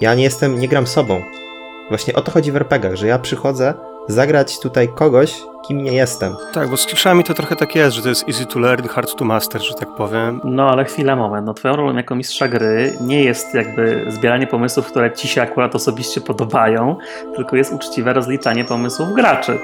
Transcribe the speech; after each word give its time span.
ja 0.00 0.14
nie 0.14 0.22
jestem, 0.22 0.58
nie 0.58 0.68
gram 0.68 0.86
sobą. 0.86 1.22
Właśnie 1.88 2.14
o 2.14 2.20
to 2.20 2.30
chodzi 2.30 2.52
w 2.52 2.56
RPGach, 2.56 2.96
że 2.96 3.06
ja 3.06 3.18
przychodzę 3.18 3.74
zagrać 4.08 4.60
tutaj 4.60 4.88
kogoś, 4.94 5.34
kim 5.68 5.82
nie 5.82 5.92
jestem. 5.92 6.36
Tak, 6.52 6.68
bo 6.68 6.76
z 6.76 6.86
kliszami 6.86 7.24
to 7.24 7.34
trochę 7.34 7.56
tak 7.56 7.74
jest, 7.74 7.96
że 7.96 8.02
to 8.02 8.08
jest 8.08 8.28
easy 8.28 8.46
to 8.46 8.58
learn, 8.58 8.88
hard 8.88 9.16
to 9.16 9.24
master, 9.24 9.62
że 9.62 9.74
tak 9.74 9.88
powiem. 9.96 10.40
No 10.44 10.70
ale 10.70 10.84
chwila, 10.84 11.16
moment. 11.16 11.46
No 11.46 11.54
twoją 11.54 11.76
rolą 11.76 11.96
jako 11.96 12.14
mistrza 12.14 12.48
gry 12.48 12.96
nie 13.00 13.24
jest 13.24 13.54
jakby 13.54 14.06
zbieranie 14.08 14.46
pomysłów, 14.46 14.86
które 14.86 15.12
ci 15.12 15.28
się 15.28 15.42
akurat 15.42 15.74
osobiście 15.74 16.20
podobają, 16.20 16.96
tylko 17.36 17.56
jest 17.56 17.72
uczciwe 17.72 18.12
rozliczanie 18.12 18.64
pomysłów 18.64 19.08
graczy. 19.12 19.58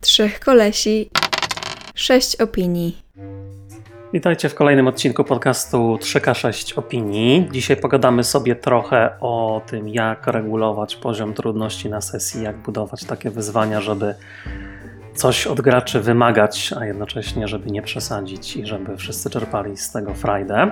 Trzech 0.00 0.40
kolesi, 0.40 1.10
sześć 1.94 2.36
opinii. 2.36 3.01
Witajcie 4.12 4.48
w 4.48 4.54
kolejnym 4.54 4.88
odcinku 4.88 5.24
podcastu 5.24 5.96
3K6 6.00 6.78
Opinii. 6.78 7.48
Dzisiaj 7.52 7.76
pogadamy 7.76 8.24
sobie 8.24 8.56
trochę 8.56 9.10
o 9.20 9.62
tym, 9.66 9.88
jak 9.88 10.26
regulować 10.26 10.96
poziom 10.96 11.34
trudności 11.34 11.90
na 11.90 12.00
sesji, 12.00 12.42
jak 12.42 12.56
budować 12.56 13.04
takie 13.04 13.30
wyzwania, 13.30 13.80
żeby 13.80 14.14
coś 15.14 15.46
od 15.46 15.60
graczy 15.60 16.00
wymagać, 16.00 16.74
a 16.80 16.86
jednocześnie, 16.86 17.48
żeby 17.48 17.70
nie 17.70 17.82
przesadzić 17.82 18.56
i 18.56 18.66
żeby 18.66 18.96
wszyscy 18.96 19.30
czerpali 19.30 19.76
z 19.76 19.92
tego 19.92 20.14
frajdę. 20.14 20.70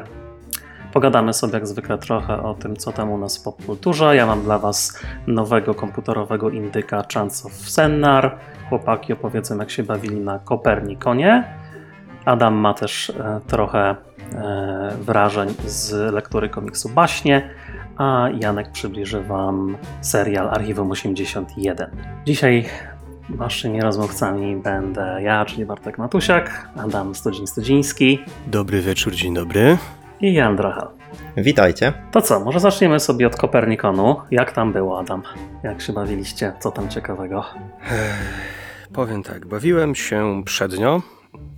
Pogadamy 0.93 1.33
sobie 1.33 1.55
jak 1.55 1.67
zwykle 1.67 1.99
trochę 1.99 2.43
o 2.43 2.55
tym, 2.55 2.77
co 2.77 2.93
tam 2.93 3.11
u 3.11 3.19
nas 3.19 3.39
w 3.39 3.43
popkulturze. 3.43 4.17
Ja 4.17 4.27
mam 4.27 4.43
dla 4.43 4.59
Was 4.59 5.01
nowego 5.27 5.75
komputerowego 5.75 6.51
indyka 6.51 7.05
Chance 7.15 7.49
of 7.49 7.53
Sennar. 7.53 8.39
Chłopaki 8.69 9.13
opowiedzą, 9.13 9.59
jak 9.59 9.71
się 9.71 9.83
bawili 9.83 10.21
na 10.21 10.39
Kopernikonie. 10.39 11.60
Adam 12.25 12.55
ma 12.55 12.75
też 12.75 13.11
e, 13.11 13.41
trochę 13.47 13.97
e, 14.35 14.93
wrażeń 15.01 15.49
z 15.67 16.13
lektury 16.15 16.49
komiksu 16.49 16.89
Baśnie, 16.89 17.51
a 17.97 18.29
Janek 18.41 18.73
przybliży 18.73 19.23
Wam 19.23 19.77
serial 20.01 20.49
Archiwum 20.49 20.91
81. 20.91 21.91
Dzisiaj 22.27 22.65
Waszymi 23.31 23.81
rozmówcami 23.81 24.57
będę 24.57 25.19
ja, 25.23 25.45
czyli 25.45 25.65
Bartek 25.67 25.99
Matusiak, 25.99 26.69
Adam 26.77 27.15
Stodziń-Stodziński 27.15 28.19
Dobry 28.47 28.81
wieczór, 28.81 29.15
dzień 29.15 29.35
dobry. 29.35 29.79
i 30.21 30.35
Jan 30.35 30.57
Drachal. 30.57 30.89
Witajcie. 31.37 31.93
To 32.11 32.23
co, 32.23 32.41
może 32.41 32.61
zaczniemy 32.61 33.01
sobie 33.01 33.27
od 33.27 33.37
Kopernikonu. 33.37 34.17
Jak 34.31 34.53
tam 34.53 34.73
było, 34.73 34.99
Adam? 35.01 35.23
Jak 35.63 35.81
się 35.81 35.93
bawiliście? 35.93 36.53
Co 36.61 36.71
tam 36.71 36.89
ciekawego? 36.89 37.45
Powiem 38.93 39.23
tak, 39.23 39.47
bawiłem 39.47 39.95
się 39.95 40.43
przednio, 40.45 41.03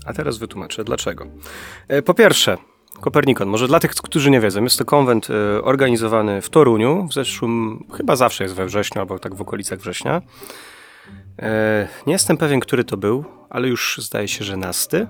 a 0.07 0.13
teraz 0.13 0.39
wytłumaczę 0.39 0.85
dlaczego. 0.85 1.27
E, 1.89 2.03
Po 2.03 2.15
pierwsze, 2.15 2.57
Kopernikon, 3.01 3.49
może 3.49 3.69
dla 3.69 3.81
tych, 3.81 3.91
którzy 3.91 4.31
nie 4.31 4.41
wiedzą, 4.41 4.63
jest 4.65 4.79
to 4.79 4.85
konwent 4.85 5.29
e, 5.31 5.63
organizowany 5.63 6.43
w 6.43 6.51
Toruniu, 6.51 7.07
w 7.11 7.15
zeszłym, 7.15 7.85
chyba 7.97 8.17
zawsze 8.17 8.45
jest 8.45 8.55
we 8.57 8.67
wrześniu, 8.67 9.01
albo 9.01 9.19
tak 9.19 9.35
w 9.35 9.41
okolicach 9.41 9.79
września. 9.79 10.23
E, 11.39 11.89
Nie 12.07 12.13
jestem 12.13 12.37
pewien, 12.37 12.61
który 12.61 12.85
to 12.85 12.97
był, 12.97 13.25
ale 13.51 13.69
już 13.69 13.99
zdaje 14.03 14.29
się, 14.29 14.45
że 14.45 14.57
nasty. 14.57 15.07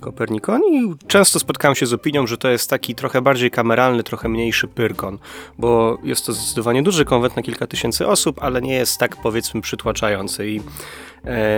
Kopernikon 0.00 0.60
i 0.64 0.94
często 1.06 1.38
spotkałem 1.38 1.74
się 1.74 1.86
z 1.86 1.92
opinią, 1.92 2.26
że 2.26 2.38
to 2.38 2.48
jest 2.48 2.70
taki 2.70 2.94
trochę 2.94 3.22
bardziej 3.22 3.50
kameralny, 3.50 4.02
trochę 4.02 4.28
mniejszy 4.28 4.68
Pyrkon, 4.68 5.18
bo 5.58 5.98
jest 6.02 6.26
to 6.26 6.32
zdecydowanie 6.32 6.82
duży 6.82 7.04
konwent 7.04 7.36
na 7.36 7.42
kilka 7.42 7.66
tysięcy 7.66 8.06
osób, 8.06 8.42
ale 8.42 8.62
nie 8.62 8.74
jest 8.74 8.98
tak 8.98 9.16
powiedzmy 9.16 9.60
przytłaczający 9.60 10.48
i 10.48 10.60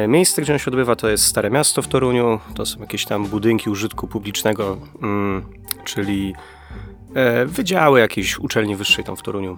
miejsce, 0.09 0.43
gdzie 0.43 0.53
on 0.53 0.59
się 0.59 0.71
odbywa 0.71 0.97
to 0.97 1.09
jest 1.09 1.25
Stare 1.25 1.51
Miasto 1.51 1.83
w 1.83 1.89
Toruniu, 1.89 2.41
to 2.55 2.67
są 2.67 2.81
jakieś 2.81 3.05
tam 3.05 3.27
budynki 3.27 3.71
użytku 3.71 4.09
publicznego, 4.09 4.79
mm, 5.03 5.45
czyli 5.85 6.35
e, 7.15 7.47
wydziały 7.47 8.01
jakiejś 8.01 8.39
uczelni 8.39 8.77
wyższej 8.77 9.05
tam 9.05 9.17
w 9.17 9.23
Toruniu. 9.23 9.57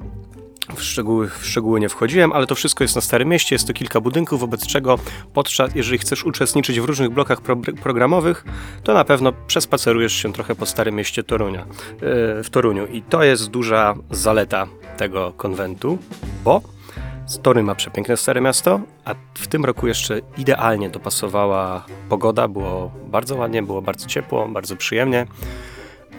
W 0.76 0.82
szczegóły, 0.82 1.28
w 1.28 1.46
szczegóły 1.46 1.80
nie 1.80 1.88
wchodziłem, 1.88 2.32
ale 2.32 2.46
to 2.46 2.54
wszystko 2.54 2.84
jest 2.84 2.94
na 2.94 3.00
Starym 3.00 3.28
Mieście, 3.28 3.54
jest 3.54 3.66
to 3.66 3.72
kilka 3.72 4.00
budynków, 4.00 4.40
wobec 4.40 4.66
czego 4.66 4.98
podczas, 5.34 5.74
jeżeli 5.74 5.98
chcesz 5.98 6.24
uczestniczyć 6.24 6.80
w 6.80 6.84
różnych 6.84 7.10
blokach 7.10 7.40
pro, 7.40 7.56
programowych, 7.56 8.44
to 8.82 8.94
na 8.94 9.04
pewno 9.04 9.32
przespacerujesz 9.46 10.12
się 10.12 10.32
trochę 10.32 10.54
po 10.54 10.66
Starym 10.66 10.94
Mieście 10.94 11.22
Torunia, 11.22 11.66
yy, 11.92 12.44
w 12.44 12.50
Toruniu. 12.50 12.86
I 12.86 13.02
to 13.02 13.24
jest 13.24 13.50
duża 13.50 13.94
zaleta 14.10 14.66
tego 14.96 15.32
konwentu, 15.36 15.98
bo 16.44 16.77
Toruń 17.42 17.62
ma 17.64 17.74
przepiękne 17.74 18.16
Stare 18.16 18.40
Miasto, 18.40 18.80
a 19.04 19.14
w 19.34 19.46
tym 19.46 19.64
roku 19.64 19.86
jeszcze 19.86 20.20
idealnie 20.38 20.90
dopasowała 20.90 21.84
pogoda, 22.08 22.48
było 22.48 22.90
bardzo 23.06 23.36
ładnie, 23.36 23.62
było 23.62 23.82
bardzo 23.82 24.06
ciepło, 24.06 24.48
bardzo 24.48 24.76
przyjemnie. 24.76 25.26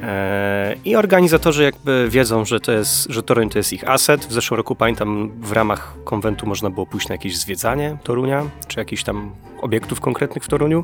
Eee, 0.04 0.80
I 0.86 0.96
organizatorzy 0.96 1.64
jakby 1.64 2.08
wiedzą, 2.10 2.46
że 2.46 2.60
to 2.60 2.72
jest, 2.72 3.08
że 3.10 3.24
Toruń 3.24 3.50
to 3.50 3.60
jest 3.60 3.74
ich 3.74 3.90
aset. 3.90 4.26
W 4.26 4.32
zeszłym 4.32 4.58
roku 4.58 4.76
pamiętam 4.76 5.32
w 5.42 5.52
ramach 5.52 5.96
konwentu 6.04 6.48
można 6.48 6.70
było 6.70 6.86
pójść 6.86 7.08
na 7.08 7.16
jakieś 7.16 7.38
zwiedzanie 7.38 7.98
Torunia, 8.04 8.46
czy 8.68 8.80
jakichś 8.80 9.04
tam 9.04 9.32
obiektów 9.62 10.02
konkretnych 10.02 10.44
w 10.44 10.48
Toruniu. 10.48 10.84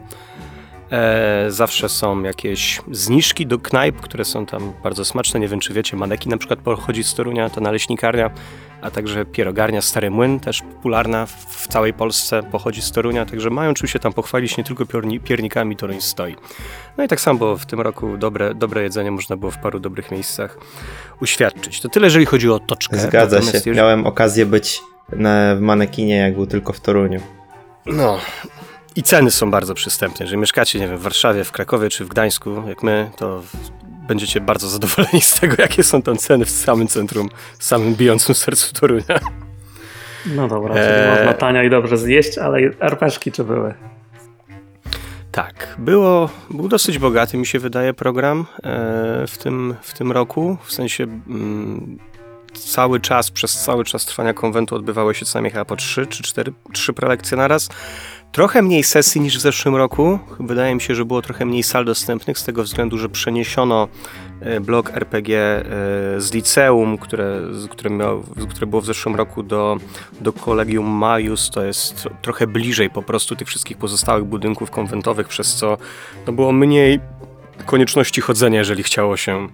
Eee, 0.92 1.52
zawsze 1.52 1.90
są 1.90 2.24
jakieś 2.24 2.82
zniżki 2.92 3.46
do 3.48 3.60
knajp, 3.60 4.02
które 4.02 4.26
są 4.26 4.46
tam 4.46 4.74
bardzo 4.84 5.06
smaczne. 5.06 5.40
Nie 5.40 5.48
wiem, 5.48 5.60
czy 5.60 5.74
wiecie, 5.74 5.98
Maneki 5.98 6.30
na 6.30 6.38
przykład 6.38 6.60
pochodzi 6.60 7.04
z 7.04 7.14
Torunia, 7.16 7.50
to 7.50 7.62
naleśnikarnia, 7.62 8.30
a 8.82 8.92
także 8.92 9.26
pierogarnia 9.26 9.82
Stary 9.82 10.12
Młyn, 10.12 10.40
też 10.40 10.62
popularna 10.62 11.26
w 11.26 11.68
całej 11.68 11.94
Polsce, 11.94 12.44
pochodzi 12.52 12.82
z 12.82 12.92
Torunia, 12.92 13.26
także 13.26 13.50
mają 13.50 13.74
czym 13.74 13.88
się 13.88 14.00
tam 14.00 14.14
pochwalić, 14.14 14.58
nie 14.58 14.64
tylko 14.64 14.84
piorni- 14.86 15.20
piernikami 15.20 15.76
Toruń 15.76 16.02
stoi. 16.02 16.36
No 16.98 17.04
i 17.04 17.08
tak 17.08 17.22
samo 17.22 17.40
było 17.40 17.58
w 17.58 17.66
tym 17.66 17.82
roku 17.82 18.18
dobre, 18.18 18.56
dobre 18.56 18.84
jedzenie 18.84 19.12
można 19.12 19.38
było 19.38 19.52
w 19.52 19.58
paru 19.58 19.80
dobrych 19.80 20.12
miejscach 20.12 20.58
uświadczyć. 21.22 21.82
To 21.82 21.90
tyle, 21.90 22.08
jeżeli 22.08 22.26
chodzi 22.26 22.50
o 22.50 22.60
toczkę. 22.60 22.98
Zgadza 22.98 23.36
Natomiast 23.36 23.52
się. 23.52 23.58
jeżeli- 23.58 23.78
Miałem 23.78 24.08
okazję 24.08 24.46
być 24.46 24.82
na, 25.10 25.56
w 25.56 25.60
manekinie, 25.62 26.16
jak 26.18 26.36
był 26.36 26.48
tylko 26.48 26.74
w 26.74 26.80
Toruniu. 26.80 27.20
No. 27.86 28.18
I 28.96 29.04
ceny 29.04 29.32
są 29.32 29.52
bardzo 29.52 29.74
przystępne. 29.74 30.24
Jeżeli 30.24 30.40
mieszkacie, 30.40 30.80
nie 30.80 30.88
wiem, 30.88 30.98
w 30.98 31.02
Warszawie, 31.02 31.44
w 31.44 31.52
Krakowie 31.52 31.90
czy 31.90 32.06
w 32.06 32.10
Gdańsku, 32.10 32.64
jak 32.68 32.84
my, 32.84 33.12
to 33.18 33.44
będziecie 34.08 34.42
bardzo 34.42 34.70
zadowoleni 34.70 35.22
z 35.22 35.40
tego, 35.40 35.56
jakie 35.64 35.84
są 35.84 36.02
tam 36.02 36.18
ceny 36.18 36.46
w 36.46 36.50
samym 36.50 36.88
centrum, 36.88 37.30
w 37.60 37.64
samym 37.64 37.96
bijącym 37.96 38.36
sercu 38.36 38.74
Torunia. 38.74 39.20
No 40.26 40.48
dobra, 40.48 40.74
czyli 40.74 40.88
Eee. 40.88 41.18
można 41.18 41.34
tania 41.34 41.64
i 41.64 41.70
dobrze 41.70 41.98
zjeść, 41.98 42.38
ale 42.38 42.60
RPszki 42.80 43.32
czy 43.32 43.44
były? 43.44 43.74
Tak, 45.32 45.76
było, 45.78 46.30
był 46.50 46.68
dosyć 46.68 47.00
bogaty, 47.00 47.38
mi 47.38 47.46
się 47.46 47.60
wydaje, 47.60 47.94
program 47.94 48.46
e, 48.64 49.28
w, 49.28 49.38
tym, 49.38 49.76
w 49.82 49.94
tym 49.94 50.12
roku. 50.12 50.58
W 50.64 50.72
sensie 50.74 51.04
mm, 51.04 52.00
cały 52.54 53.00
czas, 53.00 53.32
przez 53.32 53.64
cały 53.64 53.84
czas 53.84 54.06
trwania 54.06 54.34
konwentu 54.34 54.76
odbywały 54.76 55.16
się 55.16 55.26
co 55.26 55.38
najmniej 55.38 55.52
chyba 55.52 55.66
po 55.66 55.76
trzy 55.76 56.08
czy 56.08 56.24
cztery, 56.24 56.54
trzy 56.74 56.94
prelekcje 56.94 57.38
na 57.38 57.48
raz. 57.48 57.70
Trochę 58.36 58.62
mniej 58.62 58.84
sesji 58.84 59.22
niż 59.22 59.38
w 59.38 59.42
zeszłym 59.42 59.76
roku. 59.76 60.20
Wydaje 60.40 60.76
mi 60.76 60.82
się, 60.82 60.96
że 60.96 61.06
było 61.06 61.22
trochę 61.22 61.46
mniej 61.46 61.64
sal 61.64 61.86
dostępnych 61.86 62.40
z 62.40 62.44
tego 62.44 62.64
względu, 62.64 62.98
że 62.98 63.10
przeniesiono 63.10 63.88
e, 64.42 64.60
blok 64.60 64.90
RPG 64.90 65.38
e, 65.38 65.64
z 66.22 66.34
liceum, 66.34 66.98
które, 66.98 67.42
które, 67.70 67.90
miał, 67.90 68.24
które 68.50 68.68
było 68.68 68.82
w 68.82 68.86
zeszłym 68.86 69.16
roku 69.16 69.44
do, 69.44 69.78
do 70.22 70.34
Kolegium 70.34 70.86
Majus. 70.86 71.50
To 71.50 71.64
jest 71.64 72.08
trochę 72.22 72.48
bliżej 72.48 72.90
po 72.90 73.02
prostu 73.02 73.36
tych 73.36 73.48
wszystkich 73.48 73.78
pozostałych 73.78 74.26
budynków 74.26 74.72
konwentowych, 74.72 75.28
przez 75.28 75.56
co 75.56 75.78
no, 76.28 76.34
było 76.34 76.52
mniej 76.52 77.00
konieczności 77.66 78.22
chodzenia, 78.22 78.60
jeżeli 78.60 78.84
chciało 78.84 79.18
się 79.18 79.48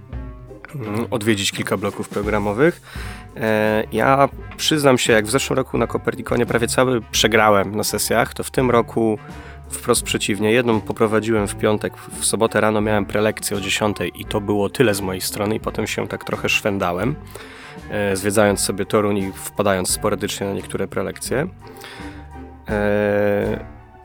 odwiedzić 1.12 1.52
kilka 1.52 1.78
bloków 1.78 2.10
programowych. 2.10 2.82
E, 3.38 3.84
Ja 3.92 4.30
przyznam 4.58 4.98
się, 4.98 5.14
jak 5.14 5.26
w 5.26 5.32
zeszłym 5.32 5.58
roku 5.58 5.78
na 5.78 5.88
Kopernikonie 5.88 6.46
prawie 6.46 6.68
cały 6.68 7.02
przegrałem 7.02 7.76
na 7.76 7.84
sesjach, 7.84 8.34
to 8.34 8.44
w 8.44 8.52
tym 8.52 8.72
roku 8.72 9.18
wprost 9.70 10.04
przeciwnie. 10.04 10.52
Jedną 10.52 10.82
poprowadziłem 10.82 11.48
w 11.48 11.56
piątek, 11.56 11.94
w 11.98 12.26
sobotę 12.26 12.62
rano 12.62 12.82
miałem 12.82 13.06
prelekcję 13.06 13.58
o 13.58 13.62
10 13.62 13.98
i 14.16 14.26
to 14.26 14.42
było 14.42 14.70
tyle 14.70 14.94
z 14.94 15.02
mojej 15.02 15.22
strony 15.22 15.56
i 15.56 15.60
potem 15.60 15.88
się 15.88 16.08
tak 16.08 16.24
trochę 16.24 16.50
szwendałem, 16.50 17.16
e, 17.90 18.16
zwiedzając 18.16 18.60
sobie 18.60 18.86
Toruń 18.86 19.18
i 19.18 19.32
wpadając 19.36 19.90
sporadycznie 19.90 20.48
na 20.48 20.54
niektóre 20.54 20.88
prelekcje. 20.88 21.48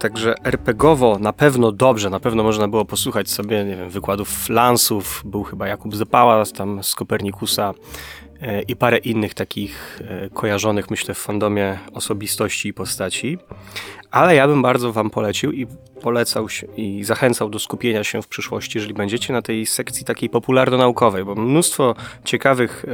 Także 0.06 0.34
RPGowo 0.44 1.18
na 1.18 1.32
pewno 1.32 1.72
dobrze, 1.72 2.10
na 2.10 2.20
pewno 2.20 2.42
można 2.42 2.68
było 2.68 2.84
posłuchać 2.84 3.30
sobie, 3.30 3.64
nie 3.64 3.76
wiem, 3.76 3.90
wykładów 3.90 4.48
Lansów, 4.48 5.22
był 5.24 5.44
chyba 5.44 5.68
Jakub 5.68 5.96
Zapała 5.96 6.44
tam 6.44 6.84
z 6.84 6.94
Kopernikusa 6.94 7.74
i 8.68 8.76
parę 8.76 8.98
innych 8.98 9.34
takich 9.34 10.00
e, 10.08 10.30
kojarzonych, 10.30 10.90
myślę, 10.90 11.14
w 11.14 11.18
fandomie 11.18 11.78
osobistości 11.92 12.68
i 12.68 12.74
postaci. 12.74 13.38
Ale 14.10 14.34
ja 14.34 14.48
bym 14.48 14.62
bardzo 14.62 14.92
wam 14.92 15.10
polecił 15.10 15.52
i 15.52 15.66
polecał 16.02 16.46
i 16.76 17.04
zachęcał 17.04 17.50
do 17.50 17.58
skupienia 17.58 18.04
się 18.04 18.22
w 18.22 18.28
przyszłości, 18.28 18.78
jeżeli 18.78 18.94
będziecie 18.94 19.32
na 19.32 19.42
tej 19.42 19.66
sekcji 19.66 20.04
takiej 20.04 20.30
popularno-naukowej, 20.30 21.24
bo 21.24 21.34
mnóstwo 21.34 21.94
ciekawych 22.24 22.84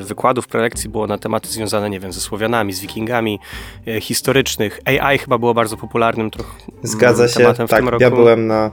e, 0.00 0.02
wykładów, 0.02 0.48
prelekcji 0.48 0.90
było 0.90 1.06
na 1.06 1.18
tematy 1.18 1.48
związane, 1.48 1.90
nie 1.90 2.00
wiem, 2.00 2.12
ze 2.12 2.20
Słowianami, 2.20 2.72
z 2.72 2.80
Wikingami, 2.80 3.38
e, 3.86 4.00
historycznych. 4.00 4.80
AI 4.84 5.18
chyba 5.18 5.38
było 5.38 5.54
bardzo 5.54 5.76
popularnym 5.76 6.30
trochę 6.30 6.50
Zgadza 6.82 7.28
się, 7.28 7.36
tematem 7.40 7.66
w 7.66 7.70
tak. 7.70 7.78
tym 7.78 7.88
roku. 7.88 8.02
Ja 8.02 8.10
byłem, 8.10 8.46
na, 8.46 8.70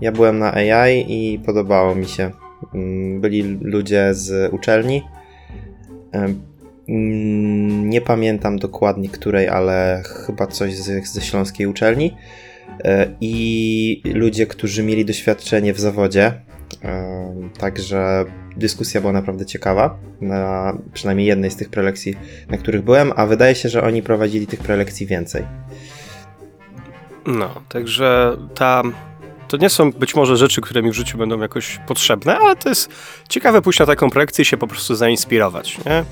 ja 0.00 0.12
byłem 0.12 0.38
na 0.38 0.54
AI 0.54 1.04
i 1.08 1.38
podobało 1.38 1.94
mi 1.94 2.06
się. 2.06 2.30
Mm, 2.74 3.20
Byli 3.20 3.42
ludzie 3.62 4.14
z 4.14 4.52
uczelni 4.52 5.02
Nie 6.88 8.00
pamiętam 8.00 8.58
dokładnie 8.58 9.08
której, 9.08 9.48
ale 9.48 10.02
chyba 10.26 10.46
coś 10.46 10.76
ze, 10.76 11.00
ze 11.00 11.20
śląskiej 11.20 11.66
uczelni. 11.66 12.16
E, 12.84 13.08
I 13.20 14.02
ludzie, 14.14 14.46
którzy 14.46 14.82
mieli 14.82 15.04
doświadczenie 15.04 15.74
w 15.74 15.80
zawodzie. 15.80 16.32
Także 17.58 18.24
dyskusja 18.56 19.00
była 19.00 19.12
naprawdę 19.12 19.46
ciekawa, 19.46 19.98
na 20.20 20.72
przynajmniej 20.92 21.26
jednej 21.26 21.50
z 21.50 21.56
tych 21.56 21.68
prelekcji, 21.68 22.14
na 22.48 22.56
których 22.56 22.82
byłem, 22.82 23.12
a 23.16 23.26
wydaje 23.26 23.54
się, 23.54 23.68
że 23.68 23.82
oni 23.82 24.02
prowadzili 24.02 24.46
tych 24.46 24.60
prelekcji 24.60 25.06
więcej. 25.06 25.44
No, 27.26 27.62
także 27.68 28.36
ta. 28.54 28.82
To 29.52 29.56
nie 29.56 29.70
są 29.70 29.92
być 29.92 30.14
może 30.14 30.36
rzeczy, 30.36 30.60
które 30.60 30.82
mi 30.82 30.90
w 30.90 30.94
życiu 30.94 31.18
będą 31.18 31.40
jakoś 31.40 31.80
potrzebne, 31.86 32.38
ale 32.38 32.56
to 32.56 32.68
jest 32.68 32.90
ciekawe 33.28 33.62
pójść 33.62 33.78
na 33.78 33.86
taką 33.86 34.10
projekcję 34.10 34.42
i 34.42 34.44
się 34.44 34.56
po 34.56 34.66
prostu 34.66 34.94
zainspirować. 34.94 35.78
Nie? 35.86 36.04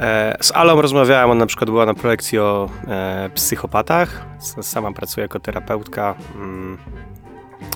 E, 0.00 0.36
z 0.40 0.52
Alą 0.52 0.82
rozmawiałem, 0.82 1.30
ona 1.30 1.40
na 1.40 1.46
przykład 1.46 1.70
była 1.70 1.86
na 1.86 1.94
projekcji 1.94 2.38
o 2.38 2.70
e, 2.88 3.30
psychopatach. 3.34 4.26
Sama 4.62 4.92
pracuje 4.92 5.22
jako 5.22 5.40
terapeutka. 5.40 6.14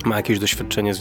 Ma 0.05 0.17
jakieś 0.17 0.39
doświadczenie 0.39 0.93
y, 0.93 0.95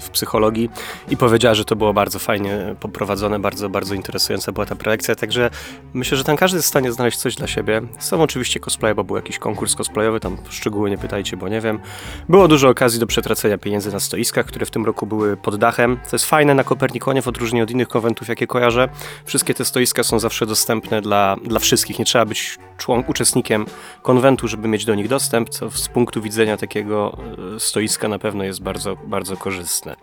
w 0.00 0.10
psychologii 0.12 0.70
i 1.10 1.16
powiedziała, 1.16 1.54
że 1.54 1.64
to 1.64 1.76
było 1.76 1.92
bardzo 1.92 2.18
fajnie 2.18 2.74
poprowadzone, 2.80 3.38
bardzo, 3.38 3.68
bardzo 3.68 3.94
interesująca 3.94 4.52
była 4.52 4.66
ta 4.66 4.76
prelekcja, 4.76 5.14
także 5.14 5.50
myślę, 5.94 6.16
że 6.16 6.24
tam 6.24 6.36
każdy 6.36 6.56
jest 6.56 6.66
w 6.66 6.68
stanie 6.68 6.92
znaleźć 6.92 7.18
coś 7.18 7.36
dla 7.36 7.46
siebie. 7.46 7.82
Są 7.98 8.22
oczywiście 8.22 8.60
cosplaye, 8.60 8.94
bo 8.94 9.04
był 9.04 9.16
jakiś 9.16 9.38
konkurs 9.38 9.74
cosplayowy, 9.74 10.20
tam 10.20 10.36
szczegóły 10.50 10.90
nie 10.90 10.98
pytajcie, 10.98 11.36
bo 11.36 11.48
nie 11.48 11.60
wiem. 11.60 11.80
Było 12.28 12.48
dużo 12.48 12.68
okazji 12.68 13.00
do 13.00 13.06
przetracenia 13.06 13.58
pieniędzy 13.58 13.92
na 13.92 14.00
stoiskach, 14.00 14.46
które 14.46 14.66
w 14.66 14.70
tym 14.70 14.86
roku 14.86 15.06
były 15.06 15.36
pod 15.36 15.56
dachem. 15.56 15.96
To 15.96 16.16
jest 16.16 16.24
fajne 16.24 16.54
na 16.54 16.64
Kopernikonie, 16.64 17.22
w 17.22 17.28
odróżnieniu 17.28 17.64
od 17.64 17.70
innych 17.70 17.88
konwentów, 17.88 18.28
jakie 18.28 18.46
kojarzę. 18.46 18.88
Wszystkie 19.24 19.54
te 19.54 19.64
stoiska 19.64 20.02
są 20.02 20.18
zawsze 20.18 20.46
dostępne 20.46 21.00
dla, 21.00 21.36
dla 21.44 21.60
wszystkich. 21.60 21.98
Nie 21.98 22.04
trzeba 22.04 22.24
być 22.24 22.58
człon, 22.78 23.04
uczestnikiem 23.06 23.66
konwentu, 24.02 24.48
żeby 24.48 24.68
mieć 24.68 24.84
do 24.84 24.94
nich 24.94 25.08
dostęp, 25.08 25.48
co 25.48 25.70
z 25.70 25.88
punktu 25.88 26.22
widzenia 26.22 26.56
takiego 26.56 27.18
e, 27.56 27.60
stoiska 27.60 28.08
na 28.10 28.18
pewno 28.18 28.44
jest 28.44 28.62
bardzo, 28.62 28.96
bardzo 28.96 29.36
korzystne. 29.36 29.96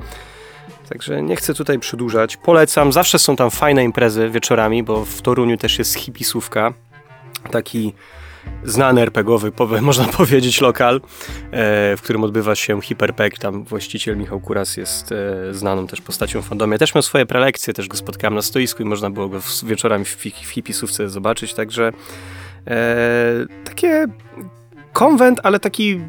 Także 0.90 1.22
nie 1.22 1.36
chcę 1.36 1.54
tutaj 1.54 1.80
przedłużać. 1.80 2.38
Polecam. 2.38 2.92
Zawsze 2.92 3.20
są 3.20 3.36
tam 3.36 3.52
fajne 3.52 3.84
imprezy 3.84 4.30
wieczorami, 4.30 4.84
bo 4.84 5.06
w 5.06 5.22
Toruniu 5.22 5.58
też 5.58 5.80
jest 5.80 5.94
hipisówka. 5.96 6.74
Taki 7.52 7.94
znany 8.64 9.02
RPGowy, 9.02 9.52
można 9.82 10.06
powiedzieć, 10.06 10.62
lokal, 10.62 10.96
e, 10.96 11.00
w 11.98 12.00
którym 12.02 12.24
odbywa 12.24 12.56
się 12.56 12.82
Hiperpeg. 12.82 13.40
Tam 13.40 13.64
właściciel 13.64 14.18
Michał 14.18 14.40
Kuras 14.40 14.78
jest 14.78 15.12
e, 15.12 15.54
znaną 15.54 15.88
też 15.88 16.02
postacią 16.02 16.42
w 16.42 16.48
fandomie. 16.48 16.78
Też 16.78 16.96
miał 16.96 17.02
swoje 17.02 17.26
prelekcje, 17.26 17.74
też 17.74 17.88
go 17.88 17.98
spotkałem 17.98 18.36
na 18.36 18.42
stoisku 18.42 18.84
i 18.84 18.86
można 18.86 19.10
było 19.10 19.30
go 19.30 19.40
wieczorami 19.64 20.06
w, 20.06 20.16
w 20.18 20.50
hipisówce 20.50 21.10
zobaczyć. 21.10 21.54
Także 21.54 21.92
e, 22.68 23.34
takie 23.66 24.08
konwent, 24.94 25.40
ale 25.44 25.60
taki 25.60 26.00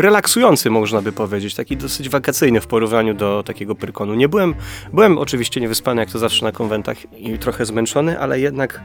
relaksujący, 0.00 0.70
można 0.70 1.02
by 1.02 1.12
powiedzieć, 1.12 1.54
taki 1.54 1.76
dosyć 1.76 2.08
wakacyjny 2.08 2.60
w 2.60 2.66
porównaniu 2.66 3.14
do 3.14 3.42
takiego 3.46 3.74
Pyrkonu. 3.74 4.14
Nie 4.14 4.28
byłem, 4.28 4.54
byłem 4.92 5.18
oczywiście 5.18 5.60
niewyspany, 5.60 6.00
jak 6.00 6.10
to 6.10 6.18
zawsze 6.18 6.44
na 6.44 6.52
konwentach 6.52 6.96
i 7.18 7.38
trochę 7.38 7.66
zmęczony, 7.66 8.18
ale 8.20 8.40
jednak 8.40 8.80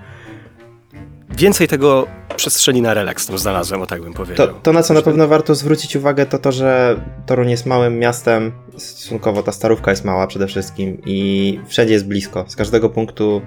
więcej 1.38 1.68
tego 1.68 2.08
przestrzeni 2.36 2.82
na 2.82 2.94
relaks 2.94 3.28
tam 3.28 3.38
znalazłem, 3.38 3.82
o 3.82 3.86
tak 3.86 4.02
bym 4.02 4.14
powiedział. 4.14 4.48
To, 4.48 4.54
to 4.54 4.74
na 4.74 4.84
co 4.84 4.94
na 4.94 5.02
pewno 5.02 5.28
warto 5.28 5.56
zwrócić 5.56 5.96
uwagę, 5.96 6.26
to 6.26 6.38
to, 6.40 6.52
że 6.52 7.00
Toruń 7.26 7.50
jest 7.50 7.66
małym 7.66 8.00
miastem, 8.00 8.52
stosunkowo 8.78 9.44
ta 9.44 9.52
starówka 9.52 9.92
jest 9.92 10.06
mała 10.06 10.28
przede 10.28 10.48
wszystkim 10.48 11.02
i 11.06 11.60
wszędzie 11.68 11.94
jest 11.94 12.08
blisko. 12.08 12.46
Z 12.48 12.56
każdego 12.56 12.90
punktu 12.90 13.42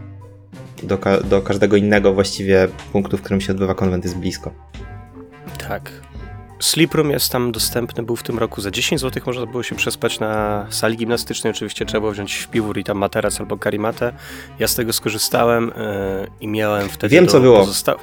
do, 0.83 0.99
ka- 0.99 1.21
do 1.21 1.43
każdego 1.43 1.77
innego 1.77 2.13
właściwie 2.13 2.69
punktu, 2.93 3.17
w 3.19 3.21
którym 3.21 3.41
się 3.41 3.53
odbywa 3.53 3.75
konwent 3.75 4.05
jest 4.05 4.19
blisko. 4.19 4.55
Tak. 5.69 5.91
Sleep 6.61 6.95
Room 6.95 7.11
jest 7.11 7.33
tam 7.33 7.53
dostępny, 7.53 8.03
był 8.03 8.17
w 8.17 8.23
tym 8.23 8.39
roku 8.39 8.61
za 8.61 8.71
10 8.71 9.01
zł, 9.01 9.23
można 9.27 9.47
było 9.47 9.63
się 9.63 9.75
przespać 9.75 10.21
na 10.21 10.67
sali 10.71 10.97
gimnastycznej, 10.97 11.51
oczywiście 11.51 11.87
trzeba 11.87 12.01
było 12.01 12.13
wziąć 12.13 12.33
śpiwór 12.33 12.79
i 12.79 12.85
tam 12.85 12.99
materac 12.99 13.41
albo 13.41 13.57
karimatę. 13.57 14.13
Ja 14.59 14.69
z 14.69 14.75
tego 14.75 14.93
skorzystałem 14.93 15.67
yy, 15.67 16.29
i 16.41 16.49
miałem 16.49 16.89
wtedy 16.89 17.15
Wiem, 17.15 17.27
co 17.27 17.41
było. 17.41 17.65
Pozosta- 17.65 17.95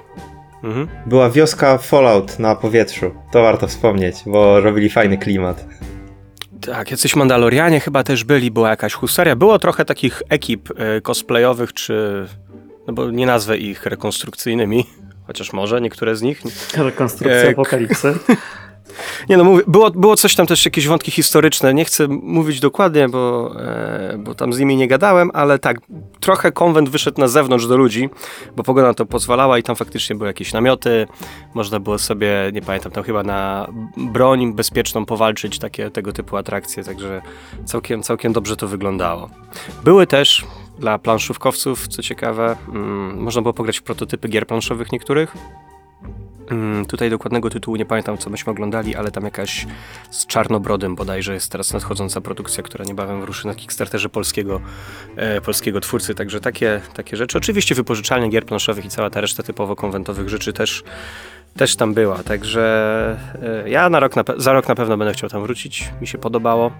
mhm. 0.64 0.88
Była 1.06 1.30
wioska 1.30 1.78
Fallout 1.78 2.40
na 2.40 2.56
powietrzu, 2.56 3.12
to 3.32 3.42
warto 3.42 3.68
wspomnieć, 3.68 4.16
bo 4.26 4.62
robili 4.62 4.90
fajny 4.90 5.18
klimat. 5.18 5.66
Tak, 6.62 6.92
jacyś 6.92 7.16
Mandalorianie 7.16 7.80
chyba 7.80 8.04
też 8.04 8.24
byli, 8.24 8.52
była 8.52 8.70
jakaś 8.70 8.94
husaria. 8.94 9.36
Było 9.36 9.60
trochę 9.60 9.86
takich 9.86 10.22
ekip 10.30 10.70
e, 10.78 11.02
cosplayowych, 11.02 11.74
czy... 11.74 12.26
No 12.88 12.94
bo 12.94 13.12
nie 13.12 13.26
nazwę 13.26 13.58
ich 13.58 13.86
rekonstrukcyjnymi, 13.86 14.86
chociaż 15.28 15.54
może 15.54 15.82
niektóre 15.82 16.16
z 16.16 16.22
nich. 16.22 16.42
Rekonstrukcja 16.78 17.38
E, 17.38 17.50
apokalipsy. 17.50 18.14
Nie 19.30 19.38
no, 19.38 19.44
mówię, 19.44 19.64
było, 19.68 19.92
było 19.92 20.16
coś 20.16 20.36
tam 20.36 20.48
też, 20.48 20.66
jakieś 20.66 20.88
wątki 20.88 21.12
historyczne. 21.12 21.74
Nie 21.74 21.86
chcę 21.86 22.08
mówić 22.08 22.60
dokładnie, 22.60 23.10
bo, 23.10 23.56
e, 23.62 24.18
bo 24.20 24.36
tam 24.36 24.54
z 24.54 24.60
nimi 24.60 24.78
nie 24.78 24.88
gadałem, 24.88 25.32
ale 25.34 25.60
tak, 25.60 25.78
trochę 26.20 26.52
konwent 26.52 26.90
wyszedł 26.90 27.22
na 27.22 27.28
zewnątrz 27.28 27.68
do 27.68 27.78
ludzi, 27.78 28.10
bo 28.56 28.64
pogoda 28.64 28.88
na 28.88 28.94
to 28.94 29.06
pozwalała 29.06 29.58
i 29.58 29.64
tam 29.64 29.76
faktycznie 29.76 30.16
były 30.16 30.28
jakieś 30.28 30.54
namioty. 30.54 31.08
Można 31.54 31.80
było 31.80 31.98
sobie, 31.98 32.52
nie 32.54 32.62
pamiętam, 32.62 32.92
tam 32.92 33.04
chyba 33.04 33.24
na 33.24 33.68
broń 33.98 34.54
bezpieczną 34.54 35.06
powalczyć, 35.06 35.60
takie 35.60 35.92
tego 35.92 36.14
typu 36.14 36.38
atrakcje, 36.38 36.84
także 36.84 37.22
całkiem, 37.66 38.04
całkiem 38.04 38.34
dobrze 38.34 38.56
to 38.56 38.68
wyglądało. 38.68 39.30
Były 39.84 40.08
też 40.08 40.46
dla 40.80 41.00
planszówkowców, 41.00 41.88
co 41.88 42.04
ciekawe, 42.04 42.56
mm, 42.68 43.18
można 43.18 43.42
było 43.42 43.54
pograć 43.54 43.80
w 43.80 43.84
prototypy 43.84 44.28
gier 44.28 44.48
planszowych 44.48 44.92
niektórych. 44.92 45.36
Mm, 46.52 46.86
Tutaj 46.86 47.10
dokładnego 47.10 47.50
tytułu 47.50 47.78
nie 47.78 47.86
pamiętam, 47.86 48.18
co 48.18 48.30
myśmy 48.30 48.52
oglądali, 48.52 48.96
ale 48.96 49.12
tam 49.12 49.24
jakaś 49.24 49.68
z 50.12 50.26
Czarnobrodem 50.26 50.96
bodajże 50.96 51.34
jest 51.34 51.52
teraz 51.52 51.74
nadchodząca 51.74 52.22
produkcja, 52.22 52.64
która 52.64 52.86
niebawem 52.86 53.24
ruszy 53.24 53.48
na 53.48 53.56
Kickstarterze 53.56 54.10
polskiego, 54.10 54.62
e, 55.16 55.42
polskiego 55.42 55.82
twórcy, 55.82 56.16
także 56.16 56.40
takie, 56.40 56.82
takie 56.94 57.18
rzeczy. 57.18 57.38
Oczywiście 57.38 57.76
wypożyczalnie 57.76 58.30
gier 58.30 58.46
planszowych 58.46 58.86
i 58.86 58.90
cała 58.90 59.10
ta 59.10 59.22
reszta 59.22 59.44
typowo 59.44 59.76
konwentowych 59.76 60.30
rzeczy 60.30 60.54
też, 60.54 60.84
też 61.58 61.76
tam 61.76 61.94
była, 61.94 62.24
także 62.24 63.18
e, 63.66 63.70
ja 63.70 63.90
na 63.90 64.00
rok 64.00 64.16
na, 64.16 64.24
za 64.38 64.54
rok 64.54 64.68
na 64.68 64.76
pewno 64.76 64.98
będę 64.98 65.14
chciał 65.14 65.30
tam 65.30 65.42
wrócić, 65.42 65.92
mi 66.02 66.08
się 66.08 66.18
podobało. 66.18 66.72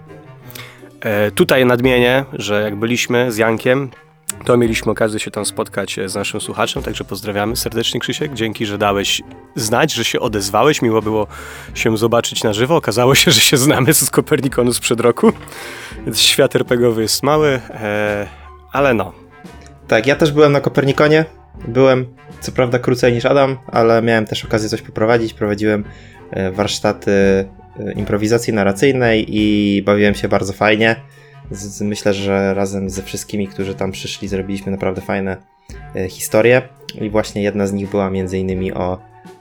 E, 1.00 1.30
tutaj 1.30 1.66
nadmienię, 1.66 2.24
że 2.32 2.62
jak 2.62 2.76
byliśmy 2.76 3.32
z 3.32 3.36
Jankiem, 3.36 3.90
to 4.44 4.56
mieliśmy 4.56 4.92
okazję 4.92 5.20
się 5.20 5.30
tam 5.30 5.44
spotkać 5.44 5.98
e, 5.98 6.08
z 6.08 6.14
naszym 6.14 6.40
słuchaczem, 6.40 6.82
także 6.82 7.04
pozdrawiamy 7.04 7.56
serdecznie 7.56 8.00
Krzysiek. 8.00 8.34
Dzięki, 8.34 8.66
że 8.66 8.78
dałeś 8.78 9.22
znać, 9.54 9.92
że 9.92 10.04
się 10.04 10.20
odezwałeś. 10.20 10.82
Miło 10.82 11.02
było 11.02 11.26
się 11.74 11.96
zobaczyć 11.96 12.44
na 12.44 12.52
żywo. 12.52 12.76
Okazało 12.76 13.14
się, 13.14 13.30
że 13.30 13.40
się 13.40 13.56
znamy 13.56 13.94
z 13.94 14.10
Kopernikonu 14.10 14.72
sprzed 14.72 15.00
roku. 15.00 15.32
Więc 16.04 16.20
świat 16.20 16.56
RPGowy 16.56 17.02
jest 17.02 17.22
mały, 17.22 17.60
e, 17.70 18.26
ale 18.72 18.94
no. 18.94 19.12
Tak, 19.88 20.06
ja 20.06 20.16
też 20.16 20.32
byłem 20.32 20.52
na 20.52 20.60
Kopernikonie. 20.60 21.24
Byłem 21.68 22.06
co 22.40 22.52
prawda 22.52 22.78
krócej 22.78 23.12
niż 23.12 23.24
Adam, 23.24 23.58
ale 23.66 24.02
miałem 24.02 24.26
też 24.26 24.44
okazję 24.44 24.68
coś 24.68 24.82
poprowadzić. 24.82 25.34
Prowadziłem 25.34 25.84
warsztaty 26.52 27.12
improwizacji 27.96 28.52
narracyjnej 28.52 29.26
i 29.28 29.82
bawiłem 29.82 30.14
się 30.14 30.28
bardzo 30.28 30.52
fajnie. 30.52 30.96
Z, 31.50 31.58
z, 31.62 31.82
myślę, 31.82 32.14
że 32.14 32.54
razem 32.54 32.90
ze 32.90 33.02
wszystkimi, 33.02 33.48
którzy 33.48 33.74
tam 33.74 33.92
przyszli, 33.92 34.28
zrobiliśmy 34.28 34.72
naprawdę 34.72 35.00
fajne 35.00 35.36
e, 35.96 36.08
historie. 36.08 36.62
I 37.00 37.10
właśnie 37.10 37.42
jedna 37.42 37.66
z 37.66 37.72
nich 37.72 37.90
była 37.90 38.10
między 38.10 38.38
innymi 38.38 38.72
o 38.72 38.98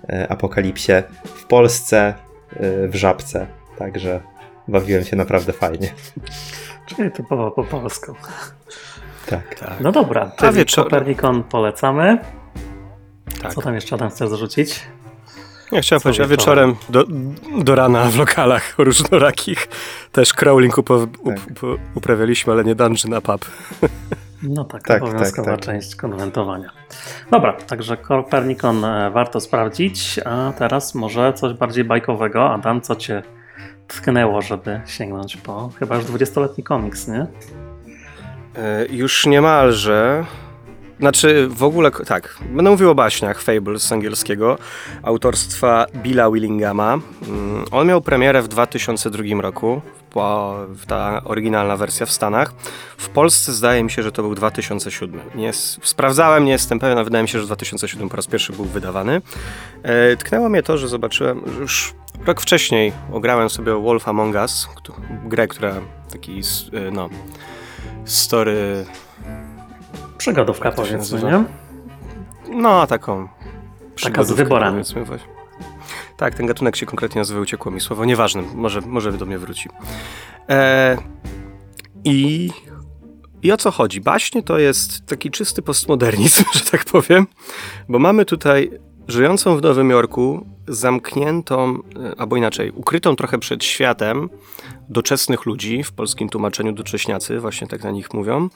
e, 0.10 0.28
apokalipsie 0.32 0.92
w 1.26 1.46
Polsce, 1.46 2.14
e, 2.54 2.88
w 2.88 2.96
Żabce. 2.96 3.48
Także 3.78 4.20
bawiłem 4.68 5.04
się 5.04 5.16
naprawdę 5.16 5.54
fajnie. 5.54 5.90
Czyli 6.86 7.12
typowo 7.12 7.52
po 7.52 7.64
polsku. 7.64 8.14
Tak. 9.26 9.60
Tak, 9.60 9.74
No 9.80 9.92
dobra, 9.92 10.32
A 10.38 10.42
czyli 10.42 10.54
wieczor- 10.54 10.84
Kopernikon 10.84 11.44
polecamy. 11.44 12.18
tak. 13.42 13.54
Co 13.54 13.62
tam 13.62 13.76
jeszcze 13.76 13.96
Adam 13.96 14.10
chce 14.10 14.28
zarzucić? 14.28 14.82
Ja 15.72 15.82
chciałem 15.82 16.02
powiedzieć, 16.02 16.22
a 16.26 16.28
wieczorem? 16.28 16.76
do, 16.90 17.04
do 17.64 17.76
rana 17.76 18.04
w 18.04 18.18
lokalach 18.18 18.74
różnorakich 18.78 19.68
też 20.12 20.34
crawling 20.34 20.78
upo, 20.78 20.96
up, 20.98 21.18
Tak. 21.36 21.64
up, 21.64 21.78
uprawialiśmy, 21.96 22.54
ale 22.54 22.64
nie 22.64 22.76
dungeon, 22.76 23.14
a 23.14 23.22
pub. 23.22 23.46
No 24.44 24.64
tak, 24.66 24.84
Tak, 24.84 25.04
obowiązkowa 25.04 25.52
tak, 25.52 25.60
tak. 25.60 25.66
część 25.66 25.96
konwentowania. 25.96 26.70
Dobra, 27.32 27.54
także 27.54 27.98
Kopernikon 27.98 28.86
e, 28.86 29.12
warto 29.12 29.40
sprawdzić, 29.40 30.20
a 30.26 30.54
teraz 30.58 30.96
może 30.96 31.34
coś 31.34 31.54
bardziej 31.54 31.84
bajkowego. 31.84 32.54
Adam, 32.54 32.82
co 32.82 32.96
cię 32.96 33.24
tknęło, 33.88 34.42
żeby 34.42 34.82
sięgnąć 34.86 35.38
po 35.38 35.70
chyba 35.80 35.96
już 35.96 36.06
20-letni 36.06 36.64
komiks, 36.64 37.08
nie? 37.08 37.28
E, 38.56 38.86
Już 38.90 39.26
niemalże. 39.26 40.26
Znaczy, 41.00 41.48
w 41.50 41.64
ogóle, 41.64 41.92
tak, 41.92 42.38
będę 42.42 42.72
mówił 42.72 42.90
o 42.90 42.96
baśniach 42.96 43.42
Fables 43.42 43.84
z 43.84 43.92
angielskiego, 43.92 44.58
autorstwa 45.04 45.86
Billa 45.96 46.32
Willingama. 46.32 46.94
Mm, 47.28 47.66
On 47.72 47.88
miał 47.88 48.02
premierę 48.02 48.42
w 48.42 48.48
2002 48.48 49.42
roku, 49.42 49.82
ta 50.88 51.22
oryginalna 51.24 51.78
wersja 51.78 52.06
w 52.06 52.12
Stanach. 52.12 52.54
W 52.98 53.10
Polsce 53.10 53.54
zdaje 53.54 53.84
mi 53.84 53.92
się, 53.92 54.04
że 54.04 54.12
to 54.12 54.22
był 54.22 54.36
2007. 54.36 55.20
Nie, 55.36 55.54
sprawdzałem, 55.82 56.46
nie 56.46 56.52
jestem 56.52 56.80
pewien, 56.80 56.98
ale 56.98 57.06
wydaje 57.06 57.22
mi 57.22 57.30
się, 57.30 57.38
że 57.38 57.44
w 57.44 57.48
2007 57.48 58.10
po 58.10 58.16
raz 58.16 58.28
pierwszy 58.28 58.54
był 58.54 58.66
wydawany. 58.66 59.22
E, 59.84 60.18
tknęło 60.18 60.50
mnie 60.50 60.64
to, 60.64 60.78
że 60.78 60.88
zobaczyłem, 60.88 61.42
że 61.54 61.60
już 61.60 61.94
rok 62.26 62.42
wcześniej 62.42 62.92
ograłem 63.12 63.50
sobie 63.50 63.74
Wolf 63.74 64.08
Among 64.08 64.36
Us, 64.36 64.68
grę, 65.26 65.48
która 65.48 65.74
taki, 66.12 66.42
e, 66.74 66.92
no, 66.92 67.10
story 68.06 68.86
Przygodówka 70.18 70.72
powiedzmy, 70.72 71.24
nie? 71.24 71.44
No, 72.50 72.88
taką. 72.88 73.28
z 73.92 73.96
przygodówkę, 73.96 74.44
wyborami. 74.44 74.84
Tak, 76.18 76.36
ten 76.36 76.46
gatunek 76.46 76.76
się 76.76 76.86
konkretnie 76.86 77.22
nazywa 77.22 77.40
Uciekło 77.40 77.72
mi 77.72 77.82
słowo. 77.82 78.06
Nieważne, 78.06 78.42
może, 78.42 78.82
może 78.82 79.14
do 79.14 79.26
mnie 79.26 79.38
wróci. 79.38 79.70
E, 80.50 80.98
I. 82.04 82.50
I 83.44 83.52
o 83.52 83.58
co 83.58 83.72
chodzi? 83.72 84.02
Baśnie 84.02 84.44
to 84.44 84.60
jest 84.60 85.06
taki 85.06 85.32
czysty 85.32 85.62
postmodernizm, 85.62 86.44
że 86.54 86.72
tak 86.72 86.86
powiem, 86.86 87.28
bo 87.90 88.00
mamy 88.00 88.26
tutaj 88.26 88.80
żyjącą 89.08 89.58
w 89.58 89.62
Nowym 89.62 89.90
Jorku, 89.90 90.46
zamkniętą, 90.68 91.80
e, 92.04 92.20
albo 92.20 92.36
inaczej, 92.36 92.72
ukrytą 92.72 93.16
trochę 93.16 93.40
przed 93.40 93.64
światem 93.64 94.30
doczesnych 94.90 95.46
ludzi, 95.46 95.84
w 95.84 95.92
polskim 95.92 96.30
tłumaczeniu 96.30 96.72
docześniacy, 96.72 97.40
właśnie 97.40 97.68
tak 97.68 97.84
na 97.84 97.92
nich 97.92 98.14
mówią, 98.14 98.50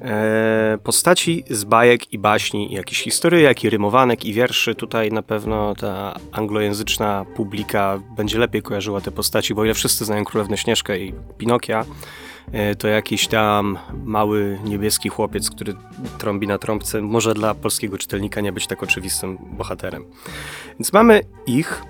e, 0.00 0.78
postaci 0.82 1.44
z 1.50 1.64
bajek 1.64 2.12
i 2.12 2.18
baśni, 2.18 2.72
i 2.72 2.74
jakichś 2.74 3.02
historyjek, 3.02 3.64
i 3.64 3.70
rymowanek, 3.70 4.24
i 4.24 4.32
wierszy. 4.32 4.74
Tutaj 4.74 5.12
na 5.12 5.22
pewno 5.22 5.74
ta 5.74 6.14
anglojęzyczna 6.32 7.24
publika 7.36 8.00
będzie 8.16 8.38
lepiej 8.38 8.62
kojarzyła 8.62 9.00
te 9.00 9.10
postaci, 9.10 9.54
bo 9.54 9.64
ile 9.64 9.74
wszyscy 9.74 10.04
znają 10.04 10.24
Królewnę 10.24 10.56
Śnieżkę 10.56 10.98
i 10.98 11.14
Pinokia, 11.38 11.84
to 12.78 12.88
jakiś 12.88 13.28
tam 13.28 13.78
mały 14.04 14.58
niebieski 14.64 15.08
chłopiec, 15.08 15.50
który 15.50 15.74
trąbi 16.18 16.46
na 16.46 16.58
trąbce, 16.58 17.00
może 17.00 17.34
dla 17.34 17.54
polskiego 17.54 17.98
czytelnika 17.98 18.40
nie 18.40 18.52
być 18.52 18.66
tak 18.66 18.82
oczywistym 18.82 19.38
bohaterem. 19.40 20.04
Więc 20.78 20.92
mamy 20.92 21.20
ich, 21.46 21.82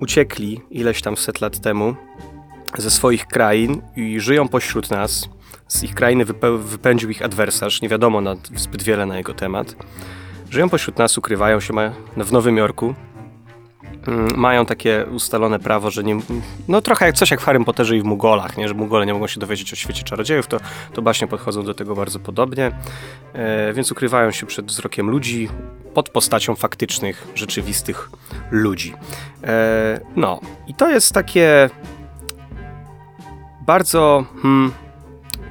uciekli 0.00 0.60
ileś 0.70 1.02
tam 1.02 1.16
set 1.16 1.40
lat 1.40 1.60
temu 1.60 1.94
ze 2.78 2.90
swoich 2.90 3.26
krain 3.26 3.82
i 3.96 4.20
żyją 4.20 4.48
pośród 4.48 4.90
nas. 4.90 5.28
Z 5.68 5.82
ich 5.82 5.94
krainy 5.94 6.24
wypędził 6.58 7.10
ich 7.10 7.22
adwersarz, 7.22 7.82
nie 7.82 7.88
wiadomo 7.88 8.20
na, 8.20 8.34
zbyt 8.54 8.82
wiele 8.82 9.06
na 9.06 9.16
jego 9.16 9.34
temat. 9.34 9.76
Żyją 10.50 10.68
pośród 10.68 10.98
nas, 10.98 11.18
ukrywają 11.18 11.60
się 11.60 11.74
w 12.16 12.32
Nowym 12.32 12.56
Jorku. 12.56 12.94
Mm, 14.08 14.28
Mają 14.36 14.66
takie 14.66 15.06
ustalone 15.10 15.58
prawo, 15.58 15.90
że 15.90 16.04
nie. 16.04 16.18
No 16.68 16.80
trochę 16.80 17.06
jak 17.06 17.14
coś 17.14 17.30
jak 17.30 17.40
w 17.40 17.44
Harrym 17.44 17.64
Potterze 17.64 17.96
i 17.96 18.00
w 18.00 18.04
Mugolach, 18.04 18.56
nie? 18.56 18.68
że 18.68 18.74
Mugole 18.74 19.06
nie 19.06 19.14
mogą 19.14 19.26
się 19.26 19.40
dowiedzieć 19.40 19.72
o 19.72 19.76
świecie 19.76 20.02
czarodziejów, 20.02 20.46
to, 20.46 20.60
to 20.92 21.02
właśnie 21.02 21.26
podchodzą 21.26 21.64
do 21.64 21.74
tego 21.74 21.94
bardzo 21.94 22.18
podobnie. 22.18 22.72
E, 23.32 23.72
więc 23.72 23.92
ukrywają 23.92 24.30
się 24.30 24.46
przed 24.46 24.66
wzrokiem 24.66 25.10
ludzi 25.10 25.48
pod 25.94 26.08
postacią 26.08 26.54
faktycznych, 26.54 27.28
rzeczywistych 27.34 28.10
ludzi. 28.50 28.94
E, 29.44 30.00
no, 30.16 30.40
i 30.66 30.74
to 30.74 30.90
jest 30.90 31.12
takie 31.12 31.70
bardzo 33.66 34.24
hmm, 34.42 34.72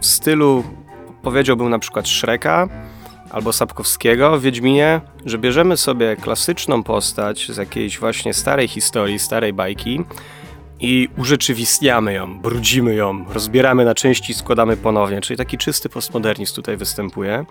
w 0.02 0.06
stylu 0.06 0.64
powiedziałbym 1.22 1.70
na 1.70 1.80
przykład 1.80 2.08
Shreka 2.08 2.68
albo 3.36 3.54
Sapkowskiego 3.54 4.40
w 4.40 4.42
Wiedźminie, 4.42 5.02
że 5.26 5.38
bierzemy 5.38 5.78
sobie 5.78 6.16
klasyczną 6.16 6.84
postać 6.84 7.52
z 7.52 7.58
jakiejś 7.58 8.00
właśnie 8.00 8.34
starej 8.34 8.68
historii, 8.68 9.20
starej 9.20 9.54
bajki 9.54 10.02
i 10.80 11.10
urzeczywistniamy 11.18 12.14
ją, 12.14 12.40
brudzimy 12.40 12.96
ją, 12.96 13.26
rozbieramy 13.30 13.86
na 13.86 13.96
części 13.96 14.32
i 14.32 14.36
składamy 14.36 14.78
ponownie, 14.78 15.22
czyli 15.22 15.38
taki 15.38 15.58
czysty 15.58 15.90
postmodernizm 15.90 16.56
tutaj 16.56 16.78
występuje, 16.78 17.46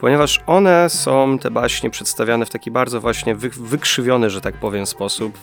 ponieważ 0.00 0.40
one 0.46 0.90
są, 0.90 1.38
te 1.38 1.50
baśnie, 1.50 1.90
przedstawiane 1.90 2.46
w 2.46 2.50
taki 2.50 2.70
bardzo 2.70 3.00
właśnie 3.00 3.34
wy, 3.34 3.50
wykrzywiony, 3.50 4.30
że 4.30 4.40
tak 4.40 4.54
powiem, 4.54 4.86
sposób, 4.86 5.38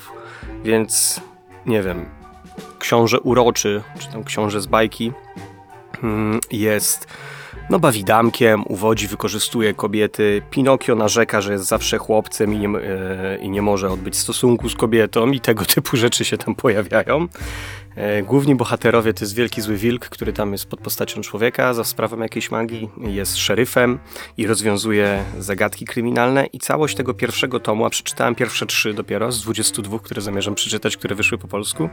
więc 0.63 1.21
nie 1.65 1.83
wiem, 1.83 2.05
książę 2.79 3.19
uroczy, 3.19 3.81
czy 3.99 4.11
tam 4.11 4.23
książę 4.23 4.61
z 4.61 4.67
bajki 4.67 5.11
mm, 6.03 6.39
jest 6.51 7.07
no 7.69 7.79
bawidamkiem, 7.79 8.63
uwodzi, 8.67 9.07
wykorzystuje 9.07 9.73
kobiety. 9.73 10.41
Pinokio 10.49 10.95
narzeka, 10.95 11.41
że 11.41 11.51
jest 11.51 11.65
zawsze 11.65 11.97
chłopcem 11.97 12.53
i 12.53 12.57
nie, 12.57 12.79
e, 12.79 13.37
i 13.37 13.49
nie 13.49 13.61
może 13.61 13.89
odbyć 13.89 14.17
stosunku 14.17 14.69
z 14.69 14.75
kobietą 14.75 15.31
i 15.31 15.39
tego 15.39 15.65
typu 15.75 15.97
rzeczy 15.97 16.25
się 16.25 16.37
tam 16.37 16.55
pojawiają. 16.55 17.27
E, 17.95 18.23
Główni 18.23 18.55
bohaterowie 18.55 19.13
to 19.13 19.23
jest 19.23 19.35
wielki 19.35 19.61
zły 19.61 19.77
wilk, 19.77 20.09
który 20.09 20.33
tam 20.33 20.51
jest 20.51 20.65
pod 20.65 20.81
postacią 20.81 21.21
człowieka 21.21 21.73
za 21.73 21.83
sprawą 21.83 22.19
jakiejś 22.19 22.51
magii, 22.51 22.89
jest 22.97 23.37
szeryfem 23.37 23.99
i 24.37 24.47
rozwiązuje 24.47 25.23
zagadki 25.39 25.85
kryminalne 25.85 26.45
i 26.45 26.59
całość 26.59 26.95
tego 26.95 27.13
pierwszego 27.13 27.59
tomu, 27.59 27.85
a 27.85 27.89
przeczytałem 27.89 28.35
pierwsze 28.35 28.65
trzy 28.65 28.93
dopiero 28.93 29.31
z 29.31 29.41
22, 29.41 29.99
które 29.99 30.21
zamierzam 30.21 30.55
przeczytać, 30.55 30.97
które 30.97 31.15
wyszły 31.15 31.37
po 31.37 31.47
polsku. 31.47 31.89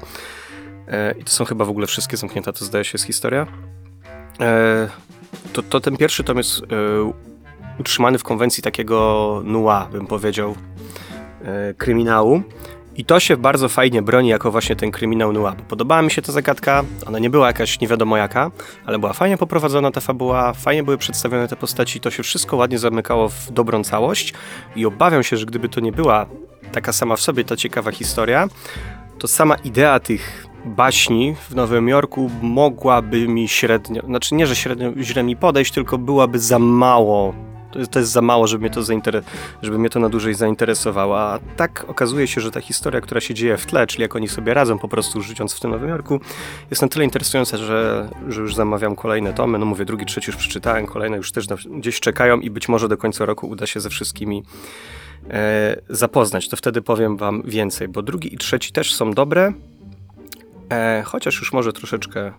E, 0.88 1.14
I 1.18 1.24
to 1.24 1.30
są 1.30 1.44
chyba 1.44 1.64
w 1.64 1.70
ogóle 1.70 1.86
wszystkie 1.86 2.16
zamknięte, 2.16 2.52
to 2.52 2.64
zdaje 2.64 2.84
się 2.84 2.90
jest 2.94 3.06
historia. 3.06 3.46
To, 5.52 5.62
to 5.62 5.80
ten 5.80 5.96
pierwszy 5.96 6.24
tom 6.24 6.38
jest 6.38 6.62
e, 6.62 6.66
utrzymany 7.78 8.18
w 8.18 8.22
konwencji 8.22 8.62
takiego 8.62 9.40
nua, 9.44 9.88
bym 9.92 10.06
powiedział, 10.06 10.54
e, 11.44 11.74
kryminału. 11.74 12.42
I 12.96 13.04
to 13.04 13.20
się 13.20 13.36
bardzo 13.36 13.68
fajnie 13.68 14.02
broni 14.02 14.28
jako 14.28 14.50
właśnie 14.50 14.76
ten 14.76 14.90
kryminał 14.90 15.32
noir. 15.32 15.56
Podobała 15.56 16.02
mi 16.02 16.10
się 16.10 16.22
ta 16.22 16.32
zagadka, 16.32 16.84
ona 17.06 17.18
nie 17.18 17.30
była 17.30 17.46
jakaś 17.46 17.80
nie 17.80 17.88
wiadomo 17.88 18.16
jaka, 18.16 18.50
ale 18.86 18.98
była 18.98 19.12
fajnie 19.12 19.36
poprowadzona 19.36 19.90
ta 19.90 20.00
fabuła, 20.00 20.52
fajnie 20.52 20.82
były 20.82 20.98
przedstawione 20.98 21.48
te 21.48 21.56
postaci, 21.56 22.00
to 22.00 22.10
się 22.10 22.22
wszystko 22.22 22.56
ładnie 22.56 22.78
zamykało 22.78 23.28
w 23.28 23.50
dobrą 23.50 23.84
całość 23.84 24.34
i 24.76 24.86
obawiam 24.86 25.22
się, 25.22 25.36
że 25.36 25.46
gdyby 25.46 25.68
to 25.68 25.80
nie 25.80 25.92
była 25.92 26.26
taka 26.72 26.92
sama 26.92 27.16
w 27.16 27.20
sobie 27.20 27.44
ta 27.44 27.56
ciekawa 27.56 27.92
historia, 27.92 28.48
to 29.18 29.28
sama 29.28 29.54
idea 29.54 30.00
tych 30.00 30.46
baśni 30.64 31.34
w 31.48 31.54
Nowym 31.54 31.88
Jorku 31.88 32.30
mogłaby 32.42 33.28
mi 33.28 33.48
średnio, 33.48 34.02
znaczy 34.02 34.34
nie, 34.34 34.46
że 34.46 34.56
średnio 34.56 34.92
źle 34.96 35.22
mi 35.22 35.36
podejść, 35.36 35.72
tylko 35.72 35.98
byłaby 35.98 36.38
za 36.38 36.58
mało 36.58 37.34
to 37.72 37.78
jest, 37.78 37.90
to 37.90 37.98
jest 37.98 38.12
za 38.12 38.22
mało, 38.22 38.46
żeby 38.46 38.62
mnie, 38.62 38.70
to 38.70 38.82
żeby 39.62 39.78
mnie 39.78 39.90
to 39.90 40.00
na 40.00 40.08
dłużej 40.08 40.34
zainteresowało. 40.34 41.20
A 41.20 41.38
tak 41.56 41.84
okazuje 41.88 42.26
się, 42.26 42.40
że 42.40 42.50
ta 42.50 42.60
historia, 42.60 43.00
która 43.00 43.20
się 43.20 43.34
dzieje 43.34 43.56
w 43.56 43.66
tle, 43.66 43.86
czyli 43.86 44.02
jak 44.02 44.16
oni 44.16 44.28
sobie 44.28 44.54
radzą 44.54 44.78
po 44.78 44.88
prostu 44.88 45.22
żyjąc 45.22 45.54
w 45.54 45.60
tym 45.60 45.70
Nowym 45.70 45.88
Jorku, 45.88 46.20
jest 46.70 46.82
na 46.82 46.88
tyle 46.88 47.04
interesująca, 47.04 47.56
że, 47.56 48.08
że 48.28 48.40
już 48.40 48.54
zamawiam 48.54 48.96
kolejne 48.96 49.32
tomy. 49.32 49.58
No 49.58 49.66
mówię, 49.66 49.84
drugi, 49.84 50.06
trzeci 50.06 50.30
już 50.30 50.36
przeczytałem, 50.36 50.86
kolejne 50.86 51.16
już 51.16 51.32
też 51.32 51.46
gdzieś 51.66 52.00
czekają 52.00 52.40
i 52.40 52.50
być 52.50 52.68
może 52.68 52.88
do 52.88 52.96
końca 52.96 53.24
roku 53.24 53.48
uda 53.48 53.66
się 53.66 53.80
ze 53.80 53.90
wszystkimi 53.90 54.42
e, 55.30 55.76
zapoznać. 55.88 56.48
To 56.48 56.56
wtedy 56.56 56.82
powiem 56.82 57.16
wam 57.16 57.42
więcej, 57.44 57.88
bo 57.88 58.02
drugi 58.02 58.34
i 58.34 58.38
trzeci 58.38 58.72
też 58.72 58.94
są 58.94 59.10
dobre, 59.10 59.52
e, 60.72 61.02
chociaż 61.06 61.38
już 61.40 61.52
może 61.52 61.72
troszeczkę, 61.72 62.32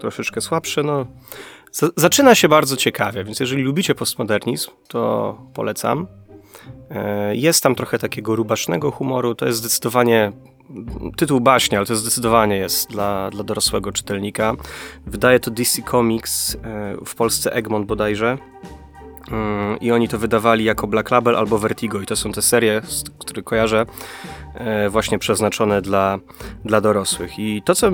troszeczkę 0.00 0.40
słabsze, 0.40 0.82
no 0.82 1.06
Zaczyna 1.96 2.34
się 2.34 2.48
bardzo 2.48 2.76
ciekawie, 2.76 3.24
więc 3.24 3.40
jeżeli 3.40 3.62
lubicie 3.62 3.94
postmodernizm, 3.94 4.70
to 4.88 5.38
polecam. 5.54 6.06
E, 6.90 7.36
Jest 7.36 7.62
tam 7.62 7.74
trochę 7.74 7.98
takiego 7.98 8.36
rubasznego 8.36 8.90
humoru, 8.90 9.34
to 9.34 9.46
jest 9.46 9.58
zdecydowanie 9.58 10.32
tytuł 11.16 11.40
baśnia, 11.40 11.78
ale 11.78 11.86
to 11.86 11.96
zdecydowanie 11.96 12.56
jest 12.56 12.90
dla, 12.90 13.30
dla 13.30 13.44
dorosłego 13.44 13.92
czytelnika. 13.92 14.54
Wydaje 15.06 15.40
to 15.40 15.50
DC 15.50 15.82
Comics, 15.82 16.54
e, 16.54 16.96
w 17.06 17.14
Polsce 17.14 17.52
Egmont 17.52 17.86
bodajże. 17.86 18.38
Mm, 19.30 19.80
I 19.80 19.92
oni 19.92 20.08
to 20.08 20.18
wydawali 20.18 20.64
jako 20.64 20.86
Black 20.86 21.10
Label 21.10 21.36
albo 21.36 21.58
Vertigo. 21.58 22.00
I 22.00 22.06
to 22.06 22.16
są 22.16 22.32
te 22.32 22.42
serie, 22.42 22.82
które 23.18 23.42
kojarzę, 23.42 23.86
e, 24.54 24.90
właśnie 24.90 25.18
przeznaczone 25.18 25.82
dla, 25.82 26.18
dla 26.64 26.80
dorosłych. 26.80 27.38
I 27.38 27.62
to, 27.62 27.74
co 27.74 27.90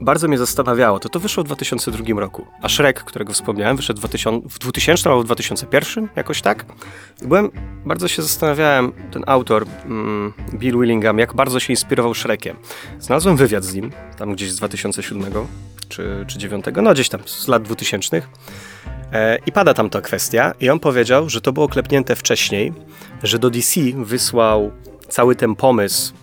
bardzo 0.00 0.28
mnie 0.28 0.38
zastanawiało, 0.38 0.98
to 0.98 1.08
to 1.08 1.20
wyszło 1.20 1.42
w 1.44 1.46
2002 1.46 2.20
roku, 2.20 2.46
a 2.62 2.68
Shrek, 2.68 3.04
którego 3.04 3.32
wspomniałem, 3.32 3.76
wyszedł 3.76 3.98
w 3.98 4.00
2000, 4.00 4.48
w 4.48 4.58
2000 4.58 5.10
albo 5.10 5.22
w 5.22 5.24
2001, 5.24 6.08
jakoś 6.16 6.42
tak. 6.42 6.64
Byłem, 7.22 7.50
bardzo 7.86 8.08
się 8.08 8.22
zastanawiałem, 8.22 8.92
ten 9.10 9.24
autor, 9.26 9.66
mm, 9.84 10.32
Bill 10.54 10.78
Willingham, 10.78 11.18
jak 11.18 11.34
bardzo 11.34 11.60
się 11.60 11.72
inspirował 11.72 12.14
Shrekiem. 12.14 12.56
Znalazłem 12.98 13.36
wywiad 13.36 13.64
z 13.64 13.74
nim, 13.74 13.90
tam 14.18 14.32
gdzieś 14.32 14.50
z 14.50 14.56
2007 14.56 15.46
czy, 15.88 16.24
czy 16.26 16.38
2009, 16.38 16.64
no 16.82 16.92
gdzieś 16.92 17.08
tam 17.08 17.20
z 17.26 17.48
lat 17.48 17.62
2000. 17.62 18.22
E, 19.12 19.38
I 19.46 19.52
pada 19.52 19.74
tam 19.74 19.90
ta 19.90 20.00
kwestia, 20.00 20.52
i 20.60 20.70
on 20.70 20.80
powiedział, 20.80 21.28
że 21.28 21.40
to 21.40 21.52
było 21.52 21.68
klepnięte 21.68 22.16
wcześniej, 22.16 22.72
że 23.22 23.38
do 23.38 23.50
DC 23.50 23.80
wysłał 23.96 24.70
cały 25.08 25.36
ten 25.36 25.54
pomysł 25.54 26.14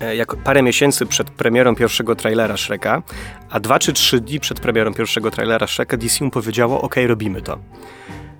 e, 0.00 0.16
jak 0.16 0.36
parę 0.36 0.62
miesięcy 0.62 1.06
przed 1.06 1.30
premierą 1.30 1.76
pierwszego 1.76 2.16
trailera 2.16 2.56
Shreka, 2.56 3.02
a 3.50 3.60
dwa 3.60 3.78
czy 3.78 3.92
trzy 3.92 4.20
dni 4.20 4.40
przed 4.40 4.60
premierą 4.60 4.94
pierwszego 4.94 5.30
trailera 5.30 5.66
Shreka 5.66 5.96
DC 5.96 6.24
mu 6.24 6.30
powiedziało, 6.30 6.82
ok, 6.82 6.94
robimy 7.06 7.42
to. 7.42 7.58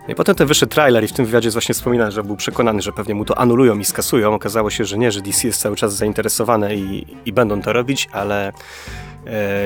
No 0.09 0.12
I 0.12 0.14
potem 0.14 0.35
ten 0.35 0.47
wyszedł 0.47 0.73
trailer 0.73 1.04
i 1.04 1.09
w 1.09 1.12
tym 1.12 1.26
wywiadzie 1.26 1.50
właśnie 1.50 1.75
wspominane, 1.75 2.12
że 2.12 2.25
był 2.25 2.37
przekonany, 2.37 2.83
że 2.83 2.92
pewnie 2.92 3.14
mu 3.14 3.25
to 3.25 3.38
anulują 3.38 3.78
i 3.78 3.85
skasują. 3.85 4.35
Okazało 4.35 4.71
się, 4.71 4.85
że 4.85 4.99
nie, 4.99 5.12
że 5.12 5.21
DC 5.21 5.47
jest 5.47 5.61
cały 5.61 5.76
czas 5.76 5.97
zainteresowane 5.97 6.75
i, 6.75 7.06
i 7.26 7.33
będą 7.33 7.62
to 7.62 7.73
robić, 7.73 8.09
ale 8.12 8.52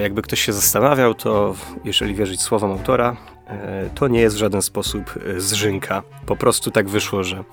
jakby 0.02 0.22
ktoś 0.22 0.40
się 0.40 0.52
zastanawiał, 0.52 1.14
to 1.14 1.54
jeżeli 1.84 2.14
wierzyć 2.14 2.42
słowom 2.42 2.72
autora, 2.72 3.16
e, 3.46 3.90
to 3.94 4.08
nie 4.08 4.20
jest 4.20 4.36
w 4.36 4.38
żaden 4.38 4.62
sposób 4.62 5.14
e, 5.36 5.40
zżynka. 5.40 6.02
Po 6.26 6.36
prostu 6.36 6.70
tak 6.70 6.88
wyszło, 6.88 7.24
że, 7.24 7.44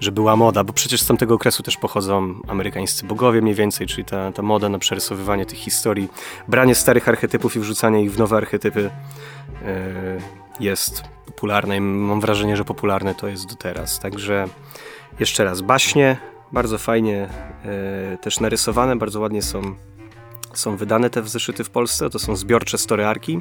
że 0.00 0.12
była 0.12 0.36
moda, 0.36 0.64
bo 0.64 0.72
przecież 0.72 1.00
z 1.00 1.06
tamtego 1.06 1.34
okresu 1.34 1.62
też 1.62 1.76
pochodzą 1.76 2.34
amerykańscy 2.48 3.06
bogowie 3.06 3.42
mniej 3.42 3.54
więcej, 3.54 3.86
czyli 3.86 4.04
ta, 4.04 4.32
ta 4.32 4.42
moda 4.42 4.68
na 4.68 4.78
przerysowywanie 4.78 5.46
tych 5.46 5.58
historii, 5.58 6.08
branie 6.48 6.74
starych 6.74 7.08
archetypów 7.08 7.56
i 7.56 7.60
wrzucanie 7.60 8.02
ich 8.02 8.12
w 8.12 8.18
nowe 8.18 8.36
archetypy 8.36 8.90
jest 10.60 11.02
popularne 11.26 11.76
i 11.76 11.80
mam 11.80 12.20
wrażenie, 12.20 12.56
że 12.56 12.64
popularne 12.64 13.14
to 13.14 13.28
jest 13.28 13.48
do 13.48 13.54
teraz. 13.54 14.00
Także 14.00 14.48
jeszcze 15.20 15.44
raz, 15.44 15.60
baśnie 15.60 16.16
bardzo 16.52 16.78
fajnie 16.78 17.28
też 18.20 18.40
narysowane, 18.40 18.96
bardzo 18.96 19.20
ładnie 19.20 19.42
są 19.42 19.74
są 20.58 20.76
wydane 20.76 21.10
te 21.10 21.22
zeszyty 21.22 21.64
w 21.64 21.70
Polsce, 21.70 22.10
to 22.10 22.18
są 22.18 22.36
zbiorcze 22.36 22.78
storyarki. 22.78 23.40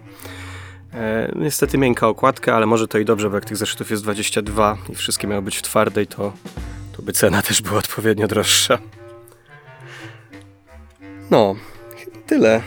E, 0.93 1.31
niestety 1.35 1.77
miękka 1.77 2.07
okładka, 2.07 2.55
ale 2.55 2.65
może 2.65 2.87
to 2.87 2.97
i 2.97 3.05
dobrze, 3.05 3.29
bo 3.29 3.35
jak 3.35 3.45
tych 3.45 3.57
zeszytów 3.57 3.91
jest 3.91 4.03
22 4.03 4.77
i 4.89 4.95
wszystkie 4.95 5.27
miały 5.27 5.41
być 5.41 5.57
w 5.57 5.61
twardej, 5.61 6.07
to, 6.07 6.33
to 6.97 7.01
by 7.01 7.13
cena 7.13 7.41
też 7.41 7.61
była 7.61 7.79
odpowiednio 7.79 8.27
droższa. 8.27 8.77
No, 11.31 11.55
tyle. 12.27 12.61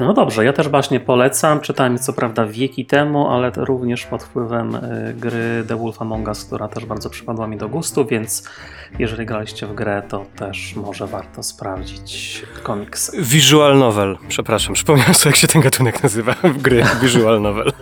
No 0.00 0.14
dobrze, 0.14 0.44
ja 0.44 0.52
też 0.52 0.68
właśnie 0.68 1.00
polecam. 1.00 1.60
Czytałem 1.60 1.98
co 1.98 2.12
prawda 2.12 2.46
wieki 2.46 2.86
temu, 2.86 3.28
ale 3.28 3.52
również 3.56 4.06
pod 4.06 4.22
wpływem 4.22 4.74
y, 4.74 5.14
gry 5.18 5.64
The 5.68 5.76
Wolf 5.76 6.02
Among 6.02 6.28
Us, 6.28 6.44
która 6.44 6.68
też 6.68 6.86
bardzo 6.86 7.10
przypadła 7.10 7.46
mi 7.46 7.56
do 7.56 7.68
gustu, 7.68 8.04
więc 8.06 8.50
jeżeli 8.98 9.26
graliście 9.26 9.66
w 9.66 9.74
grę, 9.74 10.02
to 10.08 10.26
też 10.36 10.76
może 10.76 11.06
warto 11.06 11.42
sprawdzić 11.42 12.42
komiks. 12.62 13.16
Visual 13.18 13.78
novel, 13.78 14.16
przepraszam, 14.28 14.74
przypomniałem 14.74 15.14
sobie 15.14 15.30
jak 15.30 15.36
się 15.36 15.48
ten 15.48 15.62
gatunek 15.62 16.02
nazywa 16.02 16.34
w 16.42 16.62
gry 16.62 16.82
Visual 17.02 17.42
novel. 17.42 17.72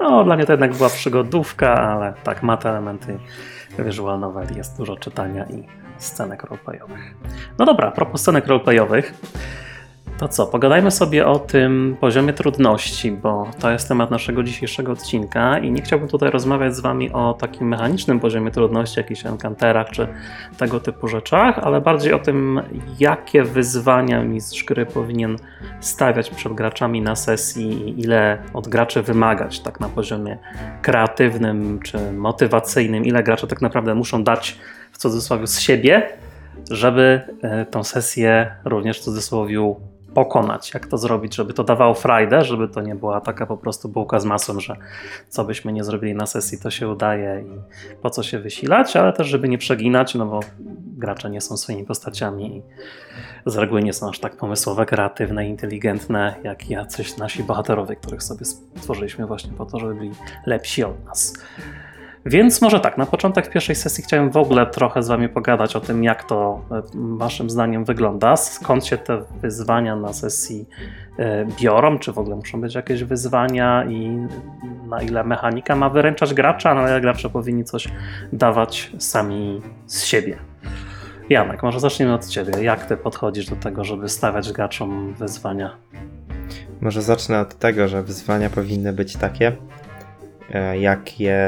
No, 0.00 0.24
dla 0.24 0.36
mnie 0.36 0.46
to 0.46 0.52
jednak 0.52 0.74
była 0.74 0.88
przygodówka, 0.88 1.74
ale 1.74 2.14
tak, 2.24 2.42
ma 2.42 2.56
te 2.56 2.68
elementy 2.68 3.18
visual 3.78 4.20
novel, 4.20 4.46
jest 4.56 4.76
dużo 4.76 4.96
czytania 4.96 5.44
i 5.44 5.66
scenek 5.98 6.42
roleplayowych. 6.42 7.14
No 7.58 7.66
dobra, 7.66 7.88
a 7.88 7.90
propos 7.90 8.20
scenek 8.20 8.46
roleplayowych, 8.46 9.14
to 10.20 10.28
co, 10.28 10.46
pogadajmy 10.46 10.90
sobie 10.90 11.26
o 11.26 11.38
tym 11.38 11.96
poziomie 12.00 12.32
trudności, 12.32 13.12
bo 13.12 13.50
to 13.60 13.70
jest 13.70 13.88
temat 13.88 14.10
naszego 14.10 14.42
dzisiejszego 14.42 14.92
odcinka 14.92 15.58
i 15.58 15.70
nie 15.70 15.82
chciałbym 15.82 16.08
tutaj 16.08 16.30
rozmawiać 16.30 16.76
z 16.76 16.80
Wami 16.80 17.12
o 17.12 17.34
takim 17.34 17.68
mechanicznym 17.68 18.20
poziomie 18.20 18.50
trudności, 18.50 19.00
jakichś 19.00 19.26
enkanterach 19.26 19.90
czy 19.90 20.08
tego 20.58 20.80
typu 20.80 21.08
rzeczach, 21.08 21.58
ale 21.58 21.80
bardziej 21.80 22.12
o 22.12 22.18
tym, 22.18 22.60
jakie 22.98 23.44
wyzwania 23.44 24.24
mistrz 24.24 24.64
gry 24.64 24.86
powinien 24.86 25.36
stawiać 25.80 26.30
przed 26.30 26.52
graczami 26.52 27.02
na 27.02 27.16
sesji 27.16 27.88
i 27.88 28.00
ile 28.00 28.38
od 28.54 28.68
graczy 28.68 29.02
wymagać 29.02 29.60
tak 29.60 29.80
na 29.80 29.88
poziomie 29.88 30.38
kreatywnym 30.82 31.80
czy 31.84 32.12
motywacyjnym, 32.12 33.04
ile 33.04 33.22
gracze 33.22 33.46
tak 33.46 33.62
naprawdę 33.62 33.94
muszą 33.94 34.24
dać 34.24 34.58
w 34.92 34.98
cudzysłowie 34.98 35.46
z 35.46 35.60
siebie, 35.60 36.08
żeby 36.70 37.20
e, 37.42 37.66
tą 37.66 37.84
sesję 37.84 38.54
również 38.64 39.00
w 39.00 39.02
cudzysłowie 39.02 39.74
pokonać, 40.14 40.74
jak 40.74 40.86
to 40.86 40.98
zrobić, 40.98 41.34
żeby 41.34 41.54
to 41.54 41.64
dawało 41.64 41.94
frajdę, 41.94 42.44
żeby 42.44 42.68
to 42.68 42.80
nie 42.80 42.94
była 42.94 43.20
taka 43.20 43.46
po 43.46 43.56
prostu 43.56 43.88
bułka 43.88 44.20
z 44.20 44.24
masą, 44.24 44.60
że 44.60 44.76
co 45.28 45.44
byśmy 45.44 45.72
nie 45.72 45.84
zrobili 45.84 46.14
na 46.14 46.26
sesji, 46.26 46.58
to 46.58 46.70
się 46.70 46.88
udaje 46.88 47.44
i 47.46 47.60
po 48.02 48.10
co 48.10 48.22
się 48.22 48.38
wysilać, 48.38 48.96
ale 48.96 49.12
też 49.12 49.26
żeby 49.26 49.48
nie 49.48 49.58
przeginać, 49.58 50.14
no 50.14 50.26
bo 50.26 50.40
gracze 50.96 51.30
nie 51.30 51.40
są 51.40 51.56
swoimi 51.56 51.84
postaciami 51.84 52.56
i 52.56 52.62
z 53.46 53.56
reguły 53.56 53.82
nie 53.82 53.92
są 53.92 54.08
aż 54.08 54.18
tak 54.18 54.36
pomysłowe, 54.36 54.86
kreatywne, 54.86 55.48
inteligentne, 55.48 56.34
jak 56.42 56.70
jacyś 56.70 57.16
nasi 57.16 57.42
bohaterowie, 57.42 57.96
których 57.96 58.22
sobie 58.22 58.44
stworzyliśmy 58.44 59.26
właśnie 59.26 59.52
po 59.52 59.66
to, 59.66 59.78
żeby 59.78 59.94
byli 59.94 60.10
lepsi 60.46 60.84
od 60.84 61.04
nas. 61.04 61.34
Więc 62.26 62.62
może 62.62 62.80
tak, 62.80 62.98
na 62.98 63.06
początek 63.06 63.50
pierwszej 63.50 63.76
sesji 63.76 64.04
chciałem 64.04 64.30
w 64.30 64.36
ogóle 64.36 64.66
trochę 64.66 65.02
z 65.02 65.08
Wami 65.08 65.28
pogadać 65.28 65.76
o 65.76 65.80
tym, 65.80 66.04
jak 66.04 66.24
to 66.24 66.60
e, 66.70 66.82
Waszym 66.94 67.50
zdaniem 67.50 67.84
wygląda, 67.84 68.36
skąd 68.36 68.86
się 68.86 68.98
te 68.98 69.22
wyzwania 69.42 69.96
na 69.96 70.12
sesji 70.12 70.68
e, 71.18 71.46
biorą, 71.60 71.98
czy 71.98 72.12
w 72.12 72.18
ogóle 72.18 72.36
muszą 72.36 72.60
być 72.60 72.74
jakieś 72.74 73.04
wyzwania 73.04 73.84
i 73.84 74.26
na 74.88 75.02
ile 75.02 75.24
mechanika 75.24 75.76
ma 75.76 75.90
wyręczać 75.90 76.34
gracza, 76.34 76.74
na 76.74 76.88
ile 76.88 77.00
gracze 77.00 77.30
powinni 77.30 77.64
coś 77.64 77.88
dawać 78.32 78.92
sami 78.98 79.62
z 79.86 80.04
siebie. 80.04 80.38
Janek, 81.30 81.62
może 81.62 81.80
zacznijmy 81.80 82.14
od 82.14 82.26
Ciebie. 82.26 82.62
Jak 82.62 82.84
Ty 82.84 82.96
podchodzisz 82.96 83.46
do 83.46 83.56
tego, 83.56 83.84
żeby 83.84 84.08
stawiać 84.08 84.52
graczom 84.52 85.14
wyzwania? 85.14 85.76
Może 86.80 87.02
zacznę 87.02 87.40
od 87.40 87.58
tego, 87.58 87.88
że 87.88 88.02
wyzwania 88.02 88.50
powinny 88.50 88.92
być 88.92 89.16
takie, 89.16 89.52
e, 90.52 90.78
jakie 90.78 91.38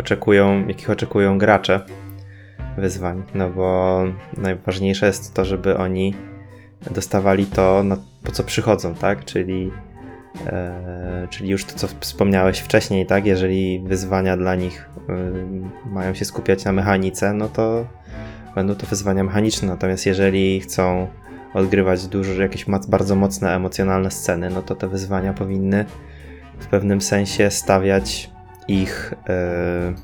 oczekują, 0.00 0.68
jakich 0.68 0.90
oczekują 0.90 1.38
gracze 1.38 1.80
wyzwań, 2.78 3.22
no 3.34 3.50
bo 3.50 4.02
najważniejsze 4.36 5.06
jest 5.06 5.34
to, 5.34 5.44
żeby 5.44 5.76
oni 5.76 6.14
dostawali 6.90 7.46
to, 7.46 7.84
po 8.24 8.32
co 8.32 8.44
przychodzą, 8.44 8.94
tak? 8.94 9.24
Czyli, 9.24 9.70
e, 10.46 11.26
czyli 11.30 11.50
już 11.50 11.64
to, 11.64 11.74
co 11.74 11.88
wspomniałeś 12.00 12.58
wcześniej, 12.58 13.06
tak? 13.06 13.26
Jeżeli 13.26 13.80
wyzwania 13.86 14.36
dla 14.36 14.54
nich 14.54 14.88
y, 15.86 15.90
mają 15.90 16.14
się 16.14 16.24
skupiać 16.24 16.64
na 16.64 16.72
mechanice, 16.72 17.32
no 17.32 17.48
to 17.48 17.86
będą 18.54 18.74
to 18.74 18.86
wyzwania 18.86 19.24
mechaniczne. 19.24 19.68
Natomiast 19.68 20.06
jeżeli 20.06 20.60
chcą 20.60 21.08
odgrywać 21.54 22.06
dużo, 22.06 22.42
jakieś 22.42 22.64
bardzo 22.88 23.16
mocne 23.16 23.54
emocjonalne 23.56 24.10
sceny, 24.10 24.50
no 24.50 24.62
to 24.62 24.74
te 24.74 24.88
wyzwania 24.88 25.32
powinny 25.32 25.84
w 26.58 26.66
pewnym 26.66 27.00
sensie 27.00 27.50
stawiać 27.50 28.30
ich 28.68 29.14
e, 29.28 29.94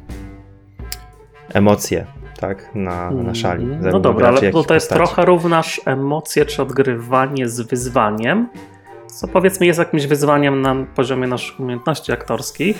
emocje 1.55 2.07
tak, 2.41 2.75
na, 2.75 3.11
na 3.11 3.35
szali. 3.35 3.65
Mm, 3.65 3.91
no 3.91 4.01
dobra, 4.01 4.29
ale 4.29 4.53
to 4.67 4.75
jest 4.75 4.91
trochę 4.91 5.25
równasz 5.25 5.81
emocje 5.85 6.47
czy 6.47 6.63
odgrywanie 6.63 7.49
z 7.49 7.61
wyzwaniem, 7.61 8.49
co 9.07 9.29
powiedzmy 9.29 9.67
jest 9.67 9.79
jakimś 9.79 10.07
wyzwaniem 10.07 10.63
na 10.63 10.77
poziomie 10.95 11.27
naszych 11.27 11.61
umiejętności 11.61 12.13
aktorskich, 12.13 12.79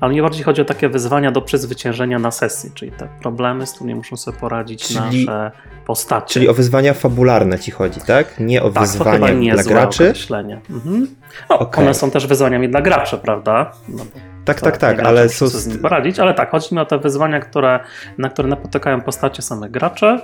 ale 0.00 0.12
mnie 0.12 0.22
bardziej 0.22 0.44
chodzi 0.44 0.62
o 0.62 0.64
takie 0.64 0.88
wyzwania 0.88 1.30
do 1.30 1.42
przezwyciężenia 1.42 2.18
na 2.18 2.30
sesji, 2.30 2.70
czyli 2.74 2.92
te 2.92 3.08
problemy, 3.22 3.66
z 3.66 3.72
którymi 3.72 3.94
muszą 3.94 4.16
sobie 4.16 4.38
poradzić 4.38 4.88
czyli, 4.88 5.26
nasze 5.26 5.52
postacie. 5.86 6.32
Czyli 6.32 6.48
o 6.48 6.54
wyzwania 6.54 6.94
fabularne 6.94 7.58
ci 7.58 7.70
chodzi, 7.70 8.00
tak? 8.00 8.40
Nie 8.40 8.62
o 8.62 8.70
tak, 8.70 8.82
wyzwania 8.82 9.30
nie 9.30 9.52
dla 9.52 9.62
graczy? 9.62 10.12
Mhm. 10.70 11.06
No, 11.50 11.58
okay. 11.58 11.84
One 11.84 11.94
są 11.94 12.10
też 12.10 12.26
wyzwaniami 12.26 12.68
dla 12.68 12.82
graczy, 12.82 13.18
prawda? 13.18 13.72
No, 13.88 14.04
tak, 14.44 14.60
tak, 14.60 14.78
tak, 14.78 15.00
ale 15.00 15.28
są... 15.28 15.46
z 15.46 15.66
nim 15.66 15.78
poradzić, 15.78 16.18
ale 16.18 16.34
tak, 16.34 16.50
chodzi 16.50 16.74
mi 16.74 16.80
o 16.80 16.86
te 16.86 16.98
wyzwania, 16.98 17.40
które, 17.40 17.80
na 18.18 18.28
które 18.28 18.48
napotykają 18.48 19.00
postacie 19.00 19.42
same 19.42 19.70
gracze 19.70 20.20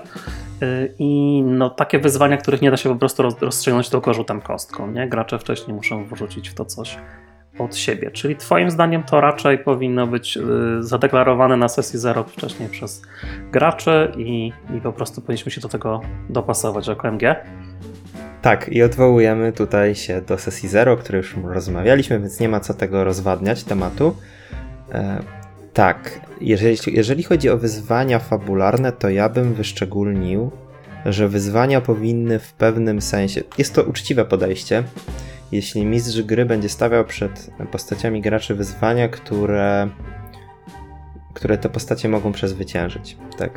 yy, 0.61 0.95
i 0.99 1.43
no, 1.43 1.71
takie 1.71 1.99
wyzwania, 1.99 2.37
których 2.37 2.63
nie 2.63 2.71
da 2.71 2.77
się 2.77 2.89
po 2.89 2.97
prostu 2.97 3.23
rozstrzygnąć 3.41 3.89
tylko 3.89 4.15
rzutem 4.15 4.41
kostką, 4.41 4.91
nie? 4.91 5.09
Gracze 5.09 5.39
wcześniej 5.39 5.77
muszą 5.77 6.07
wrzucić 6.07 6.49
w 6.49 6.55
to 6.55 6.65
coś 6.65 6.99
od 7.59 7.77
siebie. 7.77 8.11
Czyli 8.11 8.37
Twoim 8.37 8.71
zdaniem 8.71 9.03
to 9.03 9.21
raczej 9.21 9.59
powinno 9.59 10.07
być 10.07 10.37
y, 10.37 10.43
zadeklarowane 10.81 11.57
na 11.57 11.69
sesji 11.69 11.99
zero 11.99 12.25
wcześniej 12.25 12.69
przez 12.69 13.03
graczy 13.53 14.13
i, 14.17 14.53
i 14.77 14.81
po 14.81 14.93
prostu 14.93 15.21
powinniśmy 15.21 15.51
się 15.53 15.61
do 15.61 15.69
tego 15.69 16.01
dopasować 16.29 16.89
jako 16.89 17.09
MG. 17.09 17.37
Tak, 18.43 18.69
i 18.69 18.83
odwołujemy 18.83 19.53
tutaj 19.53 19.95
się 19.95 20.23
do 20.23 20.39
sesji 20.39 20.69
zero, 20.69 20.93
o 20.93 20.97
której 20.97 21.19
już 21.19 21.37
rozmawialiśmy, 21.45 22.21
więc 22.21 22.41
nie 22.41 22.49
ma 22.49 22.61
co 22.61 22.75
tego 22.75 23.05
rozwadniać 23.05 23.65
tematu. 23.65 24.17
E, 24.93 25.23
tak, 25.73 26.21
jeżeli, 26.41 26.77
jeżeli 26.87 27.23
chodzi 27.23 27.51
o 27.51 27.59
wyzwania 27.59 28.19
fabularne, 28.19 28.93
to 28.93 29.11
ja 29.11 29.29
bym 29.29 29.55
wyszczególnił, 29.55 30.51
że 31.07 31.29
wyzwania 31.29 31.81
powinny 31.81 32.39
w 32.39 32.53
pewnym 32.53 33.01
sensie. 33.01 33.43
Jest 33.59 33.75
to 33.75 33.83
uczciwe 33.83 34.25
podejście 34.25 34.85
jeśli 35.53 35.87
mistrz 35.87 36.23
gry 36.23 36.45
będzie 36.45 36.69
stawiał 36.69 37.05
przed 37.05 37.51
postaciami 37.73 38.21
graczy 38.21 38.55
wyzwania, 38.55 39.09
które 39.09 39.89
które 41.35 41.59
te 41.59 41.69
postacie 41.69 42.09
mogą 42.09 42.33
przezwyciężyć, 42.33 43.17
tak? 43.39 43.51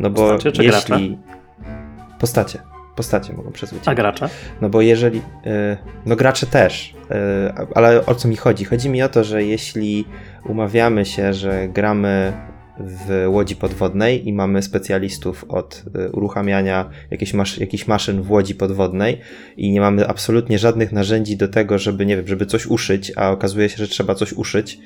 No 0.00 0.10
bo 0.10 0.28
postacie 0.28 0.52
czy 0.52 0.64
jeśli 0.64 1.08
gracze? 1.08 2.18
postacie, 2.18 2.58
postacie 2.96 3.32
mogą 3.32 3.52
przezwyciężyć. 3.52 3.88
A 3.88 3.94
gracze? 3.94 4.28
No 4.60 4.68
bo 4.68 4.80
jeżeli 4.80 5.18
y, 5.18 5.76
no 6.06 6.16
gracze 6.16 6.46
też, 6.46 6.94
y, 7.10 7.74
ale 7.74 8.06
o 8.06 8.14
co 8.14 8.28
mi 8.28 8.36
chodzi? 8.36 8.64
Chodzi 8.64 8.90
mi 8.90 9.02
o 9.02 9.08
to, 9.08 9.24
że 9.24 9.44
jeśli 9.44 10.04
umawiamy 10.44 11.04
się, 11.04 11.34
że 11.34 11.68
gramy 11.68 12.32
w 12.80 13.26
łodzi 13.28 13.56
podwodnej 13.56 14.28
i 14.28 14.32
mamy 14.32 14.62
specjalistów 14.62 15.44
od 15.48 15.84
y, 16.08 16.10
uruchamiania 16.12 16.90
jakichś, 17.10 17.34
masz, 17.34 17.58
jakichś 17.58 17.86
maszyn 17.86 18.22
w 18.22 18.30
łodzi 18.30 18.54
podwodnej 18.54 19.20
i 19.56 19.70
nie 19.70 19.80
mamy 19.80 20.08
absolutnie 20.08 20.58
żadnych 20.58 20.92
narzędzi 20.92 21.36
do 21.36 21.48
tego, 21.48 21.78
żeby, 21.78 22.06
nie 22.06 22.16
wiem, 22.16 22.26
żeby 22.28 22.46
coś 22.46 22.66
uszyć, 22.66 23.12
a 23.16 23.30
okazuje 23.30 23.68
się, 23.68 23.76
że 23.76 23.88
trzeba 23.88 24.14
coś 24.14 24.32
uszyć 24.32 24.78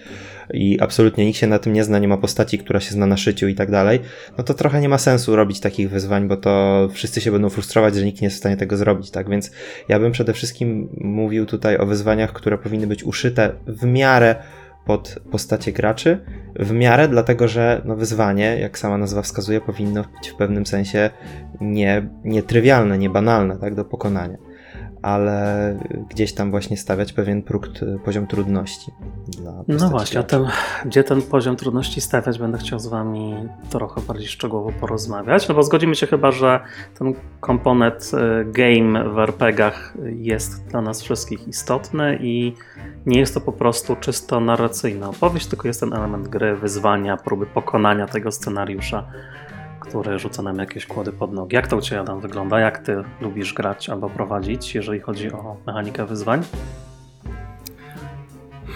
i 0.55 0.81
absolutnie 0.81 1.27
nikt 1.27 1.39
się 1.39 1.47
na 1.47 1.59
tym 1.59 1.73
nie 1.73 1.85
zna, 1.85 1.99
nie 1.99 2.09
ma 2.09 2.17
postaci, 2.17 2.59
która 2.59 2.81
się 2.81 2.91
zna 2.91 3.07
na 3.07 3.17
szyciu 3.17 3.49
i 3.49 3.55
tak 3.55 3.71
dalej, 3.71 4.01
no 4.39 4.45
to 4.45 4.55
trochę 4.55 4.81
nie 4.81 4.89
ma 4.89 4.99
sensu 4.99 5.37
robić 5.37 5.61
takich 5.61 5.91
wyzwań, 5.91 6.29
bo 6.29 6.37
to 6.37 6.89
wszyscy 6.93 7.21
się 7.21 7.33
będą 7.33 7.51
frustrować, 7.51 7.95
że 7.95 8.05
nikt 8.05 8.21
nie 8.21 8.27
jest 8.27 8.37
w 8.37 8.41
stanie 8.41 8.57
tego 8.57 8.77
zrobić, 8.77 9.11
tak? 9.11 9.31
Więc 9.31 9.51
ja 9.89 9.99
bym 9.99 10.13
przede 10.13 10.33
wszystkim 10.33 10.89
mówił 11.01 11.47
tutaj 11.47 11.79
o 11.79 11.87
wyzwaniach, 11.87 12.33
które 12.33 12.59
powinny 12.59 12.87
być 12.87 13.05
uszyte 13.05 13.53
w 13.67 13.85
miarę 13.85 14.35
pod 14.91 15.17
postacie 15.31 15.73
graczy, 15.73 16.19
w 16.57 16.73
miarę 16.73 17.09
dlatego, 17.09 17.49
że 17.49 17.83
no 17.85 17.97
wyzwanie, 17.97 18.59
jak 18.61 18.79
sama 18.79 18.99
nazwa 18.99 19.23
wskazuje, 19.23 19.61
powinno 19.61 20.05
być 20.19 20.31
w 20.31 20.37
pewnym 20.37 20.67
sensie 20.67 21.11
nie, 21.61 22.09
nietrywialne, 22.25 22.99
niebanalne, 22.99 23.57
tak, 23.57 23.75
do 23.75 23.85
pokonania 23.85 24.37
ale 25.03 25.77
gdzieś 26.09 26.33
tam 26.33 26.51
właśnie 26.51 26.77
stawiać 26.77 27.13
pewien 27.13 27.43
próg, 27.43 27.69
poziom 28.05 28.27
trudności. 28.27 28.93
no 29.69 29.91
właśnie, 29.91 30.21
o 30.21 30.23
tym, 30.23 30.47
gdzie 30.85 31.05
ten 31.05 31.23
poziom 31.23 31.57
trudności 31.57 32.01
stawiać, 32.01 32.39
będę 32.39 32.59
chciał 32.59 32.79
z 32.79 32.87
Wami 32.87 33.35
trochę 33.71 34.01
bardziej 34.01 34.29
szczegółowo 34.29 34.73
porozmawiać, 34.81 35.49
no 35.49 35.55
bo 35.55 35.63
zgodzimy 35.63 35.95
się 35.95 36.07
chyba, 36.07 36.31
że 36.31 36.61
ten 36.99 37.15
komponent 37.41 38.11
y, 38.15 38.45
game 38.53 39.11
w 39.11 39.19
RPGach 39.19 39.95
jest 40.05 40.67
dla 40.67 40.81
nas 40.81 41.03
wszystkich 41.03 41.49
istotny 41.49 42.19
i 42.21 42.55
nie 43.07 43.21
jest 43.21 43.35
to 43.35 43.41
po 43.41 43.53
prostu 43.53 43.97
czysto 43.97 44.41
narracyjna 44.41 45.09
opowieść, 45.09 45.47
tylko 45.47 45.69
jest 45.69 45.81
ten 45.81 45.93
element 45.93 46.29
gry, 46.29 46.57
wyzwania, 46.57 47.17
próby 47.17 47.47
pokonania 47.47 48.07
tego 48.07 48.33
scenariusza 48.33 49.05
który 49.91 50.19
rzuca 50.19 50.43
nam 50.43 50.59
jakieś 50.59 50.87
kłody 50.87 51.13
pod 51.13 51.33
nogi. 51.33 51.57
Jak 51.57 51.67
to 51.67 51.77
u 51.77 51.81
Ciebie, 51.81 52.01
Adam, 52.01 52.21
wygląda? 52.21 52.61
Jak 52.61 52.79
Ty 52.79 52.97
lubisz 53.21 53.55
grać 53.55 53.89
albo 53.89 54.11
prowadzić, 54.11 54.75
jeżeli 54.75 55.01
chodzi 55.01 55.33
o 55.33 55.57
mechanikę 55.67 56.07
wyzwań? 56.07 56.43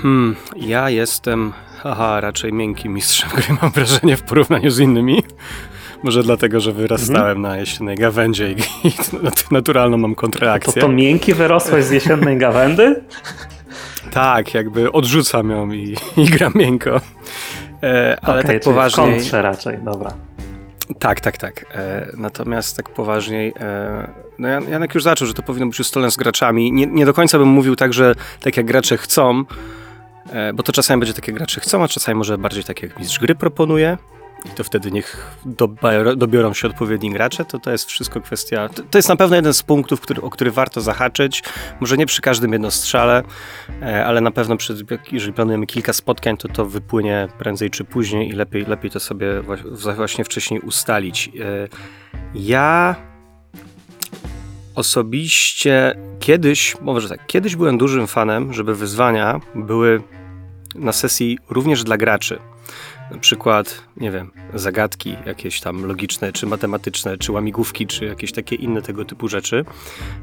Hmm, 0.03 0.37
ja 0.57 0.90
jestem, 0.90 1.53
haha, 1.83 2.20
raczej 2.20 2.53
miękkim 2.53 2.94
mistrzem 2.94 3.31
gry, 3.35 3.57
mam 3.62 3.70
wrażenie, 3.70 4.16
w 4.16 4.22
porównaniu 4.22 4.70
z 4.70 4.79
innymi. 4.79 5.22
Może 6.03 6.22
dlatego, 6.22 6.61
że 6.61 6.72
wyrastałem 6.72 7.37
mhm. 7.37 7.42
na 7.42 7.57
jesiennej 7.57 7.96
gawędzie 7.96 8.53
i, 8.53 8.57
i 8.88 8.92
naturalną 9.50 9.96
mam 9.96 10.14
kontrreakcję. 10.14 10.72
To, 10.72 10.81
to 10.81 10.88
miękki 10.92 11.35
wyrosłeś 11.35 11.85
z 11.85 11.90
jesiennej 11.90 12.38
gawędy? 12.38 13.05
tak, 14.11 14.55
jakby 14.55 14.92
odrzucam 14.92 15.50
ją 15.50 15.72
i, 15.72 15.96
i 16.16 16.24
gram 16.24 16.53
miękko. 16.55 17.00
E, 17.83 18.18
ale 18.22 18.40
okay, 18.40 18.55
tak 18.55 18.62
poważnie. 18.62 19.20
W 19.20 19.33
raczej, 19.33 19.79
dobra. 19.79 20.14
Tak, 20.99 21.20
tak, 21.20 21.38
tak. 21.38 21.66
E, 21.75 22.11
natomiast 22.16 22.77
tak 22.77 22.90
poważniej, 22.90 23.53
e, 23.61 24.11
no 24.38 24.49
Jan, 24.49 24.68
Janek 24.68 24.94
już 24.94 25.03
zaczął, 25.03 25.29
że 25.29 25.35
to 25.35 25.42
powinno 25.42 25.66
być 25.66 25.81
ustalone 25.81 26.11
z 26.11 26.16
graczami. 26.16 26.73
Nie, 26.73 26.87
nie 26.87 27.07
do 27.07 27.14
końca 27.14 27.38
bym 27.38 27.49
mówił 27.49 27.77
tak, 27.77 27.92
że 27.92 28.14
tak 28.40 28.57
jak 28.57 28.66
gracze 28.66 28.97
chcą, 28.97 29.44
e, 30.33 30.53
bo 30.53 30.62
to 30.62 30.73
czasami 30.73 31.01
będzie 31.01 31.14
tak 31.14 31.29
jak 31.29 31.37
gracze 31.37 31.61
chcą, 31.61 31.85
a 31.85 31.88
czasami 31.88 32.18
może 32.18 32.38
bardziej 32.38 32.64
tak 32.64 32.83
jak 32.83 32.99
mistrz 32.99 33.18
gry 33.18 33.35
proponuje 33.35 33.99
i 34.45 34.49
to 34.49 34.65
wtedy 34.65 34.91
niech 34.91 35.37
dobiorą 36.17 36.55
się 36.55 36.69
odpowiedni 36.69 37.11
gracze, 37.11 37.45
to 37.45 37.59
to 37.59 37.71
jest 37.71 37.89
wszystko 37.89 38.21
kwestia, 38.21 38.69
to, 38.91 38.99
jest 38.99 39.09
na 39.09 39.17
pewno 39.17 39.37
jeden 39.37 39.55
z 39.55 39.63
punktów, 39.63 40.01
który, 40.01 40.23
o 40.23 40.31
który 40.31 40.51
warto 40.51 40.81
zahaczyć, 40.81 41.43
może 41.81 41.97
nie 41.97 42.07
przy 42.07 42.23
każdym 42.23 42.53
jednostrzale, 42.53 43.23
e, 43.83 44.07
ale 44.07 44.21
na 44.21 44.31
pewno 44.31 44.57
przy, 44.57 44.77
jeżeli 45.13 45.33
planujemy 45.33 45.67
kilka 45.67 45.93
spotkań, 45.93 46.37
to 46.37 46.49
to 46.49 46.67
wypłynie 46.67 47.29
prędzej 47.39 47.71
czy 47.71 47.85
później 47.85 48.29
i 48.29 48.33
lepiej, 48.33 48.65
lepiej 48.65 48.91
to 48.91 49.01
sobie 49.01 49.27
właśnie 49.97 50.25
wcześniej 50.25 50.61
ustalić. 50.61 51.31
E, 51.41 51.69
ja 52.35 52.97
osobiście 54.75 55.97
kiedyś, 56.21 56.77
może 56.81 57.09
tak, 57.09 57.27
kiedyś 57.27 57.57
byłem 57.57 57.79
dużym 57.79 58.07
fanem, 58.07 58.53
żeby 58.53 58.75
wyzwania 58.75 59.41
były 59.55 60.03
na 60.75 60.93
sesji 60.93 61.39
również 61.51 61.85
dla 61.85 61.97
graczy 61.97 62.39
na 63.11 63.19
przykład, 63.19 63.83
nie 63.97 64.11
wiem, 64.11 64.31
zagadki 64.55 65.17
jakieś 65.27 65.61
tam 65.61 65.85
logiczne, 65.87 66.33
czy 66.33 66.47
matematyczne, 66.47 67.19
czy 67.19 67.33
łamigłówki, 67.33 67.87
czy 67.87 68.05
jakieś 68.05 68.33
takie 68.33 68.57
inne 68.57 68.83
tego 68.83 69.05
typu 69.05 69.29
rzeczy, 69.29 69.65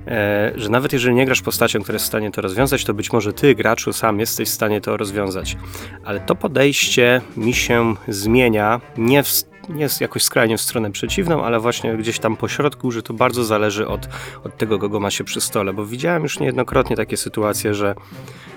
e, 0.07 0.51
że 0.55 0.69
nawet 0.69 0.93
jeżeli 0.93 1.15
nie 1.15 1.25
grasz 1.25 1.41
postacią, 1.41 1.81
która 1.81 1.95
jest 1.95 2.05
w 2.05 2.07
stanie 2.07 2.31
to 2.31 2.41
rozwiązać, 2.41 2.85
to 2.85 2.93
być 2.93 3.13
może 3.13 3.33
ty, 3.33 3.55
graczu, 3.55 3.93
sam 3.93 4.19
jesteś 4.19 4.49
w 4.49 4.53
stanie 4.53 4.81
to 4.81 4.97
rozwiązać. 4.97 5.57
Ale 6.03 6.19
to 6.19 6.35
podejście 6.35 7.21
mi 7.37 7.53
się 7.53 7.95
zmienia, 8.07 8.81
nie 8.97 9.23
w 9.23 9.51
nie 9.69 9.81
jest 9.81 10.01
jakoś 10.01 10.23
skrajnie 10.23 10.57
w 10.57 10.61
stronę 10.61 10.91
przeciwną, 10.91 11.43
ale 11.43 11.59
właśnie 11.59 11.97
gdzieś 11.97 12.19
tam 12.19 12.37
po 12.37 12.47
środku, 12.47 12.91
że 12.91 13.03
to 13.03 13.13
bardzo 13.13 13.43
zależy 13.43 13.87
od, 13.87 14.09
od 14.43 14.57
tego, 14.57 14.79
kogo 14.79 14.99
ma 14.99 15.11
się 15.11 15.23
przy 15.23 15.41
stole, 15.41 15.73
bo 15.73 15.85
widziałem 15.85 16.23
już 16.23 16.39
niejednokrotnie 16.39 16.95
takie 16.95 17.17
sytuacje, 17.17 17.73
że 17.73 17.95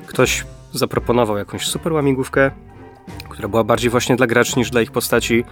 ktoś 0.06 0.44
zaproponował 0.72 1.36
jakąś 1.36 1.66
super 1.66 1.92
łamigłówkę, 1.92 2.50
która 3.28 3.48
była 3.48 3.64
bardziej 3.64 3.90
właśnie 3.90 4.16
dla 4.16 4.26
graczy 4.26 4.52
niż 4.56 4.70
dla 4.70 4.82
ich 4.82 4.90
postaci 4.90 5.44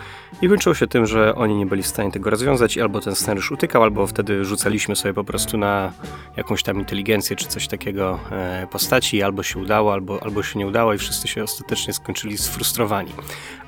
i 0.42 0.48
kończyło 0.48 0.74
się 0.74 0.86
tym, 0.86 1.06
że 1.06 1.34
oni 1.34 1.54
nie 1.54 1.66
byli 1.66 1.82
w 1.82 1.86
stanie 1.86 2.10
tego 2.10 2.30
rozwiązać 2.30 2.78
albo 2.78 3.00
ten 3.00 3.14
scenariusz 3.14 3.50
utykał, 3.50 3.82
albo 3.82 4.06
wtedy 4.06 4.44
rzucaliśmy 4.44 4.96
sobie 4.96 5.14
po 5.14 5.24
prostu 5.24 5.58
na 5.58 5.92
jakąś 6.36 6.62
tam 6.62 6.78
inteligencję 6.78 7.36
czy 7.36 7.46
coś 7.46 7.68
takiego 7.68 8.20
e, 8.30 8.66
postaci, 8.70 9.22
albo 9.22 9.42
się 9.42 9.58
udało, 9.58 9.92
albo, 9.92 10.22
albo 10.22 10.42
się 10.42 10.58
nie 10.58 10.66
udało 10.66 10.94
i 10.94 10.98
wszyscy 10.98 11.28
się 11.28 11.44
ostatecznie 11.44 11.92
skończyli 11.92 12.38
sfrustrowani. 12.38 13.12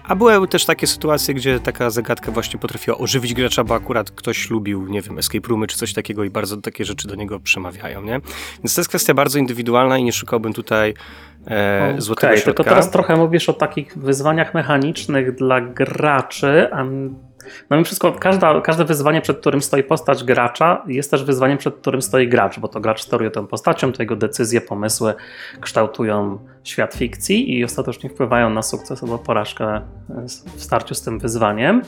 A 0.04 0.16
były 0.16 0.48
też 0.48 0.64
takie 0.64 0.86
sytuacje, 0.86 1.34
gdzie 1.34 1.60
taka 1.60 1.90
zagadka 1.90 2.32
właśnie 2.32 2.60
potrafiła 2.60 2.98
ożywić 2.98 3.34
gracza, 3.34 3.64
bo 3.64 3.74
akurat 3.74 4.10
ktoś 4.10 4.50
lubił, 4.50 4.86
nie 4.86 5.02
wiem, 5.02 5.18
escape 5.18 5.48
roomy 5.48 5.66
czy 5.66 5.76
coś 5.76 5.92
takiego 5.92 6.24
i 6.24 6.30
bardzo 6.30 6.56
takie 6.56 6.84
rzeczy 6.84 7.08
do 7.08 7.14
niego 7.14 7.40
przemawiają, 7.40 8.02
nie? 8.02 8.20
Więc 8.58 8.74
to 8.74 8.80
jest 8.80 8.88
kwestia 8.88 9.14
bardzo 9.14 9.38
indywidualna 9.38 9.98
i 9.98 10.04
nie 10.04 10.12
szukałbym 10.12 10.52
tutaj 10.52 10.94
e, 11.46 11.84
okay, 11.88 12.00
złotego 12.00 12.36
środka. 12.36 12.44
Tylko 12.44 12.64
teraz 12.64 12.90
trochę 12.90 13.16
mówisz 13.16 13.48
o 13.48 13.52
takich 13.52 13.98
wyzwaniach 13.98 14.54
mechanicznych 14.54 15.34
dla 15.34 15.60
graczy, 15.60 16.68
a 16.72 16.84
no 17.70 17.76
i 17.76 17.84
wszystko, 17.84 18.12
każda, 18.12 18.60
każde 18.60 18.84
wyzwanie, 18.84 19.20
przed 19.20 19.38
którym 19.38 19.62
stoi 19.62 19.82
postać 19.82 20.24
gracza, 20.24 20.82
jest 20.86 21.10
też 21.10 21.24
wyzwaniem, 21.24 21.58
przed 21.58 21.74
którym 21.74 22.02
stoi 22.02 22.28
gracz, 22.28 22.58
bo 22.58 22.68
to 22.68 22.80
gracz 22.80 23.02
steruje 23.02 23.30
tą 23.30 23.46
postacią, 23.46 23.92
to 23.92 24.02
jego 24.02 24.16
decyzje, 24.16 24.60
pomysły 24.60 25.14
kształtują 25.60 26.38
świat 26.64 26.94
fikcji 26.94 27.58
i 27.58 27.64
ostatecznie 27.64 28.10
wpływają 28.10 28.50
na 28.50 28.62
sukces 28.62 29.02
albo 29.02 29.18
porażkę 29.18 29.80
w 30.56 30.62
starciu 30.62 30.94
z 30.94 31.02
tym 31.02 31.18
wyzwaniem. 31.18 31.82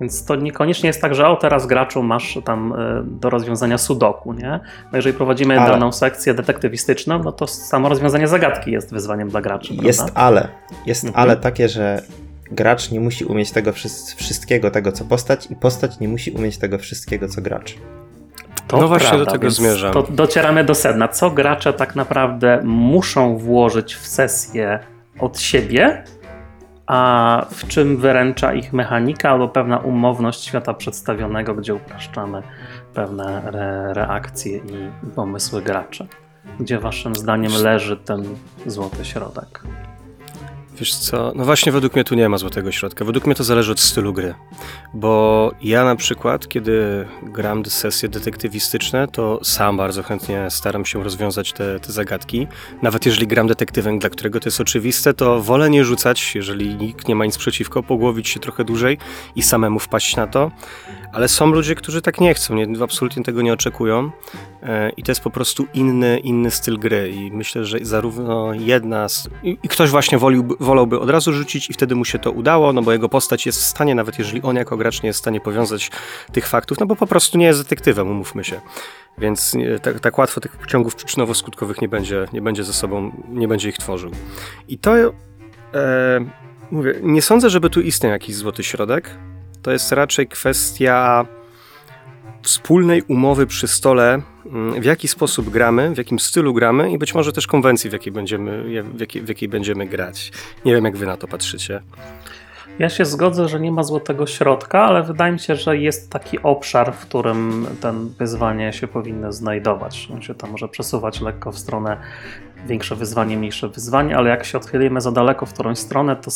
Więc 0.00 0.24
to 0.24 0.36
niekoniecznie 0.36 0.86
jest 0.86 1.00
tak, 1.00 1.14
że 1.14 1.28
o 1.28 1.36
teraz 1.36 1.66
graczu 1.66 2.02
masz 2.02 2.38
tam 2.44 2.72
e, 2.72 3.02
do 3.04 3.30
rozwiązania 3.30 3.78
sudoku, 3.78 4.32
nie? 4.32 4.60
No 4.92 4.98
jeżeli 4.98 5.16
prowadzimy 5.16 5.60
ale. 5.60 5.70
daną 5.70 5.92
sekcję 5.92 6.34
detektywistyczną, 6.34 7.22
no 7.22 7.32
to 7.32 7.46
samo 7.46 7.88
rozwiązanie 7.88 8.28
zagadki 8.28 8.70
jest 8.70 8.92
wyzwaniem 8.92 9.28
dla 9.28 9.40
graczy. 9.40 9.74
Jest 9.74 9.98
prawda? 9.98 10.20
ale. 10.20 10.48
Jest 10.86 11.04
mhm. 11.04 11.22
ale 11.22 11.36
takie, 11.36 11.68
że 11.68 12.02
gracz 12.50 12.90
nie 12.90 13.00
musi 13.00 13.24
umieć 13.24 13.50
tego 13.50 13.72
wszystkiego, 14.16 14.70
tego 14.70 14.92
co 14.92 15.04
postać, 15.04 15.50
i 15.50 15.56
postać 15.56 16.00
nie 16.00 16.08
musi 16.08 16.30
umieć 16.30 16.58
tego 16.58 16.78
wszystkiego, 16.78 17.28
co 17.28 17.42
gracz. 17.42 17.76
To 18.68 18.76
no 18.76 18.88
właśnie 18.88 19.08
prawda, 19.08 19.24
do 19.24 19.30
tego 19.30 19.50
zmierzam. 19.50 19.92
To 19.92 20.02
docieramy 20.02 20.64
do 20.64 20.74
sedna. 20.74 21.08
Co 21.08 21.30
gracze 21.30 21.72
tak 21.72 21.96
naprawdę 21.96 22.60
muszą 22.64 23.38
włożyć 23.38 23.94
w 23.94 24.06
sesję 24.06 24.78
od 25.18 25.40
siebie, 25.40 26.04
a 26.86 27.46
w 27.50 27.66
czym 27.66 27.96
wyręcza 27.96 28.54
ich 28.54 28.72
mechanika 28.72 29.30
albo 29.30 29.48
pewna 29.48 29.78
umowność 29.78 30.44
świata 30.44 30.74
przedstawionego, 30.74 31.54
gdzie 31.54 31.74
upraszczamy 31.74 32.42
pewne 32.94 33.42
re 33.46 33.94
reakcje 33.94 34.56
i 34.56 34.90
pomysły 35.14 35.62
graczy. 35.62 36.06
Gdzie 36.60 36.78
waszym 36.78 37.14
zdaniem 37.14 37.52
leży 37.62 37.96
ten 37.96 38.24
złoty 38.66 39.04
środek? 39.04 39.62
Wiesz 40.78 40.96
co, 40.96 41.32
no 41.34 41.44
właśnie 41.44 41.72
według 41.72 41.94
mnie 41.94 42.04
tu 42.04 42.14
nie 42.14 42.28
ma 42.28 42.38
złotego 42.38 42.72
środka. 42.72 43.04
Według 43.04 43.26
mnie 43.26 43.34
to 43.34 43.44
zależy 43.44 43.72
od 43.72 43.80
stylu 43.80 44.12
gry. 44.12 44.34
Bo 44.94 45.52
ja 45.62 45.84
na 45.84 45.96
przykład, 45.96 46.48
kiedy 46.48 47.06
gram 47.22 47.64
sesje 47.66 48.08
detektywistyczne, 48.08 49.08
to 49.08 49.40
sam 49.42 49.76
bardzo 49.76 50.02
chętnie 50.02 50.50
staram 50.50 50.84
się 50.84 51.04
rozwiązać 51.04 51.52
te, 51.52 51.80
te 51.80 51.92
zagadki. 51.92 52.46
Nawet 52.82 53.06
jeżeli 53.06 53.26
gram 53.26 53.46
detektywem, 53.46 53.98
dla 53.98 54.10
którego 54.10 54.40
to 54.40 54.46
jest 54.48 54.60
oczywiste, 54.60 55.14
to 55.14 55.40
wolę 55.42 55.70
nie 55.70 55.84
rzucać, 55.84 56.34
jeżeli 56.34 56.74
nikt 56.74 57.08
nie 57.08 57.14
ma 57.14 57.24
nic 57.24 57.38
przeciwko, 57.38 57.82
pogłowić 57.82 58.28
się 58.28 58.40
trochę 58.40 58.64
dłużej 58.64 58.98
i 59.36 59.42
samemu 59.42 59.78
wpaść 59.78 60.16
na 60.16 60.26
to. 60.26 60.50
Ale 61.16 61.28
są 61.28 61.46
ludzie, 61.46 61.74
którzy 61.74 62.02
tak 62.02 62.20
nie 62.20 62.34
chcą, 62.34 62.54
nie, 62.54 62.82
absolutnie 62.82 63.22
tego 63.22 63.42
nie 63.42 63.52
oczekują 63.52 64.10
e, 64.62 64.90
i 64.90 65.02
to 65.02 65.10
jest 65.10 65.20
po 65.20 65.30
prostu 65.30 65.66
inny, 65.74 66.18
inny 66.18 66.50
styl 66.50 66.78
gry 66.78 67.10
i 67.10 67.30
myślę, 67.32 67.64
że 67.64 67.78
zarówno 67.82 68.54
jedna 68.54 69.08
z... 69.08 69.28
i, 69.42 69.58
i 69.62 69.68
ktoś 69.68 69.90
właśnie 69.90 70.18
woliłby, 70.18 70.54
wolałby 70.60 71.00
od 71.00 71.10
razu 71.10 71.32
rzucić 71.32 71.70
i 71.70 71.72
wtedy 71.72 71.94
mu 71.94 72.04
się 72.04 72.18
to 72.18 72.30
udało, 72.30 72.72
no 72.72 72.82
bo 72.82 72.92
jego 72.92 73.08
postać 73.08 73.46
jest 73.46 73.60
w 73.60 73.64
stanie, 73.64 73.94
nawet 73.94 74.18
jeżeli 74.18 74.42
on 74.42 74.56
jako 74.56 74.76
gracz 74.76 75.02
nie 75.02 75.06
jest 75.06 75.18
w 75.18 75.22
stanie 75.22 75.40
powiązać 75.40 75.90
tych 76.32 76.48
faktów, 76.48 76.80
no 76.80 76.86
bo 76.86 76.96
po 76.96 77.06
prostu 77.06 77.38
nie 77.38 77.46
jest 77.46 77.62
detektywem, 77.62 78.10
umówmy 78.10 78.44
się. 78.44 78.60
Więc 79.18 79.56
tak, 79.82 80.00
tak 80.00 80.18
łatwo 80.18 80.40
tych 80.40 80.58
ciągów 80.68 80.96
przyczynowo-skutkowych 80.96 81.82
nie 81.82 81.88
będzie, 81.88 82.26
nie 82.32 82.42
będzie 82.42 82.64
ze 82.64 82.72
sobą, 82.72 83.12
nie 83.28 83.48
będzie 83.48 83.68
ich 83.68 83.78
tworzył. 83.78 84.10
I 84.68 84.78
to... 84.78 84.96
E, 84.96 85.12
mówię, 86.70 86.94
nie 87.02 87.22
sądzę, 87.22 87.50
żeby 87.50 87.70
tu 87.70 87.80
istniał 87.80 88.12
jakiś 88.12 88.36
złoty 88.36 88.64
środek. 88.64 89.10
To 89.66 89.72
jest 89.72 89.92
raczej 89.92 90.28
kwestia 90.28 91.26
wspólnej 92.42 93.02
umowy 93.02 93.46
przy 93.46 93.68
stole, 93.68 94.22
mm, 94.46 94.80
w 94.80 94.84
jaki 94.84 95.08
sposób 95.08 95.50
gramy, 95.50 95.94
w 95.94 95.98
jakim 95.98 96.18
stylu 96.18 96.54
gramy 96.54 96.92
i 96.92 96.98
być 96.98 97.14
może 97.14 97.32
też 97.32 97.46
konwencji, 97.46 97.90
w 97.90 97.92
jakiej 97.92 98.12
będziemy, 98.12 98.82
w 98.82 99.00
jakiej, 99.00 99.22
w 99.22 99.28
jakiej 99.28 99.48
będziemy 99.48 99.86
grać. 99.86 100.32
Nie 100.64 100.74
wiem, 100.74 100.84
jak 100.84 100.96
wy 100.96 101.06
na 101.06 101.16
to 101.16 101.28
patrzycie. 101.28 101.82
Ja 102.78 102.88
się 102.88 103.04
zgodzę, 103.04 103.48
że 103.48 103.60
nie 103.60 103.72
ma 103.72 103.82
złotego 103.82 104.26
środka, 104.26 104.82
ale 104.82 105.02
wydaje 105.02 105.32
mi 105.32 105.38
się, 105.38 105.56
że 105.56 105.76
jest 105.76 106.10
taki 106.10 106.42
obszar, 106.42 106.94
w 106.94 107.00
którym 107.00 107.66
ten 107.80 108.08
wyzwanie 108.18 108.72
się 108.72 108.88
powinny 108.88 109.32
znajdować. 109.32 110.08
On 110.12 110.22
się 110.22 110.34
tam 110.34 110.50
może 110.50 110.68
przesuwać 110.68 111.20
lekko 111.20 111.52
w 111.52 111.58
stronę 111.58 111.96
większe 112.66 112.96
wyzwanie, 112.96 113.36
mniejsze 113.36 113.68
wyzwanie, 113.68 114.16
ale 114.16 114.30
jak 114.30 114.44
się 114.44 114.58
odchylimy 114.58 115.00
za 115.00 115.12
daleko 115.12 115.46
w 115.46 115.52
którąś 115.52 115.78
stronę, 115.78 116.16
to 116.16 116.30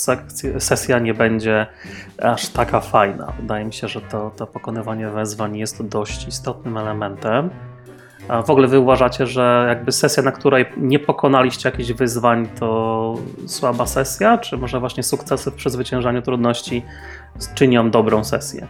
sesja 0.59 0.99
nie 0.99 1.15
będzie 1.15 1.67
aż 2.23 2.49
taka 2.49 2.81
fajna. 2.81 3.33
Wydaje 3.41 3.65
mi 3.65 3.73
się, 3.73 3.89
że 3.89 4.01
to, 4.01 4.31
to 4.37 4.47
pokonywanie 4.47 5.09
wyzwań 5.09 5.57
jest 5.57 5.87
dość 5.87 6.29
istotnym 6.29 6.77
elementem. 6.77 7.51
A 8.29 8.43
w 8.43 8.51
ogóle 8.51 8.69
wy 8.69 8.79
uważacie, 8.79 9.27
że 9.27 9.65
jakby 9.69 9.93
sesja, 9.93 10.23
na 10.23 10.33
której 10.33 10.67
nie 10.77 10.99
pokonaliście 10.99 11.69
jakichś 11.69 11.93
wyzwań, 11.93 12.49
to 12.59 13.15
słaba 13.47 13.87
sesja, 13.87 14.39
czy 14.39 14.57
może 14.57 14.81
właśnie 14.81 15.03
sukcesy 15.03 15.51
w 15.51 15.55
przezwyciężaniu 15.55 16.23
trudności 16.23 16.83
czynią 17.55 17.91
dobrą 17.91 18.25
sesję? 18.25 18.69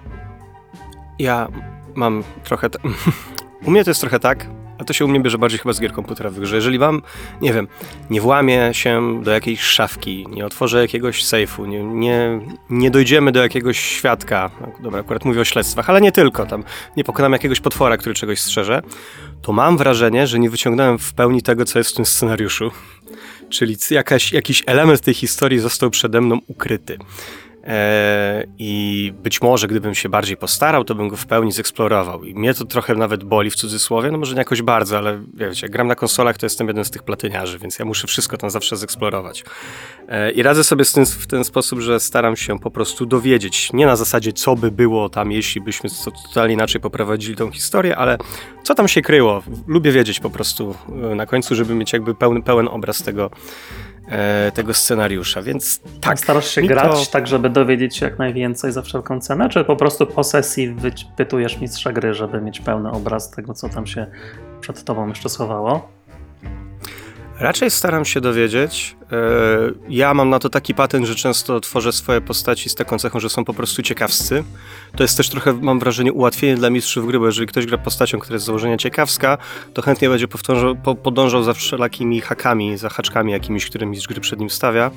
Ja 1.18 1.48
mam 1.94 2.24
trochę. 2.44 2.68
U 3.66 3.70
mnie 3.70 3.84
to 3.84 3.90
jest 3.90 4.00
trochę 4.00 4.20
tak, 4.20 4.46
a 4.80 4.84
to 4.84 4.92
się 4.92 5.04
u 5.04 5.08
mnie 5.08 5.20
bierze 5.20 5.38
bardziej 5.38 5.58
chyba 5.58 5.72
z 5.72 5.80
gier 5.80 5.92
komputerowych, 5.92 6.46
że 6.46 6.56
jeżeli 6.56 6.78
wam, 6.78 7.02
nie 7.40 7.52
wiem, 7.52 7.68
nie 8.10 8.20
włamię 8.20 8.68
się 8.72 9.22
do 9.22 9.30
jakiejś 9.30 9.60
szafki, 9.60 10.26
nie 10.30 10.46
otworzę 10.46 10.80
jakiegoś 10.80 11.24
sejfu, 11.24 11.66
nie, 11.66 11.84
nie, 11.84 12.40
nie 12.70 12.90
dojdziemy 12.90 13.32
do 13.32 13.42
jakiegoś 13.42 13.78
świadka, 13.80 14.50
no, 14.60 14.72
dobra, 14.82 15.00
akurat 15.00 15.24
mówię 15.24 15.40
o 15.40 15.44
śledztwach, 15.44 15.90
ale 15.90 16.00
nie 16.00 16.12
tylko, 16.12 16.46
tam 16.46 16.64
nie 16.96 17.04
pokonam 17.04 17.32
jakiegoś 17.32 17.60
potwora, 17.60 17.96
który 17.96 18.14
czegoś 18.14 18.40
strzeże, 18.40 18.82
to 19.42 19.52
mam 19.52 19.76
wrażenie, 19.76 20.26
że 20.26 20.38
nie 20.38 20.50
wyciągnąłem 20.50 20.98
w 20.98 21.14
pełni 21.14 21.42
tego, 21.42 21.64
co 21.64 21.78
jest 21.78 21.90
w 21.90 21.94
tym 21.94 22.06
scenariuszu. 22.06 22.70
Czyli 23.48 23.76
jakaś, 23.90 24.32
jakiś 24.32 24.62
element 24.66 25.00
tej 25.00 25.14
historii 25.14 25.58
został 25.58 25.90
przede 25.90 26.20
mną 26.20 26.38
ukryty. 26.46 26.98
E, 27.64 28.44
I 28.58 29.12
być 29.22 29.42
może, 29.42 29.68
gdybym 29.68 29.94
się 29.94 30.08
bardziej 30.08 30.36
postarał, 30.36 30.84
to 30.84 30.94
bym 30.94 31.08
go 31.08 31.16
w 31.16 31.26
pełni 31.26 31.52
zeksplorował. 31.52 32.24
I 32.24 32.34
mnie 32.34 32.54
to 32.54 32.64
trochę 32.64 32.94
nawet 32.94 33.24
boli 33.24 33.50
w 33.50 33.54
cudzysłowie, 33.54 34.10
no 34.10 34.18
może 34.18 34.34
nie 34.34 34.38
jakoś 34.38 34.62
bardzo, 34.62 34.98
ale 34.98 35.20
wiecie, 35.34 35.68
gram 35.68 35.86
na 35.86 35.94
konsolach, 35.94 36.38
to 36.38 36.46
jestem 36.46 36.68
jeden 36.68 36.84
z 36.84 36.90
tych 36.90 37.02
platyniarzy, 37.02 37.58
więc 37.58 37.78
ja 37.78 37.84
muszę 37.84 38.06
wszystko 38.06 38.36
tam 38.36 38.50
zawsze 38.50 38.76
zeksplorować. 38.76 39.44
E, 40.08 40.30
I 40.30 40.42
radzę 40.42 40.64
sobie 40.64 40.84
z 40.84 40.92
tym 40.92 41.06
w 41.06 41.26
ten 41.26 41.44
sposób, 41.44 41.80
że 41.80 42.00
staram 42.00 42.36
się 42.36 42.58
po 42.58 42.70
prostu 42.70 43.06
dowiedzieć, 43.06 43.72
nie 43.72 43.86
na 43.86 43.96
zasadzie, 43.96 44.32
co 44.32 44.56
by 44.56 44.70
było 44.70 45.08
tam, 45.08 45.32
jeśli 45.32 45.60
byśmy 45.60 45.90
totalnie 46.28 46.54
inaczej 46.54 46.80
poprowadzili 46.80 47.36
tą 47.36 47.50
historię, 47.50 47.96
ale 47.96 48.18
co 48.62 48.74
tam 48.74 48.88
się 48.88 49.02
kryło. 49.02 49.42
Lubię 49.66 49.92
wiedzieć 49.92 50.20
po 50.20 50.30
prostu 50.30 50.74
e, 50.88 51.14
na 51.14 51.26
końcu, 51.26 51.54
żeby 51.54 51.74
mieć 51.74 51.92
jakby 51.92 52.14
pełny, 52.14 52.42
pełen 52.42 52.68
obraz 52.68 53.02
tego, 53.02 53.30
tego 54.54 54.74
scenariusza, 54.74 55.42
więc 55.42 55.80
tak. 56.00 56.18
Starasz 56.18 56.50
się 56.50 56.62
grać 56.62 57.06
to... 57.06 57.12
tak, 57.12 57.26
żeby 57.26 57.50
dowiedzieć 57.50 57.96
się 57.96 58.06
jak 58.06 58.18
najwięcej 58.18 58.72
za 58.72 58.82
wszelką 58.82 59.20
cenę, 59.20 59.48
czy 59.48 59.64
po 59.64 59.76
prostu 59.76 60.06
po 60.06 60.24
sesji 60.24 60.74
wypytujesz 60.74 61.60
mistrza 61.60 61.92
gry, 61.92 62.14
żeby 62.14 62.40
mieć 62.40 62.60
pełny 62.60 62.90
obraz 62.90 63.30
tego, 63.30 63.54
co 63.54 63.68
tam 63.68 63.86
się 63.86 64.06
przed 64.60 64.84
tobą 64.84 65.08
jeszcze 65.08 65.28
schowało? 65.28 65.88
Raczej 67.40 67.70
staram 67.70 68.04
się 68.04 68.20
dowiedzieć. 68.20 68.96
E, 69.12 69.16
ja 69.88 70.14
mam 70.14 70.30
na 70.30 70.38
to 70.38 70.48
taki 70.48 70.74
patent, 70.74 71.06
że 71.06 71.14
często 71.14 71.60
tworzę 71.60 71.92
swoje 71.92 72.20
postaci 72.20 72.70
z 72.70 72.74
taką 72.74 72.98
cechą, 72.98 73.20
że 73.20 73.28
są 73.28 73.44
po 73.44 73.54
prostu 73.54 73.82
ciekawscy. 73.82 74.44
To 74.96 75.04
jest 75.04 75.16
też 75.16 75.28
trochę, 75.28 75.52
mam 75.52 75.78
wrażenie, 75.78 76.12
ułatwienie 76.12 76.54
dla 76.54 76.70
mistrzów 76.70 77.06
gry, 77.06 77.18
bo 77.18 77.26
jeżeli 77.26 77.46
ktoś 77.46 77.66
gra 77.66 77.78
postacią, 77.78 78.18
która 78.18 78.34
jest 78.34 78.44
z 78.44 78.46
założenia 78.46 78.76
ciekawska, 78.76 79.38
to 79.74 79.82
chętnie 79.82 80.08
będzie 80.08 80.28
podążał 81.02 81.42
za 81.42 81.52
wszelakimi 81.52 82.20
hakami, 82.20 82.76
za 82.76 82.88
haczkami 82.88 83.32
jakimiś, 83.32 83.66
które 83.66 83.86
mistrz 83.86 84.08
gry 84.08 84.20
przed 84.20 84.40
nim 84.40 84.50
stawia. 84.50 84.90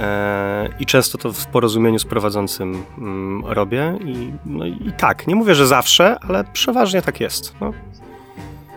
E, 0.00 0.68
I 0.80 0.86
często 0.86 1.18
to 1.18 1.32
w 1.32 1.46
porozumieniu 1.46 1.98
z 1.98 2.04
prowadzącym 2.04 2.84
mm, 2.98 3.44
robię. 3.46 3.98
I, 4.04 4.32
no 4.46 4.66
i 4.66 4.92
tak, 4.98 5.26
nie 5.26 5.34
mówię, 5.34 5.54
że 5.54 5.66
zawsze, 5.66 6.16
ale 6.28 6.44
przeważnie 6.52 7.02
tak 7.02 7.20
jest. 7.20 7.54
No. 7.60 7.72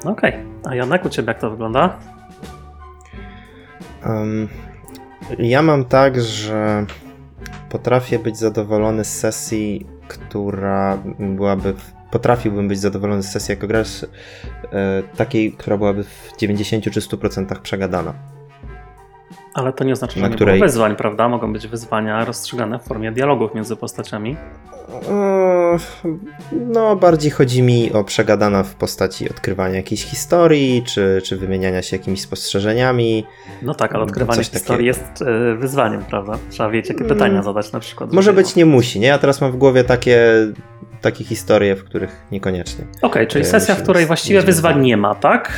Okej. 0.06 0.12
Okay. 0.12 0.46
A 0.66 0.76
Janek, 0.76 1.06
u 1.06 1.10
Ciebie 1.10 1.28
jak 1.28 1.40
to 1.40 1.50
wygląda? 1.50 2.13
Um, 4.06 4.50
ja 5.40 5.62
mam 5.62 5.86
tak, 5.86 6.22
że 6.22 6.86
potrafię 7.70 8.20
być 8.20 8.38
zadowolony 8.38 9.04
z 9.04 9.20
sesji, 9.20 9.86
która 10.08 10.98
byłaby. 11.20 11.74
Potrafiłbym 12.12 12.68
być 12.68 12.80
zadowolony 12.80 13.24
z 13.24 13.32
sesji 13.32 13.52
jako 13.52 13.68
gracz 13.68 13.88
e, 14.04 15.04
takiej, 15.18 15.54
która 15.54 15.78
byłaby 15.78 16.04
w 16.04 16.38
90 16.38 16.84
czy 16.84 17.00
100% 17.00 17.62
przegadana. 17.62 18.33
Ale 19.54 19.74
to 19.74 19.84
nie 19.84 19.94
oznacza, 19.94 20.20
że 20.20 20.30
nie 20.30 20.36
której... 20.36 20.56
było 20.56 20.66
wyzwań, 20.68 20.96
prawda? 20.96 21.30
Mogą 21.30 21.54
być 21.54 21.68
wyzwania 21.68 22.26
rozstrzygane 22.26 22.80
w 22.80 22.84
formie 22.84 23.12
dialogów 23.12 23.56
między 23.56 23.76
postaciami. 23.76 24.38
No, 26.52 26.96
bardziej 26.96 27.32
chodzi 27.32 27.64
mi 27.64 27.94
o 27.94 28.04
przegadana 28.04 28.64
w 28.64 28.76
postaci 28.76 29.30
odkrywania 29.30 29.76
jakiejś 29.76 30.06
historii, 30.06 30.84
czy, 30.84 31.22
czy 31.24 31.38
wymieniania 31.38 31.82
się 31.82 31.98
jakimiś 31.98 32.22
spostrzeżeniami. 32.22 33.26
No 33.62 33.74
tak, 33.74 33.96
ale 33.96 34.04
odkrywanie 34.04 34.44
historii 34.44 34.88
jest 34.88 35.22
e, 35.22 35.56
wyzwaniem, 35.56 36.06
prawda? 36.06 36.38
Trzeba 36.50 36.70
wiedzieć, 36.70 36.90
jakie 36.90 37.04
pytania 37.04 37.32
mm. 37.32 37.44
zadać 37.44 37.72
na 37.72 37.80
przykład. 37.80 38.14
Może 38.14 38.34
być, 38.34 38.56
nie 38.56 38.66
musi, 38.66 39.00
nie? 39.00 39.08
Ja 39.08 39.18
teraz 39.18 39.42
mam 39.42 39.52
w 39.52 39.58
głowie 39.58 39.84
takie, 39.84 40.28
takie 41.02 41.24
historie, 41.24 41.76
w 41.76 41.84
których 41.84 42.26
niekoniecznie. 42.32 42.86
Okej, 42.86 43.08
okay, 43.08 43.28
czyli 43.28 43.46
sesja, 43.46 43.76
w 43.76 43.84
której 43.84 44.06
właściwie 44.06 44.42
wyzwań 44.42 44.82
nie 44.82 44.98
ma, 44.98 45.16
tak? 45.16 45.54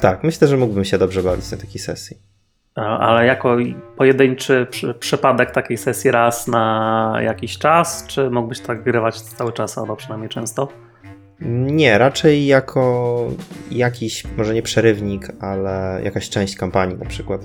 Tak, 0.00 0.24
myślę, 0.24 0.48
że 0.48 0.56
mógłbym 0.56 0.84
się 0.84 0.98
dobrze 0.98 1.22
bawić 1.22 1.50
na 1.50 1.58
takiej 1.58 1.80
sesji. 1.80 2.31
Ale 2.74 3.26
jako 3.26 3.56
pojedynczy 3.96 4.66
przy, 4.70 4.94
przypadek 4.94 5.50
takiej 5.50 5.76
sesji 5.76 6.10
raz 6.10 6.48
na 6.48 7.16
jakiś 7.22 7.58
czas, 7.58 8.06
czy 8.06 8.30
mógłbyś 8.30 8.60
tak 8.60 8.82
grywać 8.82 9.20
cały 9.20 9.52
czas, 9.52 9.78
albo 9.78 9.96
przynajmniej 9.96 10.28
często? 10.28 10.68
Nie, 11.50 11.98
raczej 11.98 12.46
jako 12.46 13.26
jakiś, 13.70 14.24
może 14.36 14.54
nie 14.54 14.62
przerywnik, 14.62 15.28
ale 15.40 16.00
jakaś 16.04 16.30
część 16.30 16.56
kampanii 16.56 16.96
na 16.96 17.06
przykład. 17.06 17.40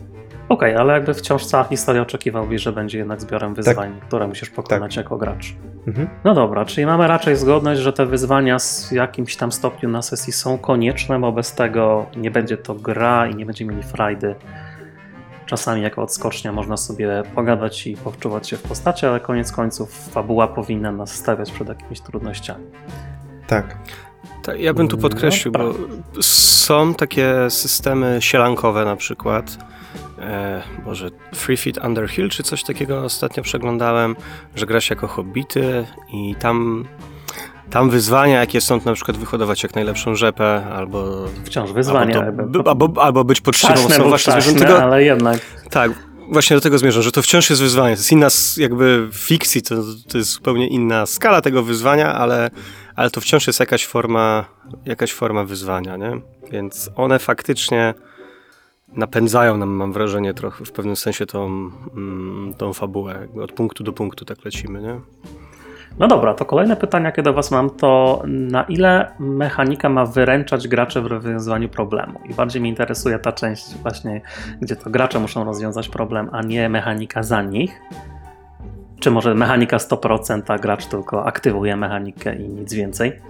Okej, 0.50 0.72
okay, 0.72 0.82
ale 0.82 0.94
jakby 0.94 1.13
wciąż 1.13 1.46
cała 1.46 1.63
historia 1.63 2.02
oczekiwałbyś, 2.02 2.62
że 2.62 2.72
będzie 2.72 2.98
jednak 2.98 3.22
zbiorem 3.22 3.56
tak. 3.56 3.66
wyzwań, 3.66 3.94
tak. 4.00 4.08
które 4.08 4.28
musisz 4.28 4.50
pokonać 4.50 4.96
tak. 4.96 5.04
jako 5.04 5.18
gracz. 5.18 5.56
Mhm. 5.88 6.08
No 6.24 6.34
dobra, 6.34 6.66
czyli 6.66 6.86
mamy 6.86 7.08
raczej 7.08 7.36
zgodność, 7.36 7.82
że 7.82 7.94
te 7.94 8.06
wyzwania 8.06 8.58
w 8.90 8.92
jakimś 8.92 9.36
tam 9.36 9.52
stopniu 9.52 9.90
na 9.90 10.02
sesji 10.02 10.34
są 10.34 10.58
konieczne, 10.58 11.20
bo 11.20 11.32
bez 11.32 11.54
tego 11.54 12.06
nie 12.18 12.32
będzie 12.32 12.58
to 12.58 12.76
gra 12.76 13.28
i 13.28 13.36
nie 13.36 13.46
będziemy 13.46 13.74
mieli 13.74 13.88
frajdy 13.88 14.36
Czasami 15.47 15.81
jako 15.81 16.03
odskocznia 16.03 16.51
można 16.51 16.77
sobie 16.77 17.23
pogadać 17.36 17.88
i 17.88 17.97
powczuwać 17.97 18.49
się 18.49 18.57
w 18.57 18.62
postaci, 18.62 19.05
ale 19.05 19.19
koniec 19.19 19.51
końców 19.51 20.10
fabuła 20.12 20.47
powinna 20.47 20.91
nas 20.91 21.15
stawiać 21.15 21.51
przed 21.51 21.67
jakimiś 21.67 22.01
trudnościami. 22.01 22.65
Tak. 23.47 23.77
tak 24.43 24.60
ja 24.60 24.73
bym 24.73 24.88
tu 24.88 24.97
podkreślił, 24.97 25.53
no, 25.57 25.60
bo 25.60 25.73
są 26.23 26.93
takie 26.93 27.36
systemy 27.49 28.17
sielankowe 28.19 28.86
na 28.86 28.95
przykład, 28.95 29.57
e, 30.19 30.62
może 30.86 31.10
Free 31.36 31.57
Feet 31.57 31.77
Under 31.86 32.10
Hill 32.10 32.29
czy 32.29 32.43
coś 32.43 32.63
takiego 32.63 33.03
ostatnio 33.03 33.43
przeglądałem, 33.43 34.15
że 34.55 34.65
gra 34.65 34.81
się 34.81 34.95
jako 34.95 35.07
hobbity 35.07 35.86
i 36.13 36.36
tam 36.36 36.88
tam 37.69 37.89
wyzwania, 37.89 38.39
jakie 38.39 38.62
są, 38.62 38.80
to 38.80 38.86
na 38.89 38.95
przykład 38.95 39.17
wyhodować 39.17 39.63
jak 39.63 39.75
najlepszą 39.75 40.15
rzepę, 40.15 40.65
albo... 40.65 41.25
Wciąż 41.45 41.71
wyzwania. 41.71 42.19
Albo, 42.19 42.69
albo, 42.69 43.03
albo 43.03 43.23
być 43.23 43.41
potrzebą 43.41 43.89
są 43.89 44.10
właśnie 44.10 44.34
ale 44.82 45.03
jednak. 45.03 45.39
Tak, 45.69 45.91
właśnie 46.32 46.56
do 46.56 46.62
tego 46.62 46.77
zmierzam, 46.77 47.03
że 47.03 47.12
to 47.12 47.21
wciąż 47.21 47.49
jest 47.49 47.62
wyzwanie. 47.62 47.95
To 47.95 47.99
jest 47.99 48.12
inna, 48.12 48.27
jakby 48.58 49.10
fikcji, 49.13 49.62
to, 49.62 49.75
to 50.08 50.17
jest 50.17 50.30
zupełnie 50.30 50.67
inna 50.67 51.06
skala 51.06 51.41
tego 51.41 51.63
wyzwania, 51.63 52.13
ale, 52.13 52.49
ale 52.95 53.10
to 53.10 53.21
wciąż 53.21 53.47
jest 53.47 53.60
jakaś 53.60 53.86
forma, 53.86 54.45
jakaś 54.86 55.13
forma 55.13 55.43
wyzwania, 55.43 55.97
nie? 55.97 56.21
Więc 56.51 56.89
one 56.95 57.19
faktycznie 57.19 57.93
napędzają 58.93 59.58
nam, 59.58 59.69
mam 59.69 59.93
wrażenie, 59.93 60.34
trochę 60.34 60.65
w 60.65 60.71
pewnym 60.71 60.95
sensie 60.95 61.25
tą, 61.25 61.71
mm, 61.95 62.53
tą 62.58 62.73
fabułę. 62.73 63.27
Od 63.43 63.51
punktu 63.51 63.84
do 63.84 63.93
punktu 63.93 64.25
tak 64.25 64.45
lecimy, 64.45 64.82
nie? 64.82 64.99
No 65.99 66.07
dobra, 66.07 66.33
to 66.33 66.45
kolejne 66.45 66.75
pytanie, 66.75 67.05
jakie 67.05 67.21
do 67.21 67.33
Was 67.33 67.51
mam, 67.51 67.69
to 67.69 68.21
na 68.25 68.63
ile 68.63 69.12
mechanika 69.19 69.89
ma 69.89 70.05
wyręczać 70.05 70.67
graczy 70.67 71.01
w 71.01 71.05
rozwiązaniu 71.05 71.69
problemu? 71.69 72.19
I 72.29 72.33
bardziej 72.33 72.62
mnie 72.62 72.69
interesuje 72.69 73.19
ta 73.19 73.31
część 73.31 73.75
właśnie, 73.81 74.21
gdzie 74.62 74.75
to 74.75 74.89
gracze 74.89 75.19
muszą 75.19 75.43
rozwiązać 75.43 75.89
problem, 75.89 76.29
a 76.31 76.41
nie 76.41 76.69
mechanika 76.69 77.23
za 77.23 77.41
nich. 77.41 77.81
Czy 78.99 79.12
może 79.12 79.36
mechanika 79.36 79.77
100%, 79.77 80.41
a 80.47 80.57
gracz 80.57 80.86
tylko 80.86 81.25
aktywuje 81.25 81.75
mechanikę 81.75 82.36
i 82.36 82.49
nic 82.49 82.73
więcej? 82.73 83.21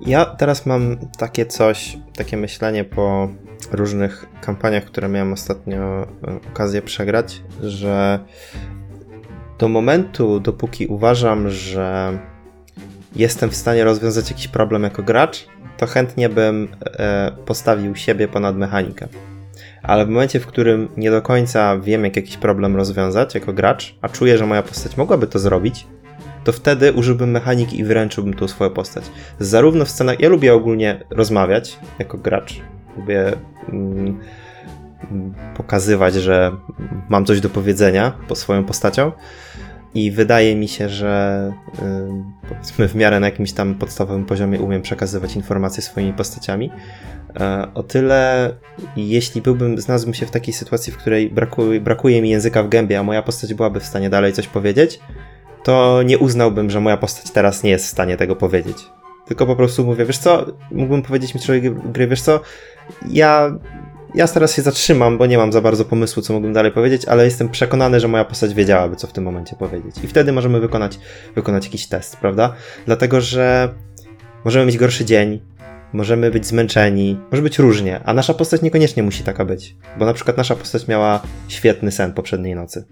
Ja 0.00 0.24
teraz 0.24 0.66
mam 0.66 0.96
takie 1.18 1.46
coś, 1.46 1.98
takie 2.16 2.36
myślenie 2.36 2.84
po 2.84 3.28
różnych 3.72 4.26
kampaniach, 4.40 4.84
które 4.84 5.08
miałem 5.08 5.32
ostatnio 5.32 5.76
e, 5.78 6.06
okazję 6.52 6.82
przegrać, 6.82 7.42
że 7.62 8.18
do 9.64 9.68
momentu, 9.68 10.40
dopóki 10.40 10.86
uważam, 10.86 11.50
że 11.50 12.18
jestem 13.16 13.50
w 13.50 13.56
stanie 13.56 13.84
rozwiązać 13.84 14.30
jakiś 14.30 14.48
problem 14.48 14.82
jako 14.82 15.02
gracz, 15.02 15.46
to 15.76 15.86
chętnie 15.86 16.28
bym 16.28 16.68
e, 16.82 17.32
postawił 17.46 17.96
siebie 17.96 18.28
ponad 18.28 18.56
mechanikę. 18.56 19.08
Ale 19.82 20.06
w 20.06 20.08
momencie, 20.08 20.40
w 20.40 20.46
którym 20.46 20.88
nie 20.96 21.10
do 21.10 21.22
końca 21.22 21.78
wiem, 21.78 22.04
jak 22.04 22.16
jakiś 22.16 22.36
problem 22.36 22.76
rozwiązać 22.76 23.34
jako 23.34 23.52
gracz, 23.52 23.94
a 24.02 24.08
czuję, 24.08 24.38
że 24.38 24.46
moja 24.46 24.62
postać 24.62 24.96
mogłaby 24.96 25.26
to 25.26 25.38
zrobić, 25.38 25.86
to 26.44 26.52
wtedy 26.52 26.92
użyłbym 26.92 27.30
mechaniki 27.30 27.78
i 27.80 27.84
wyręczyłbym 27.84 28.34
tą 28.34 28.48
swoją 28.48 28.70
postać. 28.70 29.04
Zarówno 29.38 29.84
w 29.84 29.90
scenach. 29.90 30.20
Ja 30.20 30.28
lubię 30.28 30.54
ogólnie 30.54 31.04
rozmawiać 31.10 31.78
jako 31.98 32.18
gracz. 32.18 32.60
Lubię 32.96 33.32
mm, 33.68 34.20
pokazywać, 35.56 36.14
że 36.14 36.52
mam 37.08 37.24
coś 37.24 37.40
do 37.40 37.50
powiedzenia 37.50 38.12
po 38.28 38.34
swoją 38.34 38.64
postacią. 38.64 39.12
I 39.94 40.10
wydaje 40.10 40.56
mi 40.56 40.68
się, 40.68 40.88
że 40.88 41.52
y, 42.44 42.48
powiedzmy 42.48 42.88
w 42.88 42.94
miarę 42.94 43.20
na 43.20 43.26
jakimś 43.26 43.52
tam 43.52 43.74
podstawowym 43.74 44.24
poziomie 44.24 44.60
umiem 44.60 44.82
przekazywać 44.82 45.36
informacje 45.36 45.82
swoimi 45.82 46.12
postaciami. 46.12 46.70
E, 47.40 47.68
o 47.74 47.82
tyle, 47.82 48.50
jeśli 48.96 49.42
byłbym, 49.42 49.78
znalazłbym 49.78 50.14
się 50.14 50.26
w 50.26 50.30
takiej 50.30 50.54
sytuacji, 50.54 50.92
w 50.92 50.96
której 50.96 51.30
brakuje, 51.30 51.80
brakuje 51.80 52.22
mi 52.22 52.30
języka 52.30 52.62
w 52.62 52.68
gębie, 52.68 52.98
a 52.98 53.02
moja 53.02 53.22
postać 53.22 53.54
byłaby 53.54 53.80
w 53.80 53.86
stanie 53.86 54.10
dalej 54.10 54.32
coś 54.32 54.46
powiedzieć, 54.46 55.00
to 55.62 56.02
nie 56.02 56.18
uznałbym, 56.18 56.70
że 56.70 56.80
moja 56.80 56.96
postać 56.96 57.30
teraz 57.30 57.62
nie 57.62 57.70
jest 57.70 57.86
w 57.86 57.88
stanie 57.88 58.16
tego 58.16 58.36
powiedzieć. 58.36 58.86
Tylko 59.26 59.46
po 59.46 59.56
prostu 59.56 59.84
mówię, 59.84 60.04
wiesz 60.04 60.18
co, 60.18 60.46
mógłbym 60.70 61.02
powiedzieć 61.02 61.34
mistrzowi 61.34 61.70
gry, 61.70 62.06
wiesz 62.06 62.22
co, 62.22 62.40
ja, 63.10 63.58
ja 64.14 64.28
teraz 64.28 64.56
się 64.56 64.62
zatrzymam, 64.62 65.18
bo 65.18 65.26
nie 65.26 65.38
mam 65.38 65.52
za 65.52 65.60
bardzo 65.60 65.84
pomysłu, 65.84 66.22
co 66.22 66.32
mógłbym 66.32 66.52
dalej 66.52 66.72
powiedzieć, 66.72 67.04
ale 67.04 67.24
jestem 67.24 67.48
przekonany, 67.48 68.00
że 68.00 68.08
moja 68.08 68.24
postać 68.24 68.54
wiedziałaby, 68.54 68.96
co 68.96 69.06
w 69.06 69.12
tym 69.12 69.24
momencie 69.24 69.56
powiedzieć. 69.56 69.96
I 70.04 70.06
wtedy 70.06 70.32
możemy 70.32 70.60
wykonać, 70.60 70.98
wykonać 71.34 71.64
jakiś 71.64 71.86
test, 71.86 72.16
prawda? 72.16 72.54
Dlatego, 72.86 73.20
że 73.20 73.68
możemy 74.44 74.66
mieć 74.66 74.78
gorszy 74.78 75.04
dzień, 75.04 75.40
możemy 75.92 76.30
być 76.30 76.46
zmęczeni, 76.46 77.20
może 77.30 77.42
być 77.42 77.58
różnie, 77.58 78.00
a 78.04 78.14
nasza 78.14 78.34
postać 78.34 78.62
niekoniecznie 78.62 79.02
musi 79.02 79.22
taka 79.22 79.44
być, 79.44 79.76
bo 79.98 80.04
na 80.04 80.14
przykład 80.14 80.36
nasza 80.36 80.56
postać 80.56 80.88
miała 80.88 81.20
świetny 81.48 81.92
sen 81.92 82.12
poprzedniej 82.12 82.54
nocy. 82.54 82.84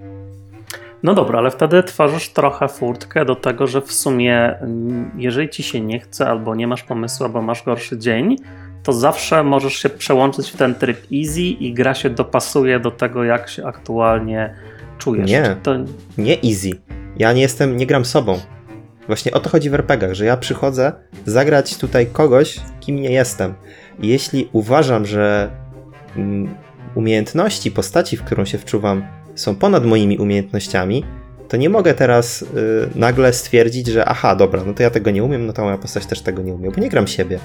No 1.03 1.15
dobra, 1.15 1.39
ale 1.39 1.51
wtedy 1.51 1.83
tworzysz 1.83 2.29
trochę 2.29 2.69
furtkę 2.69 3.25
do 3.25 3.37
tego, 3.37 3.67
że 3.67 3.81
w 3.81 3.93
sumie 3.93 4.59
mm, 4.59 5.11
jeżeli 5.17 5.49
ci 5.49 5.63
się 5.63 5.81
nie 5.81 6.01
chce, 6.01 6.27
albo 6.29 6.55
nie 6.55 6.67
masz 6.67 6.83
pomysłu, 6.83 7.27
albo 7.27 7.43
masz 7.43 7.63
gorszy 7.63 7.99
dzień, 7.99 8.37
to 8.83 8.93
zawsze 8.93 9.45
możesz 9.45 9.75
się 9.75 9.89
przełączyć 9.89 10.51
w 10.51 10.57
ten 10.57 10.75
tryb 10.75 10.99
easy 11.13 11.41
i 11.41 11.75
gra 11.75 11.95
się 11.95 12.11
dopasuje 12.11 12.81
do 12.81 12.91
tego, 12.91 13.25
jak 13.25 13.49
się 13.49 13.67
aktualnie 13.67 14.55
czujesz. 14.99 15.31
Nie, 15.31 15.57
to... 15.63 15.75
nie 16.19 16.43
easy. 16.43 16.71
Ja 17.17 17.33
nie 17.33 17.43
jestem, 17.43 17.77
nie 17.77 17.87
gram 17.87 18.05
sobą. 18.05 18.39
Właśnie 19.07 19.33
o 19.33 19.41
to 19.41 19.51
chodzi 19.51 19.71
w 19.71 19.75
RPGach, 19.75 20.15
że 20.15 20.25
ja 20.25 20.37
przychodzę 20.37 20.93
zagrać 21.27 21.77
tutaj 21.77 22.07
kogoś, 22.07 22.61
kim 22.81 22.97
nie 22.97 23.11
jestem. 23.11 23.55
I 24.01 24.09
jeśli 24.09 24.49
uważam, 24.53 25.07
że 25.07 25.51
mm, 26.17 26.55
umiejętności 26.95 27.71
postaci, 27.71 28.17
w 28.17 28.23
którą 28.23 28.45
się 28.45 28.59
wczuwam, 28.59 29.07
są 29.35 29.57
ponad 29.57 29.85
moimi 29.85 30.19
umiejętnościami, 30.19 31.05
to 31.49 31.57
nie 31.57 31.69
mogę 31.69 31.95
teraz 31.95 32.43
y, 32.43 32.47
nagle 32.95 33.33
stwierdzić, 33.33 33.87
że 33.87 34.05
aha, 34.05 34.37
dobra, 34.37 34.63
no 34.67 34.75
to 34.75 34.83
ja 34.83 34.91
tego 34.91 35.11
nie 35.11 35.25
umiem, 35.25 35.47
no 35.47 35.53
to 35.53 35.65
moja 35.65 35.79
postać 35.79 36.07
też 36.07 36.21
tego 36.21 36.43
nie 36.43 36.55
umie, 36.55 36.71
bo 36.71 36.81
nie 36.81 36.89
gram 36.89 37.07
siebie. 37.07 37.39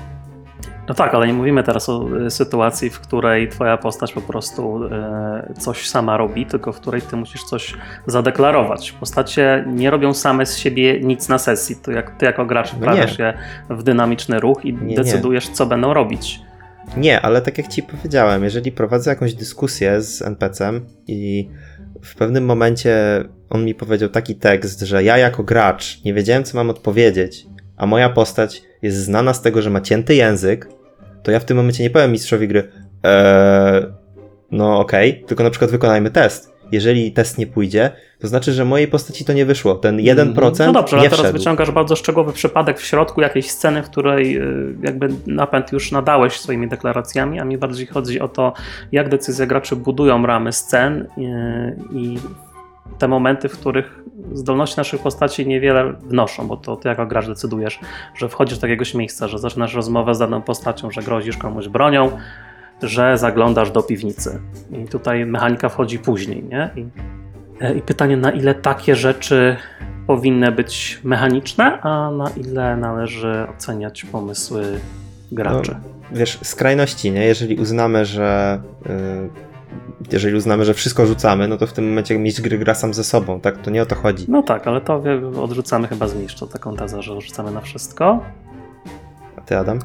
No 0.88 0.94
tak, 0.94 1.14
ale 1.14 1.28
nie 1.28 1.34
mówimy 1.34 1.64
teraz 1.64 1.90
o 1.90 2.18
y, 2.26 2.32
sytuacji, 2.32 2.90
w 2.90 3.00
której 3.00 3.50
twoja 3.50 3.78
postać 3.78 4.14
po 4.14 4.22
prostu 4.22 4.86
y, 4.86 4.90
coś 5.60 5.90
sama 5.90 6.18
robi, 6.18 6.46
tylko 6.46 6.74
w 6.74 6.80
której 6.80 7.02
ty 7.02 7.16
musisz 7.16 7.44
coś 7.44 7.74
zadeklarować. 8.06 8.92
Postacie 8.92 9.66
nie 9.68 9.90
robią 9.90 10.14
same 10.14 10.46
z 10.46 10.58
siebie 10.58 11.00
nic 11.00 11.30
na 11.30 11.38
sesji. 11.38 11.76
To 11.76 11.92
jak 11.92 12.18
ty 12.18 12.26
jako 12.26 12.46
gracz 12.46 12.74
no 12.74 12.80
wprawiasz 12.80 13.20
je 13.20 13.34
w 13.70 13.84
dynamiczny 13.84 14.40
ruch 14.40 14.66
i 14.66 14.74
nie, 14.74 14.96
decydujesz, 14.96 15.50
nie. 15.50 15.56
co 15.56 15.66
będą 15.66 15.94
robić. 15.94 16.40
Nie, 16.98 17.22
ale 17.22 17.42
tak 17.42 17.58
jak 17.58 17.68
ci 17.68 17.84
powiedziałem, 17.84 18.44
jeżeli 18.44 18.72
prowadzę 18.72 19.10
jakąś 19.10 19.34
dyskusję 19.34 20.02
z 20.02 20.22
NPC-em 20.22 20.86
i 21.08 21.50
w 22.04 22.16
pewnym 22.16 22.46
momencie 22.46 23.24
on 23.50 23.66
mi 23.66 23.76
powiedział 23.76 24.10
taki 24.10 24.36
tekst, 24.36 24.82
że 24.82 25.04
ja 25.04 25.18
jako 25.18 25.44
gracz 25.44 26.04
nie 26.06 26.14
wiedziałem, 26.14 26.44
co 26.44 26.58
mam 26.58 26.70
odpowiedzieć, 26.70 27.46
a 27.78 27.86
moja 27.86 28.10
postać 28.10 28.64
jest 28.82 28.98
znana 28.98 29.34
z 29.34 29.42
tego, 29.42 29.62
że 29.62 29.70
ma 29.70 29.82
cięty 29.82 30.16
język, 30.16 30.70
to 31.28 31.32
ja 31.32 31.40
w 31.40 31.46
tym 31.46 31.58
momencie 31.58 31.84
nie 31.84 31.90
powiem 31.90 32.12
mistrzowi 32.12 32.48
gry, 32.48 32.72
eee, 33.04 33.86
no 34.52 34.80
okej, 34.80 35.12
okay, 35.12 35.28
tylko 35.28 35.44
na 35.44 35.50
przykład 35.50 35.72
wykonajmy 35.72 36.12
test. 36.12 36.54
Jeżeli 36.72 37.12
test 37.12 37.38
nie 37.38 37.48
pójdzie, 37.48 37.92
to 38.20 38.28
znaczy, 38.28 38.52
że 38.54 38.66
mojej 38.66 38.88
postaci 38.88 39.26
to 39.26 39.34
nie 39.34 39.46
wyszło. 39.46 39.76
Ten 39.76 39.98
1% 39.98 40.22
mm, 40.22 40.36
No 40.60 40.72
dobrze, 40.74 40.98
ale 40.98 41.10
teraz 41.10 41.20
wszedł. 41.20 41.38
wyciągasz 41.38 41.72
bardzo 41.72 41.96
szczegółowy 41.96 42.34
przypadek 42.34 42.80
w 42.80 42.86
środku 42.86 43.22
jakiejś 43.22 43.52
sceny, 43.52 43.84
w 43.84 43.90
której 43.90 44.38
y, 44.38 44.76
jakby 44.84 45.10
napęd 45.28 45.72
już 45.72 45.92
nadałeś 45.92 46.40
swoimi 46.40 46.68
deklaracjami, 46.68 47.40
a 47.40 47.46
mi 47.46 47.58
bardziej 47.58 47.88
chodzi 47.88 48.20
o 48.20 48.28
to, 48.28 48.54
jak 48.92 49.10
decyzje 49.10 49.48
graczy 49.48 49.76
budują 49.76 50.26
ramy 50.26 50.54
scen 50.54 51.02
y, 51.02 51.08
i 51.92 52.18
te 52.98 53.08
momenty, 53.08 53.50
w 53.50 53.60
których 53.60 54.04
zdolności 54.34 54.78
naszych 54.78 55.02
postaci 55.02 55.48
niewiele 55.48 55.94
wnoszą, 55.94 56.48
bo 56.48 56.58
to 56.58 56.76
ty 56.76 56.90
jako 56.90 57.06
gracz 57.06 57.28
decydujesz, 57.28 57.80
że 58.16 58.30
wchodzisz 58.30 58.58
do 58.58 58.68
jakiegoś 58.68 58.94
miejsca, 58.94 59.28
że 59.28 59.40
zaczynasz 59.40 59.74
rozmowę 59.74 60.16
z 60.16 60.20
daną 60.20 60.42
postacią, 60.42 60.92
że 60.92 61.02
grozisz 61.02 61.38
komuś 61.38 61.68
bronią, 61.68 62.12
że 62.84 63.18
zaglądasz 63.18 63.72
do 63.72 63.84
piwnicy. 63.84 64.40
I 64.72 64.88
tutaj 64.88 65.26
mechanika 65.26 65.70
wchodzi 65.70 66.00
później, 66.00 66.44
nie? 66.44 66.70
I, 66.76 66.86
e, 67.62 67.74
i 67.76 67.82
pytanie, 67.82 68.18
na 68.18 68.32
ile 68.32 68.56
takie 68.56 68.96
rzeczy 68.96 69.58
powinny 70.08 70.52
być 70.52 71.00
mechaniczne, 71.04 71.82
a 71.82 72.12
na 72.12 72.30
ile 72.30 72.78
należy 72.78 73.48
oceniać 73.56 74.06
pomysły 74.06 74.80
graczy. 75.32 75.72
No, 75.72 76.18
wiesz, 76.18 76.40
skrajności, 76.44 77.12
nie? 77.12 77.26
Jeżeli 77.26 77.56
uznamy, 77.56 78.06
że 78.06 78.60
yy 78.86 79.48
jeżeli 80.12 80.36
uznamy, 80.36 80.66
że 80.66 80.74
wszystko 80.74 81.06
rzucamy, 81.06 81.48
no 81.48 81.58
to 81.58 81.68
w 81.68 81.74
tym 81.74 81.90
momencie 81.90 82.20
mistrz 82.20 82.42
gry 82.42 82.58
gra 82.58 82.76
sam 82.76 82.94
ze 82.94 83.04
sobą, 83.04 83.40
tak? 83.40 83.58
To 83.58 83.72
nie 83.72 83.82
o 83.82 83.86
to 83.86 83.96
chodzi. 83.96 84.26
No 84.30 84.44
tak, 84.44 84.68
ale 84.68 84.82
to 84.82 85.04
odrzucamy 85.44 85.88
chyba 85.88 86.08
z 86.08 86.16
mistrza 86.16 86.48
taką 86.48 86.76
tezę, 86.76 87.02
że 87.02 87.22
rzucamy 87.22 87.52
na 87.52 87.62
wszystko. 87.62 88.24
A 89.38 89.42
ty, 89.42 89.58
Adam? 89.58 89.80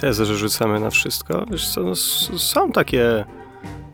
Tezę, 0.00 0.24
że 0.24 0.36
rzucamy 0.36 0.80
na 0.80 0.90
wszystko? 0.90 1.46
Wiesz 1.50 1.68
co, 1.68 1.82
no, 1.82 1.94
są 1.94 2.72
takie 2.72 3.24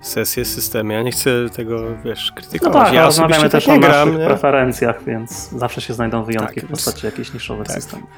sesje, 0.01 0.45
systemy. 0.45 0.95
Ja 0.95 1.03
nie 1.03 1.13
chcę 1.13 1.31
tego, 1.51 1.83
wiesz, 2.05 2.33
krytykować. 2.37 2.75
No 2.75 2.85
tak, 2.85 2.95
ja 2.95 3.05
rozmawiamy 3.05 3.51
też 3.51 3.69
o 3.69 3.79
gram, 3.79 4.09
naszych 4.09 4.21
nie? 4.21 4.27
preferencjach, 4.27 5.05
więc 5.05 5.49
zawsze 5.49 5.81
się 5.81 5.95
znajdą 5.95 6.25
wyjątki 6.25 6.61
tak, 6.61 6.69
w 6.69 6.71
postaci 6.71 7.07
jakichś 7.07 7.33
niszowych 7.33 7.67
tak. 7.67 7.77
systemów. 7.77 8.09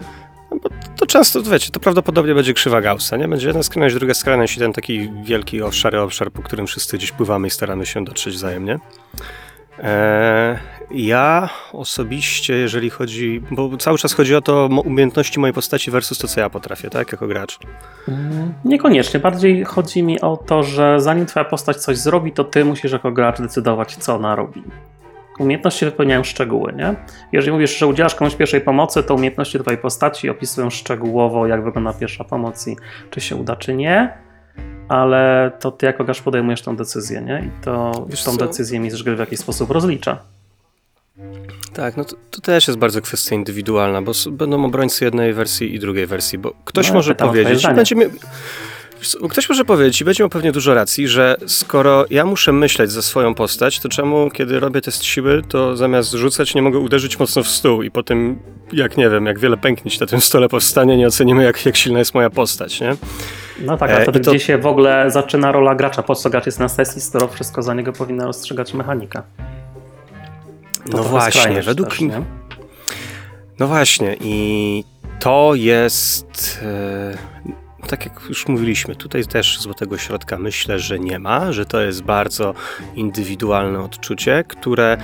No 0.50 0.56
bo 0.62 0.68
to 0.96 1.06
często, 1.06 1.42
wiecie, 1.42 1.70
to 1.70 1.80
prawdopodobnie 1.80 2.34
będzie 2.34 2.54
krzywa 2.54 2.80
Gaussa, 2.80 3.16
nie? 3.16 3.28
Będzie 3.28 3.46
jedna 3.46 3.62
skrajność, 3.62 3.94
druga 3.94 4.14
skrajność 4.14 4.56
i 4.56 4.60
ten 4.60 4.72
taki 4.72 5.12
wielki 5.22 5.60
szary 5.70 6.00
obszar, 6.00 6.32
po 6.32 6.42
którym 6.42 6.66
wszyscy 6.66 6.96
gdzieś 6.96 7.12
pływamy 7.12 7.46
i 7.48 7.50
staramy 7.50 7.86
się 7.86 8.04
dotrzeć 8.04 8.34
wzajemnie. 8.34 8.78
Eee, 9.82 10.58
ja 10.90 11.48
osobiście, 11.72 12.54
jeżeli 12.54 12.90
chodzi, 12.90 13.42
bo 13.50 13.76
cały 13.76 13.98
czas 13.98 14.12
chodzi 14.12 14.34
o 14.34 14.40
to 14.40 14.68
umiejętności 14.84 15.40
mojej 15.40 15.54
postaci 15.54 15.90
versus 15.90 16.18
to, 16.18 16.28
co 16.28 16.40
ja 16.40 16.50
potrafię, 16.50 16.90
tak, 16.90 17.12
jako 17.12 17.26
gracz. 17.26 17.58
Mm, 18.08 18.54
niekoniecznie. 18.64 19.20
Bardziej 19.20 19.64
chodzi 19.64 20.02
mi 20.02 20.20
o 20.20 20.36
to, 20.36 20.62
że 20.62 21.00
zanim 21.00 21.26
twoja 21.26 21.44
postać 21.44 21.76
coś 21.76 21.96
zrobi, 21.96 22.32
to 22.32 22.44
ty 22.44 22.64
musisz 22.64 22.92
jako 22.92 23.12
gracz 23.12 23.40
decydować, 23.40 23.96
co 23.96 24.14
ona 24.14 24.34
robi. 24.34 24.62
Umiejętności 25.38 25.84
wypełniają 25.84 26.24
szczegóły, 26.24 26.72
nie? 26.72 26.94
Jeżeli 27.32 27.52
mówisz, 27.52 27.78
że 27.78 27.86
udzielasz 27.86 28.14
komuś 28.14 28.34
pierwszej 28.34 28.60
pomocy, 28.60 29.02
to 29.02 29.14
umiejętności 29.14 29.58
twojej 29.58 29.78
postaci 29.78 30.30
opisują 30.30 30.70
szczegółowo, 30.70 31.46
jak 31.46 31.64
wygląda 31.64 31.92
pierwsza 31.92 32.24
pomoc 32.24 32.68
i 32.68 32.76
czy 33.10 33.20
się 33.20 33.36
uda, 33.36 33.56
czy 33.56 33.74
nie 33.74 34.27
ale 34.88 35.52
to 35.60 35.70
ty 35.70 35.86
jako 35.86 36.04
gracz 36.04 36.22
podejmujesz 36.22 36.62
tą 36.62 36.76
decyzję, 36.76 37.20
nie? 37.20 37.44
I 37.46 37.64
to 37.64 38.06
Wiesz 38.08 38.24
tą 38.24 38.30
co? 38.30 38.46
decyzję 38.46 38.80
mistrz 38.80 39.02
gry 39.02 39.16
w 39.16 39.18
jakiś 39.18 39.38
sposób 39.38 39.70
rozlicza. 39.70 40.18
Tak, 41.72 41.96
no 41.96 42.04
to, 42.04 42.16
to, 42.30 42.40
też 42.40 42.68
jest 42.68 42.78
bardzo 42.78 43.00
kwestia 43.00 43.34
indywidualna, 43.34 44.02
bo 44.02 44.12
będą 44.30 44.64
obrońcy 44.64 45.04
jednej 45.04 45.32
wersji 45.34 45.74
i 45.74 45.78
drugiej 45.78 46.06
wersji, 46.06 46.38
bo 46.38 46.52
ktoś 46.64 46.88
no, 46.88 46.94
może 46.94 47.14
powiedzieć, 47.14 47.66
będzie 47.66 47.96
mi... 47.96 48.04
Ktoś 49.30 49.48
może 49.48 49.64
powiedzieć 49.64 50.00
i 50.00 50.04
będzie 50.04 50.22
miał 50.22 50.30
pewnie 50.30 50.52
dużo 50.52 50.74
racji, 50.74 51.08
że 51.08 51.36
skoro 51.46 52.04
ja 52.10 52.24
muszę 52.24 52.52
myśleć 52.52 52.92
za 52.92 53.02
swoją 53.02 53.34
postać, 53.34 53.80
to 53.80 53.88
czemu, 53.88 54.30
kiedy 54.30 54.60
robię 54.60 54.80
test 54.80 55.04
siły, 55.04 55.42
to 55.48 55.76
zamiast 55.76 56.12
rzucać, 56.12 56.54
nie 56.54 56.62
mogę 56.62 56.78
uderzyć 56.78 57.18
mocno 57.18 57.42
w 57.42 57.48
stół 57.48 57.82
i 57.82 57.90
potem, 57.90 58.38
jak 58.72 58.96
nie 58.96 59.10
wiem, 59.10 59.26
jak 59.26 59.38
wiele 59.38 59.56
pęknić 59.56 60.00
na 60.00 60.06
tym 60.06 60.20
stole 60.20 60.48
powstanie, 60.48 60.96
nie 60.96 61.06
ocenimy, 61.06 61.44
jak, 61.44 61.66
jak 61.66 61.76
silna 61.76 61.98
jest 61.98 62.14
moja 62.14 62.30
postać, 62.30 62.80
nie? 62.80 62.96
No 63.60 63.76
tak, 63.76 63.90
a 63.90 63.98
e, 63.98 64.02
wtedy 64.02 64.20
to... 64.20 64.30
gdzie 64.30 64.40
się 64.40 64.58
w 64.58 64.66
ogóle 64.66 65.10
zaczyna 65.10 65.52
rola 65.52 65.74
gracza? 65.74 66.02
Po 66.02 66.14
co 66.14 66.30
gracz 66.30 66.46
jest 66.46 66.60
na 66.60 66.68
sesji, 66.68 67.00
skoro 67.00 67.28
wszystko 67.28 67.62
za 67.62 67.74
niego 67.74 67.92
powinna 67.92 68.26
rozstrzygać 68.26 68.74
mechanika? 68.74 69.22
To 70.90 70.96
no 70.96 71.02
właśnie, 71.02 71.62
według 71.62 71.88
też, 71.88 72.00
mnie. 72.00 72.22
No 73.58 73.66
właśnie, 73.66 74.16
i 74.20 74.84
to 75.20 75.52
jest. 75.54 76.60
Tak 77.86 78.04
jak 78.04 78.20
już 78.28 78.48
mówiliśmy, 78.48 78.96
tutaj 78.96 79.24
też 79.26 79.60
złotego 79.60 79.98
środka 79.98 80.38
myślę, 80.38 80.78
że 80.78 80.98
nie 80.98 81.18
ma, 81.18 81.52
że 81.52 81.66
to 81.66 81.80
jest 81.80 82.02
bardzo 82.02 82.54
indywidualne 82.94 83.80
odczucie, 83.80 84.44
które 84.48 84.98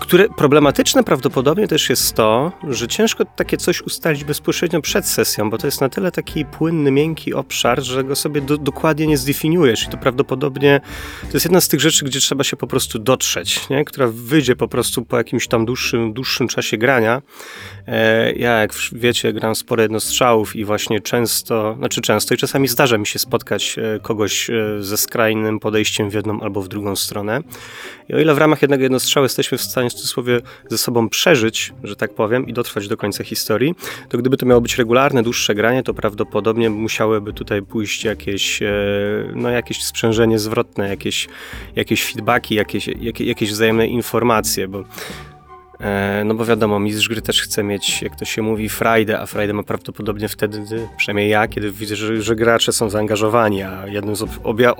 które 0.00 0.28
problematyczne 0.28 1.04
prawdopodobnie 1.04 1.68
też 1.68 1.90
jest 1.90 2.14
to, 2.14 2.52
że 2.68 2.88
ciężko 2.88 3.24
takie 3.24 3.56
coś 3.56 3.82
ustalić 3.82 4.24
bezpośrednio 4.24 4.80
przed 4.80 5.06
sesją, 5.06 5.50
bo 5.50 5.58
to 5.58 5.66
jest 5.66 5.80
na 5.80 5.88
tyle 5.88 6.12
taki 6.12 6.44
płynny, 6.44 6.90
miękki 6.90 7.34
obszar, 7.34 7.82
że 7.82 8.04
go 8.04 8.16
sobie 8.16 8.40
do, 8.40 8.58
dokładnie 8.58 9.06
nie 9.06 9.18
zdefiniujesz 9.18 9.84
i 9.84 9.88
to 9.88 9.96
prawdopodobnie 9.96 10.80
to 11.22 11.32
jest 11.34 11.46
jedna 11.46 11.60
z 11.60 11.68
tych 11.68 11.80
rzeczy, 11.80 12.04
gdzie 12.04 12.20
trzeba 12.20 12.44
się 12.44 12.56
po 12.56 12.66
prostu 12.66 12.98
dotrzeć, 12.98 13.68
nie? 13.68 13.84
która 13.84 14.06
wyjdzie 14.12 14.56
po 14.56 14.68
prostu 14.68 15.04
po 15.04 15.16
jakimś 15.16 15.48
tam 15.48 15.66
dłuższym, 15.66 16.12
dłuższym 16.12 16.48
czasie 16.48 16.76
grania. 16.76 17.22
E, 17.86 18.32
ja, 18.32 18.58
jak 18.58 18.72
wiecie, 18.92 19.32
gram 19.32 19.54
sporo 19.54 19.82
jednostrzałów 19.82 20.56
i 20.56 20.64
właśnie 20.64 21.00
często, 21.00 21.74
znaczy 21.78 22.00
często 22.00 22.34
i 22.34 22.36
czasami 22.36 22.68
zdarza 22.68 22.98
mi 22.98 23.06
się 23.06 23.18
spotkać 23.18 23.76
e, 23.78 24.00
kogoś 24.00 24.50
e, 24.50 24.54
ze 24.80 24.96
skrajnym 24.96 25.60
podejściem 25.60 26.10
w 26.10 26.14
jedną 26.14 26.40
albo 26.40 26.62
w 26.62 26.68
drugą 26.68 26.96
stronę. 26.96 27.40
I 28.08 28.14
o 28.14 28.18
ile 28.18 28.34
w 28.34 28.38
ramach 28.38 28.62
jednego 28.62 28.82
jednostrzału 28.82 29.24
jesteśmy 29.24 29.58
w 29.58 29.62
stanie 29.62 29.87
w 29.90 29.94
cudzysłowie 29.94 30.40
ze 30.68 30.78
sobą 30.78 31.08
przeżyć, 31.08 31.72
że 31.84 31.96
tak 31.96 32.14
powiem, 32.14 32.46
i 32.46 32.52
dotrwać 32.52 32.88
do 32.88 32.96
końca 32.96 33.24
historii, 33.24 33.74
to 34.08 34.18
gdyby 34.18 34.36
to 34.36 34.46
miało 34.46 34.60
być 34.60 34.78
regularne, 34.78 35.22
dłuższe 35.22 35.54
granie, 35.54 35.82
to 35.82 35.94
prawdopodobnie 35.94 36.70
musiałyby 36.70 37.32
tutaj 37.32 37.62
pójść 37.62 38.04
jakieś, 38.04 38.60
no 39.34 39.50
jakieś 39.50 39.84
sprzężenie 39.84 40.38
zwrotne, 40.38 40.88
jakieś, 40.88 41.28
jakieś 41.76 42.04
feedbacki, 42.04 42.54
jakieś, 42.54 42.88
jakieś, 43.20 43.50
wzajemne 43.50 43.86
informacje, 43.86 44.68
bo 44.68 44.78
E, 44.78 45.27
no 46.24 46.34
bo 46.34 46.44
wiadomo, 46.44 46.78
mistrz 46.80 47.08
gry 47.08 47.22
też 47.22 47.42
chce 47.42 47.62
mieć, 47.62 48.02
jak 48.02 48.16
to 48.16 48.24
się 48.24 48.42
mówi, 48.42 48.68
frajdę, 48.68 49.20
a 49.20 49.26
frajdę 49.26 49.52
ma 49.52 49.62
prawdopodobnie 49.62 50.28
wtedy, 50.28 50.62
przynajmniej 50.96 51.30
ja, 51.30 51.48
kiedy 51.48 51.72
widzę, 51.72 51.96
że, 51.96 52.22
że 52.22 52.36
gracze 52.36 52.72
są 52.72 52.90
zaangażowani, 52.90 53.62
a 53.62 53.86
jednym 53.86 54.16
z 54.16 54.24
obja 54.44 54.72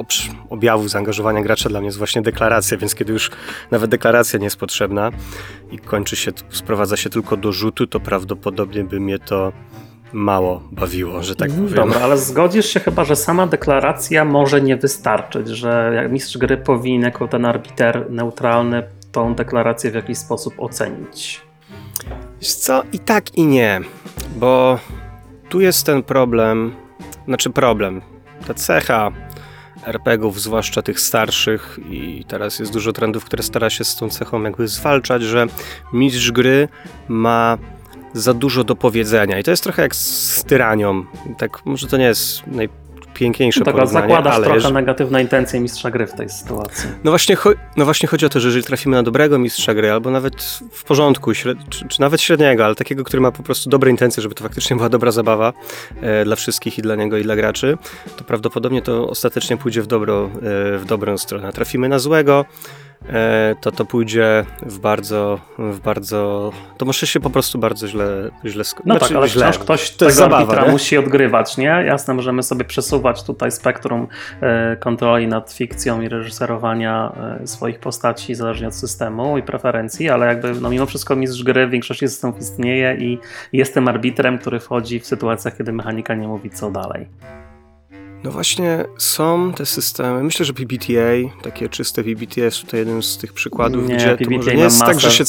objawów 0.51 0.91
zaangażowania 0.91 1.43
gracza 1.43 1.69
dla 1.69 1.81
mnie 1.81 1.87
jest 1.87 1.99
właśnie 1.99 2.23
deklaracja, 2.23 2.77
więc 2.77 2.95
kiedy 2.95 3.13
już 3.13 3.31
nawet 3.71 3.91
deklaracja 3.91 4.39
nie 4.39 4.45
jest 4.45 4.57
potrzebna 4.57 5.11
i 5.71 5.79
kończy 5.79 6.17
się, 6.17 6.33
sprowadza 6.51 6.97
się 6.97 7.11
tylko 7.11 7.37
do 7.37 7.53
rzutu, 7.53 7.87
to 7.87 8.01
prawdopodobnie 8.01 8.85
by 8.85 9.01
mnie 9.01 9.19
to 9.19 9.53
mało 10.13 10.63
bawiło, 10.73 11.23
że 11.23 11.37
tak 11.37 11.51
powiem. 11.51 11.75
Dobra, 11.75 12.01
ale 12.01 12.19
zgodzisz 12.19 12.67
się 12.67 12.81
chyba, 12.81 13.05
że 13.05 13.17
sama 13.17 13.47
deklaracja 13.47 14.25
może 14.25 14.61
nie 14.61 14.77
wystarczyć, 14.77 15.49
że 15.49 16.09
mistrz 16.11 16.39
gry 16.39 16.57
powinien 16.57 17.03
jako 17.03 17.29
ten 17.29 17.45
arbiter 17.45 18.07
neutralny 18.11 18.83
tą 19.19 19.35
deklarację 19.35 19.91
w 19.91 19.95
jakiś 19.95 20.19
sposób 20.19 20.55
ocenić? 20.59 21.41
Wiesz 22.41 22.53
co, 22.55 22.83
i 22.93 22.99
tak 22.99 23.35
i 23.35 23.47
nie, 23.47 23.81
bo 24.37 24.79
tu 25.49 25.61
jest 25.61 25.87
ten 25.87 26.03
problem, 26.03 26.75
znaczy 27.27 27.51
problem, 27.51 28.03
ta 28.47 28.55
cecha 28.55 29.11
RPGów, 29.87 30.41
zwłaszcza 30.41 30.83
tych 30.83 31.01
starszych 31.01 31.79
i 31.91 32.25
teraz 32.29 32.59
jest 32.59 32.73
dużo 32.73 32.93
trendów, 32.93 33.25
które 33.25 33.43
stara 33.43 33.71
się 33.71 33.85
z 33.85 33.97
tą 33.97 34.11
cechą 34.11 34.43
jakby 34.43 34.69
zwalczać, 34.69 35.23
że 35.23 35.47
mistrz 35.93 36.33
gry 36.33 36.69
ma 37.09 37.59
za 38.13 38.35
dużo 38.35 38.65
do 38.65 38.77
powiedzenia 38.77 39.39
i 39.39 39.43
to 39.43 39.51
jest 39.51 39.63
trochę 39.63 39.83
jak 39.83 39.95
z 39.95 40.45
tyranią. 40.45 41.05
Tak, 41.39 41.67
może 41.67 41.87
to 41.87 41.97
nie 41.97 42.05
jest 42.05 42.47
naj, 42.47 42.69
piękniejsze 43.19 43.61
no 43.61 43.73
porównanie. 43.73 44.09
zakładasz 44.09 44.35
ale 44.35 44.45
trochę 44.45 44.57
jeżeli... 44.57 44.75
negatywne 44.75 45.23
intencje 45.23 45.61
mistrza 45.61 45.91
gry 45.91 46.07
w 46.07 46.13
tej 46.13 46.29
sytuacji. 46.29 46.91
No 47.05 47.11
właśnie, 47.11 47.37
no 47.77 47.85
właśnie 47.85 48.09
chodzi 48.09 48.27
o 48.27 48.29
to, 48.29 48.41
że 48.41 48.49
jeżeli 48.49 48.65
trafimy 48.65 48.97
na 48.97 49.03
dobrego 49.03 49.39
mistrza 49.39 49.75
gry, 49.75 49.91
albo 49.91 50.11
nawet 50.11 50.43
w 50.73 50.85
porządku, 50.85 51.35
czy, 51.35 51.57
czy, 51.89 52.01
nawet 52.01 52.21
średniego, 52.21 52.65
ale 52.65 52.75
takiego, 52.75 53.05
który 53.05 53.21
ma 53.21 53.33
po 53.33 53.43
prostu 53.43 53.71
dobre 53.71 53.91
intencje, 53.91 54.23
żeby 54.23 54.35
to 54.35 54.43
faktycznie 54.43 54.77
była 54.77 54.89
dobra 54.89 55.11
zabawa 55.11 55.53
e, 56.01 56.25
dla 56.25 56.37
wszystkich 56.37 56.79
i 56.79 56.83
dla 56.83 56.95
niego 56.95 57.19
i 57.19 57.23
dla 57.23 57.37
graczy, 57.37 57.79
to 58.17 58.25
prawdopodobnie 58.25 58.83
to 58.83 59.09
ostatecznie 59.09 59.57
pójdzie 59.57 59.83
w, 59.83 59.87
dobro, 59.87 60.25
e, 60.25 60.79
w 60.79 60.85
dobrą 60.87 61.19
stronę. 61.19 61.53
Trafimy 61.53 61.89
na 61.89 61.99
złego, 61.99 62.45
to 63.61 63.73
to 63.73 63.85
pójdzie 63.85 64.45
w 64.63 64.79
bardzo, 64.79 65.39
w 65.59 65.81
bardzo, 65.81 66.53
to 66.79 66.87
może 66.87 67.07
się 67.07 67.21
po 67.21 67.31
prostu 67.31 67.59
bardzo 67.59 67.89
źle, 67.89 68.31
źle 68.45 68.65
No 68.85 68.95
znaczy, 68.95 69.09
tak, 69.09 69.17
ale 69.17 69.29
źle. 69.29 69.43
wciąż 69.43 69.59
ktoś 69.59 69.91
to 69.91 69.99
tego 69.99 70.13
zabawa, 70.13 70.37
arbitra 70.39 70.73
musi 70.73 70.99
odgrywać, 70.99 71.57
nie? 71.57 71.85
Jasne, 71.87 72.15
możemy 72.15 72.43
sobie 72.43 72.65
przesuwać 72.65 73.23
tutaj 73.23 73.51
spektrum 73.51 74.09
e, 74.41 74.77
kontroli 74.77 75.29
nad 75.29 75.53
fikcją 75.53 76.01
i 76.01 76.09
reżyserowania 76.09 77.13
e, 77.43 77.47
swoich 77.47 77.79
postaci 77.79 78.35
zależnie 78.35 78.69
od 78.69 78.75
systemu 78.75 79.39
i 79.39 79.43
preferencji, 79.43 80.09
ale 80.09 80.27
jakby 80.27 80.61
no 80.61 80.71
mimo 80.71 80.87
wszystko 80.87 81.17
mistrz 81.17 81.43
gry 81.43 81.67
w 81.67 81.71
większości 81.71 82.09
systemów 82.09 82.39
istnieje 82.39 82.97
i 82.97 83.19
jestem 83.53 83.89
arbitrem, 83.89 84.39
który 84.39 84.61
wchodzi 84.61 85.01
w 85.01 85.07
sytuacjach, 85.07 85.57
kiedy 85.57 85.73
mechanika 85.73 86.15
nie 86.15 86.29
mówi 86.29 86.51
co 86.51 86.71
dalej. 86.71 87.09
No 88.25 88.31
właśnie 88.31 88.85
są 88.99 89.53
te 89.53 89.67
systemy. 89.67 90.25
Myślę, 90.25 90.45
że 90.47 90.53
PBTA, 90.53 91.41
takie 91.43 91.69
czyste 91.69 92.05
PBTA 92.05 92.41
jest 92.41 92.61
tutaj 92.61 92.81
jeden 92.81 93.03
z 93.03 93.19
tych 93.19 93.33
przykładów, 93.33 93.89
nie, 93.89 93.97
gdzie 93.97 94.17
PBTA 94.17 94.25
to 94.25 94.37
może 94.37 94.55
nie 94.55 94.63
jest 94.63 94.81
masę. 94.81 94.93
tak, 94.93 95.01
że 95.01 95.11
się... 95.11 95.25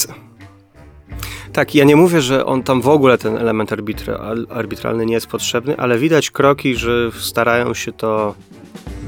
Tak, 1.54 1.76
ja 1.76 1.84
nie 1.84 1.96
mówię, 1.96 2.22
że 2.22 2.46
on 2.46 2.64
tam 2.64 2.82
w 2.82 2.88
ogóle 2.88 3.18
ten 3.18 3.38
element 3.38 3.74
arbitra, 3.74 4.20
arbitralny 4.50 5.06
nie 5.06 5.14
jest 5.14 5.28
potrzebny, 5.28 5.78
ale 5.78 5.98
widać 5.98 6.32
kroki, 6.32 6.76
że 6.76 7.12
starają 7.20 7.74
się 7.74 7.92
to 7.92 8.36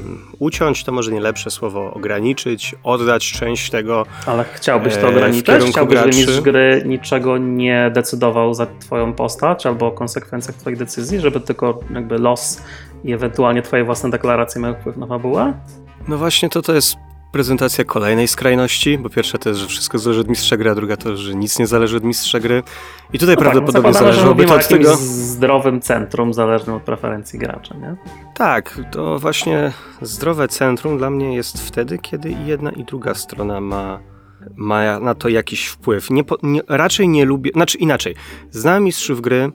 mm, 0.04 0.18
uciąć, 0.38 0.84
to 0.84 0.92
może 0.92 1.12
nie 1.12 1.20
lepsze 1.20 1.50
słowo, 1.50 1.94
ograniczyć, 1.94 2.74
oddać 2.82 3.32
część 3.32 3.70
tego. 3.70 4.06
Ale 4.26 4.44
chciałbyś 4.52 4.94
to 4.94 5.00
e, 5.00 5.08
ograniczyć? 5.08 5.44
Chciałbyś, 5.70 5.98
żeby 5.98 6.06
mistrz 6.06 6.40
gry 6.40 6.82
niczego 6.86 7.38
nie 7.38 7.90
decydował 7.94 8.54
za 8.54 8.66
twoją 8.80 9.12
postać 9.12 9.66
albo 9.66 9.86
o 9.86 9.92
konsekwencjach 9.92 10.56
twoich 10.56 10.76
decyzji, 10.76 11.20
żeby 11.20 11.40
tylko 11.40 11.80
jakby 11.94 12.18
los 12.18 12.62
i 13.04 13.12
ewentualnie 13.12 13.62
twoje 13.62 13.84
własne 13.84 14.10
deklaracje 14.10 14.60
mają 14.60 14.74
wpływ 14.74 14.96
na 14.96 15.06
fabułę? 15.06 15.54
No 16.08 16.18
właśnie 16.18 16.48
to 16.48 16.62
to 16.62 16.74
jest 16.74 16.96
prezentacja 17.32 17.84
kolejnej 17.84 18.28
skrajności, 18.28 18.98
bo 18.98 19.08
pierwsza 19.08 19.38
to 19.38 19.48
jest, 19.48 19.60
że 19.60 19.66
wszystko 19.66 19.98
zależy 19.98 20.20
od 20.20 20.28
mistrza 20.28 20.56
gry, 20.56 20.70
a 20.70 20.74
druga 20.74 20.96
to, 20.96 21.16
że 21.16 21.34
nic 21.34 21.58
nie 21.58 21.66
zależy 21.66 21.96
od 21.96 22.04
mistrza 22.04 22.40
gry. 22.40 22.62
I 23.12 23.18
tutaj 23.18 23.34
no 23.34 23.42
prawdopodobnie 23.42 23.92
tak, 23.92 24.02
no 24.02 24.08
zależałoby 24.08 24.44
to 24.44 24.54
od 24.54 24.68
tego... 24.68 24.96
zdrowym 24.96 25.80
centrum 25.80 26.34
zależnym 26.34 26.76
od 26.76 26.82
preferencji 26.82 27.38
gracza, 27.38 27.74
nie? 27.74 27.96
Tak, 28.34 28.80
to 28.90 29.18
właśnie 29.18 29.72
zdrowe 30.02 30.48
centrum 30.48 30.98
dla 30.98 31.10
mnie 31.10 31.34
jest 31.34 31.68
wtedy, 31.68 31.98
kiedy 31.98 32.30
i 32.30 32.46
jedna 32.46 32.70
i 32.70 32.84
druga 32.84 33.14
strona 33.14 33.60
ma 33.60 33.98
ma 34.56 35.00
na 35.00 35.14
to 35.14 35.28
jakiś 35.28 35.66
wpływ. 35.66 36.10
Nie, 36.10 36.24
nie, 36.42 36.60
raczej 36.68 37.08
nie 37.08 37.24
lubię, 37.24 37.50
znaczy 37.54 37.78
inaczej, 37.78 38.14
znam 38.50 38.84
mistrzów 38.84 39.20
gry, 39.20 39.50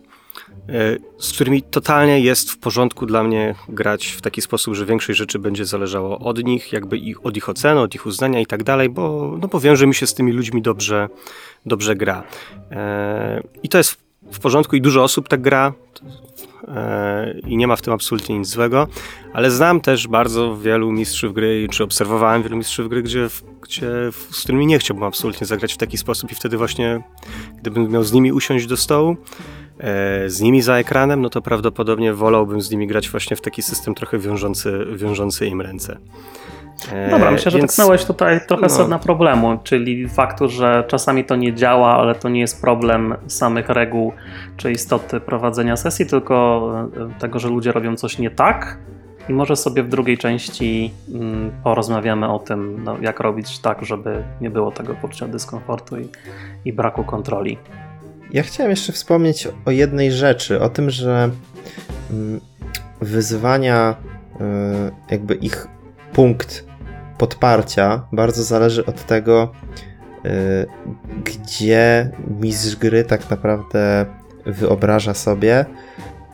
z 1.19 1.33
którymi 1.33 1.61
totalnie 1.61 2.19
jest 2.19 2.51
w 2.51 2.57
porządku 2.57 3.05
dla 3.05 3.23
mnie 3.23 3.55
grać 3.69 4.07
w 4.07 4.21
taki 4.21 4.41
sposób, 4.41 4.75
że 4.75 4.85
większość 4.85 5.19
rzeczy 5.19 5.39
będzie 5.39 5.65
zależało 5.65 6.19
od 6.19 6.43
nich, 6.43 6.73
jakby 6.73 6.97
ich, 6.97 7.25
od 7.25 7.37
ich 7.37 7.49
oceny, 7.49 7.79
od 7.79 7.95
ich 7.95 8.05
uznania 8.05 8.39
i 8.39 8.45
tak 8.45 8.63
dalej, 8.63 8.89
bo, 8.89 9.37
no 9.41 9.47
bo 9.47 9.59
mi 9.87 9.95
się 9.95 10.07
z 10.07 10.13
tymi 10.13 10.31
ludźmi 10.31 10.61
dobrze, 10.61 11.09
dobrze 11.65 11.95
gra. 11.95 12.23
E, 12.71 13.43
I 13.63 13.69
to 13.69 13.77
jest 13.77 13.97
w 14.31 14.39
porządku 14.39 14.75
i 14.75 14.81
dużo 14.81 15.03
osób 15.03 15.27
tak 15.27 15.41
gra 15.41 15.73
e, 16.67 17.39
i 17.39 17.57
nie 17.57 17.67
ma 17.67 17.75
w 17.75 17.81
tym 17.81 17.93
absolutnie 17.93 18.39
nic 18.39 18.47
złego, 18.47 18.87
ale 19.33 19.51
znam 19.51 19.81
też 19.81 20.07
bardzo 20.07 20.57
wielu 20.57 20.91
mistrzów 20.91 21.33
gry, 21.33 21.67
czy 21.71 21.83
obserwowałem 21.83 22.43
wielu 22.43 22.57
mistrzów 22.57 22.89
gry, 22.89 23.03
gdzie, 23.03 23.27
gdzie, 23.61 23.89
z 24.31 24.43
którymi 24.43 24.67
nie 24.67 24.79
chciałbym 24.79 25.03
absolutnie 25.03 25.47
zagrać 25.47 25.73
w 25.73 25.77
taki 25.77 25.97
sposób 25.97 26.31
i 26.31 26.35
wtedy 26.35 26.57
właśnie, 26.57 27.01
gdybym 27.57 27.91
miał 27.91 28.03
z 28.03 28.11
nimi 28.11 28.31
usiąść 28.31 28.65
do 28.65 28.77
stołu, 28.77 29.17
E, 29.17 29.66
z 30.27 30.41
nimi 30.41 30.61
za 30.61 30.77
ekranem, 30.77 31.21
no 31.21 31.29
to 31.29 31.41
prawdopodobnie 31.41 32.13
wolałbym 32.13 32.61
z 32.61 32.71
nimi 32.71 32.87
grać 32.87 33.09
właśnie 33.09 33.37
w 33.37 33.41
taki 33.41 33.61
system 33.61 33.95
trochę 33.95 34.19
wiążący, 34.19 34.85
wiążący 34.95 35.47
im 35.47 35.61
ręce. 35.61 35.97
E, 36.91 37.09
Dobra, 37.09 37.31
myślę, 37.31 37.51
że 37.51 37.57
Więc, 37.57 37.73
tknąłeś 37.73 38.05
tutaj 38.05 38.39
trochę 38.47 38.63
no. 38.63 38.69
sedna 38.69 38.99
problemu, 38.99 39.59
czyli 39.63 40.09
faktu, 40.09 40.49
że 40.49 40.83
czasami 40.87 41.25
to 41.25 41.35
nie 41.35 41.53
działa, 41.53 41.97
ale 41.97 42.15
to 42.15 42.29
nie 42.29 42.39
jest 42.39 42.61
problem 42.61 43.15
samych 43.27 43.69
reguł 43.69 44.13
czy 44.57 44.71
istoty 44.71 45.19
prowadzenia 45.19 45.77
sesji, 45.77 46.05
tylko 46.05 46.71
e, 47.15 47.19
tego, 47.19 47.39
że 47.39 47.47
ludzie 47.47 47.71
robią 47.71 47.95
coś 47.95 48.19
nie 48.19 48.29
tak. 48.29 48.77
I 49.29 49.33
może 49.33 49.55
sobie 49.55 49.83
w 49.83 49.89
drugiej 49.89 50.17
części 50.17 50.93
mm, 51.13 51.51
porozmawiamy 51.63 52.29
o 52.33 52.39
tym, 52.39 52.83
no, 52.83 52.97
jak 53.01 53.19
robić 53.19 53.59
tak, 53.59 53.85
żeby 53.85 54.23
nie 54.41 54.49
było 54.49 54.71
tego 54.71 54.93
poczucia 54.93 55.27
dyskomfortu 55.27 55.99
i, 55.99 56.07
i 56.65 56.73
braku 56.73 57.03
kontroli. 57.03 57.57
Ja 58.31 58.43
chciałem 58.43 58.69
jeszcze 58.69 58.93
wspomnieć 58.93 59.47
o 59.65 59.71
jednej 59.71 60.11
rzeczy, 60.11 60.61
o 60.61 60.69
tym, 60.69 60.89
że 60.89 61.29
mm, 62.11 62.41
wyzwania, 63.01 63.95
y, 64.35 65.11
jakby 65.11 65.35
ich 65.35 65.67
punkt 66.13 66.65
podparcia 67.17 68.07
bardzo 68.11 68.43
zależy 68.43 68.85
od 68.85 69.05
tego, 69.05 69.51
y, 70.25 70.29
gdzie 71.23 72.11
mistrz 72.39 72.75
gry 72.75 73.03
tak 73.03 73.29
naprawdę 73.29 74.05
wyobraża 74.45 75.13
sobie, 75.13 75.65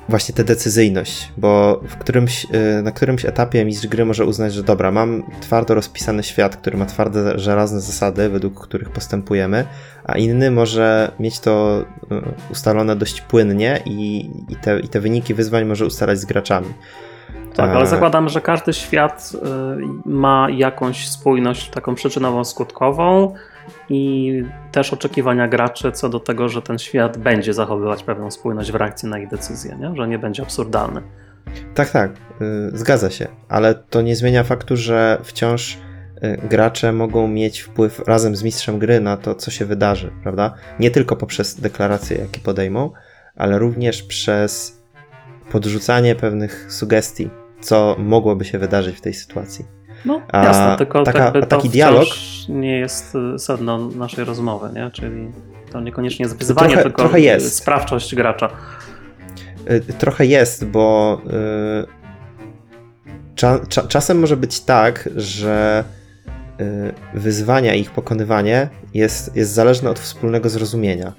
właśnie 0.09 0.35
tę 0.35 0.43
decyzyjność, 0.43 1.31
bo 1.37 1.81
w 1.87 1.97
którymś, 1.97 2.45
y, 2.79 2.81
na 2.83 2.91
którymś 2.91 3.25
etapie 3.25 3.65
mistrz 3.65 3.87
gry 3.87 4.05
może 4.05 4.25
uznać, 4.25 4.53
że 4.53 4.63
dobra, 4.63 4.91
mam 4.91 5.23
twardo 5.41 5.75
rozpisany 5.75 6.23
świat, 6.23 6.57
który 6.57 6.77
ma 6.77 6.85
twarde, 6.85 7.39
żelazne 7.39 7.81
zasady, 7.81 8.29
według 8.29 8.59
których 8.67 8.89
postępujemy, 8.89 9.65
a 10.03 10.17
inny 10.17 10.51
może 10.51 11.11
mieć 11.19 11.39
to 11.39 11.85
y, 12.11 12.51
ustalone 12.51 12.95
dość 12.95 13.21
płynnie 13.21 13.79
i, 13.85 14.29
i, 14.49 14.55
te, 14.55 14.79
i 14.79 14.87
te 14.87 14.99
wyniki 14.99 15.33
wyzwań 15.33 15.65
może 15.65 15.85
ustalać 15.85 16.19
z 16.19 16.25
graczami. 16.25 16.73
Tak, 17.55 17.69
ale 17.69 17.87
zakładam, 17.87 18.29
że 18.29 18.41
każdy 18.41 18.73
świat 18.73 19.31
y, 19.35 20.09
ma 20.09 20.47
jakąś 20.49 21.07
spójność 21.07 21.69
taką 21.69 21.95
przyczynową, 21.95 22.43
skutkową 22.43 23.33
i 23.89 24.43
też 24.71 24.93
oczekiwania 24.93 25.47
graczy 25.47 25.91
co 25.91 26.09
do 26.09 26.19
tego, 26.19 26.49
że 26.49 26.61
ten 26.61 26.79
świat 26.79 27.17
będzie 27.17 27.53
zachowywać 27.53 28.03
pewną 28.03 28.31
spójność 28.31 28.71
w 28.71 28.75
reakcji 28.75 29.09
na 29.09 29.19
ich 29.19 29.29
decyzje, 29.29 29.77
nie? 29.79 29.95
że 29.95 30.07
nie 30.07 30.19
będzie 30.19 30.43
absurdalny. 30.43 31.01
Tak, 31.75 31.89
tak, 31.89 32.11
y, 32.11 32.77
zgadza 32.77 33.09
się, 33.09 33.27
ale 33.49 33.75
to 33.75 34.01
nie 34.01 34.15
zmienia 34.15 34.43
faktu, 34.43 34.77
że 34.77 35.17
wciąż 35.23 35.77
y, 36.23 36.47
gracze 36.49 36.93
mogą 36.93 37.27
mieć 37.27 37.59
wpływ 37.59 37.99
razem 38.07 38.35
z 38.35 38.43
mistrzem 38.43 38.79
gry 38.79 38.99
na 38.99 39.17
to, 39.17 39.35
co 39.35 39.51
się 39.51 39.65
wydarzy, 39.65 40.11
prawda? 40.23 40.53
Nie 40.79 40.91
tylko 40.91 41.15
poprzez 41.15 41.61
deklaracje, 41.61 42.17
jakie 42.17 42.39
podejmą, 42.39 42.91
ale 43.35 43.59
również 43.59 44.03
przez 44.03 44.83
podrzucanie 45.51 46.15
pewnych 46.15 46.65
sugestii, 46.69 47.29
co 47.61 47.95
mogłoby 47.99 48.45
się 48.45 48.59
wydarzyć 48.59 48.97
w 48.97 49.01
tej 49.01 49.13
sytuacji. 49.13 49.65
No 50.05 50.21
A 50.31 50.43
jasne, 50.43 50.75
tylko 50.77 51.03
taka- 51.03 51.31
taki 51.45 51.69
dialog- 51.69 52.49
nie 52.49 52.79
jest 52.79 53.15
y, 53.35 53.39
sedno 53.39 53.77
naszej 53.89 54.25
rozmowy, 54.25 54.69
nie? 54.75 54.91
czyli 54.91 55.31
to 55.71 55.81
niekoniecznie 55.81 56.23
jest 56.23 56.37
wyzwanie, 56.37 56.67
Trochę- 56.67 56.83
tylko 56.83 57.01
trochę 57.01 57.19
jest. 57.19 57.55
sprawczość 57.55 58.15
gracza. 58.15 58.49
Y, 59.71 59.81
Trochę 59.97 60.25
jest, 60.25 60.65
bo 60.65 61.21
y, 61.83 63.35
cza, 63.35 63.59
cza, 63.69 63.81
czasem 63.87 64.19
może 64.19 64.37
być 64.37 64.59
tak, 64.59 65.09
że 65.15 65.83
y, 66.61 66.93
wyzwania 67.19 67.73
i 67.75 67.81
ich 67.81 67.91
pokonywanie 67.91 68.69
jest, 68.93 69.35
jest 69.35 69.51
zależne 69.53 69.89
od 69.89 69.99
wspólnego 69.99 70.49
zrozumienia. 70.49 71.13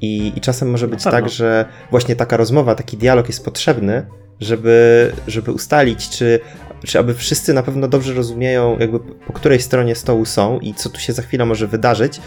I, 0.00 0.32
I 0.36 0.40
czasem 0.40 0.70
może 0.70 0.88
być 0.88 1.04
tak, 1.04 1.28
że 1.28 1.64
właśnie 1.90 2.16
taka 2.16 2.36
rozmowa, 2.36 2.74
taki 2.74 2.96
dialog 2.96 3.26
jest 3.28 3.44
potrzebny, 3.44 4.06
żeby, 4.40 5.12
żeby 5.26 5.52
ustalić, 5.52 6.08
czy, 6.08 6.40
czy 6.86 6.98
aby 6.98 7.14
wszyscy 7.14 7.54
na 7.54 7.62
pewno 7.62 7.88
dobrze 7.88 8.14
rozumieją, 8.14 8.78
jakby 8.78 8.98
po 9.00 9.32
której 9.32 9.60
stronie 9.60 9.94
stołu 9.94 10.24
są 10.24 10.58
i 10.58 10.74
co 10.74 10.90
tu 10.90 11.00
się 11.00 11.12
za 11.12 11.22
chwilę 11.22 11.44
może 11.44 11.66
wydarzyć, 11.66 12.20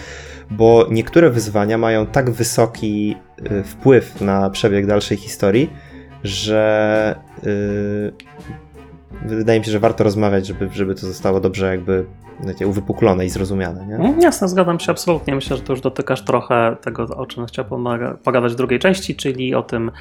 bo 0.52 0.88
niektóre 0.92 1.30
wyzwania 1.30 1.78
mają 1.78 2.06
tak 2.06 2.32
wysoki 2.32 3.16
y, 3.52 3.64
wpływ 3.64 4.22
na 4.22 4.50
przebieg 4.50 4.86
dalszej 4.86 5.18
historii, 5.18 5.70
że 6.24 7.16
y, 7.44 8.12
wydaje 9.26 9.60
mi 9.60 9.66
się, 9.66 9.72
że 9.72 9.80
warto 9.80 10.04
rozmawiać, 10.04 10.48
żeby, 10.48 10.70
żeby 10.72 10.96
to 10.96 11.02
zostało 11.08 11.40
dobrze 11.40 11.72
jakby 11.72 12.06
wiecie, 12.44 12.68
uwypuklone 12.68 13.26
i 13.26 13.30
zrozumiane. 13.30 13.86
Nie? 13.88 13.96
Mm, 13.96 14.22
Jasne, 14.22 14.48
zgadzam 14.48 14.80
się 14.80 14.92
absolutnie. 14.92 15.36
Myślę, 15.36 15.58
że 15.58 15.64
to 15.64 15.74
już 15.74 15.82
dotykasz 15.82 16.26
trochę 16.26 16.76
tego, 16.82 17.04
o 17.04 17.26
czym 17.26 17.46
chciałem 17.46 17.72
pomaga- 17.72 18.18
pogadać 18.18 18.54
w 18.54 18.56
drugiej 18.56 18.80
części, 18.80 19.16
czyli 19.16 19.56
o 19.56 19.64
tym, 19.64 19.92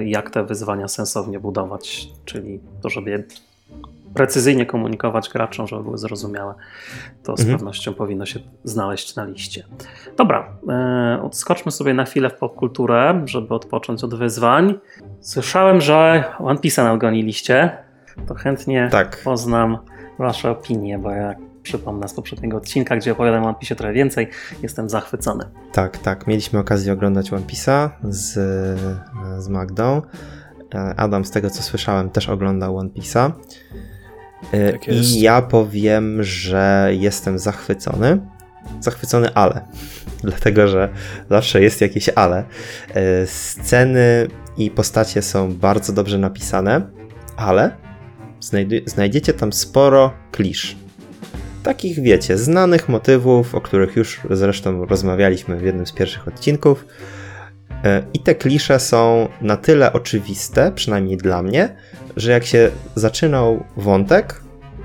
y, 0.00 0.04
jak 0.04 0.30
te 0.30 0.44
wyzwania 0.44 0.88
sensownie 0.88 1.40
budować, 1.40 2.08
czyli 2.24 2.60
to, 2.82 2.88
żeby 2.88 3.10
precyzyjnie 4.14 4.66
komunikować 4.66 5.28
graczom, 5.28 5.66
żeby 5.66 5.82
były 5.82 5.98
zrozumiałe. 5.98 6.54
To 7.22 7.36
z 7.36 7.40
Mhm. 7.40 7.58
pewnością 7.58 7.94
powinno 7.94 8.26
się 8.26 8.40
znaleźć 8.64 9.16
na 9.16 9.24
liście. 9.24 9.64
Dobra, 10.16 10.48
y, 11.18 11.22
odskoczmy 11.22 11.72
sobie 11.72 11.94
na 11.94 12.04
chwilę 12.04 12.30
w 12.30 12.34
popkulturę, 12.34 13.22
żeby 13.24 13.54
odpocząć 13.54 14.04
od 14.04 14.14
wyzwań. 14.14 14.74
Słyszałem, 15.20 15.80
że 15.80 16.24
One 16.38 16.60
Piece'a 16.60 16.84
nadgoniliście. 16.84 17.70
To 18.26 18.34
chętnie 18.34 18.88
Tak. 18.92 19.20
poznam 19.24 19.78
Wasze 20.18 20.50
opinie, 20.50 20.98
bo 20.98 21.10
jak 21.10 21.38
przypomnę 21.62 22.08
z 22.08 22.14
poprzedniego 22.14 22.56
odcinka, 22.56 22.96
gdzie 22.96 23.12
opowiadam 23.12 23.42
o 23.44 23.46
One 23.46 23.54
Piece 23.60 23.76
trochę 23.76 23.92
więcej, 23.92 24.28
jestem 24.62 24.88
zachwycony. 24.88 25.44
Tak, 25.72 25.98
tak. 25.98 26.26
Mieliśmy 26.26 26.58
okazję 26.58 26.92
oglądać 26.92 27.32
One 27.32 27.42
Piece'a 27.42 27.88
z, 28.02 28.32
z 29.38 29.48
Magdą. 29.48 30.02
E, 30.74 30.94
Adam, 30.96 31.24
z 31.24 31.30
tego 31.30 31.50
co 31.50 31.62
słyszałem, 31.62 32.10
też 32.10 32.28
oglądał 32.28 32.76
One 32.76 32.90
Piece'a. 32.90 33.32
E, 34.52 34.72
Tak. 34.72 34.88
I 34.88 35.20
ja 35.20 35.42
powiem, 35.42 36.22
że 36.22 36.90
jestem 36.92 37.38
zachwycony. 37.38 38.18
Zachwycony, 38.80 39.34
ale. 39.34 39.60
Dlatego, 40.22 40.68
że 40.68 40.88
zawsze 41.30 41.62
jest 41.62 41.80
jakieś 41.80 42.08
ale. 42.08 42.44
E, 42.94 43.26
Sceny 43.26 44.28
i 44.56 44.70
postacie 44.70 45.22
są 45.22 45.54
bardzo 45.54 45.92
dobrze 45.92 46.18
napisane, 46.18 46.82
ale 47.36 47.70
znajdziecie 48.86 49.32
tam 49.32 49.52
sporo 49.52 50.12
klisz. 50.32 50.76
Takich, 51.62 52.00
wiecie, 52.00 52.38
znanych 52.38 52.88
motywów, 52.88 53.54
o 53.54 53.60
których 53.60 53.96
już 53.96 54.20
zresztą 54.30 54.86
rozmawialiśmy 54.86 55.56
w 55.56 55.62
jednym 55.62 55.86
z 55.86 55.92
pierwszych 55.92 56.28
odcinków. 56.28 56.86
E, 57.84 58.02
I 58.14 58.18
te 58.18 58.34
klisze 58.34 58.80
są 58.80 59.28
na 59.40 59.56
tyle 59.56 59.92
oczywiste, 59.92 60.72
przynajmniej 60.74 61.16
dla 61.16 61.42
mnie, 61.42 61.76
że 62.16 62.32
jak 62.32 62.44
się 62.44 62.70
zaczynał 62.94 63.64
wątek, 63.76 64.40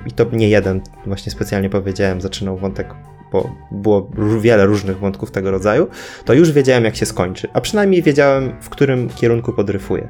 i 0.06 0.12
to 0.12 0.26
nie 0.32 0.50
jeden, 0.50 0.82
właśnie 1.06 1.32
specjalnie 1.32 1.70
powiedziałem, 1.70 2.22
zaczynał 2.22 2.58
wątek, 2.58 2.88
bo 3.32 3.50
było 3.72 4.10
wiele 4.40 4.66
różnych 4.66 5.00
wątków 5.00 5.32
tego 5.32 5.52
rodzaju, 5.52 5.88
to 6.26 6.34
już 6.34 6.52
wiedziałem, 6.52 6.86
jak 6.86 6.96
się 6.96 7.06
skończy. 7.06 7.48
A 7.54 7.62
przynajmniej 7.62 8.04
wiedziałem, 8.04 8.54
w 8.62 8.70
którym 8.70 9.10
kierunku 9.10 9.54
podryfuje. 9.54 10.08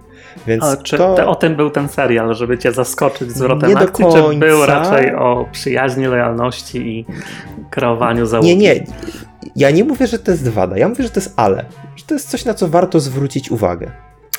Więc 0.48 0.64
Ale 0.64 0.78
czy 0.78 0.98
to... 0.98 1.16
te, 1.16 1.28
o 1.28 1.36
tym 1.36 1.56
był 1.56 1.70
ten 1.70 1.90
serial, 1.90 2.36
żeby 2.36 2.58
cię 2.58 2.72
zaskoczyć 2.72 3.32
zwrotem 3.32 3.70
Nie 3.70 3.76
do 3.76 3.82
akcji, 3.82 4.06
czy 4.06 4.22
końca. 4.22 4.40
był 4.40 4.66
raczej 4.66 5.16
o 5.16 5.46
przyjaźni, 5.52 6.06
lojalności 6.06 6.78
i 6.78 7.06
kreowaniu 7.70 8.26
załogi? 8.26 8.50
Nie, 8.50 8.56
nie. 8.56 8.84
Ja 9.56 9.72
nie 9.72 9.84
mówię, 9.84 10.08
że 10.08 10.20
to 10.20 10.32
jest 10.32 10.50
wada. 10.50 10.78
Ja 10.78 10.89
mówię, 10.89 11.04
że 11.04 11.10
to 11.10 11.20
jest 11.20 11.34
ale. 11.36 11.66
Że 11.96 12.06
to 12.06 12.14
jest 12.14 12.30
coś, 12.30 12.46
na 12.46 12.54
co 12.54 12.68
warto 12.68 13.00
zwrócić 13.00 13.52
uwagę. 13.52 13.91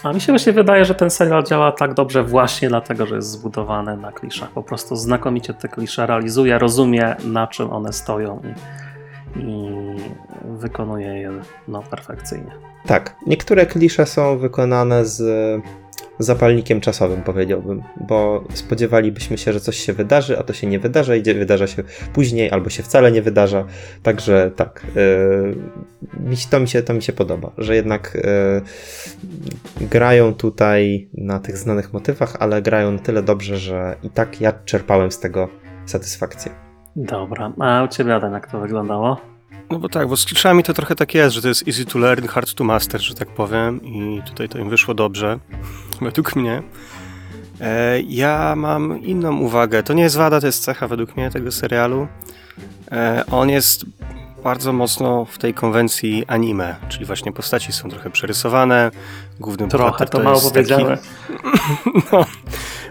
A 0.02 0.12
mi 0.12 0.20
się 0.20 0.32
właśnie 0.32 0.52
wydaje, 0.52 0.84
że 0.84 0.94
ten 0.94 1.10
serial 1.10 1.44
działa 1.44 1.72
tak 1.72 1.94
dobrze 1.94 2.22
właśnie 2.22 2.68
dlatego, 2.68 3.06
że 3.06 3.14
jest 3.14 3.30
zbudowany 3.30 3.96
na 3.96 4.12
kliszach. 4.12 4.50
Po 4.50 4.62
prostu 4.62 4.96
znakomicie 4.96 5.54
te 5.54 5.68
klisze 5.68 6.06
realizuje, 6.06 6.58
rozumie 6.58 7.16
na 7.24 7.46
czym 7.46 7.70
one 7.70 7.92
stoją 7.92 8.40
i, 9.36 9.40
i 9.40 9.70
wykonuje 10.44 11.06
je 11.06 11.32
no, 11.68 11.82
perfekcyjnie. 11.82 12.50
Tak, 12.86 13.16
niektóre 13.26 13.66
klisze 13.66 14.06
są 14.06 14.38
wykonane 14.38 15.04
z 15.04 15.22
zapalnikiem 16.18 16.80
czasowym, 16.80 17.22
powiedziałbym, 17.22 17.82
bo 18.08 18.44
spodziewalibyśmy 18.54 19.38
się, 19.38 19.52
że 19.52 19.60
coś 19.60 19.76
się 19.76 19.92
wydarzy, 19.92 20.38
a 20.38 20.42
to 20.42 20.52
się 20.52 20.66
nie 20.66 20.78
wydarza, 20.78 21.16
idzie, 21.16 21.34
wydarza 21.34 21.66
się 21.66 21.82
później, 22.12 22.50
albo 22.50 22.70
się 22.70 22.82
wcale 22.82 23.12
nie 23.12 23.22
wydarza. 23.22 23.64
Także 24.02 24.50
tak, 24.56 24.86
yy, 24.94 26.36
to, 26.50 26.60
mi 26.60 26.68
się, 26.68 26.82
to 26.82 26.94
mi 26.94 27.02
się 27.02 27.12
podoba, 27.12 27.52
że 27.58 27.76
jednak 27.76 28.18
yy, 29.80 29.88
grają 29.88 30.34
tutaj 30.34 31.08
na 31.14 31.40
tych 31.40 31.56
znanych 31.56 31.92
motywach, 31.92 32.36
ale 32.40 32.62
grają 32.62 32.92
na 32.92 32.98
tyle 32.98 33.22
dobrze, 33.22 33.56
że 33.56 33.96
i 34.02 34.10
tak 34.10 34.40
ja 34.40 34.52
czerpałem 34.64 35.12
z 35.12 35.18
tego 35.18 35.48
satysfakcję. 35.86 36.52
Dobra, 36.96 37.52
a 37.60 37.82
u 37.82 37.88
Ciebie 37.88 38.14
Adam, 38.14 38.32
jak 38.32 38.50
to 38.50 38.60
wyglądało? 38.60 39.34
No 39.70 39.78
bo 39.78 39.88
tak, 39.88 40.08
bo 40.08 40.16
z 40.16 40.24
kliszami 40.24 40.62
to 40.62 40.72
trochę 40.72 40.94
tak 40.94 41.14
jest, 41.14 41.34
że 41.34 41.42
to 41.42 41.48
jest 41.48 41.68
easy 41.68 41.84
to 41.84 41.98
learn, 41.98 42.26
hard 42.26 42.54
to 42.54 42.64
master, 42.64 43.00
że 43.00 43.14
tak 43.14 43.28
powiem 43.28 43.84
i 43.84 44.22
tutaj 44.26 44.48
to 44.48 44.58
im 44.58 44.70
wyszło 44.70 44.94
dobrze, 44.94 45.38
według 46.00 46.36
mnie. 46.36 46.62
E, 47.60 48.00
ja 48.00 48.54
mam 48.56 49.02
inną 49.02 49.38
uwagę, 49.38 49.82
to 49.82 49.92
nie 49.92 50.02
jest 50.02 50.16
wada, 50.16 50.40
to 50.40 50.46
jest 50.46 50.64
cecha 50.64 50.88
według 50.88 51.16
mnie 51.16 51.30
tego 51.30 51.52
serialu. 51.52 52.08
E, 52.92 53.24
on 53.30 53.50
jest 53.50 53.84
bardzo 54.44 54.72
mocno 54.72 55.24
w 55.24 55.38
tej 55.38 55.54
konwencji 55.54 56.24
anime, 56.26 56.76
czyli 56.88 57.04
właśnie 57.04 57.32
postaci 57.32 57.72
są 57.72 57.90
trochę 57.90 58.10
przerysowane, 58.10 58.90
główny 59.40 59.68
Trochę 59.68 59.84
bohater 59.84 60.08
to 60.08 60.18
to 60.18 60.24
mało 60.24 60.36
jest 60.36 60.48
powiedziane. 60.48 60.96
Taki, 60.96 62.02
no, 62.12 62.24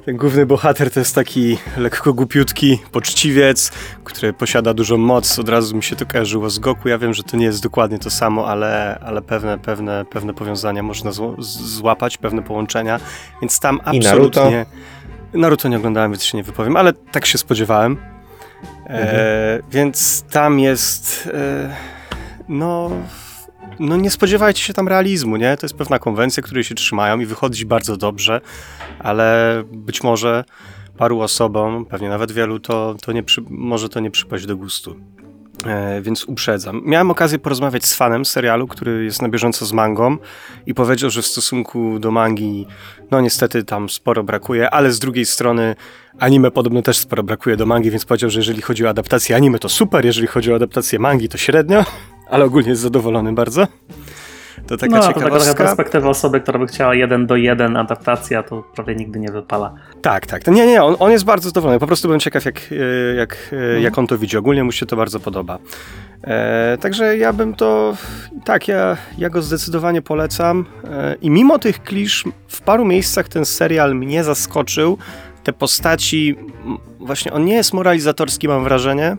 ten 0.05 0.17
główny 0.17 0.45
bohater 0.45 0.91
to 0.91 0.99
jest 0.99 1.15
taki 1.15 1.57
lekko 1.77 2.13
głupiutki 2.13 2.79
poczciwiec, 2.91 3.71
który 4.03 4.33
posiada 4.33 4.73
dużą 4.73 4.97
moc. 4.97 5.39
Od 5.39 5.49
razu 5.49 5.75
mi 5.75 5.83
się 5.83 5.95
to 5.95 6.05
kojarzyło 6.05 6.49
z 6.49 6.59
Goku. 6.59 6.89
Ja 6.89 6.97
wiem, 6.97 7.13
że 7.13 7.23
to 7.23 7.37
nie 7.37 7.45
jest 7.45 7.63
dokładnie 7.63 7.99
to 7.99 8.09
samo, 8.09 8.47
ale, 8.47 8.99
ale 9.05 9.21
pewne, 9.21 9.57
pewne, 9.57 10.05
pewne 10.05 10.33
powiązania 10.33 10.83
można 10.83 11.11
złapać, 11.39 12.17
pewne 12.17 12.41
połączenia, 12.41 12.99
więc 13.41 13.59
tam 13.59 13.79
absolutnie... 13.85 14.65
Naruto. 15.33 15.69
Nie 15.69 15.77
oglądałem, 15.77 16.11
więc 16.11 16.23
się 16.23 16.37
nie 16.37 16.43
wypowiem, 16.43 16.77
ale 16.77 16.93
tak 16.93 17.25
się 17.25 17.37
spodziewałem. 17.37 17.97
E, 18.87 19.59
więc 19.71 20.23
tam 20.31 20.59
jest... 20.59 21.29
E, 21.33 21.75
no... 22.49 22.91
No 23.79 23.97
nie 23.97 24.11
spodziewajcie 24.11 24.63
się 24.63 24.73
tam 24.73 24.87
realizmu, 24.87 25.37
nie? 25.37 25.57
To 25.57 25.65
jest 25.65 25.75
pewna 25.75 25.99
konwencja, 25.99 26.43
której 26.43 26.63
się 26.63 26.75
trzymają 26.75 27.19
i 27.19 27.25
wychodzi 27.25 27.65
bardzo 27.65 27.97
dobrze, 27.97 28.41
ale 28.99 29.63
być 29.71 30.03
może 30.03 30.43
paru 30.97 31.21
osobom, 31.21 31.85
pewnie 31.85 32.09
nawet 32.09 32.31
wielu, 32.31 32.59
to, 32.59 32.95
to 33.01 33.11
nie 33.11 33.23
przy, 33.23 33.41
może 33.49 33.89
to 33.89 33.99
nie 33.99 34.11
przypaść 34.11 34.45
do 34.45 34.57
gustu. 34.57 34.95
E, 35.65 36.01
więc 36.01 36.25
uprzedzam. 36.25 36.81
Miałem 36.85 37.11
okazję 37.11 37.39
porozmawiać 37.39 37.85
z 37.85 37.95
fanem 37.95 38.25
serialu, 38.25 38.67
który 38.67 39.05
jest 39.05 39.21
na 39.21 39.29
bieżąco 39.29 39.65
z 39.65 39.73
mangą 39.73 40.17
i 40.65 40.73
powiedział, 40.73 41.09
że 41.09 41.21
w 41.21 41.27
stosunku 41.27 41.99
do 41.99 42.11
mangi, 42.11 42.67
no 43.11 43.21
niestety 43.21 43.63
tam 43.63 43.89
sporo 43.89 44.23
brakuje, 44.23 44.69
ale 44.69 44.91
z 44.91 44.99
drugiej 44.99 45.25
strony 45.25 45.75
anime 46.19 46.51
podobno 46.51 46.81
też 46.81 46.97
sporo 46.97 47.23
brakuje 47.23 47.57
do 47.57 47.65
mangi, 47.65 47.91
więc 47.91 48.05
powiedział, 48.05 48.29
że 48.29 48.39
jeżeli 48.39 48.61
chodzi 48.61 48.85
o 48.85 48.89
adaptację 48.89 49.35
anime 49.35 49.59
to 49.59 49.69
super, 49.69 50.05
jeżeli 50.05 50.27
chodzi 50.27 50.51
o 50.51 50.55
adaptację 50.55 50.99
mangi 50.99 51.29
to 51.29 51.37
średnio, 51.37 51.85
ale 52.31 52.45
ogólnie 52.45 52.69
jest 52.69 52.81
zadowolony 52.81 53.33
bardzo. 53.33 53.67
To 54.67 54.77
taka 54.77 54.95
no, 54.95 55.01
to 55.01 55.07
taka 55.07 55.19
ciekawostka. 55.19 55.63
perspektywa 55.63 56.09
osoby, 56.09 56.41
która 56.41 56.59
by 56.59 56.67
chciała 56.67 56.95
jeden 56.95 57.27
do 57.27 57.35
jeden 57.35 57.77
adaptacja, 57.77 58.43
to 58.43 58.63
prawie 58.75 58.95
nigdy 58.95 59.19
nie 59.19 59.31
wypala. 59.31 59.73
Tak, 60.01 60.27
tak. 60.27 60.47
Nie, 60.47 60.67
nie, 60.67 60.83
on, 60.83 60.95
on 60.99 61.11
jest 61.11 61.25
bardzo 61.25 61.49
zadowolony. 61.49 61.79
Po 61.79 61.87
prostu 61.87 62.07
byłem 62.07 62.19
ciekaw, 62.19 62.45
jak, 62.45 62.61
e, 62.71 63.15
jak, 63.15 63.37
e, 63.77 63.81
jak 63.81 63.97
on 63.97 64.07
to 64.07 64.17
widzi. 64.17 64.37
Ogólnie 64.37 64.63
mu 64.63 64.71
się 64.71 64.85
to 64.85 64.95
bardzo 64.95 65.19
podoba. 65.19 65.57
E, 66.23 66.77
także 66.81 67.17
ja 67.17 67.33
bym 67.33 67.53
to. 67.53 67.97
Tak, 68.45 68.67
ja, 68.67 68.97
ja 69.17 69.29
go 69.29 69.41
zdecydowanie 69.41 70.01
polecam. 70.01 70.65
E, 70.91 71.15
I 71.21 71.29
mimo 71.29 71.59
tych 71.59 71.83
klisz, 71.83 72.23
w 72.47 72.61
paru 72.61 72.85
miejscach 72.85 73.27
ten 73.27 73.45
serial 73.45 73.95
mnie 73.95 74.23
zaskoczył. 74.23 74.97
Te 75.43 75.53
postaci, 75.53 76.35
właśnie 76.99 77.33
on 77.33 77.45
nie 77.45 77.53
jest 77.53 77.73
moralizatorski, 77.73 78.47
mam 78.47 78.63
wrażenie. 78.63 79.17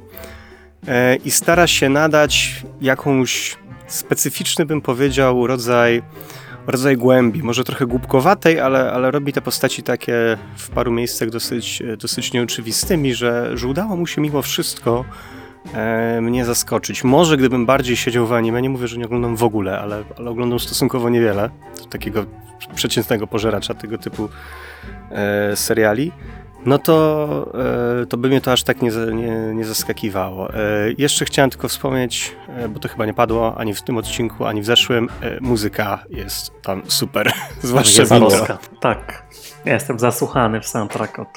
E, 0.89 1.17
I 1.17 1.31
stara 1.31 1.67
się 1.67 1.89
nadać 1.89 2.63
jakąś 2.81 3.57
specyficzny, 3.87 4.67
bym 4.67 4.81
powiedział, 4.81 5.47
rodzaj 5.47 6.03
rodzaj 6.67 6.97
głębi, 6.97 7.43
może 7.43 7.65
trochę 7.65 7.87
głupkowatej, 7.87 8.61
ale, 8.61 8.93
ale 8.93 9.11
robi 9.11 9.33
te 9.33 9.41
postaci 9.41 9.83
takie 9.83 10.39
w 10.57 10.71
paru 10.71 10.93
miejscach 10.93 11.31
dosyć, 11.31 11.83
dosyć 11.99 12.33
nieoczywistymi, 12.33 13.15
że, 13.15 13.57
że 13.57 13.69
udało 13.69 13.97
mu 13.97 14.07
się 14.07 14.21
mimo 14.21 14.43
wszystko 14.43 15.05
e, 15.75 16.21
mnie 16.21 16.45
zaskoczyć. 16.45 17.05
Może 17.05 17.37
gdybym 17.37 17.67
bardziej 17.67 17.97
siedział 17.97 18.27
w 18.27 18.33
anime, 18.33 18.63
nie 18.63 18.71
mówię, 18.71 18.89
że 18.89 18.99
nie 18.99 19.05
oglądam 19.05 19.37
w 19.37 19.43
ogóle, 19.43 19.79
ale, 19.79 20.05
ale 20.19 20.31
oglądam 20.31 20.59
stosunkowo 20.59 21.11
niewiele 21.11 21.51
takiego 21.91 22.27
przeciętnego 22.75 23.27
pożeracza 23.27 23.75
tego 23.75 23.99
typu 23.99 24.29
e, 25.11 25.57
seriali, 25.57 26.13
no 26.67 26.79
to, 26.79 27.47
e, 28.03 28.07
to 28.07 28.17
by 28.17 28.29
mnie 28.29 28.41
to 28.41 28.53
aż 28.53 28.63
tak 28.63 28.83
nie, 28.83 28.91
nie, 28.91 29.55
nie 29.55 29.65
zaskakiwało. 29.65 30.55
E, 30.55 30.57
jeszcze 30.99 31.25
chciałem 31.25 31.51
tylko 31.51 31.69
wspomnieć, 31.69 32.37
e, 32.49 32.69
bo 32.69 32.81
to 32.81 32.89
chyba 32.89 33.07
nie 33.07 33.15
padło 33.15 33.59
ani 33.59 33.75
w 33.75 33.83
tym 33.83 33.97
odcinku, 33.97 34.45
ani 34.45 34.63
w 34.63 34.65
zeszłym, 34.65 35.09
muzyka 35.41 36.05
jest 36.11 36.63
tam 36.63 36.83
super, 36.89 37.33
zwłaszcza 37.63 38.05
w 38.05 38.11
intro. 38.11 38.21
Polska. 38.21 38.59
Tak. 38.81 39.25
Ja 39.65 39.75
jestem 39.75 39.99
zasłuchany 39.99 40.61
w 40.61 40.67
soundtrack 40.67 41.19
od, 41.19 41.29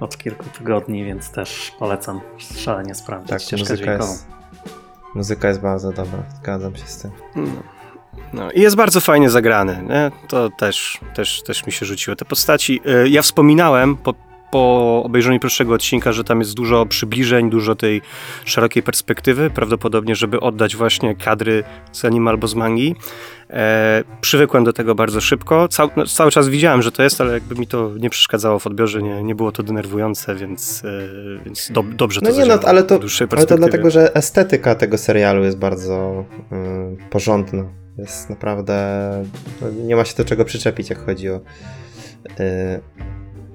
od 0.00 0.18
kilku 0.18 0.44
tygodni, 0.44 1.04
więc 1.04 1.30
też 1.30 1.72
polecam 1.78 2.20
szalenie 2.56 2.94
sprawdzić 2.94 3.30
Tak, 3.30 3.40
ścieżkę 3.42 3.72
muzyka 3.72 3.84
dźwiękową. 3.84 4.12
jest, 4.12 4.26
muzyka 5.14 5.48
jest 5.48 5.60
bardzo 5.60 5.92
dobra, 5.92 6.18
zgadzam 6.40 6.76
się 6.76 6.86
z 6.86 6.98
tym. 6.98 7.10
No. 7.36 7.62
No, 8.32 8.50
I 8.50 8.60
jest 8.60 8.76
bardzo 8.76 9.00
fajnie 9.00 9.30
zagrany, 9.30 9.82
nie? 9.88 10.10
to 10.28 10.50
też, 10.50 11.00
też, 11.14 11.42
też 11.42 11.66
mi 11.66 11.72
się 11.72 11.86
rzuciło. 11.86 12.16
Te 12.16 12.24
postaci, 12.24 12.80
ja 13.06 13.22
wspominałem 13.22 13.96
po, 13.96 14.14
po 14.50 15.02
obejrzeniu 15.04 15.40
pierwszego 15.40 15.74
odcinka, 15.74 16.12
że 16.12 16.24
tam 16.24 16.38
jest 16.38 16.54
dużo 16.54 16.86
przybliżeń, 16.86 17.50
dużo 17.50 17.74
tej 17.74 18.02
szerokiej 18.44 18.82
perspektywy, 18.82 19.50
prawdopodobnie, 19.50 20.16
żeby 20.16 20.40
oddać 20.40 20.76
właśnie 20.76 21.16
kadry 21.16 21.64
z 21.92 22.04
anime 22.04 22.30
albo 22.30 22.48
z 22.48 22.54
mangi. 22.54 22.94
E, 23.50 24.04
przywykłem 24.20 24.64
do 24.64 24.72
tego 24.72 24.94
bardzo 24.94 25.20
szybko. 25.20 25.68
Cał, 25.68 25.90
no, 25.96 26.06
cały 26.06 26.30
czas 26.30 26.48
widziałem, 26.48 26.82
że 26.82 26.92
to 26.92 27.02
jest, 27.02 27.20
ale 27.20 27.32
jakby 27.32 27.54
mi 27.54 27.66
to 27.66 27.90
nie 27.98 28.10
przeszkadzało 28.10 28.58
w 28.58 28.66
odbiorze, 28.66 29.02
nie, 29.02 29.22
nie 29.22 29.34
było 29.34 29.52
to 29.52 29.62
denerwujące, 29.62 30.34
więc, 30.34 30.82
e, 30.84 31.44
więc 31.44 31.72
do, 31.72 31.82
dobrze 31.82 32.20
to 32.20 32.30
No 32.30 32.36
nie, 32.36 32.46
no, 32.46 32.54
ale 32.64 32.82
to, 32.82 33.00
ale 33.30 33.46
to 33.46 33.56
dlatego, 33.56 33.90
że 33.90 34.14
estetyka 34.14 34.74
tego 34.74 34.98
serialu 34.98 35.44
jest 35.44 35.58
bardzo 35.58 36.24
y, 36.52 37.10
porządna. 37.10 37.64
Jest 37.98 38.30
naprawdę. 38.30 38.74
no, 39.60 39.70
Nie 39.70 39.96
ma 39.96 40.04
się 40.04 40.16
do 40.16 40.24
czego 40.24 40.44
przyczepić, 40.44 40.90
jak 40.90 41.04
chodzi 41.06 41.30
o 41.30 41.36
y, 41.36 41.40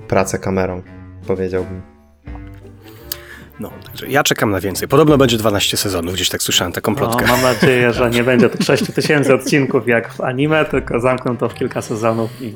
pracę 0.07 0.39
kamerą, 0.39 0.81
powiedziałbym. 1.27 1.81
No, 3.59 3.71
także 3.85 4.07
ja 4.07 4.23
czekam 4.23 4.51
na 4.51 4.59
więcej. 4.59 4.87
Podobno 4.87 5.17
będzie 5.17 5.37
12 5.37 5.77
sezonów, 5.77 6.13
gdzieś 6.13 6.29
tak 6.29 6.43
słyszałem 6.43 6.73
taką 6.73 6.91
No, 6.91 6.97
plotkę. 6.97 7.25
mam 7.27 7.41
nadzieję, 7.41 7.93
że 7.93 8.09
nie 8.09 8.23
będzie 8.29 8.49
tych 8.49 8.61
6 8.61 8.93
tysięcy 8.93 9.33
odcinków 9.33 9.87
jak 9.87 10.13
w 10.13 10.21
anime, 10.21 10.65
tylko 10.65 10.99
zamkną 10.99 11.37
to 11.37 11.49
w 11.49 11.53
kilka 11.53 11.81
sezonów 11.81 12.41
i 12.41 12.55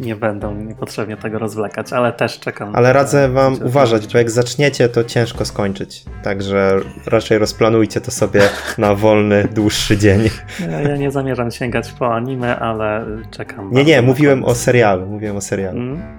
nie 0.00 0.16
będą 0.16 0.54
niepotrzebnie 0.54 1.16
tego 1.16 1.38
rozwlekać, 1.38 1.92
ale 1.92 2.12
też 2.12 2.40
czekam. 2.40 2.76
Ale 2.76 2.92
radzę 2.92 3.28
wam 3.28 3.56
uważać, 3.64 4.12
bo 4.12 4.18
jak 4.18 4.30
zaczniecie, 4.30 4.88
to 4.88 5.04
ciężko 5.04 5.44
skończyć. 5.44 6.04
Także 6.22 6.80
raczej 7.06 7.38
rozplanujcie 7.38 8.00
to 8.00 8.10
sobie 8.10 8.40
na 8.78 8.94
wolny, 8.94 9.48
dłuższy 9.54 9.96
dzień. 9.98 10.30
Ja, 10.70 10.80
ja 10.80 10.96
nie 10.96 11.10
zamierzam 11.10 11.50
sięgać 11.50 11.92
po 11.92 12.14
anime, 12.14 12.58
ale 12.58 13.06
czekam. 13.30 13.72
Nie, 13.72 13.84
nie, 13.84 14.02
mówiłem 14.02 14.44
o 14.44 14.54
serialu. 14.54 15.06
Mówiłem 15.06 15.36
o 15.36 15.40
serialu. 15.40 15.78
Mm. 15.78 16.17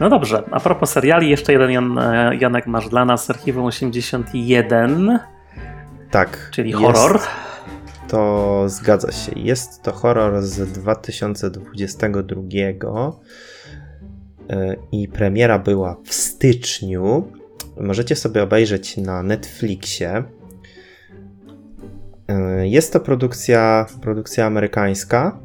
No 0.00 0.10
dobrze, 0.10 0.42
a 0.50 0.60
propos 0.60 0.90
seriali, 0.90 1.30
jeszcze 1.30 1.52
jeden 1.52 1.70
Jan, 1.70 1.98
e, 1.98 2.36
Janek 2.40 2.66
masz 2.66 2.88
dla 2.88 3.04
nas, 3.04 3.30
Archiwum 3.30 3.64
81, 3.64 5.18
Tak. 6.10 6.48
czyli 6.52 6.70
jest- 6.70 6.82
horror. 6.82 7.20
To 8.08 8.62
zgadza 8.66 9.12
się. 9.12 9.32
Jest 9.36 9.82
to 9.82 9.92
horror 9.92 10.42
z 10.42 10.72
2022 10.72 13.12
e, 14.50 14.76
i 14.92 15.08
premiera 15.08 15.58
była 15.58 15.96
w 16.04 16.14
styczniu. 16.14 17.32
Możecie 17.80 18.16
sobie 18.16 18.42
obejrzeć 18.42 18.96
na 18.96 19.22
Netflixie. 19.22 20.24
E, 22.28 22.68
Jest 22.68 22.92
to 22.92 23.00
produkcja, 23.00 23.86
produkcja 24.02 24.46
amerykańska 24.46 25.38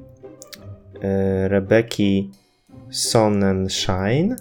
e, 2.90 2.94
Rebeki 2.94 2.96
Sonnenschein. 2.96 4.36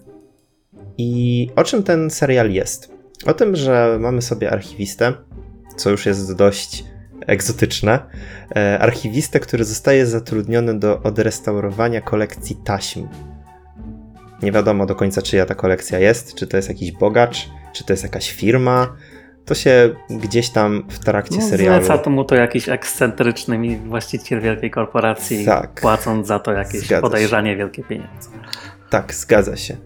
I 0.99 1.51
o 1.57 1.65
czym 1.65 1.83
ten 1.83 2.11
serial 2.11 2.51
jest? 2.51 2.93
O 3.27 3.35
tym, 3.35 3.57
że 3.57 3.99
mamy 4.01 4.23
sobie 4.23 4.51
archiwistę, 4.51 5.13
co 5.77 5.91
już 5.91 6.07
jest 6.07 6.35
dość 6.35 6.85
egzotyczne. 7.27 8.01
E, 8.57 8.79
archiwistę, 8.79 9.41
który 9.41 9.65
zostaje 9.65 10.07
zatrudniony 10.07 10.79
do 10.79 11.03
odrestaurowania 11.03 12.01
kolekcji 12.01 12.57
taśm. 12.65 13.09
Nie 14.43 14.53
wiadomo 14.53 14.87
do 14.87 14.95
końca, 14.95 15.23
czyja 15.23 15.47
ta 15.47 15.55
kolekcja 15.55 15.99
jest, 15.99 16.35
czy 16.35 16.47
to 16.47 16.57
jest 16.57 16.69
jakiś 16.69 16.93
bogacz, 16.93 17.49
czy 17.73 17.85
to 17.85 17.93
jest 17.93 18.03
jakaś 18.03 18.33
firma. 18.33 18.97
To 19.49 19.55
się 19.55 19.91
gdzieś 20.11 20.51
tam 20.51 20.85
w 20.89 20.99
trakcie 20.99 21.37
No, 21.37 21.43
serialu. 21.49 21.85
zleca 21.85 22.03
to 22.03 22.11
mu 22.11 22.25
to 22.25 22.35
jakiś 22.35 22.69
ekscentryczny 22.69 23.79
właściciel 23.79 24.41
wielkiej 24.41 24.71
korporacji, 24.71 25.45
Tak. 25.45 25.81
płacąc 25.81 26.27
za 26.27 26.39
to 26.39 26.53
jakieś 26.53 26.81
Zgadza 26.81 26.97
się. 26.97 27.01
podejrzanie 27.03 27.57
wielkie 27.57 27.83
pieniądze. 27.85 28.29
Tak, 28.91 29.15
zgadza 29.15 29.57
się. 29.57 29.77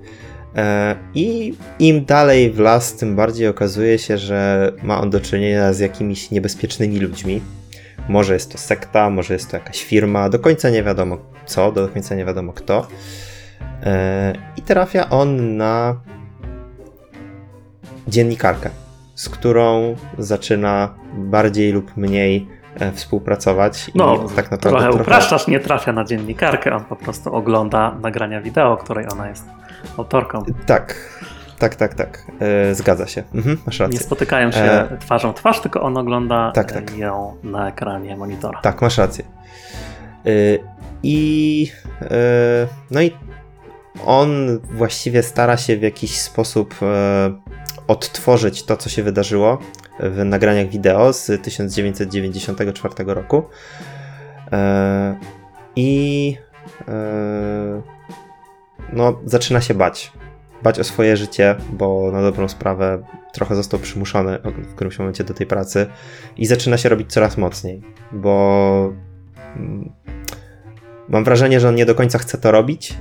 E, 0.57 0.97
I 1.15 1.55
im 1.79 2.05
dalej 2.05 2.51
w 2.51 2.59
las, 2.59 2.95
tym 2.97 3.17
bardziej 3.17 3.49
okazuje 3.49 3.99
się, 3.99 4.19
że 4.19 4.73
ma 4.83 5.01
on 5.01 5.11
do 5.11 5.21
czynienia 5.21 5.73
z 5.73 5.79
jakimiś 5.79 6.31
niebezpiecznymi 6.31 7.01
ludźmi. 7.01 7.41
Może 8.09 8.35
jest 8.35 8.53
to 8.53 8.59
sekta, 8.59 9.11
może 9.11 9.35
jest 9.35 9.51
to 9.51 9.57
jakaś 9.57 9.85
firma, 9.85 10.29
do 10.29 10.39
końca 10.39 10.71
nie 10.71 10.83
wiadomo 10.83 11.19
co, 11.47 11.73
do 11.73 11.89
końca 11.89 12.15
nie 12.15 12.25
wiadomo 12.25 12.53
kto. 12.53 12.87
E, 13.83 14.33
I 14.57 14.63
trafia 14.63 15.11
on 15.11 15.57
na 15.57 16.01
dziennikarkę, 18.09 18.71
z 19.23 19.29
którą 19.29 19.97
zaczyna 20.19 20.95
bardziej 21.15 21.73
lub 21.73 21.97
mniej 21.97 22.49
e, 22.81 22.93
współpracować. 22.93 23.91
No, 23.95 24.25
tak 24.37 24.51
naprawdę 24.51 24.81
trochę 24.81 25.03
upraszczasz, 25.03 25.47
nie 25.49 25.61
trafia 25.61 25.93
na 25.93 26.05
dziennikarkę, 26.05 26.75
on 26.77 26.85
po 26.85 26.97
prostu 26.97 27.35
ogląda 27.35 27.95
nagrania 28.03 28.41
wideo, 28.41 28.77
której 28.77 29.07
ona 29.13 29.29
jest 29.29 29.45
autorką. 29.99 30.45
Tak, 30.67 30.95
tak, 31.59 31.75
tak, 31.75 31.95
tak. 31.95 32.27
E, 32.71 32.75
zgadza 32.75 33.07
się. 33.07 33.23
Mhm, 33.35 33.59
masz 33.67 33.79
Nie 33.81 33.87
rację. 33.87 34.01
spotykają 34.01 34.53
się 34.53 34.59
E, 34.61 34.99
twarzą 35.01 35.33
twarz, 35.33 35.61
tylko 35.61 35.81
on 35.83 35.97
ogląda 35.97 36.53
Tak, 36.55 36.71
e, 36.71 36.75
tak. 36.75 36.97
ją 36.97 37.37
na 37.43 37.69
ekranie 37.69 38.17
monitora. 38.17 38.61
Tak, 38.61 38.83
masz 38.83 38.99
rację. 38.99 39.25
E, 40.27 40.29
I 41.03 41.71
e, 42.03 42.07
no 42.91 43.03
i 43.03 43.13
on 44.07 44.61
właściwie 44.63 45.23
stara 45.23 45.57
się 45.57 45.77
w 45.77 45.83
jakiś 45.83 46.21
sposób 46.21 46.75
odtworzyć 47.93 48.63
to, 48.63 48.77
co 48.77 48.89
się 48.89 49.03
wydarzyło 49.03 49.59
w 50.01 50.25
nagraniach 50.25 50.69
wideo 50.69 51.13
z 51.13 51.43
1994 51.43 52.95
roku. 53.07 53.43
E, 54.53 55.19
I 55.77 56.37
e, 56.89 57.83
no, 58.93 59.21
zaczyna 59.25 59.61
się 59.61 59.75
bać. 59.75 60.13
Bać 60.63 60.79
o 60.79 60.85
swoje 60.85 61.17
życie, 61.17 61.57
bo 61.73 62.11
na 62.13 62.23
dobrą 62.23 62.49
sprawę 62.49 63.03
trochę 63.33 63.55
został 63.55 63.81
przymuszony 63.81 64.39
w 64.45 64.75
którymś 64.75 64.99
momencie 64.99 65.25
do 65.25 65.35
tej 65.35 65.47
pracy 65.47 65.87
i 66.37 66.47
zaczyna 66.47 66.77
się 66.77 66.89
robić 66.89 67.13
coraz 67.13 67.39
mocniej, 67.39 67.83
bo 68.13 68.93
mm, 69.57 69.93
mam 71.09 71.25
wrażenie, 71.25 71.61
że 71.61 71.69
on 71.69 71.75
nie 71.75 71.87
do 71.87 71.95
końca 71.95 72.19
chce 72.19 72.39
to 72.39 72.51
robić, 72.51 72.95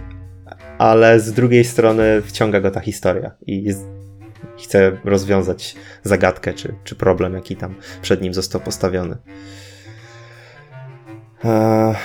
ale 0.77 1.19
z 1.19 1.33
drugiej 1.33 1.65
strony 1.65 2.21
wciąga 2.21 2.61
go 2.61 2.71
ta 2.71 2.79
historia 2.79 3.31
i 3.47 3.63
jest, 3.63 3.85
chce 4.57 4.91
rozwiązać 5.05 5.75
zagadkę 6.03 6.53
czy, 6.53 6.75
czy 6.83 6.95
problem, 6.95 7.33
jaki 7.33 7.55
tam 7.55 7.75
przed 8.01 8.21
nim 8.21 8.33
został 8.33 8.61
postawiony. 8.61 9.17
Eee, 11.43 11.95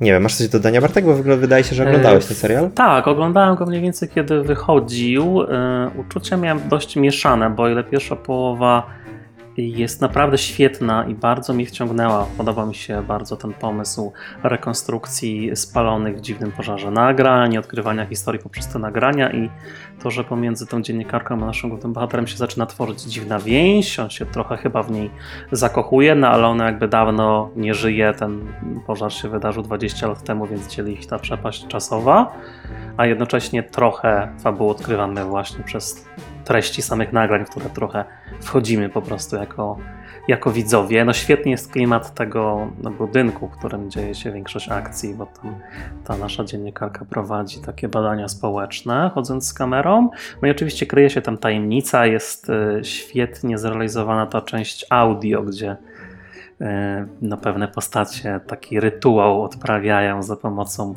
nie 0.00 0.12
wiem, 0.12 0.22
masz 0.22 0.34
coś 0.34 0.48
do 0.48 0.58
dodania, 0.58 0.80
Bartek? 0.80 1.04
Bo 1.04 1.14
w 1.14 1.20
ogóle 1.20 1.36
wydaje 1.36 1.64
się, 1.64 1.74
że 1.74 1.88
oglądałeś 1.88 2.26
ten 2.26 2.36
serial. 2.36 2.70
Tak, 2.70 3.08
oglądałem 3.08 3.56
go 3.56 3.66
mniej 3.66 3.80
więcej 3.82 4.08
kiedy 4.08 4.42
wychodził. 4.42 5.42
E, 5.42 5.90
Uczucia 5.96 6.36
miałem 6.36 6.68
dość 6.68 6.96
mieszane, 6.96 7.50
bo 7.50 7.68
ile 7.68 7.84
pierwsza 7.84 8.16
połowa 8.16 8.86
jest 9.68 10.00
naprawdę 10.00 10.38
świetna 10.38 11.04
i 11.04 11.14
bardzo 11.14 11.54
mnie 11.54 11.66
wciągnęła. 11.66 12.26
Podoba 12.36 12.66
mi 12.66 12.74
się 12.74 13.02
bardzo 13.02 13.36
ten 13.36 13.52
pomysł 13.52 14.12
rekonstrukcji 14.42 15.56
spalonych 15.56 16.16
w 16.16 16.20
dziwnym 16.20 16.52
pożarze 16.52 16.90
nagrań, 16.90 17.58
odkrywania 17.58 18.06
historii 18.06 18.42
poprzez 18.42 18.68
te 18.68 18.78
nagrania 18.78 19.32
i 19.32 19.50
to, 20.02 20.10
że 20.10 20.24
pomiędzy 20.24 20.66
tą 20.66 20.82
dziennikarką 20.82 21.34
a 21.34 21.46
naszym 21.46 21.70
głównym 21.70 21.92
bohaterem 21.92 22.26
się 22.26 22.36
zaczyna 22.36 22.66
tworzyć 22.66 23.02
dziwna 23.02 23.38
więź. 23.38 23.98
On 23.98 24.10
się 24.10 24.26
trochę 24.26 24.56
chyba 24.56 24.82
w 24.82 24.90
niej 24.90 25.10
zakochuje, 25.52 26.14
no 26.14 26.28
ale 26.28 26.46
ona 26.46 26.66
jakby 26.66 26.88
dawno 26.88 27.50
nie 27.56 27.74
żyje. 27.74 28.14
Ten 28.18 28.52
pożar 28.86 29.12
się 29.12 29.28
wydarzył 29.28 29.62
20 29.62 30.08
lat 30.08 30.24
temu, 30.24 30.46
więc 30.46 30.68
dzieli 30.68 30.92
ich 30.92 31.06
ta 31.06 31.18
przepaść 31.18 31.66
czasowa, 31.66 32.32
a 32.96 33.06
jednocześnie 33.06 33.62
trochę 33.62 34.28
fabułę 34.42 34.70
odkrywamy 34.70 35.24
właśnie 35.24 35.64
przez 35.64 36.06
treści 36.50 36.82
samych 36.82 37.12
nagrań, 37.12 37.44
w 37.44 37.50
które 37.50 37.70
trochę 37.70 38.04
wchodzimy 38.40 38.88
po 38.88 39.02
prostu 39.02 39.36
jako, 39.36 39.78
jako 40.28 40.50
widzowie. 40.50 41.04
No 41.04 41.12
świetny 41.12 41.50
jest 41.50 41.72
klimat 41.72 42.14
tego 42.14 42.70
no, 42.82 42.90
budynku, 42.90 43.48
w 43.48 43.58
którym 43.58 43.90
dzieje 43.90 44.14
się 44.14 44.32
większość 44.32 44.68
akcji, 44.68 45.14
bo 45.14 45.26
tam 45.26 45.54
ta 46.04 46.16
nasza 46.16 46.44
dziennikarka 46.44 47.04
prowadzi 47.04 47.60
takie 47.60 47.88
badania 47.88 48.28
społeczne, 48.28 49.10
chodząc 49.14 49.46
z 49.46 49.54
kamerą. 49.54 50.10
No 50.42 50.48
i 50.48 50.50
oczywiście 50.50 50.86
kryje 50.86 51.10
się 51.10 51.22
tam 51.22 51.38
tajemnica, 51.38 52.06
jest 52.06 52.50
y, 52.50 52.80
świetnie 52.84 53.58
zrealizowana 53.58 54.26
ta 54.26 54.42
część 54.42 54.86
audio, 54.90 55.42
gdzie 55.42 55.76
y, 56.60 56.66
no, 57.22 57.36
pewne 57.36 57.68
postacie 57.68 58.40
taki 58.46 58.80
rytuał 58.80 59.42
odprawiają 59.42 60.22
za 60.22 60.36
pomocą 60.36 60.94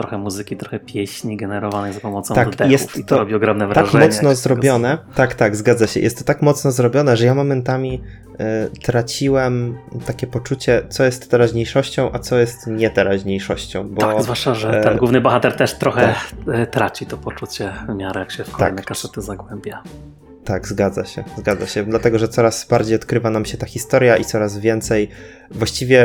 trochę 0.00 0.18
muzyki, 0.18 0.56
trochę 0.56 0.78
pieśni 0.80 1.36
generowanej 1.36 1.92
za 1.92 2.00
pomocą 2.00 2.34
Tak, 2.34 2.48
oddechów 2.48 2.72
jest 2.72 2.96
i 2.96 3.04
to, 3.04 3.08
to 3.08 3.18
robi 3.18 3.34
ogromne 3.34 3.64
tak 3.68 3.74
wrażenie. 3.74 4.06
mocno 4.06 4.28
jak 4.28 4.38
zrobione. 4.38 4.98
Tak, 5.14 5.34
tak, 5.34 5.56
zgadza 5.56 5.86
się. 5.86 6.00
Jest 6.00 6.18
to 6.18 6.24
tak 6.24 6.42
mocno 6.42 6.70
zrobione, 6.70 7.16
że 7.16 7.26
ja 7.26 7.34
momentami 7.34 8.00
y, 8.74 8.80
traciłem 8.82 9.78
takie 10.06 10.26
poczucie, 10.26 10.82
co 10.88 11.04
jest 11.04 11.30
teraźniejszością, 11.30 12.10
a 12.12 12.18
co 12.18 12.38
jest 12.38 12.66
nieteraźniejszością. 12.66 13.88
Bo, 13.88 14.00
Tak, 14.00 14.22
zwłaszcza, 14.22 14.54
że 14.54 14.80
ten 14.84 14.92
e, 14.94 14.96
główny 14.96 15.20
bohater 15.20 15.56
też 15.56 15.74
trochę 15.74 16.14
e, 16.52 16.66
traci 16.66 17.06
to 17.06 17.16
poczucie 17.16 17.72
w 17.88 17.94
miarę 17.94 18.20
jak 18.20 18.30
się 18.30 18.44
w 18.44 18.50
kolejne 18.50 18.76
Tak. 18.78 18.86
kasety 18.86 19.22
zagłębia. 19.22 19.82
Tak, 20.44 20.68
zgadza 20.68 21.04
się, 21.04 21.24
zgadza 21.38 21.66
się. 21.66 21.84
Dlatego, 21.84 22.18
że 22.18 22.28
coraz 22.28 22.66
bardziej 22.68 22.96
odkrywa 22.96 23.30
nam 23.30 23.44
się 23.44 23.58
ta 23.58 23.66
historia 23.66 24.16
i 24.16 24.24
coraz 24.24 24.58
więcej, 24.58 25.08
właściwie 25.50 26.02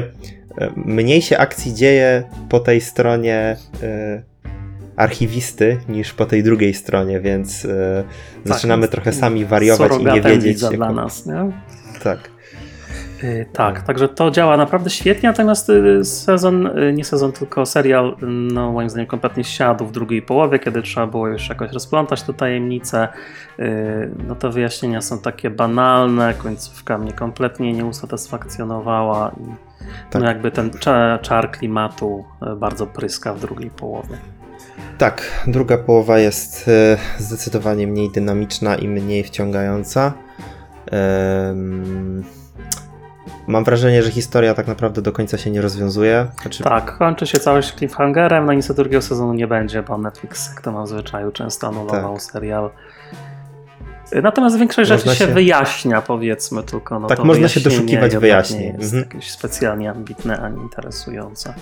e, 0.57 0.71
mniej 0.75 1.21
się 1.21 1.37
akcji 1.37 1.73
dzieje 1.73 2.23
po 2.49 2.59
tej 2.59 2.81
stronie 2.81 3.57
e, 3.83 4.23
archiwisty 4.95 5.79
niż 5.89 6.13
po 6.13 6.25
tej 6.25 6.43
drugiej 6.43 6.73
stronie, 6.73 7.19
więc 7.19 7.65
e, 7.65 8.03
zaczynamy 8.45 8.81
jest 8.81 8.91
trochę 8.91 9.13
sami 9.13 9.45
wariować 9.45 9.91
i 9.99 10.05
nie 10.05 10.21
wiedzieć. 10.21 10.43
widza 10.43 10.67
jak- 10.67 10.75
dla 10.75 10.91
nas, 10.91 11.25
nie? 11.25 11.51
Tak. 12.03 12.34
Y, 13.25 13.45
Tak, 13.53 13.81
także 13.81 14.09
to 14.09 14.31
działa 14.31 14.57
naprawdę 14.57 14.89
świetnie, 14.89 15.29
natomiast 15.29 15.69
y, 15.69 16.05
sezon, 16.05 16.67
y, 16.67 16.93
nie 16.93 17.05
sezon, 17.05 17.31
tylko 17.31 17.65
serial, 17.65 18.15
no 18.51 18.71
moim 18.71 18.89
zdaniem 18.89 19.07
kompletnie 19.07 19.43
siadł 19.43 19.85
w 19.85 19.91
drugiej 19.91 20.21
połowie, 20.21 20.59
kiedy 20.59 20.81
trzeba 20.81 21.07
było 21.07 21.27
już 21.27 21.49
jakoś 21.49 21.71
rozplątać 21.71 22.23
te 22.23 22.33
tajemnice. 22.33 23.07
Y, 23.59 24.09
No 24.27 24.35
te 24.35 24.49
wyjaśnienia 24.49 25.01
są 25.01 25.19
takie 25.19 25.49
banalne, 25.49 26.33
końcówka 26.33 26.97
mnie 26.97 27.13
kompletnie 27.13 27.73
nie 27.73 27.85
usatysfakcjonowała 27.85 29.31
i 29.41 29.55
Tak. 30.09 30.21
no 30.21 30.27
jakby 30.27 30.51
ten 30.51 30.71
czar, 31.21 31.51
klimatu 31.51 32.25
bardzo 32.57 32.87
pryska 32.87 33.33
w 33.33 33.39
drugiej 33.39 33.69
połowie. 33.69 34.17
Tak, 34.97 35.43
druga 35.47 35.77
połowa 35.77 36.19
jest 36.19 36.69
zdecydowanie 37.17 37.87
mniej 37.87 38.11
dynamiczna 38.11 38.75
i 38.75 38.87
mniej 38.87 39.23
wciągająca. 39.23 40.13
Em, 40.91 42.23
Mam 43.47 43.63
wrażenie, 43.63 44.03
że 44.03 44.11
historia 44.11 44.53
tak 44.53 44.67
naprawdę 44.67 45.01
do 45.01 45.11
końca 45.11 45.37
się 45.37 45.51
nie 45.51 45.61
rozwiązuje. 45.61 46.27
Znaczy, 46.41 46.63
Tak, 46.63 46.97
kończy 46.97 47.27
się 47.27 47.39
całość 47.39 47.75
cliffhangerem, 47.75 48.45
no 48.45 48.53
niestety 48.53 48.81
drugiego 48.83 49.01
sezonu 49.01 49.33
nie 49.33 49.47
będzie, 49.47 49.83
bo 49.83 49.97
Netflix, 49.97 50.49
jak 50.49 50.61
to 50.61 50.71
ma 50.71 50.83
w 50.83 50.87
zwyczaju, 50.87 51.31
często 51.31 51.67
anulował 51.67 52.13
Tak. 52.13 52.21
serial. 52.23 52.69
Natomiast 54.23 54.57
większość 54.59 54.91
Można 54.91 55.11
rzeczy 55.11 55.19
się, 55.23 55.27
się- 55.27 55.33
wyjaśnia, 55.33 56.01
powiedzmy, 56.01 56.63
tylko 56.63 56.99
no 56.99 57.07
Tak, 57.07 57.19
można 57.23 57.47
się 57.47 57.59
doszukiwać 57.59 58.17
wyjaśnień. 58.17 58.59
Nie 58.61 58.67
jest 58.67 58.93
Mhm. 58.93 59.03
jakieś 59.03 59.31
specjalnie 59.31 59.91
ambitne 59.91 60.39
ani 60.41 60.61
interesujące. 60.61 61.53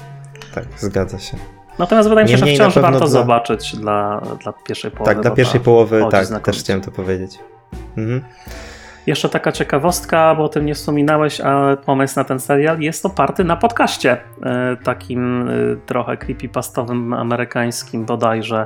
tak, 0.55 0.65
zgadza 0.77 1.19
się. 1.19 1.37
Natomiast 1.79 2.09
wydaje 2.09 2.25
mi 2.25 2.31
się, 2.31 2.37
że 2.37 2.45
wciąż 2.45 2.75
warto 2.75 2.97
dla- 2.99 3.07
zobaczyć 3.07 3.75
dla, 3.75 4.21
dla 4.43 4.53
pierwszej 4.53 4.91
połowy. 4.91 5.13
Tak, 5.15 5.21
dla 5.23 5.31
pierwszej 5.31 5.59
połowy, 5.61 6.05
tak, 6.11 6.27
też 6.43 6.59
chciałem 6.59 6.81
to 6.81 6.91
powiedzieć. 6.91 7.39
Mhm. 7.97 8.21
Jeszcze 9.07 9.29
taka 9.29 9.51
ciekawostka, 9.51 10.35
bo 10.35 10.43
o 10.43 10.49
tym 10.49 10.65
nie 10.65 10.75
wspominałeś, 10.75 11.41
ale 11.41 11.77
pomysł 11.77 12.13
na 12.15 12.23
ten 12.23 12.39
serial 12.39 12.79
jest 12.79 13.05
oparty 13.05 13.43
na 13.43 13.55
podcaście. 13.55 14.17
e, 14.43 14.77
Takim 14.83 15.49
e, 15.49 15.53
trochę 15.85 16.17
creepypastowym, 16.17 17.13
amerykańskim 17.13 18.05
bodajże 18.05 18.65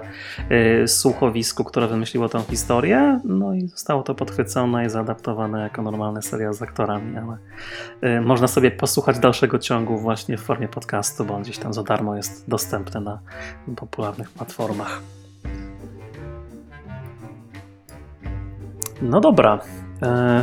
e, 0.50 0.88
słuchowisku, 0.88 1.64
które 1.64 1.88
wymyśliło 1.88 2.30
tę 2.30 2.42
historię. 2.50 3.20
No 3.24 3.54
i 3.54 3.68
zostało 3.68 4.04
to 4.04 4.16
podchwycone 4.16 4.86
i 4.86 4.90
zaadaptowane 4.90 5.62
jako 5.62 5.82
normalny 5.82 6.22
serial 6.22 6.54
z 6.54 6.62
aktorami, 6.62 7.18
ale 7.18 7.38
można 8.22 8.48
sobie 8.48 8.72
posłuchać 8.72 9.20
dalszego 9.20 9.60
ciągu 9.60 9.98
właśnie 9.98 10.38
w 10.38 10.42
formie 10.42 10.68
podcastu, 10.68 11.26
bo 11.26 11.36
on 11.36 11.42
gdzieś 11.42 11.58
tam 11.58 11.74
za 11.74 11.84
darmo 11.84 12.16
jest 12.16 12.50
dostępny 12.50 13.02
na 13.02 13.20
popularnych 13.76 14.30
platformach. 14.30 15.02
No 19.02 19.22
dobra, 19.22 19.60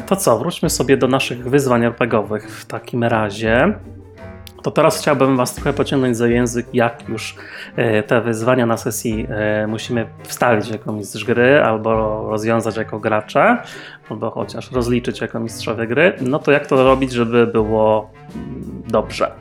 To 0.06 0.16
co, 0.16 0.38
wróćmy 0.38 0.70
sobie 0.70 0.96
do 0.96 1.08
naszych 1.08 1.50
wyzwań 1.50 1.84
RPGowych 1.84 2.50
w 2.50 2.66
takim 2.66 3.04
razie. 3.04 3.74
To 4.64 4.70
teraz 4.70 5.00
chciałbym 5.00 5.36
Was 5.36 5.54
trochę 5.54 5.72
pociągnąć 5.72 6.16
za 6.16 6.28
język, 6.28 6.66
jak 6.72 7.08
już 7.08 7.36
e, 7.76 8.02
te 8.02 8.20
wyzwania 8.20 8.66
na 8.66 8.76
sesji 8.76 9.26
e, 9.30 9.66
musimy 9.66 10.06
wstawić 10.22 10.68
jako 10.68 10.92
mistrz 10.92 11.24
gry, 11.24 11.62
albo 11.62 11.90
rozwiązać 12.30 12.76
jako 12.76 12.98
gracze, 12.98 13.58
albo 14.10 14.30
chociaż 14.30 14.72
rozliczyć 14.72 15.20
jako 15.20 15.40
mistrzowie 15.40 15.86
gry. 15.86 16.12
No 16.20 16.38
to 16.38 16.52
jak 16.52 16.66
to 16.66 16.84
robić, 16.84 17.12
żeby 17.12 17.46
było 17.46 18.10
mm, 18.34 18.82
dobrze? 18.88 19.32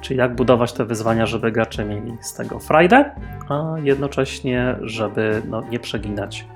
Czyli 0.00 0.18
jak 0.18 0.34
budować 0.34 0.72
te 0.72 0.84
wyzwania, 0.84 1.26
żeby 1.26 1.52
gracze 1.52 1.84
mieli 1.84 2.16
z 2.20 2.34
tego 2.34 2.58
frajdę, 2.58 3.10
a 3.48 3.74
jednocześnie, 3.82 4.76
żeby 4.82 5.42
no, 5.48 5.62
nie 5.70 5.78
przeginać 5.78 6.46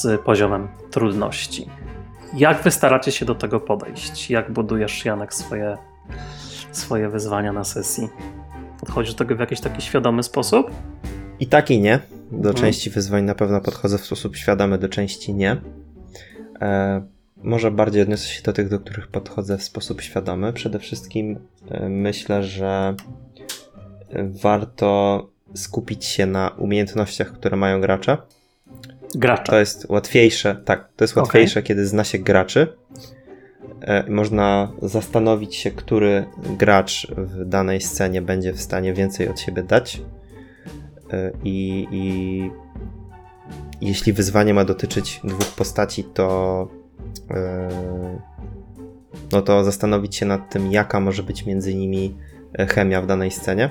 z 0.00 0.20
poziomem 0.20 0.68
trudności. 0.90 1.66
Jak 2.36 2.62
wy 2.62 2.70
staracie 2.70 3.12
się 3.12 3.24
do 3.24 3.34
tego 3.34 3.60
podejść? 3.60 4.30
Jak 4.30 4.52
budujesz, 4.52 5.04
Janek, 5.04 5.34
swoje, 5.34 5.76
swoje 6.72 7.08
wyzwania 7.08 7.52
na 7.52 7.64
sesji? 7.64 8.08
Podchodzisz 8.80 9.14
do 9.14 9.18
tego 9.18 9.36
w 9.36 9.40
jakiś 9.40 9.60
taki 9.60 9.82
świadomy 9.82 10.22
sposób? 10.22 10.70
I 11.40 11.46
tak 11.46 11.70
i 11.70 11.80
nie. 11.80 12.00
Do 12.32 12.36
Mhm. 12.48 12.54
części 12.54 12.90
wyzwań 12.90 13.24
na 13.24 13.34
pewno 13.34 13.60
podchodzę 13.60 13.98
w 13.98 14.04
sposób 14.04 14.36
świadomy, 14.36 14.78
do 14.78 14.88
części 14.88 15.34
nie. 15.34 15.56
E, 16.60 17.02
może 17.36 17.70
bardziej 17.70 18.02
odniosę 18.02 18.28
się 18.28 18.42
do 18.42 18.52
tych, 18.52 18.68
do 18.68 18.80
których 18.80 19.08
podchodzę 19.08 19.58
w 19.58 19.62
sposób 19.62 20.00
świadomy. 20.00 20.52
Przede 20.52 20.78
wszystkim 20.78 21.38
e, 21.70 21.88
myślę, 21.88 22.42
że 22.42 22.94
warto 24.42 25.26
skupić 25.54 26.04
się 26.04 26.26
na 26.26 26.48
umiejętnościach, 26.48 27.32
które 27.32 27.56
mają 27.56 27.80
gracze. 27.80 28.18
Gracza. 29.14 29.42
To 29.42 29.58
jest 29.58 29.86
łatwiejsze, 29.88 30.56
tak, 30.64 30.88
to 30.96 31.04
jest 31.04 31.16
łatwiejsze, 31.16 31.62
kiedy 31.62 31.86
zna 31.86 32.04
się 32.04 32.18
graczy. 32.18 32.76
E, 33.80 34.10
Można 34.10 34.72
zastanowić 34.82 35.56
się, 35.56 35.70
który 35.70 36.24
gracz 36.58 37.06
w 37.16 37.44
danej 37.44 37.80
scenie 37.80 38.22
będzie 38.22 38.52
w 38.52 38.60
stanie 38.60 38.92
więcej 38.94 39.28
od 39.28 39.40
siebie 39.40 39.62
dać. 39.62 40.02
E, 41.12 41.30
I, 41.44 41.86
i 41.90 42.50
jeśli 43.80 44.12
wyzwanie 44.12 44.54
ma 44.54 44.64
dotyczyć 44.64 45.20
dwóch 45.24 45.54
postaci, 45.56 46.04
to 46.04 46.68
e, 47.30 47.68
no 49.32 49.42
to 49.42 49.64
zastanowić 49.64 50.16
się 50.16 50.26
nad 50.26 50.50
tym, 50.50 50.72
jaka 50.72 51.00
może 51.00 51.22
być 51.22 51.46
między 51.46 51.74
nimi 51.74 52.16
chemia 52.68 53.02
w 53.02 53.06
danej 53.06 53.30
scenie. 53.30 53.70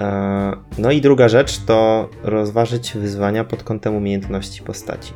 E, 0.00 0.52
No 0.78 0.90
i 0.90 1.00
druga 1.00 1.28
rzecz 1.28 1.58
to 1.58 2.08
rozważyć 2.22 2.92
wyzwania 2.92 3.44
pod 3.44 3.62
kątem 3.62 3.94
umiejętności 3.94 4.62
postaci. 4.62 5.12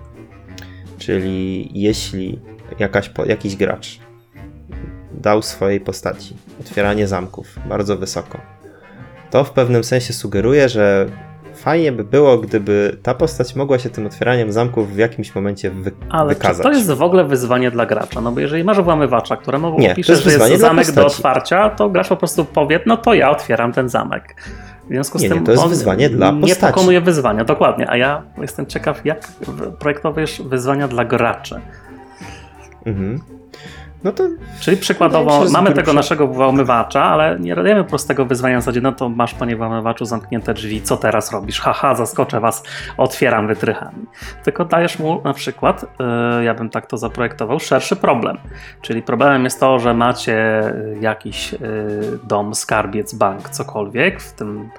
Czyli 0.99 1.69
jeśli 1.83 2.41
jakaś, 2.79 3.11
jakiś 3.27 3.57
gracz 3.57 3.99
dał 5.13 5.43
swojej 5.43 5.81
postaci 5.81 6.37
otwieranie 6.61 7.07
zamków 7.07 7.59
bardzo 7.69 7.97
wysoko, 7.97 8.39
to 9.31 9.45
w 9.45 9.51
pewnym 9.51 9.85
sensie 9.85 10.13
sugeruje, 10.13 10.69
że 10.69 11.07
fajnie 11.55 11.93
by 11.93 12.05
było, 12.05 12.39
gdyby 12.39 12.97
ta 13.03 13.15
postać 13.15 13.57
mogła 13.57 13.79
się 13.79 13.91
tym 13.91 14.07
otwieraniem 14.07 14.53
zamków 14.53 14.93
w 14.95 14.97
jakimś 14.99 15.35
momencie 15.35 15.71
wy- 15.71 15.93
Ale 16.11 16.29
wykazać. 16.35 16.57
czy 16.57 16.63
to 16.63 16.73
jest 16.73 16.93
w 16.93 17.03
ogóle 17.03 17.25
wyzwanie 17.25 17.71
dla 17.71 17.87
gracza? 17.87 18.21
No 18.21 18.33
bo 18.33 18.41
jeżeli 18.41 18.65
masz 18.65 18.81
włamywacza, 18.81 19.37
któremu 19.37 19.79
Nie, 19.79 19.93
opiszesz, 19.93 20.27
jest 20.27 20.39
że 20.41 20.49
jest 20.49 20.61
zamek 20.61 20.93
do 20.93 21.07
otwarcia, 21.07 21.71
to 21.71 21.89
gracz 21.91 22.09
po 22.09 22.17
prostu 22.17 22.45
powie, 22.45 22.81
no 22.87 22.97
to 22.97 23.15
ja 23.15 23.31
otwieram 23.31 23.73
ten 23.73 23.89
zamek. 23.89 24.35
W 24.85 24.89
związku 24.89 25.19
z 25.19 25.23
Nie, 25.23 25.29
tym 25.29 25.39
nie, 25.39 25.45
to 25.45 25.53
jest 25.53 25.67
wyzwanie 25.67 26.11
dla 26.11 26.31
nie 26.31 26.41
postaci. 26.41 26.75
pokonuje 26.75 27.01
wyzwania, 27.01 27.45
dokładnie. 27.45 27.91
A 27.91 27.97
ja 27.97 28.23
jestem 28.39 28.67
ciekaw, 28.67 29.05
jak 29.05 29.29
projektujesz 29.79 30.43
wyzwania 30.43 30.89
dla 30.89 31.05
graczy. 31.05 31.61
Mhm. 32.87 33.21
No 34.05 34.13
to 34.13 34.25
Czyli 34.61 34.77
przykładowo 34.77 35.45
mamy 35.51 35.73
tego 35.73 35.93
naszego 35.93 36.27
włamywacza, 36.27 37.03
ale 37.03 37.41
nie 37.41 37.55
dajemy 37.55 37.85
prostego 37.85 38.27
wyzwania 38.27 38.59
w 38.59 38.61
zasadzie, 38.61 38.81
no 38.81 38.93
to 38.93 39.09
masz 39.09 39.35
panie 39.35 39.57
włamywaczu 39.57 40.05
zamknięte 40.05 40.55
drzwi, 40.55 40.83
co 40.83 40.97
teraz 40.97 41.33
robisz? 41.33 41.61
Haha, 41.61 41.95
zaskoczę 41.95 42.41
was, 42.41 42.63
otwieram 42.97 43.47
wytrychami. 43.47 44.07
Tylko 44.45 44.65
dajesz 44.65 44.99
mu 44.99 45.21
na 45.25 45.35
przykład, 45.35 45.87
yy, 46.39 46.45
ja 46.45 46.55
bym 46.55 46.71
tak 46.71 46.87
to 46.87 46.97
zaprojektował, 46.97 47.61
szerszy 47.61 47.97
problem. 47.97 48.39
Czyli 48.81 49.03
problemem 49.03 49.45
jest 49.45 49.61
to, 49.61 49.79
że 49.79 49.95
macie 49.95 50.67
y, 50.69 50.99
jakiś 51.01 51.53
yy, 51.53 51.59
dom, 52.25 52.55
skarbiec, 52.55 53.15
bank, 53.15 53.49
cokolwiek, 53.49 54.21
w 54.21 54.33
tym 54.33 54.71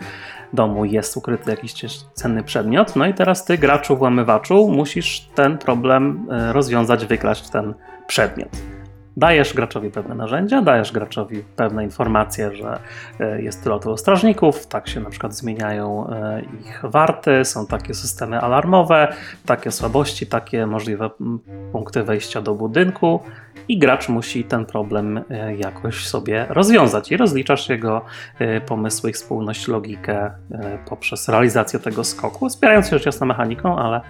domu 0.54 0.86
jest 0.86 1.18
ukryty 1.18 1.52
jakiś 1.52 1.74
cenny 2.14 2.44
przedmiot, 2.44 2.96
no 2.96 3.06
i 3.06 3.14
teraz 3.14 3.46
ty, 3.46 3.58
graczu, 3.58 3.98
włamywaczu, 3.98 4.68
musisz 4.68 5.22
ten 5.36 5.58
problem 5.58 6.28
y, 6.50 6.54
rozwiązać, 6.54 7.06
wykraść 7.06 7.50
ten 7.50 7.74
przedmiot. 8.08 8.75
Dajesz 9.18 9.54
graczowi 9.54 9.92
pewne 9.92 10.16
narzędzia, 10.16 10.62
dajesz 10.62 10.92
graczowi 10.92 11.44
pewne 11.56 11.84
informacje, 11.84 12.56
że 12.56 12.80
e, 13.20 13.42
jest 13.42 13.64
tyle 13.64 13.80
tylu 13.80 13.98
strażników, 13.98 14.68
tak 14.68 14.88
się 14.88 15.00
na 15.00 15.10
przykład 15.10 15.36
zmieniają 15.36 16.10
e, 16.10 16.42
ich 16.42 16.82
warty, 16.84 17.46
są 17.46 17.68
takie 17.68 17.94
systemy 17.94 18.40
alarmowe, 18.40 19.14
takie 19.46 19.72
słabości, 19.72 20.28
takie 20.28 20.66
możliwe 20.66 21.10
punkty 21.72 22.04
wejścia 22.04 22.42
do 22.42 22.54
budynku 22.54 23.20
i 23.68 23.80
gracz 23.80 24.10
musi 24.10 24.44
ten 24.44 24.66
problem 24.66 25.22
e, 25.30 25.56
jakoś 25.56 26.08
sobie 26.08 26.46
rozwiązać. 26.50 27.12
I 27.12 27.18
rozliczasz 27.18 27.70
jego 27.70 28.06
pomysły, 28.66 29.10
ich 29.10 29.18
spójność, 29.18 29.68
logikę 29.68 30.32
poprzez 30.90 31.30
realizację 31.30 31.80
tego 31.80 32.04
skoku, 32.04 32.50
wspierając 32.50 32.86
się 32.86 32.92
rzecz 32.98 33.06
jasna 33.06 33.26
mechaniką, 33.26 33.78
ale 33.78 34.02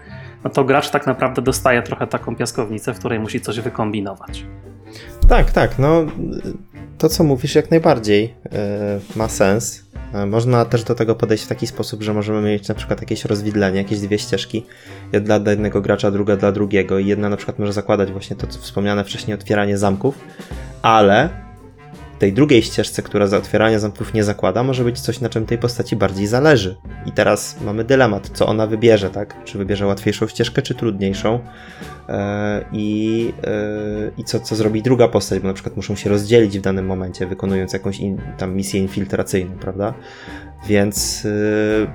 no 0.45 0.51
to 0.51 0.63
gracz 0.63 0.89
tak 0.89 1.07
naprawdę 1.07 1.41
dostaje 1.41 1.81
trochę 1.81 2.07
taką 2.07 2.35
piaskownicę, 2.35 2.93
w 2.93 2.99
której 2.99 3.19
musi 3.19 3.41
coś 3.41 3.59
wykombinować. 3.59 4.45
Tak, 5.29 5.51
tak, 5.51 5.79
no 5.79 6.05
to 6.97 7.09
co 7.09 7.23
mówisz 7.23 7.55
jak 7.55 7.71
najbardziej 7.71 8.33
e, 8.53 8.99
ma 9.15 9.29
sens. 9.29 9.85
E, 10.13 10.25
Można 10.25 10.65
też 10.65 10.83
do 10.83 10.95
tego 10.95 11.15
podejść 11.15 11.43
w 11.43 11.47
taki 11.47 11.67
sposób, 11.67 12.03
że 12.03 12.13
możemy 12.13 12.41
mieć 12.41 12.67
na 12.67 12.75
przykład 12.75 13.01
jakieś 13.01 13.25
rozwidlenie, 13.25 13.77
jakieś 13.77 13.99
dwie 13.99 14.19
ścieżki. 14.19 14.65
Jedna 15.13 15.39
dla 15.39 15.51
jednego 15.51 15.81
gracza, 15.81 16.11
druga 16.11 16.37
dla 16.37 16.51
drugiego 16.51 16.99
i 16.99 17.05
jedna 17.05 17.29
na 17.29 17.37
przykład 17.37 17.59
może 17.59 17.73
zakładać 17.73 18.11
właśnie 18.11 18.35
to, 18.35 18.47
co 18.47 18.59
wspomniane 18.59 19.03
wcześniej, 19.03 19.35
otwieranie 19.35 19.77
zamków, 19.77 20.17
ale 20.81 21.44
tej 22.19 22.33
drugiej 22.33 22.61
ścieżce, 22.61 23.01
która 23.01 23.27
za 23.27 23.37
otwieranie 23.37 23.79
zamków 23.79 24.13
nie 24.13 24.23
zakłada, 24.23 24.63
może 24.63 24.83
być 24.83 24.99
coś, 24.99 25.19
na 25.19 25.29
czym 25.29 25.45
tej 25.45 25.57
postaci 25.57 25.95
bardziej 25.95 26.27
zależy. 26.27 26.77
I 27.05 27.11
teraz 27.11 27.57
mamy 27.61 27.83
dylemat, 27.83 28.29
co 28.33 28.47
ona 28.47 28.67
wybierze, 28.67 29.09
tak? 29.09 29.43
Czy 29.43 29.57
wybierze 29.57 29.85
łatwiejszą 29.85 30.27
ścieżkę, 30.27 30.61
czy 30.61 30.75
trudniejszą. 30.75 31.39
E, 32.09 32.65
I, 32.71 33.33
e, 33.43 34.11
i 34.17 34.23
co, 34.23 34.39
co 34.39 34.55
zrobi 34.55 34.81
druga 34.81 35.07
postać, 35.07 35.39
bo 35.39 35.47
na 35.47 35.53
przykład 35.53 35.75
muszą 35.75 35.95
się 35.95 36.09
rozdzielić 36.09 36.59
w 36.59 36.61
danym 36.61 36.85
momencie, 36.85 37.27
wykonując 37.27 37.73
jakąś 37.73 37.99
in, 37.99 38.21
tam 38.37 38.55
misję 38.55 38.81
infiltracyjną, 38.81 39.57
prawda? 39.57 39.93
Więc 40.67 41.25
y, 41.25 41.87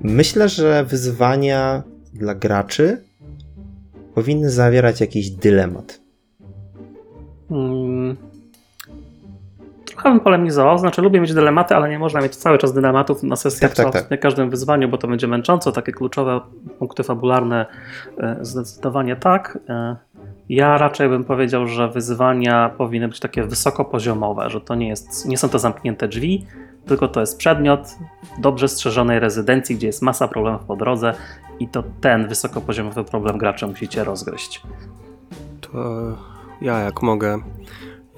myślę, 0.00 0.48
że 0.48 0.84
wyzwania 0.84 1.82
dla 2.14 2.34
graczy 2.34 3.04
powinny 4.14 4.50
zawierać 4.50 5.00
jakiś 5.00 5.30
dylemat. 5.30 6.00
Mm. 7.50 8.29
Trochę 10.00 10.10
bym 10.10 10.20
polemizował, 10.24 10.78
znaczy 10.78 11.02
lubię 11.02 11.20
mieć 11.20 11.34
dylematy, 11.34 11.76
ale 11.76 11.88
nie 11.88 11.98
można 11.98 12.20
mieć 12.20 12.36
cały 12.36 12.58
czas 12.58 12.72
dylematów 12.72 13.22
na 13.22 13.36
sesjach, 13.36 13.74
Tak, 13.74 13.84
tak, 13.84 13.92
tak. 14.02 14.10
na 14.10 14.16
każdym 14.16 14.50
wyzwaniu, 14.50 14.88
bo 14.88 14.98
to 14.98 15.08
będzie 15.08 15.26
męczące. 15.28 15.72
Takie 15.72 15.92
kluczowe 15.92 16.40
punkty 16.78 17.02
fabularne 17.02 17.66
e, 18.18 18.36
zdecydowanie 18.40 19.16
tak. 19.16 19.58
E, 19.68 19.96
Ja 20.48 20.78
raczej 20.78 21.08
bym 21.08 21.24
powiedział, 21.24 21.66
że 21.66 21.88
wyzwania 21.88 22.68
powinny 22.78 23.08
być 23.08 23.20
takie 23.20 23.44
wysokopoziomowe, 23.44 24.50
że 24.50 24.60
to 24.60 24.74
nie, 24.74 24.88
jest, 24.88 25.28
nie 25.28 25.38
są 25.38 25.48
to 25.48 25.58
zamknięte 25.58 26.08
drzwi, 26.08 26.46
tylko 26.86 27.08
to 27.08 27.20
jest 27.20 27.38
przedmiot 27.38 27.80
dobrze 28.38 28.68
strzeżonej 28.68 29.20
rezydencji, 29.20 29.76
gdzie 29.76 29.86
jest 29.86 30.02
masa 30.02 30.28
problemów 30.28 30.64
po 30.64 30.76
drodze 30.76 31.14
i 31.58 31.68
to 31.68 31.82
ten 32.00 32.28
wysokopoziomowy 32.28 33.04
problem 33.04 33.38
gracze 33.38 33.66
musicie 33.66 34.04
rozgryźć. 34.04 34.62
To 35.60 35.70
ja 36.60 36.78
jak 36.78 37.02
mogę. 37.02 37.38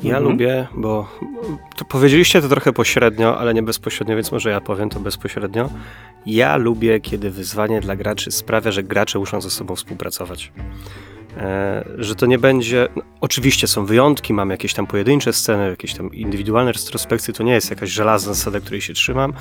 Ja 0.02 0.16
Mhm. 0.16 0.24
lubię, 0.32 0.66
bo 0.74 1.08
to 1.76 1.84
powiedzieliście 1.84 2.42
to 2.42 2.48
trochę 2.48 2.72
pośrednio, 2.72 3.38
ale 3.38 3.54
nie 3.54 3.62
bezpośrednio, 3.62 4.16
więc 4.16 4.32
może 4.32 4.50
ja 4.50 4.60
powiem 4.60 4.88
to 4.88 5.00
bezpośrednio. 5.00 5.70
Ja 6.26 6.56
lubię, 6.56 7.00
kiedy 7.00 7.30
wyzwanie 7.30 7.80
dla 7.80 7.96
graczy 7.96 8.30
sprawia, 8.30 8.70
że 8.70 8.82
gracze 8.82 9.18
muszą 9.18 9.40
ze 9.40 9.50
sobą 9.50 9.76
współpracować. 9.76 10.52
E, 11.36 11.84
że 11.98 12.14
to 12.14 12.26
nie 12.26 12.38
będzie. 12.38 12.88
No, 12.96 13.02
oczywiście 13.20 13.66
są 13.66 13.86
wyjątki, 13.86 14.34
mam 14.34 14.50
jakieś 14.50 14.74
tam 14.74 14.86
pojedyncze 14.86 15.32
sceny, 15.32 15.70
jakieś 15.70 15.94
tam 15.94 16.14
indywidualne 16.14 16.72
retrospekcje, 16.72 17.34
to 17.34 17.42
nie 17.42 17.52
jest 17.52 17.70
jakaś 17.70 17.90
żelazna 17.90 18.34
zasada, 18.34 18.60
której 18.60 18.80
się 18.80 18.94
trzymam, 18.94 19.32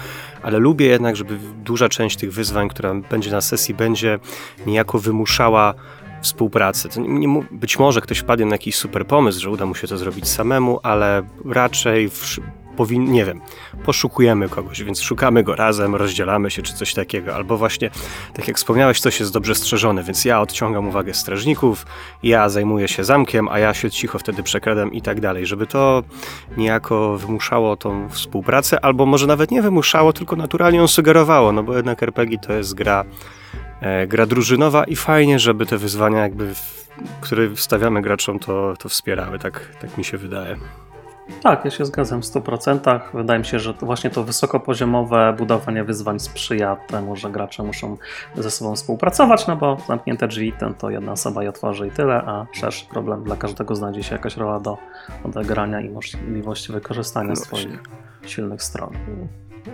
ale 0.44 0.60
lubię 0.60 0.86
jednak, 0.86 1.16
żeby 1.16 1.38
duża 1.64 1.90
część 1.90 2.18
tych 2.18 2.34
wyzwań, 2.34 2.70
która 2.70 2.94
będzie 2.94 3.32
na 3.32 3.42
sesji, 3.42 3.74
będzie 3.74 4.20
niejako 4.66 5.00
wymuszała 5.00 5.74
współpracy. 6.22 6.90
Być 7.52 7.80
może 7.80 8.02
ktoś 8.02 8.18
wpadnie 8.18 8.46
na 8.46 8.56
jakiś 8.56 8.76
super 8.76 9.08
pomysł, 9.08 9.42
że 9.42 9.50
uda 9.50 9.66
mu 9.66 9.76
się 9.76 9.88
to 9.88 9.98
zrobić 9.98 10.28
samemu, 10.28 10.80
ale 10.84 11.24
raczej 11.46 12.10
w, 12.10 12.40
powin, 12.78 13.12
nie 13.12 13.26
wiem, 13.26 13.42
poszukujemy 13.86 14.50
kogoś, 14.50 14.84
więc 14.84 15.02
szukamy 15.02 15.44
go 15.44 15.56
razem, 15.56 15.96
rozdzielamy 15.96 16.52
się 16.52 16.62
czy 16.62 16.74
coś 16.74 16.94
takiego, 16.94 17.36
albo 17.36 17.58
właśnie, 17.58 17.90
tak 18.34 18.48
jak 18.48 18.58
wspomniałeś, 18.58 19.00
coś 19.00 19.20
jest 19.20 19.34
dobrze 19.34 19.56
strzeżone, 19.56 20.04
więc 20.04 20.26
ja 20.26 20.42
odciągam 20.42 20.88
uwagę 20.88 21.14
strażników, 21.14 21.86
ja 22.24 22.50
zajmuję 22.50 22.88
się 22.88 23.04
zamkiem, 23.04 23.48
a 23.50 23.60
ja 23.60 23.74
się 23.74 23.92
cicho 23.92 24.20
wtedy 24.20 24.44
przekradam 24.44 24.94
i 24.94 25.02
tak 25.02 25.20
dalej, 25.20 25.46
żeby 25.46 25.68
to 25.68 26.04
niejako 26.58 27.18
wymuszało 27.18 27.78
tą 27.78 28.10
współpracę, 28.10 28.86
albo 28.86 29.06
może 29.06 29.28
nawet 29.28 29.52
nie 29.52 29.62
wymuszało, 29.62 30.14
tylko 30.14 30.36
naturalnie 30.36 30.78
ją 30.78 30.88
sugerowało, 30.88 31.52
no 31.52 31.64
bo 31.64 31.76
jednak 31.76 32.04
RPG 32.04 32.38
to 32.38 32.54
jest 32.54 32.74
gra 32.74 33.06
gra 34.08 34.26
drużynowa 34.26 34.84
i 34.84 34.96
fajnie, 34.96 35.40
żeby 35.40 35.66
te 35.66 35.78
wyzwania 35.78 36.20
jakby, 36.20 36.56
w, 36.56 36.90
które 37.22 37.56
stawiamy 37.56 38.02
graczom, 38.02 38.40
to, 38.40 38.74
to 38.80 38.90
wspierały, 38.90 39.40
tak, 39.40 39.68
tak 39.82 39.98
mi 39.98 40.04
się 40.04 40.18
wydaje. 40.18 40.58
Tak, 41.44 41.66
ja 41.66 41.72
się 41.72 41.86
zgadzam 41.86 42.22
w 42.22 42.26
100%. 42.26 43.00
Wydaje 43.14 43.40
mi 43.40 43.46
się, 43.46 43.60
że 43.60 43.74
to 43.74 43.86
właśnie 43.86 44.10
to 44.10 44.24
wysokopoziomowe 44.24 45.36
budowanie 45.38 45.84
wyzwań 45.84 46.20
sprzyja 46.20 46.76
temu, 46.76 47.16
że 47.16 47.30
gracze 47.30 47.64
muszą 47.64 47.98
ze 48.36 48.52
sobą 48.52 48.76
współpracować, 48.76 49.48
no 49.48 49.56
bo 49.56 49.78
zamknięte 49.88 50.28
drzwi 50.28 50.54
to, 50.60 50.74
to 50.74 50.90
jedna 50.90 51.12
osoba 51.12 51.44
je 51.44 51.50
otworzy 51.50 51.88
i 51.88 51.92
tyle, 51.92 52.16
a 52.16 52.46
szerszy 52.52 52.86
problem 52.86 53.24
dla 53.24 53.36
każdego 53.36 53.76
znajdzie 53.76 54.04
się 54.04 54.16
jakaś 54.16 54.38
rola 54.38 54.60
do 54.60 54.78
odegrania 55.24 55.82
i 55.82 55.90
możliwości 55.90 56.72
wykorzystania 56.72 57.30
No 57.30 57.36
swoich 57.36 57.80
silnych 58.26 58.64
stron. 58.64 58.94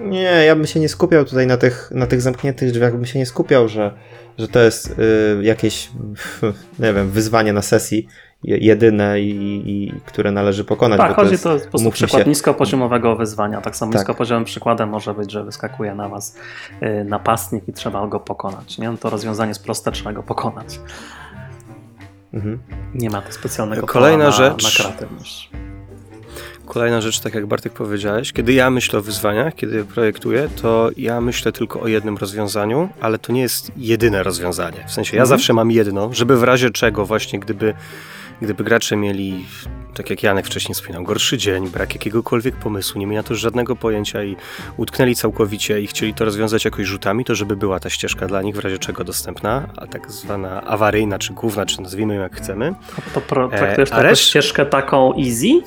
Nie, 0.02 0.22
ja 0.46 0.56
bym 0.56 0.66
się 0.68 0.80
nie 0.80 0.90
skupiał 0.90 1.26
tutaj 1.26 1.48
na 1.48 1.58
tych, 1.58 1.92
na 1.92 2.08
tych 2.08 2.22
zamkniętych 2.22 2.72
drzwiach, 2.72 2.94
bym 2.96 3.06
się 3.06 3.20
nie 3.20 3.26
skupiał, 3.26 3.68
że, 3.68 3.94
że 4.38 4.48
to 4.48 4.60
jest 4.60 5.00
y, 5.00 5.44
jakieś, 5.44 5.92
nie 6.80 6.94
wiem, 6.94 7.10
wyzwanie 7.10 7.54
na 7.54 7.62
sesji 7.62 8.08
je- 8.44 8.58
jedyne 8.58 9.22
i, 9.22 9.64
i 9.66 9.94
które 10.06 10.32
należy 10.32 10.64
pokonać. 10.66 10.98
Tak, 10.98 11.10
bo 11.10 11.16
to 11.16 11.22
chodzi 11.22 11.32
jest, 11.32 11.44
to 11.44 11.60
po 11.60 11.70
prostu 11.70 11.92
przykład 11.92 12.24
się- 12.24 12.30
niskopoziomowego 12.30 13.16
wyzwania. 13.16 13.62
Tak 13.62 13.76
samo 13.76 13.92
Tak. 13.92 14.02
niskopoziomowym 14.02 14.46
przykładem 14.46 14.90
może 14.90 15.14
być, 15.14 15.32
że 15.32 15.44
wyskakuje 15.44 15.96
na 15.96 16.10
was 16.10 16.36
y, 16.84 17.04
napastnik 17.04 17.68
i 17.68 17.74
trzeba 17.74 18.08
go 18.08 18.20
pokonać. 18.20 18.78
Nie? 18.78 18.92
No 18.92 18.98
to 18.98 19.10
rozwiązanie 19.10 19.50
jest 19.50 19.64
proste, 19.64 19.92
trzeba 19.92 20.14
go 20.14 20.24
pokonać. 20.24 20.80
Mhm. 22.34 22.60
Nie 22.94 23.10
ma 23.10 23.22
to 23.22 23.32
specjalnego 23.32 23.88
Kolejna 23.88 24.18
pola 24.18 24.30
na, 24.30 24.32
rzecz. 24.56 24.78
na 24.78 24.84
kreatywność. 24.84 25.50
Kolejna 26.68 27.02
rzecz, 27.02 27.20
tak 27.20 27.34
jak 27.34 27.46
Bartek 27.46 27.74
powiedziałeś, 27.74 28.34
kiedy 28.34 28.54
ja 28.54 28.70
myślę 28.70 29.00
o 29.00 29.02
wyzwaniach, 29.02 29.56
kiedy 29.56 29.86
projektuję, 29.86 30.50
to 30.62 30.90
ja 30.98 31.22
myślę 31.22 31.52
tylko 31.52 31.80
o 31.82 31.88
jednym 31.88 32.18
rozwiązaniu, 32.18 32.90
ale 33.02 33.20
to 33.20 33.34
nie 33.34 33.42
jest 33.42 33.72
jedyne 33.78 34.24
rozwiązanie. 34.24 34.84
W 34.88 34.92
sensie 34.92 35.18
ja 35.18 35.24
Mhm. 35.24 35.40
zawsze 35.40 35.54
mam 35.54 35.72
jedno, 35.72 36.14
żeby 36.14 36.38
w 36.38 36.44
razie 36.44 36.70
czego 36.70 37.06
właśnie 37.06 37.40
gdyby, 37.40 37.74
gdyby 38.42 38.64
gracze 38.64 38.96
mieli, 38.96 39.46
tak 39.94 40.10
jak 40.10 40.24
Janek 40.24 40.46
wcześniej 40.46 40.76
wspominał, 40.76 41.04
gorszy 41.04 41.38
dzień, 41.38 41.70
brak 41.70 41.94
jakiegokolwiek 41.94 42.56
pomysłu, 42.56 43.00
nie 43.00 43.06
mieli 43.08 43.18
na 43.18 43.24
to 43.24 43.36
żadnego 43.36 43.76
pojęcia 43.76 44.24
i 44.24 44.36
utknęli 44.78 45.16
całkowicie 45.16 45.82
i 45.82 45.88
chcieli 45.88 46.14
to 46.14 46.26
rozwiązać 46.26 46.66
jakoś 46.66 46.86
rzutami, 46.86 47.26
to 47.26 47.36
żeby 47.36 47.56
była 47.56 47.80
ta 47.80 47.90
ścieżka 47.90 48.28
dla 48.28 48.42
nich 48.42 48.56
w 48.56 48.60
razie 48.60 48.78
czego 48.78 49.04
dostępna, 49.04 49.68
a 49.78 49.88
tak 49.88 50.12
zwana 50.12 50.64
awaryjna 50.64 51.20
czy 51.20 51.34
główna, 51.34 51.66
czy 51.66 51.82
nazwijmy 51.82 52.16
ją 52.16 52.22
jak 52.22 52.36
chcemy. 52.36 52.74
To, 52.96 53.02
to 53.14 53.22
pro, 53.22 53.46
E, 53.52 53.58
traktujesz 53.58 53.92
a 53.92 54.16
ścieżkę 54.16 54.66
taką 54.66 55.14
easy? 55.16 55.62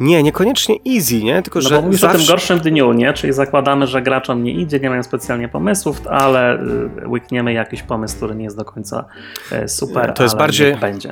Nie, 0.00 0.22
niekoniecznie 0.22 0.76
easy, 0.96 1.22
nie? 1.24 1.42
Tylko, 1.42 1.58
No 1.58 1.68
że 1.68 1.74
bo 1.76 1.82
mówisz 1.82 2.04
o 2.04 2.08
tym 2.08 2.16
zawsze... 2.16 2.32
gorszym 2.32 2.58
dniu, 2.58 2.92
nie? 2.92 3.12
Czyli 3.12 3.32
zakładamy, 3.32 3.86
że 3.86 4.02
graczom 4.02 4.42
nie 4.44 4.52
idzie, 4.52 4.80
nie 4.80 4.90
mają 4.90 5.02
specjalnie 5.02 5.48
pomysłów, 5.48 6.06
ale 6.06 6.62
y, 7.02 7.08
łykniemy 7.08 7.52
jakiś 7.52 7.82
pomysł, 7.82 8.16
który 8.16 8.34
nie 8.34 8.44
jest 8.44 8.56
do 8.56 8.64
końca 8.64 9.04
y, 9.64 9.68
super, 9.68 10.12
To 10.12 10.22
jest 10.22 10.34
ale 10.34 10.44
bardziej- 10.44 10.76
będzie. 10.76 11.10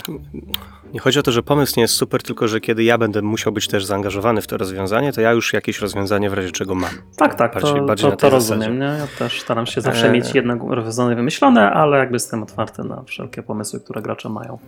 Nie 0.94 1.00
chodzi 1.00 1.18
o 1.18 1.22
to, 1.22 1.32
że 1.32 1.42
pomysł 1.42 1.74
nie 1.76 1.82
jest 1.82 1.94
super, 1.94 2.22
tylko 2.22 2.48
że 2.48 2.60
kiedy 2.60 2.84
ja 2.84 2.98
będę 2.98 3.22
musiał 3.22 3.52
być 3.52 3.68
też 3.68 3.84
zaangażowany 3.84 4.42
w 4.42 4.46
to 4.46 4.56
rozwiązanie, 4.56 5.12
to 5.12 5.20
ja 5.20 5.32
już 5.32 5.52
jakieś 5.52 5.80
rozwiązanie 5.80 6.30
w 6.30 6.34
razie 6.34 6.50
czego 6.50 6.74
mam. 6.74 6.90
Tak, 7.16 7.34
tak, 7.34 7.54
Bardziej- 7.54 7.74
to, 7.74 7.82
bardziej 7.86 8.10
to, 8.10 8.16
to 8.16 8.30
rozumiem. 8.30 8.78
Nie? 8.78 8.84
Ja 8.84 9.06
też 9.18 9.40
staram 9.40 9.66
się 9.66 9.80
zawsze 9.80 10.08
E. 10.08 10.12
mieć 10.12 10.34
jedno 10.34 10.56
rozwiązanie 10.74 11.16
wymyślone, 11.16 11.70
ale 11.72 11.98
jakby 11.98 12.14
jestem 12.14 12.42
otwarty 12.42 12.84
na 12.84 13.02
wszelkie 13.02 13.42
pomysły, 13.42 13.80
które 13.80 14.02
gracze 14.02 14.28
mają. 14.28 14.58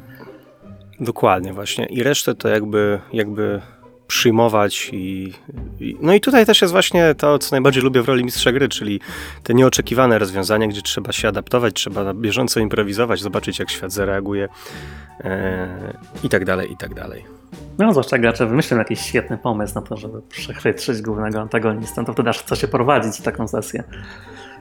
Dokładnie, 1.00 1.52
właśnie. 1.52 1.86
I 1.86 2.02
resztę 2.02 2.34
to 2.34 2.48
jakby, 2.48 3.00
jakby 3.12 3.60
przyjmować 4.08 4.90
i, 4.92 5.32
i, 5.80 5.96
No 6.00 6.14
i 6.14 6.20
tutaj 6.20 6.46
też 6.46 6.62
jest 6.62 6.72
właśnie 6.72 7.14
to, 7.14 7.38
co 7.38 7.48
najbardziej 7.50 7.82
lubię 7.82 8.02
w 8.02 8.08
roli 8.08 8.24
mistrza 8.24 8.52
gry, 8.52 8.68
czyli 8.68 9.00
te 9.42 9.54
nieoczekiwane 9.54 10.18
rozwiązania, 10.18 10.66
gdzie 10.66 10.82
trzeba 10.82 11.12
się 11.12 11.28
adaptować, 11.28 11.74
trzeba 11.74 12.04
na 12.04 12.14
bieżąco 12.14 12.60
improwizować, 12.60 13.20
zobaczyć 13.20 13.58
jak 13.58 13.70
świat 13.70 13.92
zareaguje 13.92 14.48
e, 15.20 15.94
i 16.24 16.28
tak 16.28 16.44
dalej, 16.44 16.72
i 16.72 16.76
tak 16.76 16.94
dalej. 16.94 17.37
No, 17.78 17.90
zwłaszcza 17.92 18.18
gracze 18.18 18.46
wymyślą 18.46 18.78
jakiś 18.78 19.00
świetny 19.00 19.38
pomysł 19.38 19.74
na 19.74 19.82
to, 19.82 19.96
żeby 19.96 20.22
przechwytrzyć 20.22 21.02
głównego 21.02 21.40
antagonistę, 21.40 22.04
to 22.04 22.12
wtedy 22.12 22.30
aż 22.30 22.38
chce 22.38 22.56
się 22.56 22.68
prowadzić 22.68 23.20
taką 23.20 23.48
sesję. 23.48 23.84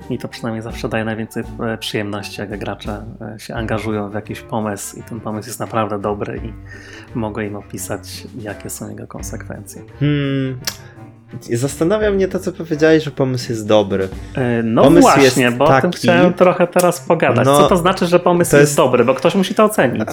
I 0.10 0.18
to 0.18 0.28
przynajmniej 0.28 0.62
zawsze 0.62 0.90
daje 0.90 1.06
najwięcej 1.06 1.44
e, 1.60 1.78
przyjemności, 1.78 2.42
jak 2.42 2.60
gracze 2.60 3.06
e, 3.36 3.40
się 3.40 3.56
angażują 3.56 4.10
w 4.10 4.14
jakiś 4.14 4.42
pomysł 4.42 5.00
i 5.00 5.04
ten 5.04 5.20
pomysł 5.20 5.50
jest 5.50 5.60
naprawdę 5.60 6.00
dobry 6.00 6.42
i 6.44 6.54
mogę 7.18 7.46
im 7.46 7.56
opisać, 7.56 8.28
jakie 8.40 8.70
są 8.70 8.90
jego 8.90 9.08
konsekwencje. 9.08 9.82
Hmm. 10.00 10.60
Zastanawia 11.54 12.12
mnie 12.12 12.28
to, 12.28 12.40
co 12.40 12.52
powiedziałeś, 12.52 13.04
że 13.04 13.12
pomysł 13.12 13.52
jest 13.52 13.68
dobry. 13.68 14.10
E, 14.36 14.64
no 14.64 14.84
pomysł 14.84 15.08
właśnie, 15.08 15.52
bo 15.52 15.68
taki... 15.68 15.78
o 15.78 15.82
tym 15.82 15.92
chciałem 15.92 16.34
trochę 16.34 16.68
teraz 16.68 17.00
pogadać. 17.00 17.46
No, 17.46 17.58
Co 17.58 17.68
to 17.68 17.78
znaczy, 17.78 18.06
że 18.06 18.20
pomysł 18.20 18.56
jest... 18.56 18.70
jest 18.70 18.78
dobry? 18.78 19.06
Bo 19.06 19.14
ktoś 19.14 19.36
musi 19.36 19.56
to 19.56 19.64
ocenić. 19.64 20.10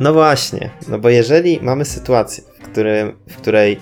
No 0.00 0.12
właśnie, 0.12 0.70
no 0.88 0.98
bo 0.98 1.08
jeżeli 1.08 1.60
mamy 1.62 1.84
sytuację, 1.84 2.44
w, 2.60 2.62
którym, 2.62 3.12
w 3.28 3.36
której 3.36 3.80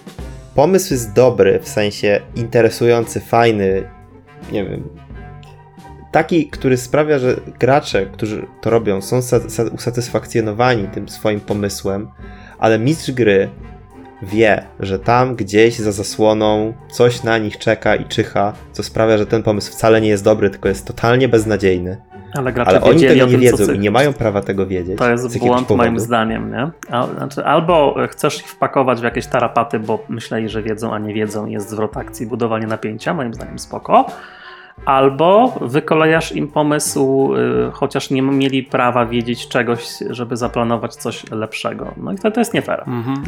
pomysł 0.54 0.94
jest 0.94 1.12
dobry, 1.12 1.60
w 1.62 1.68
sensie 1.68 2.20
interesujący, 2.36 3.20
fajny, 3.20 3.90
nie 4.52 4.64
wiem, 4.64 4.88
taki, 6.12 6.46
który 6.46 6.76
sprawia, 6.76 7.18
że 7.18 7.36
gracze, 7.58 8.06
którzy 8.06 8.46
to 8.60 8.70
robią, 8.70 9.02
są 9.02 9.20
usatysfakcjonowani 9.74 10.88
tym 10.88 11.08
swoim 11.08 11.40
pomysłem, 11.40 12.08
ale 12.58 12.78
mistrz 12.78 13.10
gry 13.10 13.50
wie, 14.22 14.66
że 14.80 14.98
tam 14.98 15.36
gdzieś 15.36 15.78
za 15.78 15.92
zasłoną 15.92 16.74
coś 16.92 17.22
na 17.22 17.38
nich 17.38 17.58
czeka 17.58 17.96
i 17.96 18.04
czyha, 18.04 18.52
co 18.72 18.82
sprawia, 18.82 19.18
że 19.18 19.26
ten 19.26 19.42
pomysł 19.42 19.72
wcale 19.72 20.00
nie 20.00 20.08
jest 20.08 20.24
dobry, 20.24 20.50
tylko 20.50 20.68
jest 20.68 20.86
totalnie 20.86 21.28
beznadziejny. 21.28 22.13
Ale, 22.34 22.52
gracze 22.52 22.70
ale 22.70 22.80
oni 22.80 23.00
tego 23.00 23.14
nie 23.14 23.30
tym, 23.30 23.40
wiedzą 23.40 23.72
i 23.72 23.78
nie 23.78 23.90
mają 23.90 24.12
prawa 24.12 24.40
tego 24.40 24.66
wiedzieć. 24.66 24.98
To 24.98 25.10
jest 25.10 25.38
błąd 25.38 25.70
moim 25.70 26.00
zdaniem, 26.00 26.50
nie? 26.50 26.70
Znaczy, 27.16 27.44
albo 27.44 27.96
chcesz 28.10 28.40
ich 28.40 28.48
wpakować 28.48 29.00
w 29.00 29.04
jakieś 29.04 29.26
tarapaty, 29.26 29.78
bo 29.78 30.04
myśleli, 30.08 30.48
że 30.48 30.62
wiedzą, 30.62 30.94
a 30.94 30.98
nie 30.98 31.14
wiedzą, 31.14 31.46
jest 31.46 31.70
zwrot 31.70 31.96
akcji, 31.96 32.26
budowanie 32.26 32.66
napięcia, 32.66 33.14
moim 33.14 33.34
zdaniem 33.34 33.58
spoko 33.58 34.06
albo 34.84 35.52
wykolejasz 35.60 36.32
im 36.32 36.48
pomysł, 36.48 37.34
y, 37.34 37.70
chociaż 37.72 38.10
nie 38.10 38.22
mieli 38.22 38.62
prawa 38.62 39.06
wiedzieć 39.06 39.48
czegoś, 39.48 39.88
żeby 40.10 40.36
zaplanować 40.36 40.94
coś 40.94 41.30
lepszego. 41.30 41.94
No 41.96 42.12
i 42.12 42.16
to, 42.16 42.30
to 42.30 42.40
jest 42.40 42.54
nie 42.54 42.62
fair. 42.62 42.80
Mhm. 42.86 43.22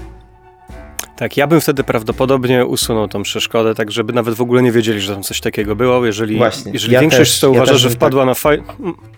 Tak, 1.17 1.37
ja 1.37 1.47
bym 1.47 1.61
wtedy 1.61 1.85
prawdopodobnie 1.85 2.67
usunął 2.67 3.09
tą 3.09 3.23
przeszkodę, 3.23 3.75
tak 3.75 3.91
żeby 3.91 4.13
nawet 4.13 4.35
w 4.35 4.41
ogóle 4.41 4.63
nie 4.63 4.73
wiedzieli, 4.73 5.01
że 5.01 5.15
tam 5.15 5.23
coś 5.23 5.41
takiego 5.41 5.77
było. 5.77 6.07
Jeżeli, 6.07 6.37
Właśnie, 6.37 6.73
jeżeli 6.73 6.95
ja 6.95 7.01
większość 7.01 7.33
też, 7.33 7.41
to 7.41 7.51
uważa, 7.51 7.73
ja 7.73 7.79
że 7.79 7.91
wpadła 7.91 8.23
tak. 8.23 8.29
na 8.29 8.35
fajne. 8.35 8.65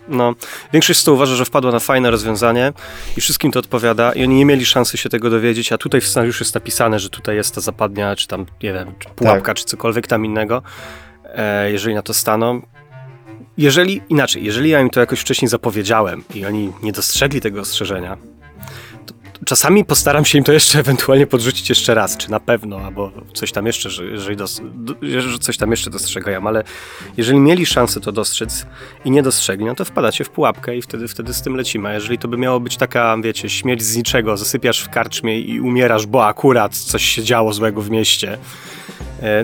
No, 0.08 0.34
większość 0.72 1.04
to 1.04 1.12
uważa, 1.12 1.34
że 1.34 1.44
wpadła 1.44 1.72
na 1.72 1.80
fajne 1.80 2.10
rozwiązanie 2.10 2.72
i 3.16 3.20
wszystkim 3.20 3.52
to 3.52 3.58
odpowiada 3.58 4.12
i 4.12 4.24
oni 4.24 4.36
nie 4.36 4.44
mieli 4.44 4.66
szansy 4.66 4.96
się 4.96 5.08
tego 5.08 5.30
dowiedzieć, 5.30 5.72
a 5.72 5.78
tutaj 5.78 6.00
w 6.00 6.06
scenariuszu 6.06 6.44
jest 6.44 6.54
napisane, 6.54 6.98
że 6.98 7.10
tutaj 7.10 7.36
jest 7.36 7.54
ta 7.54 7.60
zapadnia, 7.60 8.16
czy 8.16 8.28
tam, 8.28 8.46
nie 8.62 8.72
wiem, 8.72 8.92
czy 8.98 9.08
pułapka, 9.08 9.46
tak. 9.46 9.56
czy 9.56 9.64
cokolwiek 9.64 10.06
tam 10.06 10.24
innego 10.24 10.62
E, 11.34 11.72
jeżeli 11.72 11.94
na 11.94 12.02
to 12.02 12.14
staną. 12.14 12.62
Jeżeli, 13.56 14.02
inaczej, 14.08 14.44
jeżeli 14.44 14.70
ja 14.70 14.80
im 14.80 14.90
to 14.90 15.00
jakoś 15.00 15.20
wcześniej 15.20 15.48
zapowiedziałem 15.48 16.24
i 16.34 16.46
oni 16.46 16.72
nie 16.82 16.92
dostrzegli 16.92 17.40
tego 17.40 17.60
ostrzeżenia, 17.60 18.16
czasami 19.48 19.84
postaram 19.84 20.24
się 20.24 20.38
im 20.38 20.44
to 20.44 20.52
jeszcze 20.52 20.78
ewentualnie 20.78 21.26
podrzucić 21.26 21.68
jeszcze 21.68 21.94
raz, 21.94 22.16
czy 22.16 22.30
na 22.30 22.40
pewno, 22.40 22.80
albo 22.80 23.12
coś 23.34 23.52
tam 23.52 23.66
jeszcze, 23.66 23.90
że, 23.90 24.04
jeżeli 24.04 24.36
dos, 24.36 24.60
coś 25.40 25.56
tam 25.56 25.70
jeszcze 25.70 25.90
dostrzegają, 25.90 26.46
ale 26.46 26.64
jeżeli 27.16 27.38
mieli 27.40 27.66
szansę 27.66 28.00
to 28.00 28.12
dostrzec 28.12 28.66
i 29.04 29.10
nie 29.10 29.22
dostrzegli, 29.22 29.66
no 29.66 29.74
to 29.74 29.84
wpadacie 29.84 30.24
w 30.24 30.30
pułapkę 30.30 30.76
i 30.76 30.82
wtedy, 30.82 31.08
wtedy 31.08 31.34
z 31.34 31.42
tym 31.42 31.56
lecimy. 31.56 31.88
A 31.88 31.92
jeżeli 31.92 32.18
to 32.18 32.28
by 32.28 32.36
miało 32.36 32.60
być 32.60 32.76
taka, 32.76 33.16
wiecie, 33.22 33.48
śmierć 33.48 33.82
z 33.82 33.96
niczego, 33.96 34.36
zasypiasz 34.36 34.80
w 34.80 34.88
karczmie 34.88 35.40
i 35.40 35.60
umierasz, 35.60 36.06
bo 36.06 36.26
akurat 36.26 36.76
coś 36.76 37.04
się 37.04 37.22
działo 37.22 37.52
złego 37.52 37.82
w 37.82 37.90
mieście, 37.90 38.38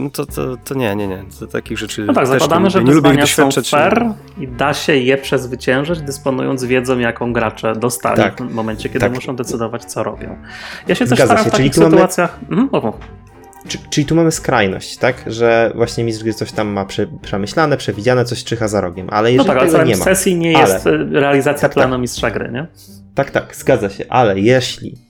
no 0.01 0.11
to, 0.11 0.27
to, 0.27 0.57
to 0.65 0.75
nie, 0.75 0.97
nie, 0.97 1.07
nie. 1.09 1.25
To 1.41 1.47
takich 1.47 1.79
rzeczy 1.79 2.05
No 2.05 2.15
tak, 2.15 2.27
zakładamy, 2.27 2.71
że 2.71 2.85
nie 2.85 2.93
wyzwania 2.93 3.27
są 3.27 3.51
fair 3.51 4.05
i 4.39 4.49
da 4.49 4.75
się 4.75 4.97
je 4.97 5.17
przezwyciężyć, 5.17 6.01
dysponując 6.01 6.65
wiedzą, 6.65 6.99
jaką 6.99 7.33
gracze 7.33 7.73
dostali 7.77 8.17
tak. 8.17 8.43
w 8.43 8.55
momencie, 8.55 8.89
kiedy 8.89 9.01
tak. 9.01 9.15
muszą 9.15 9.37
decydować, 9.37 9.85
co 9.85 10.03
robią. 10.03 10.37
Ja 10.89 10.95
się 10.95 11.07
też 11.07 11.19
Zgadza 11.19 11.25
staram 11.25 11.45
się. 11.45 11.51
w 11.51 11.53
takich 11.53 11.73
Czyli 11.73 11.85
sytuacjach... 11.87 12.39
Mamy... 12.49 12.63
Mhm, 12.63 12.93
Czyli 13.91 14.07
tu 14.07 14.15
mamy 14.15 14.33
skrajność, 14.33 14.97
tak? 14.97 15.25
Że 15.27 15.73
właśnie 15.75 16.05
mistrz 16.05 16.25
gry 16.25 16.35
coś 16.35 16.53
tam 16.53 16.69
ma 16.69 16.85
prze, 16.85 17.07
przemyślane, 17.23 17.77
przewidziane, 17.77 18.25
coś 18.25 18.45
czyha 18.45 18.69
za 18.69 18.81
rogiem, 18.81 19.07
ale 19.11 19.33
jeżeli 19.33 19.49
no 19.49 19.61
tak, 19.61 19.71
tego 19.71 19.85
nie 19.85 19.97
ma... 19.97 20.05
sesji 20.05 20.37
nie 20.37 20.59
ale... 20.59 20.75
jest 20.75 20.87
e, 20.87 20.97
realizacja 20.97 21.69
tak, 21.69 21.75
planu 21.75 21.93
tak. 21.93 22.01
mistrza 22.01 22.31
gry, 22.31 22.51
nie? 22.53 22.67
Tak, 23.15 23.31
tak, 23.31 23.57
zgadza 23.57 23.91
się, 23.91 24.05
ale 24.09 24.41
jeśli 24.41 24.95
E, 24.95 25.04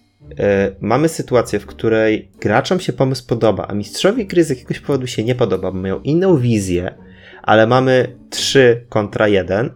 mamy 0.80 1.08
sytuację, 1.08 1.58
w 1.60 1.66
której 1.66 2.28
graczom 2.40 2.80
się 2.80 2.92
pomysł 2.92 3.26
podoba, 3.26 3.66
a 3.68 3.74
mistrzowi 3.74 4.26
gry 4.26 4.44
z 4.44 4.50
jakiegoś 4.50 4.80
powodu 4.80 5.06
się 5.06 5.24
nie 5.24 5.34
podoba, 5.34 5.72
bo 5.72 5.78
mają 5.78 6.00
inną 6.00 6.36
wizję, 6.36 6.94
ale 7.42 7.66
mamy 7.66 8.16
3 8.30 8.86
kontra 8.88 9.28
1, 9.28 9.70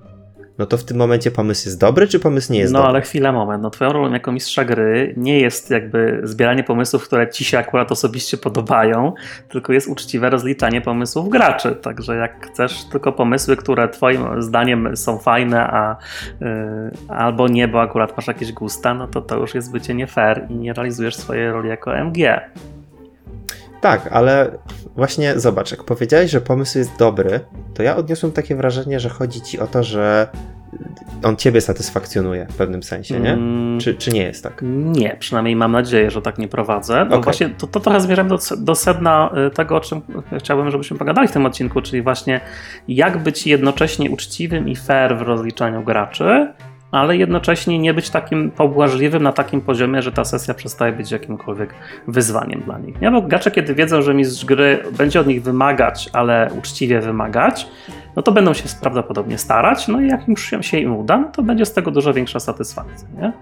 no 0.58 0.66
to 0.66 0.76
w 0.76 0.84
tym 0.84 0.96
momencie 0.96 1.30
pomysł 1.30 1.68
jest 1.68 1.80
dobry, 1.80 2.08
czy 2.08 2.20
pomysł 2.20 2.52
nie 2.52 2.58
jest 2.58 2.72
no, 2.72 2.78
dobry? 2.78 2.92
No 2.92 2.96
ale 2.96 3.00
chwila, 3.00 3.32
moment. 3.32 3.62
No 3.62 3.70
twoją 3.70 3.92
rolą 3.92 4.12
jako 4.12 4.32
mistrza 4.32 4.64
gry 4.64 5.14
nie 5.16 5.40
jest 5.40 5.70
jakby 5.70 6.20
zbieranie 6.24 6.64
pomysłów, 6.64 7.04
które 7.04 7.30
ci 7.30 7.44
się 7.44 7.58
akurat 7.58 7.92
osobiście 7.92 8.36
podobają, 8.36 9.12
tylko 9.48 9.72
jest 9.72 9.88
uczciwe 9.88 10.30
rozliczanie 10.30 10.80
pomysłów 10.80 11.28
graczy. 11.28 11.74
Także 11.74 12.16
jak 12.16 12.46
chcesz 12.46 12.84
tylko 12.84 13.12
pomysły, 13.12 13.56
które 13.56 13.88
twoim 13.88 14.42
zdaniem 14.42 14.96
są 14.96 15.18
fajne, 15.18 15.60
a 15.60 15.96
yy, 16.40 16.46
albo 17.08 17.48
nie, 17.48 17.68
bo 17.68 17.80
akurat 17.80 18.16
masz 18.16 18.26
jakieś 18.26 18.52
gusta, 18.52 18.94
no 18.94 19.08
to 19.08 19.20
to 19.20 19.36
już 19.36 19.54
jest 19.54 19.72
bycie 19.72 19.94
nie 19.94 20.06
fair 20.06 20.46
i 20.50 20.54
nie 20.54 20.72
realizujesz 20.72 21.16
swojej 21.16 21.50
roli 21.50 21.68
jako 21.68 21.96
MG. 21.96 22.40
Tak, 23.80 24.08
ale 24.12 24.58
właśnie 24.96 25.40
zobacz, 25.40 25.70
jak 25.70 25.84
powiedziałeś, 25.84 26.30
że 26.30 26.40
pomysł 26.40 26.78
jest 26.78 26.96
dobry, 26.98 27.40
to 27.74 27.82
ja 27.82 27.96
odniosłem 27.96 28.32
takie 28.32 28.56
wrażenie, 28.56 29.00
że 29.00 29.08
chodzi 29.08 29.40
ci 29.40 29.60
o 29.60 29.66
to, 29.66 29.82
że 29.82 30.28
on 31.22 31.36
ciebie 31.36 31.60
satysfakcjonuje 31.60 32.46
w 32.50 32.56
pewnym 32.56 32.82
sensie, 32.82 33.20
nie? 33.20 33.32
Mm, 33.32 33.80
czy, 33.80 33.94
czy 33.94 34.10
nie 34.10 34.22
jest 34.22 34.42
tak? 34.42 34.60
Nie, 34.72 35.16
przynajmniej 35.18 35.56
mam 35.56 35.72
nadzieję, 35.72 36.10
że 36.10 36.22
tak 36.22 36.38
nie 36.38 36.48
prowadzę. 36.48 36.98
No 36.98 37.06
okay. 37.06 37.20
właśnie 37.20 37.48
to, 37.48 37.66
to 37.66 37.80
trochę 37.80 38.00
zmierzam 38.00 38.28
do, 38.28 38.38
do 38.58 38.74
sedna 38.74 39.30
y, 39.46 39.50
tego, 39.50 39.76
o 39.76 39.80
czym 39.80 40.00
chciałbym, 40.38 40.70
żebyśmy 40.70 40.98
pogadali 40.98 41.28
w 41.28 41.32
tym 41.32 41.46
odcinku, 41.46 41.82
czyli 41.82 42.02
właśnie 42.02 42.40
jak 42.88 43.22
być 43.22 43.46
jednocześnie 43.46 44.10
uczciwym 44.10 44.68
i 44.68 44.76
fair 44.76 45.16
w 45.18 45.22
rozliczaniu 45.22 45.82
graczy, 45.82 46.52
ale 46.92 47.16
jednocześnie 47.16 47.78
nie 47.78 47.94
być 47.94 48.10
takim 48.10 48.50
pobłażliwym 48.50 49.22
na 49.22 49.32
takim 49.32 49.60
poziomie, 49.60 50.02
że 50.02 50.12
ta 50.12 50.24
sesja 50.24 50.54
przestaje 50.54 50.92
być 50.92 51.10
jakimkolwiek 51.10 51.74
wyzwaniem 52.06 52.60
dla 52.60 52.78
nich. 52.78 53.00
Nie? 53.00 53.10
Bo 53.10 53.22
gracze, 53.22 53.50
kiedy 53.50 53.74
wiedzą, 53.74 54.02
że 54.02 54.14
mistrz 54.14 54.44
gry 54.44 54.82
będzie 54.98 55.20
od 55.20 55.26
nich 55.26 55.42
wymagać, 55.42 56.10
ale 56.12 56.50
uczciwie 56.58 57.00
wymagać, 57.00 57.68
no 58.16 58.22
to 58.22 58.32
będą 58.32 58.54
się 58.54 58.64
prawdopodobnie 58.80 59.38
starać, 59.38 59.88
no 59.88 60.00
i 60.00 60.08
jak 60.08 60.28
już 60.28 60.50
się 60.60 60.78
im 60.78 60.96
uda, 60.96 61.16
no 61.16 61.28
to 61.28 61.42
będzie 61.42 61.66
z 61.66 61.72
tego 61.72 61.90
dużo 61.90 62.12
większa 62.12 62.40
satysfakcja. 62.40 63.08
Nie? 63.20 63.32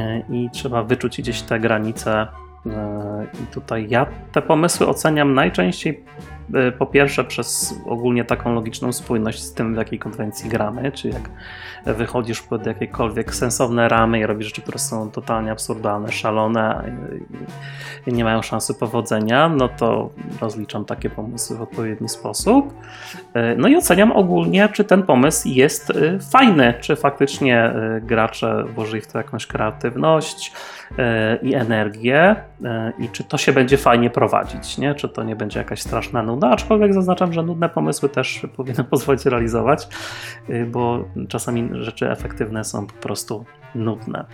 E, 0.00 0.22
I 0.30 0.50
trzeba 0.52 0.82
wyczuć 0.82 1.18
gdzieś 1.18 1.42
te 1.42 1.60
granice. 1.60 2.26
E, 2.66 3.26
I 3.42 3.46
tutaj 3.46 3.86
ja 3.90 4.06
te 4.32 4.42
pomysły 4.42 4.86
oceniam 4.86 5.34
najczęściej 5.34 6.04
po 6.78 6.86
pierwsze 6.86 7.24
przez 7.24 7.80
ogólnie 7.86 8.24
taką 8.24 8.54
logiczną 8.54 8.92
spójność 8.92 9.42
z 9.42 9.54
tym, 9.54 9.74
w 9.74 9.76
jakiej 9.76 9.98
konwencji 9.98 10.50
gramy, 10.50 10.92
czy 10.92 11.08
jak 11.08 11.30
wychodzisz 11.86 12.42
pod 12.42 12.66
jakiekolwiek 12.66 13.34
sensowne 13.34 13.88
ramy 13.88 14.18
i 14.18 14.26
robisz 14.26 14.46
rzeczy, 14.46 14.62
które 14.62 14.78
są 14.78 15.10
totalnie 15.10 15.52
absurdalne, 15.52 16.12
szalone 16.12 16.84
i 18.06 18.12
nie 18.12 18.24
mają 18.24 18.42
szansy 18.42 18.74
powodzenia, 18.74 19.48
no 19.48 19.68
to 19.68 20.10
rozliczam 20.40 20.84
takie 20.84 21.10
pomysły 21.10 21.56
w 21.56 21.62
odpowiedni 21.62 22.08
sposób. 22.08 22.74
No 23.56 23.68
i 23.68 23.76
oceniam 23.76 24.12
ogólnie, 24.12 24.68
czy 24.68 24.84
ten 24.84 25.02
pomysł 25.02 25.48
jest 25.48 25.90
y, 25.90 26.18
fajny, 26.30 26.74
czy 26.80 26.96
faktycznie 26.96 27.72
gracze 28.02 28.64
włożyli 28.74 29.00
w 29.00 29.06
to 29.06 29.18
jakąś 29.18 29.46
kreatywność 29.46 30.52
i 31.42 31.54
energię 31.54 32.36
i 32.98 33.08
czy 33.08 33.24
to 33.24 33.38
się 33.38 33.52
będzie 33.52 33.76
fajnie 33.76 34.10
prowadzić, 34.10 34.78
nie? 34.78 34.94
czy 34.94 35.08
to 35.08 35.22
nie 35.22 35.36
będzie 35.36 35.58
jakaś 35.58 35.80
straszna 35.80 36.22
nuda, 36.38 36.50
aczkolwiek 36.50 36.94
zaznaczam, 36.94 37.32
że 37.32 37.42
nudne 37.42 37.68
pomysły 37.68 38.08
też 38.08 38.46
powinno 38.56 38.84
pozwolić 38.90 39.26
realizować, 39.26 39.88
bo 40.70 41.04
czasami 41.28 41.70
rzeczy 41.72 42.10
efektywne 42.10 42.64
są 42.64 42.86
po 42.86 42.92
prostu 42.92 43.44
nudne. 43.74 44.24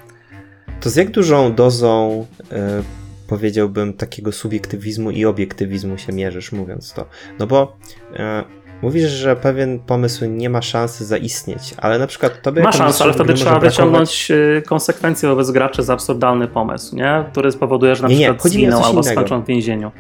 To 0.81 0.91
z 0.91 0.97
jak 0.97 1.11
dużą 1.11 1.55
dozą 1.55 2.27
e, 2.53 2.83
powiedziałbym 3.29 3.93
takiego 3.93 4.33
subiektywizmu 4.33 5.11
i 5.11 5.25
obiektywizmu 5.25 5.99
się 5.99 6.13
mierzysz, 6.13 6.53
mówiąc 6.53 6.93
to? 6.93 7.07
No 7.39 7.47
bo 7.47 7.77
e, 8.17 8.45
Mówisz, 8.83 9.11
że 9.11 9.37
pewien 9.37 9.79
pomysł 9.79 10.25
nie 10.25 10.51
ma 10.51 10.63
szansy 10.63 11.05
zaistnieć, 11.05 11.75
ale 11.77 11.99
na 11.99 12.07
przykład 12.07 12.43
tobie 12.43 12.63
Ma 12.63 12.73
szansę, 12.73 13.05
ale 13.05 13.13
wtedy 13.13 13.35
trzeba 13.35 13.51
brakować- 13.51 13.71
wyciągnąć 13.71 14.31
y, 14.31 14.63
konsekwencje 14.67 15.29
wobec 15.29 15.51
graczy 15.51 15.83
za 15.83 15.93
absurdalny 15.93 16.49
pomysł, 16.49 16.97
nie? 16.97 17.25
który 17.33 17.53
spowoduje, 17.53 17.97
że 17.97 18.03
na 18.03 18.09
Nie, 18.09 18.17
nie, 18.19 18.25
przykład 18.25 18.47
o 18.47 18.49
zginą 18.49 18.85
albo 18.85 19.03
skończą 19.03 19.43
w 19.43 19.47
więzieniu. 19.47 19.91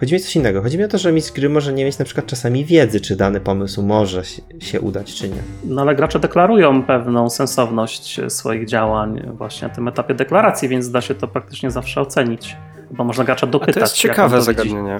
Chodzi 0.00 0.14
mi 0.14 0.20
o 0.20 0.24
coś 0.24 0.36
innego. 0.36 0.62
Chodzi 0.62 0.78
mi 0.78 0.84
o 0.84 0.88
to, 0.88 0.98
że 0.98 1.12
mistrz 1.12 1.32
gry 1.32 1.48
może 1.48 1.72
nie 1.72 1.84
mieć 1.84 1.98
na 1.98 2.04
przykład 2.04 2.26
czasami 2.26 2.64
wiedzy, 2.64 3.00
czy 3.00 3.16
dany 3.16 3.40
pomysł 3.40 3.82
może 3.82 4.22
się, 4.60 4.80
udać, 4.80 5.14
czy 5.14 5.28
nie. 5.28 5.42
No 5.64 5.82
ale 5.82 5.94
gracze 5.94 6.18
deklarują 6.20 6.82
pewną 6.82 7.30
sensowność 7.30 8.20
swoich 8.28 8.66
działań 8.66 9.22
właśnie 9.34 9.68
na 9.68 9.74
tym 9.74 9.88
etapie 9.88 10.14
deklaracji, 10.14 10.68
więc 10.68 10.90
da 10.90 11.00
się 11.00 11.14
to 11.14 11.28
praktycznie 11.28 11.70
zawsze 11.70 12.00
ocenić. 12.00 12.56
Bo 12.90 13.04
można 13.04 13.24
gracza 13.24 13.46
A 13.46 13.50
dopytać. 13.50 13.74
to 13.74 13.80
jest 13.80 13.94
ciekawe 13.94 14.28
to 14.30 14.36
widzi. 14.36 14.44
zagadnienie. 14.46 14.98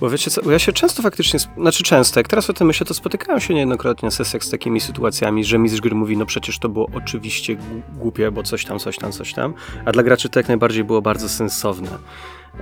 Bo 0.00 0.10
wiecie 0.10 0.30
co, 0.30 0.50
ja 0.50 0.58
się 0.58 0.72
często 0.72 1.02
faktycznie, 1.02 1.40
znaczy 1.56 1.82
często, 1.82 2.20
jak 2.20 2.28
teraz 2.28 2.50
o 2.50 2.52
tym 2.52 2.66
myślę, 2.66 2.86
to 2.86 2.94
spotykałem 2.94 3.40
się 3.40 3.54
niejednokrotnie 3.54 4.06
na 4.06 4.10
sesjach 4.10 4.44
z 4.44 4.50
takimi 4.50 4.80
sytuacjami, 4.80 5.44
że 5.44 5.58
mistrz 5.58 5.80
gry 5.80 5.94
mówi, 5.94 6.16
no 6.16 6.26
przecież 6.26 6.58
to 6.58 6.68
było 6.68 6.88
oczywiście 6.94 7.56
głupie, 7.94 8.30
bo 8.30 8.42
coś 8.42 8.64
tam, 8.64 8.78
coś 8.78 8.98
tam, 8.98 9.12
coś 9.12 9.34
tam, 9.34 9.54
a 9.84 9.92
dla 9.92 10.02
graczy 10.02 10.28
to 10.28 10.38
jak 10.40 10.48
najbardziej 10.48 10.84
było 10.84 11.02
bardzo 11.02 11.28
sensowne. 11.28 11.88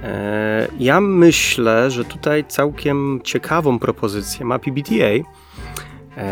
E, 0.02 0.68
Ja 0.78 1.00
myślę, 1.00 1.90
że 1.90 2.04
tutaj 2.04 2.44
całkiem 2.48 3.20
ciekawą 3.24 3.78
propozycję 3.78 4.46
ma 4.46 4.58
PBTA, 4.58 5.28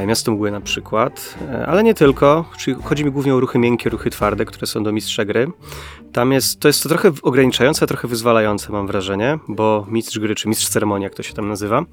Miasto 0.07 0.32
Mgły 0.32 0.51
na 0.51 0.61
przykład, 0.61 1.39
e, 1.51 1.66
ale 1.66 1.82
nie 1.82 1.95
tylko, 1.95 2.45
czyli 2.59 2.76
chodzi 2.82 3.05
mi 3.05 3.11
głównie 3.11 3.35
o 3.35 3.41
ruchy 3.41 3.59
miękkie, 3.59 3.91
ruchy 3.91 4.11
twarde, 4.11 4.45
które 4.45 4.66
są 4.66 4.82
do 4.82 4.93
mistrza 4.93 5.24
gry. 5.24 5.47
Tam 6.12 6.32
jest, 6.32 6.61
to 6.61 6.68
jest 6.68 6.82
to 6.82 6.89
trochę 6.89 7.12
ograniczające, 7.22 7.87
trochę 7.87 8.09
wyzwalające 8.09 8.72
mam 8.72 8.87
wrażenie, 8.87 9.39
bo 9.49 9.87
mistrz 9.89 10.18
gry, 10.18 10.35
czy 10.35 10.49
mistrz 10.49 10.68
ceremonii, 10.68 11.05
jak 11.05 11.14
to 11.14 11.22
się 11.22 11.35
tam 11.35 11.49
nazywa, 11.49 11.85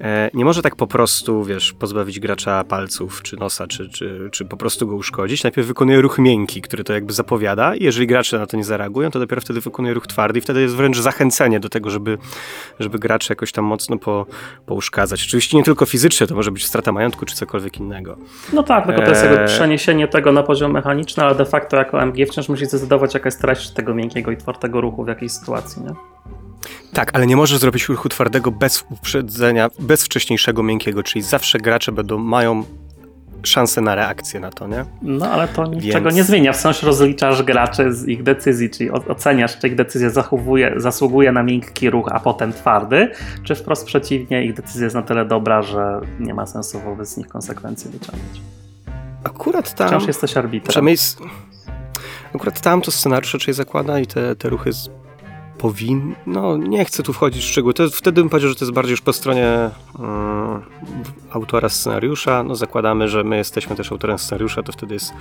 e, 0.00 0.30
nie 0.34 0.44
może 0.44 0.62
tak 0.62 0.76
po 0.76 0.86
prostu, 0.86 1.44
wiesz, 1.44 1.72
pozbawić 1.72 2.20
gracza 2.20 2.64
palców, 2.64 3.22
czy 3.22 3.36
nosa, 3.36 3.66
czy, 3.66 3.88
czy, 3.88 4.28
czy 4.32 4.44
po 4.44 4.56
prostu 4.56 4.86
go 4.86 4.96
uszkodzić. 4.96 5.42
Najpierw 5.42 5.68
wykonuje 5.68 6.00
ruch 6.00 6.18
miękki, 6.18 6.62
który 6.62 6.84
to 6.84 6.92
jakby 6.92 7.12
zapowiada 7.12 7.74
i 7.74 7.84
jeżeli 7.84 8.06
gracze 8.06 8.38
na 8.38 8.46
to 8.46 8.56
nie 8.56 8.64
zareagują, 8.64 9.10
to 9.10 9.18
dopiero 9.18 9.40
wtedy 9.40 9.60
wykonuje 9.60 9.94
ruch 9.94 10.06
twardy 10.06 10.38
i 10.38 10.42
wtedy 10.42 10.62
jest 10.62 10.74
wręcz 10.74 10.98
zachęcenie 10.98 11.60
do 11.60 11.68
tego, 11.68 11.90
żeby, 11.90 12.18
żeby 12.80 12.98
gracze 12.98 13.32
jakoś 13.32 13.52
tam 13.52 13.64
mocno 13.64 13.98
po, 13.98 14.26
pouszkadzać. 14.66 15.24
Oczywiście 15.24 15.56
nie 15.56 15.64
tylko 15.64 15.86
fizycznie, 15.86 16.26
to 16.26 16.34
może 16.34 16.50
być 16.50 16.66
strata 16.66 16.92
majątku, 16.92 17.21
czy 17.26 17.36
cokolwiek 17.36 17.78
innego. 17.80 18.16
No 18.52 18.62
tak, 18.62 18.86
tylko 18.86 19.02
to 19.02 19.08
jest 19.08 19.22
jakby 19.24 19.40
Eee. 19.40 19.46
przeniesienie 19.48 20.08
tego 20.08 20.32
na 20.32 20.42
poziom 20.42 20.72
mechaniczny, 20.72 21.22
ale 21.24 21.34
de 21.34 21.44
facto 21.44 21.76
jako 21.76 22.02
MG 22.02 22.26
wciąż 22.26 22.48
musi 22.48 22.66
zdecydować, 22.66 23.14
jaka 23.14 23.26
jest 23.26 23.40
treść 23.40 23.70
tego 23.70 23.94
miękkiego 23.94 24.30
i 24.30 24.36
twardego 24.36 24.80
ruchu 24.80 25.04
w 25.04 25.08
jakiejś 25.08 25.32
sytuacji, 25.32 25.82
nie? 25.82 25.90
Tak, 26.92 27.10
ale 27.14 27.26
nie 27.26 27.36
możesz 27.36 27.58
zrobić 27.58 27.88
ruchu 27.88 28.08
twardego 28.08 28.50
bez 28.50 28.84
uprzedzenia, 28.90 29.70
bez 29.78 30.04
wcześniejszego 30.04 30.62
miękkiego, 30.62 31.02
czyli 31.02 31.22
zawsze 31.22 31.58
gracze 31.58 31.92
będą, 31.92 32.18
mają 32.18 32.64
szansę 33.42 33.80
na 33.80 33.94
reakcję 33.94 34.40
na 34.40 34.50
to, 34.50 34.66
nie? 34.66 34.84
No 35.02 35.30
ale 35.30 35.48
to 35.48 35.66
niczego 35.66 36.04
Więc- 36.04 36.16
nie 36.16 36.24
zmienia. 36.24 36.52
Wciąż 36.52 36.82
rozliczasz 36.82 37.42
graczy 37.42 37.92
z 37.92 38.08
ich 38.08 38.22
decyzji, 38.22 38.70
czyli 38.70 38.90
oceniasz, 38.90 39.58
czy 39.58 39.68
ich 39.68 39.74
decyzja 39.74 40.10
zachowuje, 40.10 40.74
zasługuje 40.76 41.32
na 41.32 41.42
miękki 41.42 41.90
ruch, 41.90 42.08
a 42.12 42.20
potem 42.20 42.52
twardy, 42.52 43.10
czy 43.42 43.54
wprost 43.54 43.86
przeciwnie, 43.86 44.44
ich 44.44 44.54
decyzja 44.54 44.84
jest 44.84 44.96
na 44.96 45.02
tyle 45.02 45.24
dobra, 45.24 45.62
że 45.62 46.00
nie 46.20 46.34
ma 46.34 46.46
sensu 46.46 46.80
wobec 46.80 47.16
nich 47.16 47.28
konsekwencji 47.28 47.90
wyciągać. 47.90 48.40
Akurat 49.24 49.74
tam... 49.74 49.88
Wciąż 49.88 50.06
jesteś 50.06 50.36
arbitrem. 50.36 50.68
Przynajmniej 50.68 50.96
akurat 52.34 52.60
tam 52.60 52.82
to 52.82 52.90
scenariusz 52.90 53.34
raczej 53.34 53.54
zakłada 53.54 53.98
i 53.98 54.06
te, 54.06 54.36
te 54.36 54.48
ruchy 54.48 54.72
z... 54.72 54.90
powin... 55.62 56.14
No, 56.26 56.56
nie 56.56 56.84
chcę 56.84 57.02
tu 57.02 57.12
wchodzić 57.12 57.44
w 57.44 57.48
szczegóły. 57.48 57.74
To, 57.74 57.90
wtedy 57.90 58.20
bym 58.20 58.30
powiedział, 58.30 58.50
że 58.50 58.56
to 58.56 58.64
jest 58.64 58.72
bardziej 58.72 58.90
już 58.90 59.00
po 59.00 59.12
stronie 59.12 59.70
mm, 59.98 60.62
autora 61.30 61.68
scenariusza. 61.68 62.42
No, 62.42 62.54
zakładamy, 62.54 63.08
że 63.08 63.24
my 63.24 63.36
jesteśmy 63.36 63.76
też 63.76 63.92
autorem 63.92 64.18
scenariusza, 64.18 64.62
to 64.62 64.72
wtedy 64.72 64.94
jest 64.94 65.12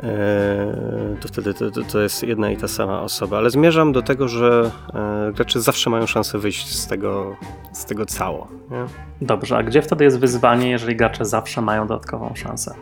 e, 0.00 1.16
to 1.20 1.28
wtedy 1.28 1.54
to, 1.54 1.70
to, 1.92 2.00
jest 2.00 2.22
jedna 2.22 2.50
i 2.50 2.56
ta 2.56 2.68
sama 2.68 3.00
osoba. 3.00 3.38
Ale 3.38 3.50
zmierzam 3.50 3.92
do 3.92 4.02
tego, 4.02 4.28
że 4.28 4.70
e, 4.94 5.32
gracze 5.32 5.60
zawsze 5.60 5.90
mają 5.90 6.06
szansę 6.06 6.38
wyjść 6.38 6.74
z 6.74 6.86
tego, 6.86 7.36
z 7.72 7.84
tego 7.84 8.06
cało. 8.06 8.48
Nie? 8.70 8.84
Dobrze, 9.26 9.56
a 9.56 9.62
gdzie 9.62 9.82
wtedy 9.82 10.04
jest 10.04 10.18
wyzwanie, 10.18 10.70
jeżeli 10.70 10.96
gracze 10.96 11.24
zawsze 11.24 11.62
mają 11.62 11.86
dodatkową 11.86 12.34
szansę? 12.34 12.74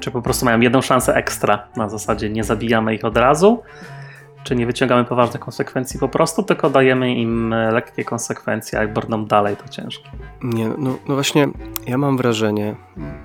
Czy 0.00 0.10
po 0.10 0.22
prostu 0.22 0.44
mają 0.44 0.60
jedną 0.60 0.82
szansę 0.82 1.14
ekstra 1.14 1.68
na 1.76 1.88
zasadzie 1.88 2.30
nie 2.30 2.44
zabijamy 2.44 2.94
ich 2.94 3.04
od 3.04 3.16
razu? 3.16 3.62
Czy 4.44 4.56
nie 4.56 4.66
wyciągamy 4.66 5.04
poważnych 5.04 5.40
konsekwencji 5.40 6.00
po 6.00 6.08
prostu, 6.08 6.42
tylko 6.42 6.70
dajemy 6.70 7.14
im 7.14 7.52
e, 7.52 7.72
lekkie 7.72 8.04
konsekwencje, 8.04 8.78
jak 8.78 8.92
będą 8.92 9.24
dalej, 9.24 9.56
to 9.56 9.68
ciężkie. 9.68 10.10
Nie, 10.42 10.68
no, 10.68 10.98
no 11.08 11.14
właśnie, 11.14 11.48
ja 11.86 11.98
mam 11.98 12.16
wrażenie, 12.16 12.74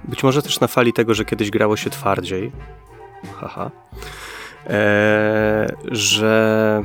być 0.03 0.24
może 0.24 0.41
też 0.41 0.59
na 0.59 0.68
fali 0.68 0.93
tego, 0.93 1.13
że 1.13 1.26
kiedyś 1.26 1.51
grało 1.51 1.78
się 1.78 1.89
twardziej, 1.89 2.51
haha, 3.39 3.72
e, 4.68 5.68
że 5.91 6.84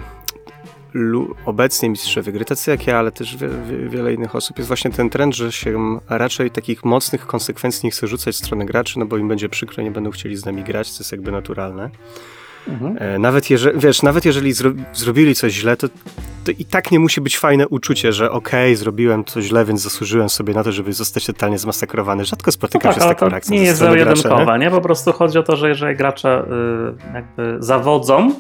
obecnie 1.47 1.89
mistrzowie 1.89 2.33
gry, 2.33 2.45
tacy 2.45 2.70
jak 2.70 2.87
ja, 2.87 2.99
ale 2.99 3.12
też 3.12 3.37
wie, 3.37 3.49
wie, 3.49 3.89
wiele 3.89 4.14
innych 4.14 4.37
osób, 4.37 4.59
jest 4.59 4.68
właśnie 4.68 4.91
ten 4.91 5.11
trend, 5.11 5.37
że 5.37 5.53
się 5.53 5.99
raczej 6.09 6.51
takich 6.51 6.85
mocnych 6.85 7.26
konsekwencji 7.26 7.87
nie 7.87 7.91
chce 7.91 8.07
rzucać 8.07 8.35
w 8.35 8.39
stronę 8.39 8.66
graczy, 8.66 8.99
no 8.99 9.07
bo 9.07 9.16
im 9.16 9.28
będzie 9.28 9.49
przykro, 9.49 9.83
nie 9.83 9.91
będą 9.91 10.11
chcieli 10.11 10.37
z 10.37 10.45
nami 10.45 10.62
grać, 10.62 10.91
co 10.91 11.03
jest 11.03 11.12
jakby 11.12 11.33
naturalne. 11.33 11.91
Mhm. 12.68 12.96
E, 13.00 13.18
Nawet 13.18 13.50
jeżeli, 13.50 13.78
wiesz, 13.80 14.02
nawet 14.02 14.24
jeżeli 14.24 14.52
zro, 14.52 14.70
zrobili 14.92 15.34
coś 15.34 15.52
źle, 15.52 15.76
to, 15.76 15.88
to 16.44 16.50
i 16.58 16.64
tak 16.64 16.90
nie 16.90 16.98
musi 16.98 17.20
być 17.20 17.38
fajne 17.38 17.68
uczucie, 17.68 18.12
że 18.12 18.30
okej, 18.30 18.76
zrobiłem 18.76 19.24
to 19.24 19.42
źle, 19.42 19.64
więc 19.64 19.82
zasłużyłem 19.82 20.28
sobie 20.28 20.54
na 20.54 20.64
to, 20.64 20.72
żeby 20.72 20.92
zostać 20.92 21.26
totalnie 21.26 21.58
zmasakrowany. 21.58 22.24
Rzadko 22.24 22.48
No 22.48 22.52
spotykam 22.52 22.92
tak, 22.92 23.02
się 23.02 23.06
z 23.06 23.08
taką 23.08 23.28
reakcją 23.28 23.54
nie 23.54 23.62
jest 23.62 23.78
zero-jedynkowe, 23.78 24.58
nie? 24.58 24.70
Po 24.70 24.80
prostu 24.80 25.12
chodzi 25.12 25.38
o 25.38 25.42
to, 25.42 25.56
że 25.56 25.68
jeżeli 25.68 25.96
gracze 25.96 26.42
y, 27.11 27.14
jakby 27.14 27.56
zawodzą 27.58 28.32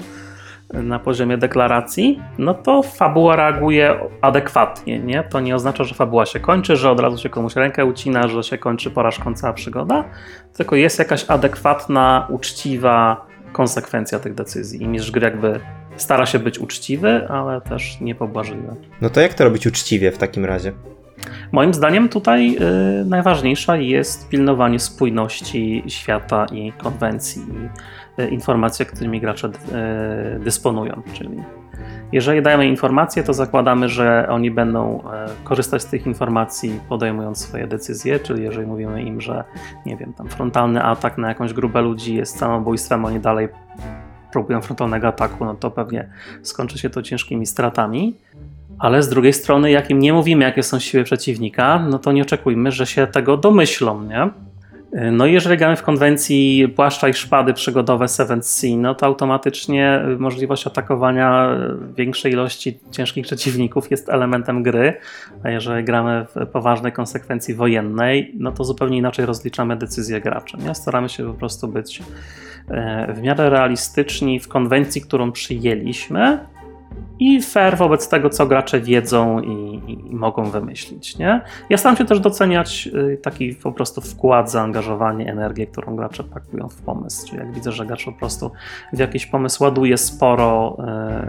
na 0.72 0.98
poziomie 0.98 1.38
deklaracji, 1.38 2.22
no 2.38 2.54
to 2.54 2.82
fabuła 2.82 3.36
reaguje 3.36 4.00
adekwatnie, 4.20 4.98
nie? 4.98 5.22
To 5.22 5.40
nie 5.40 5.54
oznacza, 5.54 5.84
że 5.84 5.94
fabuła 5.94 6.26
się 6.26 6.40
kończy, 6.40 6.76
że 6.76 6.90
od 6.90 7.00
razu 7.00 7.18
się 7.18 7.28
komuś 7.28 7.56
rękę 7.56 7.84
ucina, 7.84 8.28
że 8.28 8.42
się 8.42 8.58
kończy 8.58 8.90
porażką 8.90 9.34
cała 9.34 9.52
przygoda, 9.52 10.04
tylko 10.56 10.76
jest 10.76 10.98
jakaś 10.98 11.24
adekwatna, 11.28 12.26
uczciwa 12.30 13.29
konsekwencja 13.52 14.18
tych 14.18 14.34
decyzji 14.34 14.82
i 14.82 14.88
mistrz 14.88 15.10
gry 15.10 15.22
jakby 15.22 15.60
stara 15.96 16.26
się 16.26 16.38
być 16.38 16.58
uczciwy, 16.58 17.28
ale 17.28 17.60
też 17.60 18.00
niepobłażliwy. 18.00 18.76
No 19.00 19.10
to 19.10 19.20
jak 19.20 19.34
to 19.34 19.44
robić 19.44 19.66
uczciwie 19.66 20.12
w 20.12 20.18
takim 20.18 20.44
razie? 20.44 20.72
Moim 21.52 21.74
zdaniem 21.74 22.08
tutaj 22.08 22.56
y, 23.00 23.04
najważniejsza 23.04 23.76
jest 23.76 24.28
pilnowanie 24.28 24.78
spójności 24.78 25.82
świata 25.88 26.46
i 26.52 26.72
konwencji 26.72 27.42
i 28.18 28.22
y, 28.22 28.28
informacji, 28.28 28.86
którymi 28.86 29.20
gracze 29.20 29.48
y, 29.48 29.50
dysponują. 30.40 31.02
Czyli 31.12 31.42
jeżeli 32.12 32.42
dajemy 32.42 32.66
informacje, 32.66 33.22
to 33.22 33.34
zakładamy, 33.34 33.88
że 33.88 34.26
oni 34.28 34.50
będą 34.50 35.00
y, 35.00 35.02
korzystać 35.44 35.82
z 35.82 35.86
tych 35.86 36.06
informacji, 36.06 36.80
podejmując 36.88 37.38
swoje 37.38 37.66
decyzje. 37.66 38.20
Czyli 38.20 38.42
jeżeli 38.42 38.66
mówimy 38.66 39.02
im, 39.02 39.20
że 39.20 39.44
nie 39.86 39.96
wiem, 39.96 40.12
tam 40.12 40.28
frontalny 40.28 40.82
atak 40.82 41.18
na 41.18 41.28
jakąś 41.28 41.52
grupę 41.52 41.82
ludzi 41.82 42.14
jest 42.14 42.38
samobójstwem, 42.38 43.04
oni 43.04 43.20
dalej 43.20 43.48
próbują 44.32 44.60
frontalnego 44.60 45.08
ataku, 45.08 45.44
no 45.44 45.54
to 45.54 45.70
pewnie 45.70 46.08
skończy 46.42 46.78
się 46.78 46.90
to 46.90 47.02
ciężkimi 47.02 47.46
stratami. 47.46 48.14
Ale 48.78 49.02
z 49.02 49.08
drugiej 49.08 49.32
strony, 49.32 49.70
jak 49.70 49.90
im 49.90 49.98
nie 49.98 50.12
mówimy, 50.12 50.44
jakie 50.44 50.62
są 50.62 50.78
siły 50.78 51.04
przeciwnika, 51.04 51.78
no 51.90 51.98
to 51.98 52.12
nie 52.12 52.22
oczekujmy, 52.22 52.72
że 52.72 52.86
się 52.86 53.06
tego 53.06 53.36
domyślą, 53.36 54.02
nie? 54.02 54.30
No 54.92 55.26
i 55.26 55.32
jeżeli 55.32 55.56
gramy 55.56 55.76
w 55.76 55.82
konwencji 55.82 56.68
płaszcza 56.76 57.08
i 57.08 57.14
szpady 57.14 57.54
przygodowe 57.54 58.08
Seventh 58.08 58.46
Sea, 58.46 58.76
no 58.76 58.94
to 58.94 59.06
automatycznie 59.06 60.02
możliwość 60.18 60.66
atakowania 60.66 61.56
większej 61.96 62.32
ilości 62.32 62.78
ciężkich 62.90 63.24
przeciwników 63.24 63.90
jest 63.90 64.08
elementem 64.08 64.62
gry, 64.62 64.96
a 65.44 65.50
jeżeli 65.50 65.84
gramy 65.84 66.26
w 66.34 66.46
poważnej 66.46 66.92
konsekwencji 66.92 67.54
wojennej, 67.54 68.34
no 68.38 68.52
to 68.52 68.64
zupełnie 68.64 68.98
inaczej 68.98 69.26
rozliczamy 69.26 69.76
decyzje 69.76 70.20
graczy. 70.20 70.56
Nie? 70.56 70.74
Staramy 70.74 71.08
się 71.08 71.26
po 71.26 71.34
prostu 71.34 71.68
być 71.68 72.02
e, 72.68 73.12
w 73.14 73.22
miarę 73.22 73.50
realistyczni 73.50 74.40
w 74.40 74.48
konwencji, 74.48 75.00
którą 75.00 75.32
przyjęliśmy, 75.32 76.38
i 77.18 77.42
fair 77.42 77.76
wobec 77.76 78.08
tego, 78.08 78.30
co 78.30 78.46
gracze 78.46 78.80
wiedzą 78.80 79.40
i, 79.40 79.82
i 79.92 80.14
mogą 80.14 80.44
wymyślić. 80.44 81.18
Nie? 81.18 81.40
Ja 81.70 81.76
staram 81.76 81.96
się 81.96 82.04
też 82.04 82.20
doceniać 82.20 82.88
y, 82.94 83.18
taki 83.22 83.54
po 83.54 83.72
prostu 83.72 84.00
wkład, 84.00 84.50
zaangażowanie, 84.50 85.32
energię, 85.32 85.66
którą 85.66 85.96
gracze 85.96 86.24
pakują 86.24 86.68
w 86.68 86.82
pomysł. 86.82 87.26
Czyli 87.26 87.38
jak 87.38 87.52
widzę, 87.52 87.72
że 87.72 87.86
gracz 87.86 88.04
po 88.04 88.12
prostu 88.12 88.50
w 88.92 88.98
jakiś 88.98 89.26
pomysł 89.26 89.62
ładuje 89.62 89.98
sporo 89.98 90.76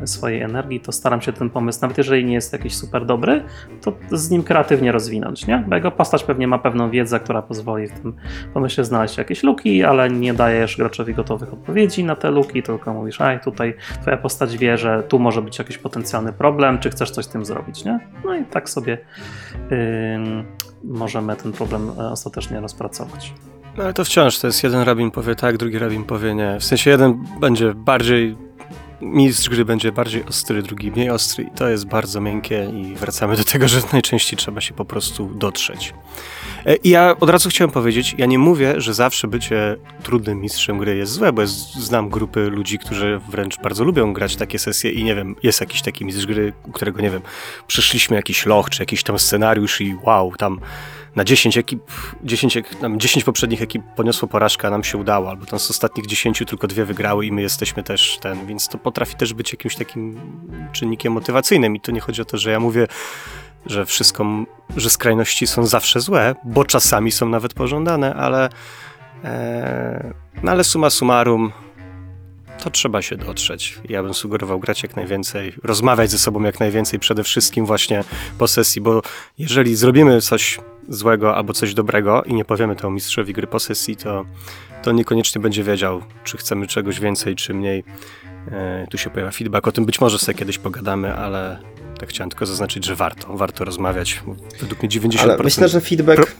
y, 0.04 0.08
swojej 0.08 0.42
energii, 0.42 0.80
to 0.80 0.92
staram 0.92 1.22
się 1.22 1.34
ten 1.34 1.50
pomysł, 1.50 1.80
nawet 1.82 1.98
jeżeli 1.98 2.26
nie 2.26 2.34
jest 2.34 2.54
jakiś 2.54 2.76
super 2.76 3.06
dobry, 3.06 3.44
to 3.82 3.94
z 4.12 4.30
nim 4.30 4.44
kreatywnie 4.44 4.92
rozwinąć. 4.92 5.48
Nie? 5.48 5.64
Bo 5.68 5.76
jego 5.76 5.92
postać 5.92 6.24
pewnie 6.24 6.48
ma 6.48 6.60
pewną 6.60 6.90
wiedzę, 6.90 7.20
która 7.20 7.42
pozwoli 7.42 7.88
w 7.88 8.00
tym 8.00 8.14
pomyśle 8.54 8.86
znaleźć 8.86 9.18
jakieś 9.18 9.44
luki, 9.44 9.84
ale 9.84 10.10
nie 10.10 10.34
dajesz 10.34 10.78
graczowi 10.78 11.14
gotowych 11.14 11.54
odpowiedzi 11.54 12.04
na 12.04 12.16
te 12.16 12.32
luki, 12.32 12.64
tylko 12.64 12.94
mówisz, 12.94 13.22
aj, 13.22 13.40
tutaj 13.40 13.74
twoja 14.02 14.18
postać 14.18 14.58
wie, 14.58 14.78
że 14.78 15.04
tu 15.04 15.20
może 15.20 15.42
być 15.42 15.60
jakiś 15.62 15.78
potencjalny 15.78 16.34
problem, 16.34 16.80
czy 16.80 16.90
chcesz 16.90 17.12
coś 17.12 17.26
z 17.26 17.30
tym 17.30 17.46
zrobić, 17.46 17.86
nie? 17.86 18.00
No 18.26 18.36
i 18.36 18.46
tak 18.46 18.70
sobie 18.70 18.98
ym, 19.72 20.46
możemy 20.84 21.36
ten 21.36 21.52
problem 21.52 21.92
e, 22.00 22.10
ostatecznie 22.10 22.60
rozpracować. 22.60 23.34
No 23.78 23.84
ale 23.84 23.94
to 23.94 24.06
wciąż, 24.06 24.40
to 24.40 24.48
jest 24.48 24.64
jeden 24.64 24.82
rabin 24.82 25.12
powie 25.12 25.36
tak, 25.36 25.58
drugi 25.58 25.80
rabin 25.80 26.04
powie 26.04 26.36
nie. 26.36 26.60
W 26.60 26.64
sensie 26.64 26.92
jeden 26.92 27.26
będzie 27.40 27.74
bardziej, 27.74 28.38
mistrz 29.02 29.50
gry 29.50 29.66
będzie 29.66 29.92
bardziej 29.92 30.26
ostry, 30.26 30.64
drugi 30.64 30.92
mniej 30.92 31.10
ostry 31.10 31.44
i 31.44 31.52
to 31.52 31.70
jest 31.70 31.86
bardzo 31.86 32.22
miękkie 32.22 32.66
i 32.66 32.96
wracamy 32.96 33.36
do 33.36 33.44
tego, 33.44 33.68
że 33.68 33.82
najczęściej 33.94 34.38
trzeba 34.38 34.62
się 34.62 34.74
po 34.74 34.86
prostu 34.86 35.26
dotrzeć. 35.36 35.94
E, 36.66 36.76
I 36.76 36.90
ja 36.90 37.16
od 37.20 37.30
razu 37.30 37.50
chciałem 37.50 37.72
powiedzieć, 37.72 38.16
ja 38.18 38.26
nie 38.26 38.40
mówię, 38.40 38.74
że 38.78 38.94
zawsze 38.94 39.28
bycie 39.28 39.76
trudnym 40.04 40.42
mistrzem 40.42 40.78
gry 40.78 40.96
jest 40.96 41.12
złe, 41.12 41.34
bo 41.34 41.48
znam 41.80 42.10
grupy 42.10 42.50
ludzi, 42.50 42.80
którzy 42.80 43.20
wręcz 43.30 43.60
bardzo 43.60 43.84
lubią 43.84 44.14
grać 44.14 44.36
takie 44.36 44.60
sesje 44.60 44.92
i 44.92 45.04
nie 45.04 45.16
wiem, 45.16 45.36
jest 45.44 45.62
jakiś 45.62 45.82
taki 45.82 46.06
mistrz 46.06 46.26
gry, 46.26 46.54
którego, 46.74 47.02
nie 47.02 47.10
wiem, 47.10 47.22
przyszliśmy 47.68 48.16
jakiś 48.16 48.46
loch, 48.46 48.70
czy 48.70 48.82
jakiś 48.82 49.04
tam 49.04 49.20
scenariusz 49.20 49.82
i 49.82 49.96
wow, 50.04 50.36
tam 50.38 50.60
na 51.16 51.24
10 51.24 51.58
ekip, 51.58 51.82
10, 52.24 52.58
ek- 52.58 52.76
tam 52.76 53.00
10 53.00 53.24
poprzednich 53.26 53.62
ekip 53.62 53.84
poniosło 53.96 54.28
porażkę, 54.28 54.68
a 54.68 54.72
nam 54.72 54.84
się 54.84 54.98
udało, 54.98 55.30
albo 55.30 55.46
tam 55.46 55.60
z 55.60 55.70
ostatnich 55.72 56.06
10 56.08 56.44
tylko 56.48 56.68
dwie 56.68 56.86
wygrały 56.86 57.26
i 57.26 57.32
my 57.32 57.42
jesteśmy 57.42 57.84
też 57.84 58.18
ten, 58.22 58.46
więc 58.48 58.68
to 58.68 58.78
potrafi 58.78 59.16
też 59.16 59.34
być 59.34 59.52
jakimś 59.52 59.76
takim 59.76 60.20
czynnikiem 60.72 61.14
motywacyjnym 61.14 61.76
i 61.76 61.80
to 61.80 61.92
nie 61.92 62.00
chodzi 62.00 62.22
o 62.22 62.26
to, 62.26 62.38
że 62.38 62.52
ja 62.52 62.60
mówię, 62.60 62.88
że 63.66 63.86
wszystko, 63.86 64.26
że 64.78 64.90
skrajności 64.90 65.48
są 65.48 65.66
zawsze 65.66 66.00
złe, 66.00 66.36
bo 66.44 66.66
czasami 66.66 67.12
są 67.12 67.30
nawet 67.30 67.54
pożądane, 67.54 68.14
ale 68.14 68.50
e, 69.24 70.14
no 70.44 70.52
ale 70.52 70.64
summa 70.64 70.90
summarum 70.90 71.52
to 72.64 72.70
trzeba 72.70 73.02
się 73.02 73.18
dotrzeć. 73.18 73.80
Ja 73.90 74.04
bym 74.04 74.14
sugerował 74.14 74.60
grać 74.60 74.84
jak 74.84 74.96
najwięcej, 74.96 75.54
rozmawiać 75.64 76.12
ze 76.12 76.18
sobą 76.20 76.44
jak 76.44 76.60
najwięcej, 76.60 77.00
przede 77.00 77.24
wszystkim 77.24 77.66
właśnie 77.66 78.04
po 78.38 78.48
sesji, 78.48 78.82
bo 78.82 79.02
jeżeli 79.38 79.76
zrobimy 79.76 80.22
coś 80.22 80.60
złego 80.90 81.36
albo 81.36 81.54
coś 81.54 81.74
dobrego 81.74 82.24
i 82.24 82.34
nie 82.34 82.46
powiemy 82.46 82.76
temu 82.76 82.94
mistrzowi 82.94 83.34
gry 83.34 83.48
po 83.48 83.60
sesji, 83.60 83.96
to, 83.96 84.26
to 84.82 84.92
niekoniecznie 84.92 85.42
będzie 85.42 85.64
wiedział, 85.64 86.02
czy 86.24 86.38
chcemy 86.38 86.68
czegoś 86.68 87.00
więcej, 87.00 87.36
czy 87.36 87.54
mniej. 87.54 87.84
E, 88.52 88.88
tu 88.90 88.98
się 88.98 89.10
pojawia 89.10 89.32
feedback, 89.32 89.68
o 89.68 89.72
tym 89.72 89.86
być 89.86 90.02
może 90.02 90.20
sobie 90.20 90.38
kiedyś 90.38 90.58
pogadamy, 90.58 91.16
ale 91.16 91.60
tak 92.02 92.10
chciałem 92.10 92.30
tylko 92.30 92.46
zaznaczyć, 92.46 92.86
że 92.86 92.96
warto, 92.96 93.38
warto 93.38 93.66
rozmawiać. 93.66 94.24
Według 94.62 94.84
mnie 94.84 94.90
90%... 94.90 95.20
Ale 95.20 95.38
myślę, 95.44 95.68
że 95.68 95.82
feedback. 95.82 96.36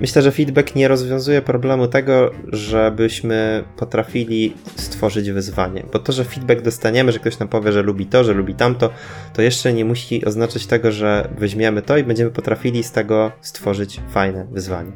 Myślę, 0.00 0.22
że 0.22 0.32
feedback 0.32 0.74
nie 0.74 0.88
rozwiązuje 0.88 1.42
problemu 1.42 1.86
tego, 1.86 2.30
żebyśmy 2.52 3.64
potrafili 3.76 4.54
stworzyć 4.76 5.30
wyzwanie. 5.30 5.82
Bo 5.92 5.98
to, 5.98 6.12
że 6.12 6.24
feedback 6.24 6.62
dostaniemy, 6.62 7.12
że 7.12 7.18
ktoś 7.18 7.38
nam 7.38 7.48
powie, 7.48 7.72
że 7.72 7.82
lubi 7.82 8.06
to, 8.06 8.24
że 8.24 8.32
lubi 8.32 8.54
tamto, 8.54 8.90
to 9.34 9.42
jeszcze 9.42 9.72
nie 9.72 9.84
musi 9.84 10.24
oznaczać 10.24 10.66
tego, 10.66 10.92
że 10.92 11.28
weźmiemy 11.38 11.82
to 11.82 11.96
i 11.96 12.04
będziemy 12.04 12.30
potrafili 12.30 12.84
z 12.84 12.92
tego 12.92 13.32
stworzyć 13.40 14.00
fajne 14.10 14.46
wyzwanie. 14.52 14.92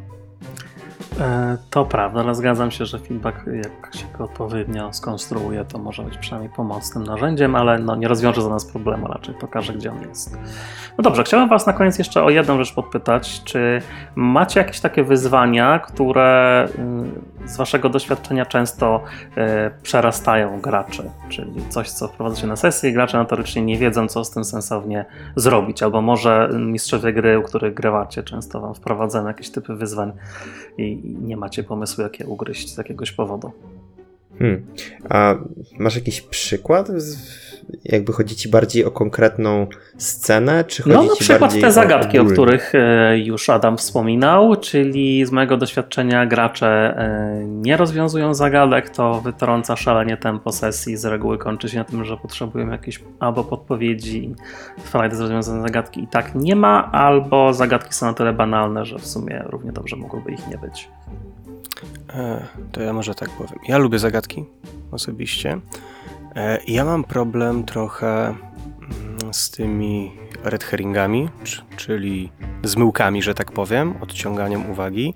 E, 1.20 1.58
To 1.70 1.84
prawda, 1.84 2.20
ale 2.20 2.34
zgadzam 2.34 2.70
się, 2.70 2.86
że 2.86 2.98
feedback, 2.98 3.46
jak 3.46 3.94
się 3.94 4.06
go 4.18 4.24
odpowiednio 4.24 4.92
skonstruuje, 4.92 5.64
to 5.64 5.78
może 5.78 6.02
być 6.02 6.18
przynajmniej 6.18 6.52
pomocnym 6.56 7.04
narzędziem, 7.04 7.56
ale 7.56 7.78
no, 7.78 7.96
nie 7.96 8.08
rozwiąże 8.08 8.42
za 8.42 8.48
nas 8.48 8.64
problemu, 8.64 9.06
raczej 9.06 9.34
pokaże, 9.34 9.72
gdzie 9.72 9.90
on 9.92 10.02
jest. 10.08 10.38
No 10.98 11.02
dobrze, 11.02 11.24
chciałem 11.24 11.48
Was 11.48 11.66
na 11.66 11.72
koniec 11.72 11.98
jeszcze 11.98 12.24
o 12.24 12.30
jedną 12.30 12.58
rzecz 12.58 12.74
podpytać. 12.74 13.44
Czy 13.44 13.82
macie 14.14 14.60
jakieś 14.60 14.80
takie 14.80 15.04
wyzwania, 15.04 15.78
które 15.78 16.68
y, 17.44 17.48
z 17.48 17.56
Waszego 17.56 17.88
doświadczenia 17.88 18.46
często 18.46 19.00
y, 19.24 19.82
przerastają 19.82 20.60
graczy? 20.60 21.10
Czyli 21.28 21.68
coś, 21.68 21.90
co 21.90 22.08
wprowadzacie 22.08 22.46
na 22.46 22.56
sesję 22.56 22.90
i 22.90 22.92
gracze 22.92 23.18
notorycznie 23.18 23.62
nie 23.62 23.78
wiedzą, 23.78 24.08
co 24.08 24.24
z 24.24 24.30
tym 24.30 24.44
sensownie 24.44 25.04
zrobić, 25.36 25.82
albo 25.82 26.02
może 26.02 26.48
mistrzowie 26.58 27.12
gry, 27.12 27.38
u 27.38 27.42
których 27.42 27.74
grywacie, 27.74 28.22
często 28.22 28.60
Wam 28.60 28.74
wprowadzają 28.74 29.26
jakieś 29.26 29.50
typy 29.50 29.74
wyzwań 29.74 30.12
i 30.78 31.09
nie 31.10 31.36
macie 31.36 31.62
pomysłu, 31.62 32.02
jak 32.02 32.20
je 32.20 32.26
ugryźć 32.26 32.74
z 32.74 32.78
jakiegoś 32.78 33.12
powodu. 33.12 33.52
Hmm. 34.38 34.66
A 35.08 35.34
masz 35.78 35.94
jakiś 35.94 36.20
przykład? 36.20 36.90
Jakby 37.84 38.12
chodzi 38.12 38.36
ci 38.36 38.48
bardziej 38.48 38.84
o 38.84 38.90
konkretną 38.90 39.66
scenę, 39.98 40.64
czy 40.64 40.82
chodzi 40.82 40.96
No 40.96 41.02
na 41.02 41.16
przykład 41.16 41.40
bardziej 41.40 41.62
te 41.62 41.72
zagadki, 41.72 42.18
o 42.18 42.20
ogólnie? 42.20 42.34
których 42.36 42.72
e, 42.74 43.18
już 43.18 43.50
Adam 43.50 43.76
wspominał, 43.76 44.56
czyli 44.56 45.26
z 45.26 45.30
mojego 45.30 45.56
doświadczenia 45.56 46.26
gracze 46.26 46.68
e, 46.98 47.44
nie 47.46 47.76
rozwiązują 47.76 48.34
zagadek, 48.34 48.90
to 48.90 49.20
wytrąca 49.20 49.76
szalenie 49.76 50.16
tempo 50.16 50.52
sesji, 50.52 50.96
z 50.96 51.04
reguły 51.04 51.38
kończy 51.38 51.68
się 51.68 51.78
na 51.78 51.84
tym, 51.84 52.04
że 52.04 52.16
potrzebują 52.16 52.70
jakiejś 52.70 53.00
albo 53.20 53.44
podpowiedzi, 53.44 54.34
frajdy 54.78 55.16
z 55.16 55.20
rozwiązania 55.20 55.62
zagadki 55.62 56.02
i 56.02 56.06
tak 56.08 56.34
nie 56.34 56.56
ma, 56.56 56.92
albo 56.92 57.54
zagadki 57.54 57.94
są 57.94 58.06
na 58.06 58.14
tyle 58.14 58.32
banalne, 58.32 58.84
że 58.84 58.98
w 58.98 59.06
sumie 59.06 59.42
równie 59.46 59.72
dobrze 59.72 59.96
mogłoby 59.96 60.32
ich 60.32 60.48
nie 60.48 60.58
być. 60.58 60.88
E, 62.14 62.44
To 62.72 62.82
ja 62.82 62.92
może 62.92 63.14
tak 63.14 63.30
powiem. 63.30 63.58
Ja 63.68 63.78
lubię 63.78 63.98
zagadki 63.98 64.44
osobiście. 64.92 65.60
E, 66.36 66.58
Ja 66.66 66.84
mam 66.84 67.04
problem 67.04 67.64
trochę 67.64 68.26
mm, 68.26 69.34
z 69.34 69.50
tymi 69.50 70.12
red 70.44 70.64
herringami, 70.64 71.28
czyli 71.76 72.32
zmyłkami, 72.62 73.22
że 73.22 73.34
tak 73.34 73.52
powiem, 73.52 73.94
odciąganiem 74.00 74.70
uwagi. 74.70 75.14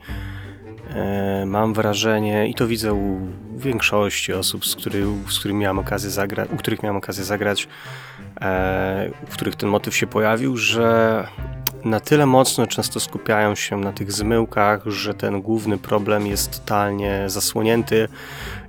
E, 0.94 1.44
Mam 1.46 1.74
wrażenie, 1.74 2.48
i 2.48 2.54
to 2.54 2.66
widzę 2.66 2.94
u 2.94 3.20
większości 3.56 4.32
osób, 4.32 4.66
z, 4.66 4.76
który, 4.76 5.06
z 5.28 5.38
którymi 5.38 5.60
miałem 5.60 5.78
okazję 5.78 6.10
zagrać, 6.10 6.48
u 6.52 6.56
których 6.56 6.82
miałem 6.82 6.96
okazję 6.96 7.24
zagrać, 7.24 7.68
e, 8.40 9.10
u 9.22 9.26
których 9.26 9.56
ten 9.56 9.68
motyw 9.68 9.96
się 9.96 10.06
pojawił, 10.06 10.56
że 10.56 11.26
na 11.84 12.00
tyle 12.00 12.26
mocno 12.26 12.66
często 12.66 13.00
skupiają 13.00 13.54
się 13.54 13.76
na 13.76 13.92
tych 13.92 14.12
zmyłkach, 14.12 14.82
że 14.86 15.14
ten 15.14 15.42
główny 15.42 15.78
problem 15.78 16.26
jest 16.26 16.60
totalnie 16.60 17.24
zasłonięty 17.26 18.08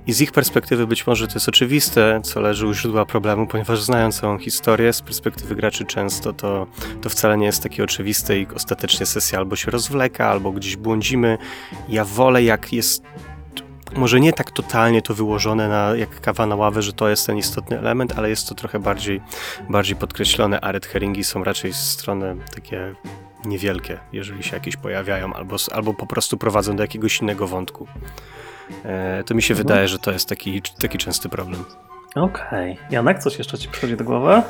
i 0.06 0.12
z 0.12 0.20
ich 0.20 0.32
perspektywy 0.32 0.86
być 0.86 1.06
może 1.06 1.28
to 1.28 1.34
jest 1.34 1.48
oczywiste, 1.48 2.20
co 2.24 2.40
leży 2.40 2.66
u 2.66 2.74
źródła 2.74 3.06
problemu, 3.06 3.46
ponieważ 3.46 3.82
znają 3.82 4.12
całą 4.12 4.38
historię, 4.38 4.92
z 4.92 5.02
perspektywy 5.02 5.54
graczy 5.54 5.84
często 5.84 6.32
to, 6.32 6.66
to 7.02 7.08
wcale 7.08 7.38
nie 7.38 7.46
jest 7.46 7.62
takie 7.62 7.84
oczywiste 7.84 8.38
i 8.38 8.46
ostatecznie 8.54 9.06
sesja 9.06 9.38
albo 9.38 9.56
się 9.56 9.70
rozwleka, 9.70 10.26
albo 10.28 10.52
gdzieś 10.52 10.76
błądzimy. 10.76 11.38
Ja 11.88 12.04
wolę 12.04 12.42
jak 12.42 12.72
jest 12.72 13.02
może 13.96 14.20
nie 14.20 14.32
tak 14.32 14.50
totalnie 14.50 15.02
to 15.02 15.14
wyłożone 15.14 15.68
na, 15.68 15.96
jak 15.96 16.20
kawa 16.20 16.46
na 16.46 16.56
ławę, 16.56 16.82
że 16.82 16.92
to 16.92 17.08
jest 17.08 17.26
ten 17.26 17.36
istotny 17.36 17.78
element, 17.78 18.18
ale 18.18 18.30
jest 18.30 18.48
to 18.48 18.54
trochę 18.54 18.78
bardziej, 18.78 19.20
bardziej 19.70 19.96
podkreślone, 19.96 20.60
a 20.60 20.72
red 20.72 20.86
herringi 20.86 21.24
są 21.24 21.44
raczej 21.44 21.72
z 21.72 21.76
strony 21.76 22.36
takie 22.54 22.94
niewielkie, 23.44 23.98
jeżeli 24.12 24.42
się 24.42 24.56
jakieś 24.56 24.76
pojawiają, 24.76 25.34
albo, 25.34 25.56
albo 25.72 25.94
po 25.94 26.06
prostu 26.06 26.36
prowadzą 26.36 26.76
do 26.76 26.82
jakiegoś 26.82 27.20
innego 27.20 27.46
wątku. 27.46 27.86
E, 28.84 29.24
to 29.26 29.34
mi 29.34 29.42
się 29.42 29.54
Mhm. 29.54 29.66
wydaje, 29.68 29.88
że 29.88 29.98
to 29.98 30.12
jest 30.12 30.28
taki, 30.28 30.62
taki 30.80 30.98
częsty 30.98 31.28
problem. 31.28 31.64
Okej. 32.14 32.78
Janek, 32.90 33.18
coś 33.18 33.38
jeszcze 33.38 33.58
Ci 33.58 33.68
przychodzi 33.68 33.96
do 33.96 34.04
głowy? 34.04 34.42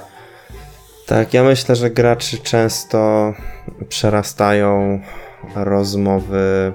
Tak, 1.06 1.34
ja 1.34 1.42
myślę, 1.42 1.76
że 1.76 1.90
graczy 1.90 2.38
często 2.38 3.32
przerastają 3.88 5.00
rozmowy 5.54 6.72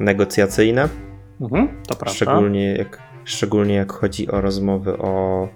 negocjacyjne, 0.00 0.88
Mhm, 1.40 1.68
to 1.88 1.94
prawda. 1.94 2.14
szczególnie 2.16 2.72
jak, 2.76 2.98
szczególnie 3.24 3.74
jak 3.74 3.92
chodzi 3.92 4.30
o 4.30 4.40
rozmowy 4.40 4.98
o 4.98 5.48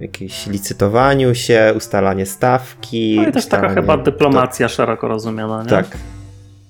jakimś 0.00 0.46
licytowaniu 0.46 1.34
się, 1.34 1.72
ustalanie 1.76 2.26
stawki. 2.26 3.16
No 3.16 3.28
i 3.28 3.32
też 3.32 3.46
taka 3.46 3.56
ustalanie, 3.66 3.74
chyba 3.74 3.94
kto- 3.94 4.02
dyplomacja 4.04 4.68
szeroko 4.68 5.08
rozumiana, 5.08 5.62
nie? 5.62 5.68
Tak. 5.68 5.86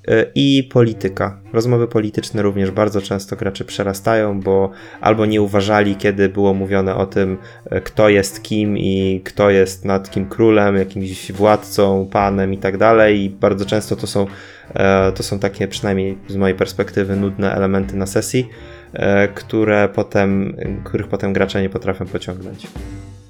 Y, 0.08 0.30
I 0.34 0.68
polityka. 0.72 1.38
Rozmowy 1.52 1.88
polityczne 1.88 2.42
również 2.42 2.70
bardzo 2.70 3.02
często 3.02 3.36
gracze 3.36 3.64
przerastają, 3.64 4.40
bo 4.40 4.70
albo 5.00 5.26
nie 5.26 5.42
uważali, 5.42 5.96
kiedy 5.96 6.28
było 6.28 6.54
mówione 6.54 6.94
o 6.94 7.06
tym, 7.06 7.38
y, 7.72 7.80
kto 7.80 8.08
jest 8.08 8.42
kim 8.42 8.78
i 8.78 9.20
kto 9.24 9.50
jest 9.50 9.84
nad 9.84 10.10
kim 10.10 10.28
królem, 10.28 10.76
jakimś 10.76 11.32
władcą, 11.32 12.08
panem 12.12 12.52
i 12.52 12.58
tak 12.58 12.76
dalej. 12.76 13.20
I 13.20 13.30
bardzo 13.30 13.64
często 13.64 13.96
to 13.96 14.06
są, 14.06 14.26
e, 14.74 15.12
to 15.12 15.22
są 15.22 15.38
takie, 15.38 15.68
przynajmniej 15.68 16.18
z 16.28 16.36
mojej 16.36 16.56
perspektywy, 16.56 17.16
nudne 17.16 17.54
elementy 17.54 17.96
na 17.96 18.06
sesji, 18.06 18.48
e, 18.92 19.28
które 19.28 19.88
potem, 19.88 20.56
których 20.84 21.08
potem 21.08 21.32
gracze 21.32 21.62
nie 21.62 21.70
potrafią 21.70 22.06
pociągnąć. 22.06 22.66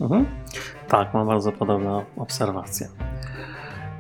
Mhm. 0.01 0.27
Tak, 0.89 1.15
mam 1.15 1.27
bardzo 1.27 1.53
podobne 1.53 2.05
obserwacje. 2.17 2.89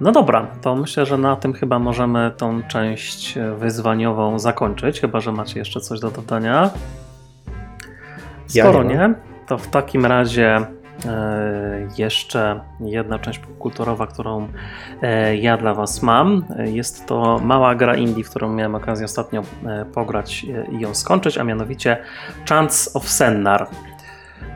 No 0.01 0.12
dobra, 0.12 0.47
to 0.62 0.77
myślę, 0.77 1.06
że 1.06 1.18
na 1.18 1.36
tym 1.36 1.52
chyba 1.52 1.78
możemy 1.78 2.31
tą 2.36 2.62
część 2.62 3.39
wyzwaniową 3.59 4.39
zakończyć, 4.39 5.01
chyba 5.01 5.20
że 5.20 5.32
macie 5.32 5.59
jeszcze 5.59 5.81
coś 5.81 6.01
do 6.01 6.10
dodania. 6.10 6.70
Ja 8.55 8.64
Skoro 8.64 8.82
nie 8.82 8.97
mam. 8.98 9.10
nie, 9.10 9.16
to 9.47 9.59
w 9.59 9.68
takim 9.68 10.06
razie 10.06 10.56
e, 11.06 11.89
jeszcze 11.98 12.60
jedna 12.81 13.18
część 13.18 13.39
popkulturowa, 13.39 14.06
którą 14.06 14.48
e, 15.02 15.36
ja 15.36 15.56
dla 15.56 15.74
Was 15.74 16.02
mam. 16.02 16.44
E, 16.59 16.70
Jest 16.70 17.06
to 17.06 17.39
mała 17.43 17.74
gra 17.74 17.94
indie, 17.97 18.24
w 18.24 18.31
którą 18.31 18.52
miałem 18.52 18.74
okazję 18.74 19.05
ostatnio 19.05 19.43
e, 19.66 19.85
pograć 19.85 20.47
e, 20.70 20.72
i 20.72 20.81
ją 20.81 20.94
skończyć, 20.94 21.39
a 21.39 21.44
mianowicie 21.44 21.97
Chance 22.48 22.90
of 22.94 23.09
Sennar. 23.09 23.66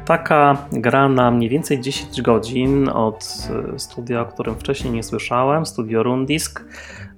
Taka 0.05 0.57
gra 0.73 1.09
na 1.09 1.31
mniej 1.31 1.51
więcej 1.51 1.81
10 1.81 2.23
godzin 2.23 2.89
od 2.89 3.49
e, 3.75 3.79
studia, 3.79 4.21
o 4.21 4.25
którym 4.25 4.55
wcześniej 4.55 4.93
nie 4.93 5.03
słyszałem, 5.03 5.67
studio 5.67 6.03
Rundisk. 6.03 6.65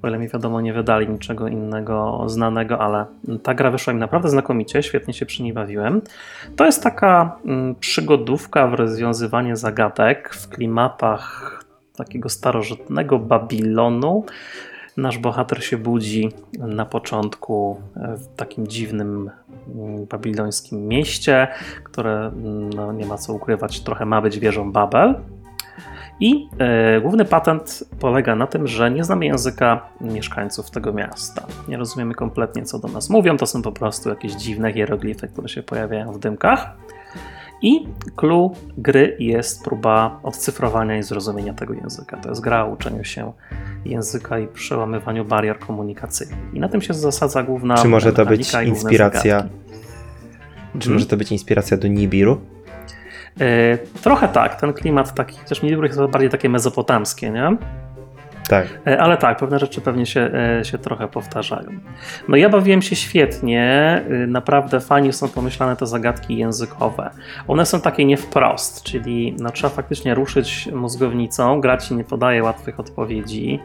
O 0.02 0.08
ile 0.08 0.18
mi 0.18 0.28
wiadomo, 0.28 0.60
nie 0.60 0.72
wydali 0.72 1.08
niczego 1.08 1.48
innego 1.48 2.24
znanego, 2.26 2.80
ale 2.80 3.06
ta 3.42 3.54
gra 3.54 3.70
wyszła 3.70 3.92
mi 3.92 4.00
naprawdę 4.00 4.28
znakomicie, 4.28 4.82
świetnie 4.82 5.14
się 5.14 5.26
przy 5.26 5.42
niej 5.42 5.52
bawiłem. 5.52 6.02
To 6.56 6.66
jest 6.66 6.82
taka 6.82 7.38
mm, 7.44 7.74
przygodówka 7.74 8.66
w 8.66 8.74
rozwiązywanie 8.74 9.56
zagadek 9.56 10.34
w 10.34 10.48
klimatach 10.48 11.64
takiego 11.96 12.28
starożytnego 12.28 13.18
Babilonu. 13.18 14.24
Nasz 14.96 15.18
bohater 15.18 15.64
się 15.64 15.76
budzi 15.76 16.28
na 16.58 16.86
początku 16.86 17.80
e, 17.96 18.16
w 18.16 18.36
takim 18.36 18.66
dziwnym 18.66 19.30
babilońskim 20.10 20.88
mieście, 20.88 21.48
które 21.84 22.26
mm, 22.26 22.70
no, 22.70 22.92
nie 22.92 23.06
ma 23.06 23.18
co 23.18 23.34
ukrywać, 23.34 23.80
trochę 23.80 24.06
ma 24.06 24.20
być 24.20 24.38
wieżą 24.38 24.72
Babel. 24.72 25.14
I 26.20 26.48
e, 26.58 27.00
główny 27.00 27.24
patent 27.24 27.84
polega 28.00 28.36
na 28.36 28.46
tym, 28.46 28.66
że 28.66 28.90
nie 28.90 29.04
znamy 29.04 29.26
języka 29.26 29.88
mieszkańców 30.00 30.70
tego 30.70 30.92
miasta. 30.92 31.46
Nie 31.68 31.76
rozumiemy 31.76 32.14
kompletnie, 32.14 32.62
co 32.62 32.78
do 32.78 32.88
nas 32.88 33.10
mówią. 33.10 33.36
To 33.36 33.46
są 33.46 33.62
po 33.62 33.72
prostu 33.72 34.08
jakieś 34.08 34.32
dziwne 34.32 34.72
hieroglify, 34.72 35.28
które 35.28 35.48
się 35.48 35.62
pojawiają 35.62 36.12
w 36.12 36.18
dymkach. 36.18 36.76
I 37.62 37.88
clue 38.16 38.50
gry 38.78 39.16
jest 39.18 39.64
próba 39.64 40.20
odcyfrowania 40.22 40.98
i 40.98 41.02
zrozumienia 41.02 41.54
tego 41.54 41.74
języka. 41.74 42.16
To 42.16 42.28
jest 42.28 42.40
gra 42.40 42.64
o 42.64 42.68
uczeniu 42.68 43.04
się 43.04 43.32
języka 43.84 44.38
i 44.38 44.46
przełamywaniu 44.46 45.24
barier 45.24 45.58
komunikacyjnych. 45.58 46.54
I 46.54 46.60
na 46.60 46.68
tym 46.68 46.82
się 46.82 46.94
zasadza 46.94 47.42
główna 47.42 47.74
Czy 47.74 47.88
może 47.88 48.12
to 48.12 48.26
być 48.26 48.54
inspiracja? 48.54 49.48
Czy 50.72 50.78
Hmm? 50.78 50.94
może 50.94 51.06
to 51.06 51.16
być 51.16 51.32
inspiracja 51.32 51.76
do 51.76 51.88
Nibiru? 51.88 52.40
E, 53.40 53.78
trochę 54.02 54.28
tak, 54.28 54.60
ten 54.60 54.72
klimat 54.72 55.14
taki, 55.14 55.38
chociaż 55.38 55.62
mi 55.62 55.70
jest 55.70 56.00
bardziej 56.10 56.30
takie 56.30 56.48
mezopotamskie, 56.48 57.30
nie? 57.30 57.56
Tak. 58.48 58.66
E, 58.86 59.00
Ale 59.00 59.16
tak, 59.16 59.38
pewne 59.38 59.58
rzeczy 59.58 59.80
pewnie 59.80 60.06
się, 60.06 60.30
e, 60.60 60.64
się 60.64 60.78
trochę 60.78 61.08
powtarzają. 61.08 61.70
No 62.28 62.36
ja 62.36 62.48
bawiłem 62.48 62.82
się 62.82 62.96
świetnie, 62.96 63.62
e, 64.10 64.26
naprawdę 64.26 64.80
fajnie 64.80 65.12
są 65.12 65.28
pomyślane 65.28 65.76
te 65.76 65.86
zagadki 65.86 66.36
językowe. 66.36 67.10
One 67.48 67.66
są 67.66 67.80
takie 67.80 68.04
nie 68.04 68.16
wprost, 68.16 68.82
czyli 68.82 69.36
no, 69.40 69.50
trzeba 69.50 69.74
faktycznie 69.74 70.14
ruszyć 70.14 70.68
mózgownicą, 70.72 71.60
gra 71.60 71.76
ci 71.76 71.94
nie 71.94 72.04
podaje 72.04 72.42
łatwych 72.42 72.80
odpowiedzi, 72.80 73.60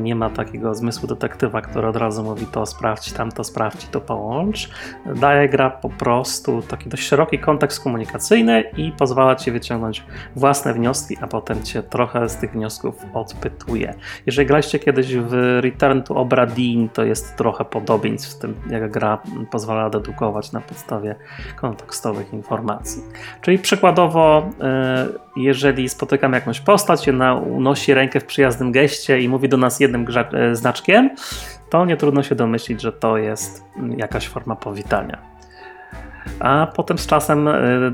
nie 0.00 0.14
ma 0.14 0.30
takiego 0.30 0.74
zmysłu 0.74 1.08
detektywa, 1.08 1.60
który 1.60 1.88
od 1.88 1.96
razu 1.96 2.22
mówi 2.22 2.46
to 2.46 2.66
sprawdź, 2.66 3.12
tamto 3.12 3.44
sprawdź, 3.44 3.88
to 3.88 4.00
połącz. 4.00 4.70
Daje 5.16 5.48
gra 5.48 5.70
po 5.70 5.88
prostu 5.88 6.62
taki 6.62 6.88
dość 6.88 7.02
szeroki 7.02 7.38
kontekst 7.38 7.82
komunikacyjny 7.82 8.64
i 8.76 8.92
pozwala 8.92 9.36
ci 9.36 9.50
wyciągnąć 9.50 10.04
własne 10.36 10.74
wnioski, 10.74 11.16
a 11.20 11.26
potem 11.26 11.62
cię 11.62 11.82
trochę 11.82 12.28
z 12.28 12.36
tych 12.36 12.52
wniosków 12.52 12.94
odpytuje. 13.14 13.94
Jeżeli 14.26 14.46
graliście 14.46 14.78
kiedyś 14.78 15.16
w 15.16 15.58
Return 15.60 16.02
to 16.02 16.14
Obra 16.14 16.46
Dinn, 16.46 16.88
to 16.88 17.04
jest 17.04 17.36
trochę 17.36 17.64
podobieństw 17.64 18.36
w 18.36 18.38
tym, 18.38 18.54
jak 18.70 18.90
gra 18.90 19.18
pozwala 19.50 19.90
dedukować 19.90 20.52
na 20.52 20.60
podstawie 20.60 21.14
kontekstowych 21.56 22.32
informacji. 22.32 23.02
Czyli 23.40 23.58
przykładowo, 23.58 24.50
e, 24.60 25.06
jeżeli 25.36 25.88
spotykamy 25.88 26.36
jakąś 26.36 26.60
postać, 26.60 27.08
ona 27.08 27.34
unosi 27.34 27.94
rękę 27.94 28.20
w 28.20 28.24
przyjaznym 28.24 28.72
geście 28.72 29.20
i 29.20 29.28
mówi 29.28 29.48
do 29.48 29.56
nas 29.56 29.80
jednym 29.80 30.06
e, 30.32 30.56
znaczkiem, 30.56 31.10
to 31.70 31.84
nie 31.84 31.96
trudno 31.96 32.22
się 32.22 32.34
domyślić, 32.34 32.82
że 32.82 32.92
to 32.92 33.18
jest 33.18 33.64
jakaś 33.96 34.28
forma 34.28 34.56
powitania. 34.56 35.35
A 36.40 36.66
potem 36.66 36.98
z 36.98 37.06
czasem 37.06 37.48
y, 37.48 37.92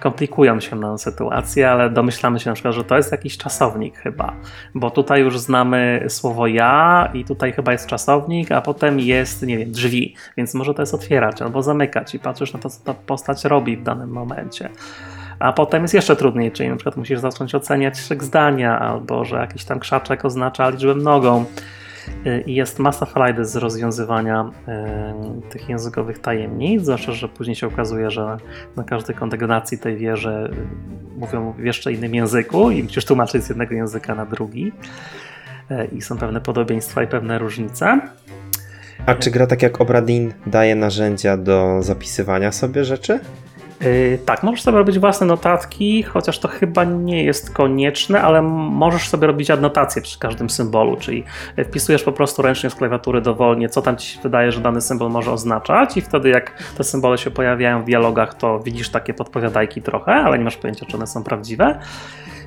komplikują 0.00 0.60
się 0.60 0.76
nam 0.76 0.98
sytuacje, 0.98 1.70
ale 1.70 1.90
domyślamy 1.90 2.40
się 2.40 2.50
na 2.50 2.54
przykład, 2.54 2.74
że 2.74 2.84
to 2.84 2.96
jest 2.96 3.12
jakiś 3.12 3.38
czasownik 3.38 3.98
chyba, 3.98 4.32
bo 4.74 4.90
tutaj 4.90 5.20
już 5.20 5.38
znamy 5.38 6.04
słowo 6.08 6.46
ja 6.46 7.10
i 7.14 7.24
tutaj 7.24 7.52
chyba 7.52 7.72
jest 7.72 7.86
czasownik, 7.86 8.52
a 8.52 8.60
potem 8.60 9.00
jest, 9.00 9.42
nie 9.42 9.58
wiem, 9.58 9.72
drzwi, 9.72 10.14
więc 10.36 10.54
może 10.54 10.74
to 10.74 10.82
jest 10.82 10.94
otwierać 10.94 11.42
albo 11.42 11.62
zamykać 11.62 12.14
i 12.14 12.18
patrzysz 12.18 12.52
na 12.52 12.60
to, 12.60 12.70
co 12.70 12.84
ta 12.84 12.94
postać 12.94 13.44
robi 13.44 13.76
w 13.76 13.82
danym 13.82 14.10
momencie. 14.10 14.68
A 15.38 15.52
potem 15.52 15.82
jest 15.82 15.94
jeszcze 15.94 16.16
trudniej, 16.16 16.52
czyli 16.52 16.68
na 16.68 16.76
przykład 16.76 16.96
musisz 16.96 17.18
zacząć 17.18 17.54
oceniać 17.54 17.98
szyk 17.98 18.24
zdania, 18.24 18.78
albo 18.78 19.24
że 19.24 19.36
jakiś 19.36 19.64
tam 19.64 19.80
krzaczek 19.80 20.24
oznacza 20.24 20.68
liczbę 20.68 20.94
mnogą. 20.94 21.44
Y, 22.26 22.44
I 22.46 22.54
jest 22.54 22.78
masa 22.78 23.06
frajdy 23.06 23.44
z 23.44 23.56
rozwiązywania 23.56 24.50
y, 25.46 25.50
tych 25.50 25.68
językowych 25.68 26.18
tajemnic, 26.18 26.82
zwłaszcza, 26.82 27.12
że 27.12 27.28
później 27.28 27.56
się 27.56 27.66
okazuje, 27.66 28.10
że 28.10 28.36
na 28.76 28.84
każdej 28.84 29.16
kondygnacji 29.16 29.78
tej 29.78 29.96
wieży 29.96 30.50
y, 30.52 31.18
mówią 31.18 31.52
w 31.52 31.64
jeszcze 31.64 31.92
innym 31.92 32.14
języku 32.14 32.70
i 32.70 32.82
musisz 32.82 33.04
tłumaczyć 33.04 33.44
z 33.44 33.48
jednego 33.48 33.74
języka 33.74 34.14
na 34.14 34.26
drugi. 34.26 34.72
I 35.92 36.02
są 36.02 36.18
pewne 36.18 36.40
podobieństwa 36.40 37.02
i 37.02 37.06
pewne 37.06 37.38
różnice. 37.38 38.00
A 39.06 39.14
czy 39.14 39.30
gra 39.30 39.46
tak 39.46 39.62
jak 39.62 39.80
Obradin 39.80 40.32
daje 40.46 40.74
narzędzia 40.74 41.36
do 41.36 41.82
zapisywania 41.82 42.52
sobie 42.52 42.84
rzeczy? 42.84 43.20
Yy, 43.80 44.18
tak, 44.26 44.42
możesz 44.42 44.62
sobie 44.62 44.78
robić 44.78 44.98
własne 44.98 45.26
notatki, 45.26 46.02
chociaż 46.02 46.38
to 46.38 46.48
chyba 46.48 46.84
nie 46.84 47.24
jest 47.24 47.54
konieczne, 47.54 48.22
ale 48.22 48.42
możesz 48.42 49.08
sobie 49.08 49.26
robić 49.26 49.50
adnotacje 49.50 50.02
przy 50.02 50.18
każdym 50.18 50.50
symbolu, 50.50 50.96
czyli 50.96 51.24
wpisujesz 51.64 52.02
po 52.02 52.12
prostu 52.12 52.42
ręcznie 52.42 52.70
z 52.70 52.74
klawiatury 52.74 53.20
dowolnie, 53.20 53.68
co 53.68 53.82
tam 53.82 53.96
ci 53.96 54.14
się 54.14 54.20
wydaje, 54.22 54.52
że 54.52 54.60
dany 54.60 54.80
symbol 54.80 55.10
może 55.10 55.32
oznaczać 55.32 55.96
i 55.96 56.00
wtedy 56.00 56.28
jak 56.28 56.62
te 56.76 56.84
symbole 56.84 57.18
się 57.18 57.30
pojawiają 57.30 57.82
w 57.82 57.84
dialogach, 57.84 58.34
to 58.34 58.60
widzisz 58.60 58.88
takie 58.88 59.14
podpowiadajki 59.14 59.82
trochę, 59.82 60.12
ale 60.12 60.38
nie 60.38 60.44
masz 60.44 60.56
pojęcia, 60.56 60.86
czy 60.86 60.96
one 60.96 61.06
są 61.06 61.24
prawdziwe. 61.24 61.78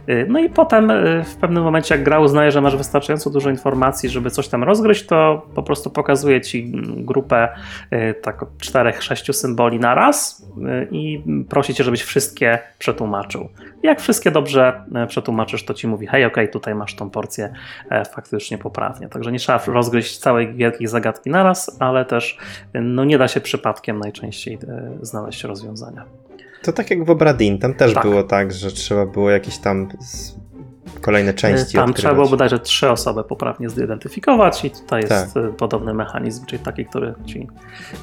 Yy, 0.08 0.26
No 0.30 0.40
i 0.40 0.50
potem 0.50 0.90
yy, 0.90 1.24
w 1.24 1.36
pewnym 1.36 1.64
momencie, 1.64 1.96
jak 1.96 2.04
gra 2.04 2.20
uznaje, 2.20 2.52
że 2.52 2.62
masz 2.62 2.78
wystarczająco 2.78 3.30
dużo 3.30 3.50
informacji, 3.50 4.10
żeby 4.10 4.32
coś 4.32 4.48
tam 4.48 4.64
rozgryźć, 4.64 5.06
to 5.06 5.48
po 5.56 5.64
prostu 5.64 5.90
pokazuje 5.90 6.42
ci 6.42 6.72
grupę 6.98 7.50
y, 7.94 8.14
tak 8.22 8.46
czterech, 8.60 9.04
sześciu 9.04 9.34
symboli 9.34 9.80
na 9.80 9.96
raz 9.96 10.46
y, 10.58 10.88
i 10.92 11.24
prosi 11.50 11.74
cię, 11.74 11.84
żebyś 11.84 12.02
wszystkie 12.02 12.60
przetłumaczył. 12.80 13.50
Jak 13.84 14.02
wszystkie 14.02 14.32
dobrze 14.32 14.84
przetłumaczysz, 15.08 15.66
to 15.66 15.74
ci 15.74 15.88
mówi, 15.88 16.08
hej, 16.08 16.26
okej, 16.26 16.50
tutaj 16.50 16.76
masz 16.76 16.96
tą 16.96 17.10
porcję 17.10 17.54
e, 17.90 18.06
faktycznie 18.06 18.58
poprawnie. 18.58 19.10
Także 19.10 19.32
nie 19.32 19.40
trzeba 19.40 19.60
rozgryźć 19.68 20.18
całej 20.18 20.54
wielkiej 20.54 20.88
zagadki 20.88 21.30
naraz, 21.30 21.78
ale 21.80 22.06
też 22.06 22.38
y, 22.76 22.82
no, 22.82 23.06
nie 23.06 23.18
da 23.18 23.28
się 23.28 23.42
przypadkiem 23.42 24.00
najczęściej 24.00 24.54
e, 24.54 24.98
znaleźć 25.02 25.44
rozwiązania. 25.44 26.06
To 26.64 26.74
tak 26.74 26.90
jak 26.90 27.06
w 27.06 27.10
Obradin, 27.10 27.60
tam 27.60 27.74
też 27.74 27.94
Tak. 27.94 28.04
było 28.04 28.24
tak, 28.24 28.52
że 28.52 28.72
trzeba 28.72 29.06
było 29.06 29.30
jakieś 29.30 29.58
tam 29.58 29.88
kolejne 31.02 31.34
części 31.34 31.74
Tam 31.74 31.82
odkrywać. 31.82 31.96
trzeba 32.02 32.14
było 32.14 32.28
bodajże 32.28 32.60
trzy 32.60 32.90
osoby 32.92 33.24
poprawnie 33.24 33.70
zidentyfikować 33.70 34.66
i 34.66 34.72
tutaj 34.72 35.02
jest 35.02 35.34
Tak. 35.34 35.44
e, 35.44 35.48
podobny 35.54 35.94
mechanizm, 35.94 36.46
czyli 36.46 36.64
taki, 36.64 36.86
który 36.86 37.14
ci 37.26 37.48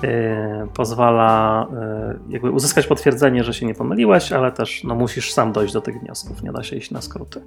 e, 0.05 0.67
pozwala 0.75 1.67
e, 1.81 2.15
jakby 2.29 2.51
uzyskać 2.51 2.87
potwierdzenie, 2.87 3.45
że 3.45 3.55
się 3.55 3.67
nie 3.67 3.75
pomyliłeś, 3.75 4.33
ale 4.33 4.53
też 4.53 4.85
no, 4.85 4.95
musisz 4.95 5.33
sam 5.33 5.53
dojść 5.53 5.75
do 5.75 5.81
tych 5.81 6.01
wniosków, 6.01 6.43
nie 6.43 6.53
da 6.53 6.63
się 6.63 6.77
iść 6.77 6.91
na 6.91 7.01
skróty. 7.01 7.41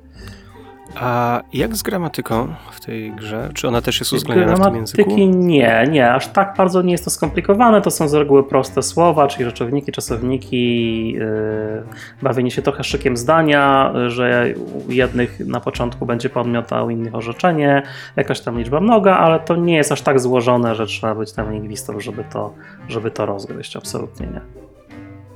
A 1.01 1.41
jak 1.53 1.75
z 1.75 1.83
gramatyką 1.83 2.47
w 2.71 2.85
tej 2.85 3.11
grze? 3.11 3.49
Czy 3.53 3.67
ona 3.67 3.81
też 3.81 3.99
jest 3.99 4.13
uwzględniona 4.13 4.55
w 4.55 4.63
tym 4.63 4.75
języku? 4.75 5.03
Gramatyki 5.03 5.27
nie, 5.27 5.85
nie, 5.89 6.13
aż 6.13 6.27
tak 6.27 6.53
bardzo 6.57 6.81
nie 6.81 6.91
jest 6.91 7.03
to 7.03 7.09
skomplikowane, 7.09 7.81
to 7.81 7.91
są 7.91 8.07
z 8.07 8.13
reguły 8.13 8.43
proste 8.43 8.83
słowa, 8.83 9.27
czyli 9.27 9.45
rzeczowniki, 9.45 9.91
czasowniki, 9.91 11.11
yy, 11.11 11.83
bawienie 12.21 12.51
się 12.51 12.61
trochę 12.61 12.83
szykiem 12.83 13.17
zdania, 13.17 13.93
że 14.07 14.53
u 14.87 14.91
jednych 14.91 15.39
na 15.39 15.59
początku 15.59 16.05
będzie 16.05 16.29
podmiot, 16.29 16.73
a 16.73 16.83
u 16.83 16.89
innych 16.89 17.15
orzeczenie, 17.15 17.83
jakaś 18.15 18.41
tam 18.41 18.57
liczba 18.57 18.79
mnoga, 18.79 19.17
ale 19.17 19.39
to 19.39 19.55
nie 19.55 19.75
jest 19.75 19.91
aż 19.91 20.01
tak 20.01 20.19
złożone, 20.19 20.75
że 20.75 20.85
trzeba 20.85 21.15
być 21.15 21.33
tam 21.33 21.53
lingwistą, 21.53 21.99
żeby 21.99 22.23
to, 22.23 22.53
żeby 22.87 23.11
to 23.11 23.25
rozgryźć, 23.25 23.75
absolutnie 23.75 24.27
nie. 24.27 24.66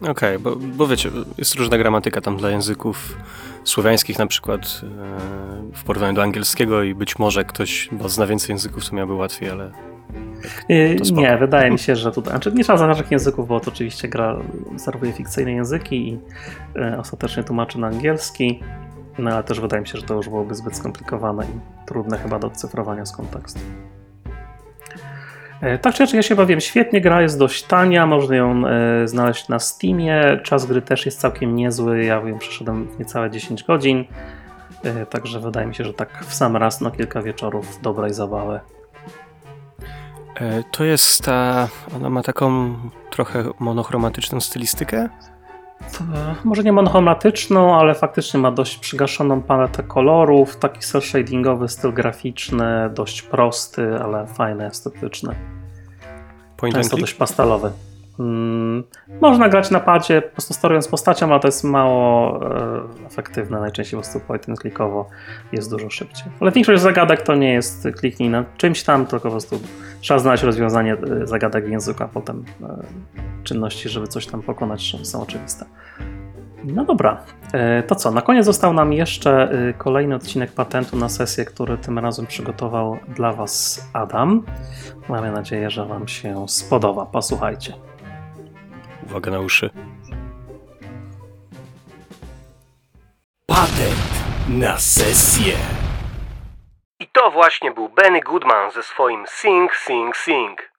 Okej, 0.10 0.40
bo, 0.40 0.56
bo 0.56 0.88
wiecie, 0.88 1.10
jest 1.38 1.56
różna 1.56 1.78
gramatyka 1.78 2.22
tam 2.22 2.38
dla 2.38 2.50
języków 2.50 3.18
słowiańskich 3.64 4.20
na 4.20 4.28
przykład 4.28 4.62
e, 4.62 5.78
w 5.78 5.84
porównaniu 5.84 6.14
do 6.14 6.24
angielskiego 6.24 6.84
i 6.84 6.96
być 6.96 7.20
może 7.20 7.46
ktoś 7.46 7.90
bo 7.92 8.10
zna 8.10 8.28
więcej 8.28 8.54
języków, 8.54 8.90
to 8.90 8.96
miałby 8.96 9.14
łatwiej, 9.14 9.50
ale 9.50 9.72
spoko. 11.04 11.22
Nie, 11.22 11.38
wydaje 11.38 11.72
mi 11.72 11.80
się, 11.80 11.96
że 11.96 12.12
tutaj. 12.12 12.32
Znaczy 12.32 12.52
nie 12.52 12.64
trzeba 12.64 12.78
za 12.78 12.88
naszych 12.88 13.12
języków, 13.12 13.48
bo 13.48 13.60
to 13.60 13.72
oczywiście 13.72 14.08
gra 14.08 14.40
serwuje 14.78 15.14
fikcyjne 15.14 15.52
języki 15.52 16.10
i 16.10 16.20
yy, 16.76 16.98
ostatecznie 16.98 17.44
tłumaczy 17.44 17.80
na 17.80 17.88
angielski. 17.88 18.60
No 19.20 19.32
ale 19.32 19.44
też 19.44 19.60
wydaje 19.60 19.82
mi 19.82 19.88
się, 19.88 19.98
że 19.98 20.04
to 20.04 20.14
już 20.14 20.30
byłoby 20.30 20.56
zbyt 20.56 20.76
skomplikowane 20.76 21.46
i 21.46 21.86
trudne 21.86 22.18
chyba 22.18 22.40
do 22.40 22.48
odcyfrowania 22.48 23.06
z 23.06 23.16
kontekstu. 23.16 23.60
Yy, 25.62 25.78
Tak 25.78 25.94
czy 25.94 26.04
inaczej, 26.04 26.18
ja 26.18 26.24
się 26.24 26.36
bawiłem 26.36 26.62
świetnie, 26.62 27.02
gra 27.02 27.22
jest 27.22 27.40
dość 27.40 27.64
tania, 27.64 28.06
można 28.06 28.36
ją 28.36 28.62
yy, 28.62 29.08
znaleźć 29.08 29.48
na 29.48 29.60
Steamie, 29.60 30.40
czas 30.44 30.66
gry 30.66 30.82
też 30.82 31.06
jest 31.06 31.20
całkiem 31.20 31.56
niezły, 31.56 32.04
ja 32.04 32.16
ją 32.16 32.40
przeszedłem 32.40 32.88
niecałe 33.00 33.32
10 33.32 33.64
godzin, 33.64 34.06
Yy, 34.84 35.06
także 35.06 35.40
wydaje 35.40 35.68
mi 35.68 35.76
się, 35.76 35.84
że 35.84 35.94
tak 35.94 36.26
w 36.26 36.34
sam 36.34 36.58
raz 36.58 36.82
na 36.82 36.92
kilka 36.92 37.22
wieczorów 37.22 37.82
dobrej 37.82 38.14
zabawy. 38.14 38.60
e, 40.36 40.64
to 40.72 40.84
jest 40.84 41.24
ta, 41.24 41.68
ona 41.96 42.10
ma 42.10 42.24
taką 42.24 42.76
trochę 43.10 43.44
monochromatyczną 43.60 44.42
stylistykę? 44.42 45.10
Może 46.44 46.64
nie 46.64 46.72
monochromatyczną, 46.72 47.80
ale 47.80 47.96
faktycznie 47.96 48.40
ma 48.40 48.52
dość 48.52 48.78
przygaszoną 48.78 49.42
paletę 49.42 49.84
kolorów, 49.84 50.58
taki 50.58 50.80
cel 50.80 51.02
shadingowy, 51.02 51.70
styl 51.70 51.94
graficzny, 51.94 52.90
dość 52.94 53.22
prosty, 53.22 53.96
ale 54.04 54.28
fajny, 54.28 54.66
estetyczny. 54.66 55.36
Point 56.58 56.76
Często 56.76 56.98
dość 56.98 57.14
pastelowy. 57.14 57.72
Mm, 58.20 58.84
można 59.22 59.50
grać 59.50 59.72
na 59.72 59.80
padzie, 59.80 60.22
po 60.22 60.30
prostu 60.30 60.54
sterując 60.54 60.88
postacią, 60.88 61.32
ale 61.32 61.40
to 61.40 61.48
jest 61.48 61.64
mało 61.64 62.40
e, 62.46 63.06
efektywne. 63.06 63.60
Najczęściej 63.60 63.98
po 63.98 64.02
prostu 64.02 64.20
point 64.20 64.50
and 64.50 64.60
clickowo 64.60 65.10
jest 65.52 65.70
dużo 65.70 65.90
szybciej. 65.90 66.32
Ale 66.40 66.52
większość 66.52 66.82
zagadek 66.82 67.22
to 67.22 67.36
nie 67.36 67.54
jest 67.54 67.88
kliknij 68.00 68.30
na 68.30 68.46
czymś 68.58 68.84
tam, 68.84 69.06
tylko 69.06 69.24
po 69.24 69.32
prostu 69.32 69.60
trzeba 70.02 70.20
znaleźć 70.20 70.44
rozwiązanie 70.44 70.94
e, 70.94 71.28
zagadek 71.28 71.66
w 71.66 71.70
języku, 71.70 72.04
a 72.04 72.08
potem 72.08 72.46
e, 72.64 72.84
czynności, 73.44 73.90
żeby 73.90 74.08
coś 74.08 74.28
tam 74.28 74.42
pokonać, 74.42 74.96
są 75.04 75.22
oczywiste. 75.22 75.66
No 76.64 76.86
dobra, 76.86 77.24
to 77.88 77.96
co? 77.96 78.12
Na 78.12 78.22
koniec 78.22 78.46
został 78.46 78.74
nam 78.74 78.94
jeszcze 78.94 79.50
kolejny 79.78 80.16
odcinek 80.16 80.52
patentu 80.52 80.98
na 80.98 81.10
sesję, 81.10 81.46
który 81.46 81.78
tym 81.78 82.00
razem 82.00 82.28
przygotował 82.28 82.98
dla 83.16 83.34
Was 83.34 83.86
Adam. 83.94 84.44
Mamy 85.10 85.32
nadzieję, 85.32 85.70
że 85.70 85.86
Wam 85.86 86.08
się 86.08 86.46
spodoba. 86.48 87.06
Posłuchajcie. 87.06 87.74
Uwaga 89.06 89.32
na 89.32 89.40
uszy. 89.40 89.70
Patent 93.48 94.12
na 94.50 94.78
sesję. 94.78 95.54
I 97.00 97.08
to 97.08 97.32
właśnie 97.32 97.72
był 97.72 97.90
Benny 97.90 98.20
Goodman 98.20 98.72
ze 98.72 98.84
swoim 98.84 99.26
Sing, 99.28 99.76
Sing, 99.76 100.18
Sing. 100.18 100.72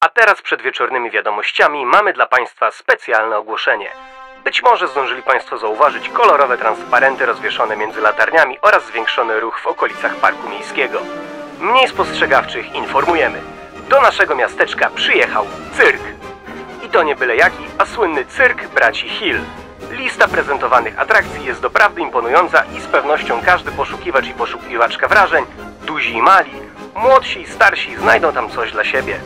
A 0.00 0.08
teraz 0.08 0.42
przed 0.42 0.62
wieczornymi 0.62 1.10
wiadomościami 1.10 1.86
mamy 1.86 2.12
dla 2.12 2.26
Państwa 2.26 2.70
specjalne 2.70 3.36
ogłoszenie. 3.36 3.90
Być 4.44 4.62
może 4.62 4.88
zdążyli 4.88 5.22
Państwo 5.22 5.58
zauważyć 5.58 6.08
kolorowe 6.08 6.58
transparenty 6.58 7.26
rozwieszone 7.26 7.76
między 7.76 8.00
latarniami 8.00 8.58
oraz 8.62 8.86
zwiększony 8.86 9.40
ruch 9.40 9.60
w 9.60 9.66
okolicach 9.66 10.16
Parku 10.16 10.48
Miejskiego. 10.48 11.00
Mniej 11.60 11.88
spostrzegawczych 11.88 12.74
informujemy. 12.74 13.42
Do 13.88 14.00
naszego 14.00 14.34
miasteczka 14.34 14.90
przyjechał 14.90 15.46
cyrk. 15.76 16.17
I 16.88 16.90
to 16.90 17.02
nie 17.02 17.16
byle 17.16 17.36
jaki, 17.36 17.64
a 17.78 17.86
słynny 17.86 18.24
cyrk 18.24 18.68
braci 18.68 19.08
Hill. 19.08 19.40
Lista 19.90 20.28
prezentowanych 20.28 20.98
atrakcji 20.98 21.44
jest 21.44 21.60
doprawdy 21.60 22.00
imponująca 22.00 22.64
i 22.76 22.80
z 22.80 22.86
pewnością 22.86 23.40
każdy 23.44 23.72
poszukiwacz 23.72 24.26
i 24.26 24.34
poszukiwaczka 24.34 25.08
wrażeń, 25.08 25.44
duzi 25.86 26.12
i 26.12 26.22
mali, 26.22 26.50
młodsi 26.94 27.40
i 27.40 27.46
starsi 27.46 27.96
znajdą 27.96 28.32
tam 28.32 28.50
coś 28.50 28.72
dla 28.72 28.84
siebie. 28.84 29.20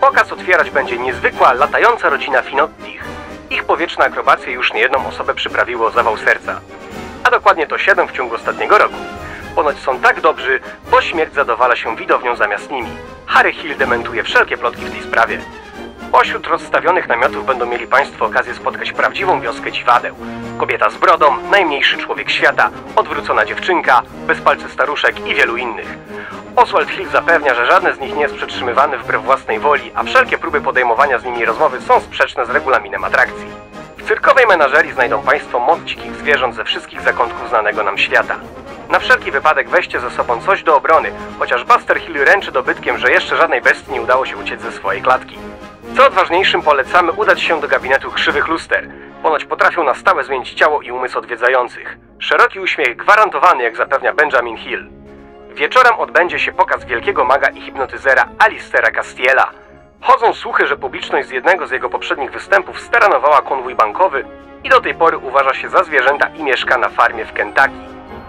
Pokaz 0.00 0.32
otwierać 0.32 0.70
będzie 0.70 0.98
niezwykła, 0.98 1.52
latająca 1.52 2.08
rodzina 2.08 2.42
Finottich. 2.42 3.04
Ich 3.50 3.64
powietrzne 3.64 4.04
akrobacje 4.04 4.52
już 4.52 4.72
niejedną 4.72 5.06
osobę 5.06 5.34
przyprawiło 5.34 5.86
o 5.86 5.90
zawał 5.90 6.16
serca. 6.16 6.60
A 7.24 7.30
dokładnie 7.30 7.66
to 7.66 7.78
siedem 7.78 8.08
w 8.08 8.12
ciągu 8.12 8.34
ostatniego 8.34 8.78
roku. 8.78 8.98
Ponoć 9.54 9.78
są 9.78 10.00
tak 10.00 10.20
dobrzy, 10.20 10.60
bo 10.90 11.02
śmierć 11.02 11.34
zadowala 11.34 11.76
się 11.76 11.96
widownią 11.96 12.36
zamiast 12.36 12.70
nimi. 12.70 12.90
Harry 13.26 13.52
Hill 13.52 13.76
dementuje 13.76 14.22
wszelkie 14.22 14.56
plotki 14.56 14.84
w 14.84 14.90
tej 14.90 15.02
sprawie. 15.02 15.40
Pośród 16.14 16.46
rozstawionych 16.46 17.08
namiotów 17.08 17.46
będą 17.46 17.66
mieli 17.66 17.86
Państwo 17.86 18.26
okazję 18.26 18.54
spotkać 18.54 18.92
prawdziwą 18.92 19.40
wioskę 19.40 19.72
dziwadeł. 19.72 20.14
Kobieta 20.58 20.90
z 20.90 20.96
brodą, 20.96 21.36
najmniejszy 21.50 21.98
człowiek 21.98 22.30
świata, 22.30 22.70
odwrócona 22.96 23.44
dziewczynka, 23.44 24.02
bezpalcy 24.26 24.68
staruszek 24.68 25.26
i 25.26 25.34
wielu 25.34 25.56
innych. 25.56 25.98
Oswald 26.56 26.90
Hill 26.90 27.08
zapewnia, 27.08 27.54
że 27.54 27.66
żadne 27.66 27.94
z 27.94 28.00
nich 28.00 28.14
nie 28.14 28.22
jest 28.22 28.34
przetrzymywane 28.34 28.98
wbrew 28.98 29.24
własnej 29.24 29.58
woli, 29.58 29.90
a 29.94 30.02
wszelkie 30.02 30.38
próby 30.38 30.60
podejmowania 30.60 31.18
z 31.18 31.24
nimi 31.24 31.44
rozmowy 31.44 31.80
są 31.80 32.00
sprzeczne 32.00 32.46
z 32.46 32.50
regulaminem 32.50 33.04
atrakcji. 33.04 33.46
W 33.96 34.08
cyrkowej 34.08 34.46
menażerii 34.46 34.92
znajdą 34.92 35.22
Państwo 35.22 35.58
moc 35.58 35.80
dzikich 35.80 36.14
zwierząt 36.14 36.54
ze 36.54 36.64
wszystkich 36.64 37.00
zakątków 37.00 37.48
znanego 37.48 37.82
nam 37.82 37.98
świata. 37.98 38.36
Na 38.88 38.98
wszelki 38.98 39.30
wypadek 39.30 39.68
weźcie 39.68 40.00
ze 40.00 40.10
sobą 40.10 40.40
coś 40.40 40.62
do 40.62 40.76
obrony, 40.76 41.12
chociaż 41.38 41.64
Buster 41.64 42.00
Hill 42.00 42.24
ręczy 42.24 42.52
dobytkiem, 42.52 42.98
że 42.98 43.12
jeszcze 43.12 43.36
żadnej 43.36 43.62
bestii 43.62 43.92
nie 43.92 44.02
udało 44.02 44.26
się 44.26 44.36
uciec 44.36 44.60
ze 44.60 44.72
swojej 44.72 45.02
klatki. 45.02 45.38
Co 45.96 46.06
odważniejszym 46.06 46.62
polecamy 46.62 47.12
udać 47.12 47.42
się 47.42 47.60
do 47.60 47.68
gabinetu 47.68 48.10
krzywych 48.10 48.48
luster. 48.48 48.88
Ponoć 49.22 49.44
potrafią 49.44 49.84
na 49.84 49.94
stałe 49.94 50.24
zmienić 50.24 50.54
ciało 50.54 50.82
i 50.82 50.90
umysł 50.90 51.18
odwiedzających. 51.18 51.98
Szeroki 52.18 52.60
uśmiech 52.60 52.96
gwarantowany, 52.96 53.62
jak 53.62 53.76
zapewnia 53.76 54.14
Benjamin 54.14 54.56
Hill. 54.56 54.88
Wieczorem 55.54 55.94
odbędzie 55.94 56.38
się 56.38 56.52
pokaz 56.52 56.84
wielkiego 56.84 57.24
maga 57.24 57.48
i 57.48 57.60
hipnotyzera 57.60 58.28
Alistera 58.38 58.90
Castiela. 58.90 59.50
Chodzą 60.00 60.32
słuchy, 60.34 60.66
że 60.66 60.76
publiczność 60.76 61.28
z 61.28 61.30
jednego 61.30 61.66
z 61.66 61.70
jego 61.70 61.90
poprzednich 61.90 62.30
występów 62.32 62.80
staranowała 62.80 63.42
konwój 63.42 63.74
bankowy 63.74 64.24
i 64.64 64.68
do 64.68 64.80
tej 64.80 64.94
pory 64.94 65.18
uważa 65.18 65.54
się 65.54 65.68
za 65.68 65.84
zwierzęta 65.84 66.28
i 66.28 66.42
mieszka 66.42 66.78
na 66.78 66.88
farmie 66.88 67.24
w 67.24 67.32
Kentucky. 67.32 67.74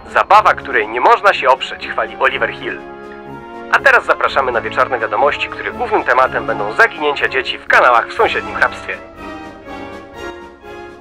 Zabawa, 0.07 0.53
której 0.53 0.87
nie 0.87 1.01
można 1.01 1.33
się 1.33 1.49
oprzeć, 1.49 1.87
chwali 1.87 2.15
Oliver 2.19 2.51
Hill. 2.51 2.94
A 3.71 3.79
teraz 3.79 4.05
zapraszamy 4.05 4.51
na 4.51 4.61
wieczorne 4.61 4.99
wiadomości, 4.99 5.49
których 5.49 5.77
głównym 5.77 6.03
tematem 6.03 6.45
będą 6.45 6.73
zaginięcia 6.73 7.29
dzieci 7.29 7.57
w 7.57 7.67
kanałach 7.67 8.09
w 8.09 8.13
sąsiednim 8.13 8.55
hrabstwie. 8.55 8.93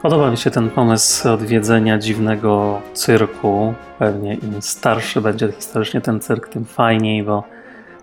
Podoba 0.03 0.31
mi 0.31 0.37
się 0.37 0.51
ten 0.51 0.71
pomysł 0.71 1.29
odwiedzenia 1.29 1.99
dziwnego 1.99 2.81
cyrku. 2.93 3.75
Pewnie 3.99 4.35
im 4.35 4.63
starszy 4.63 5.21
będzie 5.21 5.53
historycznie 5.53 6.01
ten 6.01 6.21
cyrk, 6.21 6.49
tym 6.49 6.65
fajniej, 6.65 7.23
bo 7.23 7.45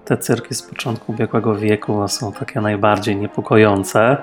te 0.06 0.18
cyrki 0.18 0.56
z 0.56 0.62
początku 0.62 1.12
ubiegłego 1.12 1.56
wieku 1.56 2.08
są 2.08 2.32
takie 2.34 2.62
najbardziej 2.62 3.16
niepokojące. 3.16 4.18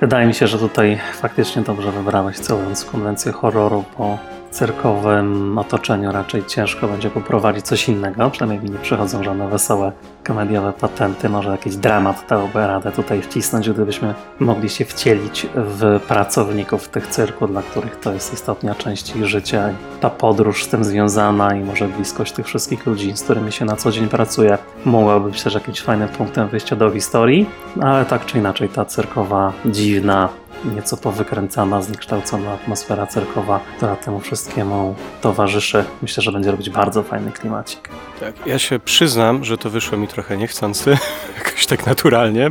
Wydaje 0.00 0.26
mi 0.26 0.34
się, 0.34 0.46
że 0.46 0.58
tutaj 0.58 1.00
faktycznie 1.12 1.62
dobrze 1.62 1.92
wybrałeś 1.92 2.38
celując 2.38 2.84
konwencję 2.84 3.32
horroru, 3.32 3.84
bo 3.98 4.18
cyrkowym 4.56 5.58
otoczeniu 5.58 6.12
raczej 6.12 6.44
ciężko 6.46 6.88
będzie 6.88 7.10
poprowadzić 7.10 7.66
coś 7.66 7.88
innego. 7.88 8.30
Przynajmniej 8.30 8.60
mi 8.60 8.70
nie 8.70 8.82
przychodzą 8.82 9.22
żadne 9.22 9.48
wesołe 9.48 9.92
komediowe 10.26 10.72
patenty. 10.72 11.28
Może 11.28 11.50
jakiś 11.50 11.76
dramat 11.76 12.24
dałoby 12.28 12.66
radę 12.66 12.92
tutaj 12.92 13.22
wcisnąć, 13.22 13.70
gdybyśmy 13.70 14.14
mogli 14.40 14.68
się 14.68 14.84
wcielić 14.84 15.46
w 15.54 16.00
pracowników 16.08 16.88
tych 16.88 17.06
cyrku, 17.06 17.46
dla 17.46 17.62
których 17.62 18.00
to 18.00 18.12
jest 18.12 18.32
istotna 18.32 18.74
część 18.74 19.16
ich 19.16 19.26
życia. 19.26 19.68
Ta 20.00 20.10
podróż 20.10 20.64
z 20.64 20.68
tym 20.68 20.84
związana 20.84 21.54
i 21.54 21.64
może 21.64 21.88
bliskość 21.88 22.32
tych 22.32 22.46
wszystkich 22.46 22.86
ludzi, 22.86 23.16
z 23.16 23.22
którymi 23.22 23.52
się 23.52 23.64
na 23.64 23.76
co 23.76 23.90
dzień 23.90 24.08
pracuje, 24.08 24.58
mogłaby 24.84 25.30
być 25.30 25.42
też 25.42 25.54
jakimś 25.54 25.80
fajnym 25.80 26.08
punktem 26.08 26.48
wyjścia 26.48 26.76
do 26.76 26.90
historii. 26.90 27.46
Ale 27.82 28.04
tak 28.04 28.26
czy 28.26 28.38
inaczej, 28.38 28.68
ta 28.68 28.84
cyrkowa, 28.84 29.52
dziwna, 29.66 30.28
nieco 30.74 30.96
powykręcana, 30.96 31.82
zniekształcona 31.82 32.52
atmosfera 32.52 33.06
cyrkowa, 33.06 33.60
która 33.76 33.96
temu 33.96 34.20
wszystkiemu 34.20 34.94
towarzyszy. 35.20 35.84
Myślę, 36.02 36.22
że 36.22 36.32
będzie 36.32 36.50
robić 36.50 36.70
bardzo 36.70 37.02
fajny 37.02 37.32
klimacik. 37.32 37.88
Tak, 38.20 38.46
ja 38.46 38.58
się 38.58 38.78
przyznam, 38.78 39.44
że 39.44 39.58
to 39.58 39.70
wyszło 39.70 39.98
mi 39.98 40.08
trochę 40.16 40.36
niechcący, 40.36 40.98
jakoś 41.44 41.66
tak 41.66 41.86
naturalnie, 41.86 42.50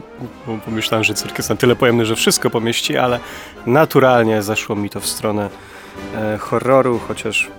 pomyślałem, 0.66 1.04
że 1.04 1.14
cyrk 1.14 1.38
jest 1.38 1.50
na 1.50 1.56
tyle 1.56 1.76
pojemny, 1.76 2.06
że 2.06 2.16
wszystko 2.16 2.50
pomieści, 2.50 2.98
ale 2.98 3.20
naturalnie 3.66 4.42
zeszło 4.42 4.76
mi 4.76 4.90
to 4.90 5.00
w 5.00 5.06
stronę 5.06 5.50
e, 6.16 6.38
horroru, 6.38 7.00
chociaż 7.08 7.52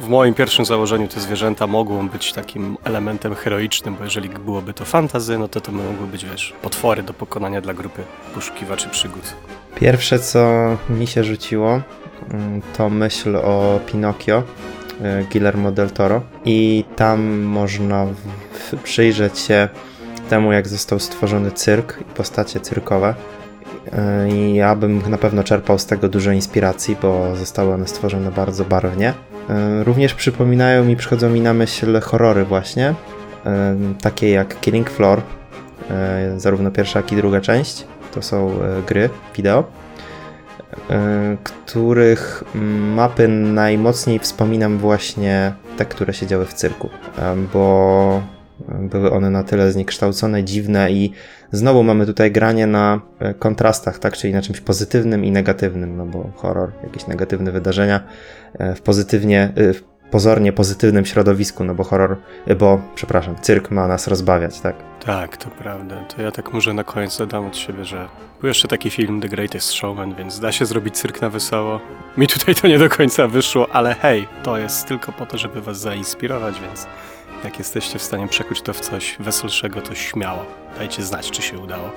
w 0.00 0.08
moim 0.08 0.34
pierwszym 0.34 0.64
założeniu 0.64 1.08
te 1.08 1.20
zwierzęta 1.20 1.66
mogą 1.66 2.08
być 2.08 2.32
takim 2.32 2.76
elementem 2.84 3.34
heroicznym, 3.34 3.96
bo 3.96 4.04
jeżeli 4.04 4.28
byłoby 4.28 4.74
to 4.74 4.84
fantazy, 4.84 5.38
no 5.38 5.48
to 5.48 5.60
to 5.60 5.72
mogły 5.72 6.06
być, 6.06 6.24
wiesz, 6.24 6.52
potwory 6.62 7.02
do 7.02 7.12
pokonania 7.12 7.60
dla 7.60 7.74
grupy 7.74 8.02
poszukiwaczy 8.34 8.88
przygód. 8.88 9.34
Pierwsze, 9.74 10.18
co 10.18 10.76
mi 10.90 11.06
się 11.06 11.24
rzuciło, 11.24 11.80
mm, 12.30 12.62
to 12.76 12.90
myśl 12.90 13.36
o 13.36 13.80
Pinokio 13.86 14.42
Guillermo 15.32 15.72
del 15.72 15.90
Toro 15.90 16.22
i 16.44 16.84
tam 16.96 17.42
można 17.42 18.06
przyjrzeć 18.82 19.38
się 19.38 19.68
temu, 20.30 20.52
jak 20.52 20.68
został 20.68 20.98
stworzony 20.98 21.50
cyrk 21.50 21.98
i 22.00 22.04
postacie 22.04 22.60
cyrkowe. 22.60 23.14
Y, 24.24 24.28
I 24.28 24.54
ja 24.54 24.74
bym 24.76 25.02
na 25.10 25.18
pewno 25.18 25.44
czerpał 25.44 25.78
z 25.78 25.86
tego 25.86 26.08
dużo 26.08 26.32
inspiracji, 26.32 26.96
bo 27.02 27.36
zostały 27.36 27.74
one 27.74 27.88
stworzone 27.88 28.30
bardzo 28.30 28.64
barwnie. 28.64 29.14
Y, 29.80 29.84
Również 29.84 30.14
przypominają 30.14 30.84
mi, 30.84 30.96
przychodzą 30.96 31.30
mi 31.30 31.40
na 31.40 31.54
myśl 31.54 32.00
horrory 32.00 32.44
właśnie, 32.44 32.94
takie 34.02 34.30
jak 34.30 34.60
Killing 34.60 34.90
Floor, 34.90 35.20
zarówno 36.36 36.70
pierwsza, 36.70 36.98
jak 36.98 37.12
i 37.12 37.16
druga 37.16 37.40
część. 37.40 37.84
To 38.14 38.22
są 38.22 38.58
gry 38.88 39.10
wideo, 39.36 39.64
których 41.44 42.44
mm, 42.54 42.92
mapy 42.92 43.28
najmocniej 43.28 44.18
wspominam 44.18 44.78
właśnie 44.78 45.52
te, 45.76 45.84
które 45.84 46.14
się 46.14 46.26
działy 46.26 46.46
w 46.46 46.54
cyrku, 46.54 46.88
em, 47.18 47.48
bo 47.52 48.22
były 48.68 49.10
one 49.10 49.30
na 49.30 49.44
tyle 49.44 49.72
zniekształcone, 49.72 50.44
dziwne 50.44 50.92
i 50.92 51.12
znowu 51.52 51.82
mamy 51.82 52.06
tutaj 52.06 52.32
granie 52.32 52.66
na 52.66 53.00
e, 53.18 53.34
kontrastach, 53.34 53.98
tak, 53.98 54.16
czyli 54.16 54.32
na 54.32 54.42
czymś 54.42 54.60
pozytywnym 54.60 55.24
i 55.24 55.30
negatywnym, 55.30 55.96
no 55.96 56.06
bo 56.06 56.30
horror, 56.36 56.72
jakieś 56.82 57.06
negatywne 57.06 57.52
wydarzenia 57.52 58.00
e, 58.58 58.74
w 58.74 58.82
pozytywnie, 58.82 59.52
e, 59.56 59.72
w 59.72 59.93
pozornie 60.14 60.52
pozytywnym 60.52 61.06
środowisku, 61.06 61.64
no 61.64 61.74
bo 61.74 61.84
horror, 61.84 62.16
y, 62.50 62.56
bo, 62.56 62.80
przepraszam, 62.94 63.36
cyrk 63.40 63.70
ma 63.70 63.88
nas 63.88 64.08
rozbawiać, 64.08 64.60
tak? 64.60 64.76
Tak, 65.04 65.36
to 65.36 65.50
prawda. 65.50 66.04
To 66.04 66.22
ja 66.22 66.30
tak 66.30 66.52
może 66.52 66.74
na 66.74 66.84
koniec 66.84 67.18
dodam 67.18 67.46
od 67.46 67.56
siebie, 67.56 67.84
że 67.84 68.08
był 68.40 68.48
jeszcze 68.48 68.68
taki 68.68 68.90
film 68.90 69.20
The 69.20 69.28
Greatest 69.28 69.72
Showman, 69.72 70.14
więc 70.14 70.40
da 70.40 70.52
się 70.52 70.66
zrobić 70.66 70.96
cyrk 70.96 71.22
na 71.22 71.30
wesoło. 71.30 71.80
Mi 72.16 72.26
tutaj 72.26 72.54
to 72.54 72.68
nie 72.68 72.78
do 72.78 72.88
końca 72.88 73.28
wyszło, 73.28 73.68
ale 73.72 73.94
hej, 73.94 74.28
to 74.42 74.58
jest 74.58 74.86
tylko 74.86 75.12
po 75.12 75.26
to, 75.26 75.38
żeby 75.38 75.60
was 75.60 75.80
zainspirować, 75.80 76.60
więc 76.60 76.86
jak 77.44 77.58
jesteście 77.58 77.98
w 77.98 78.02
stanie 78.02 78.28
przekuć 78.28 78.62
to 78.62 78.72
w 78.72 78.80
coś 78.80 79.16
weselszego, 79.20 79.80
to 79.80 79.94
śmiało. 79.94 80.44
Dajcie 80.78 81.02
znać, 81.02 81.30
czy 81.30 81.42
się 81.42 81.58
udało. 81.58 81.90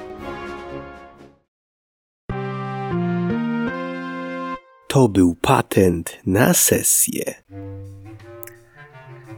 To 4.87 5.07
był 5.09 5.35
patent 5.41 6.17
na 6.25 6.53
sesję. 6.53 7.33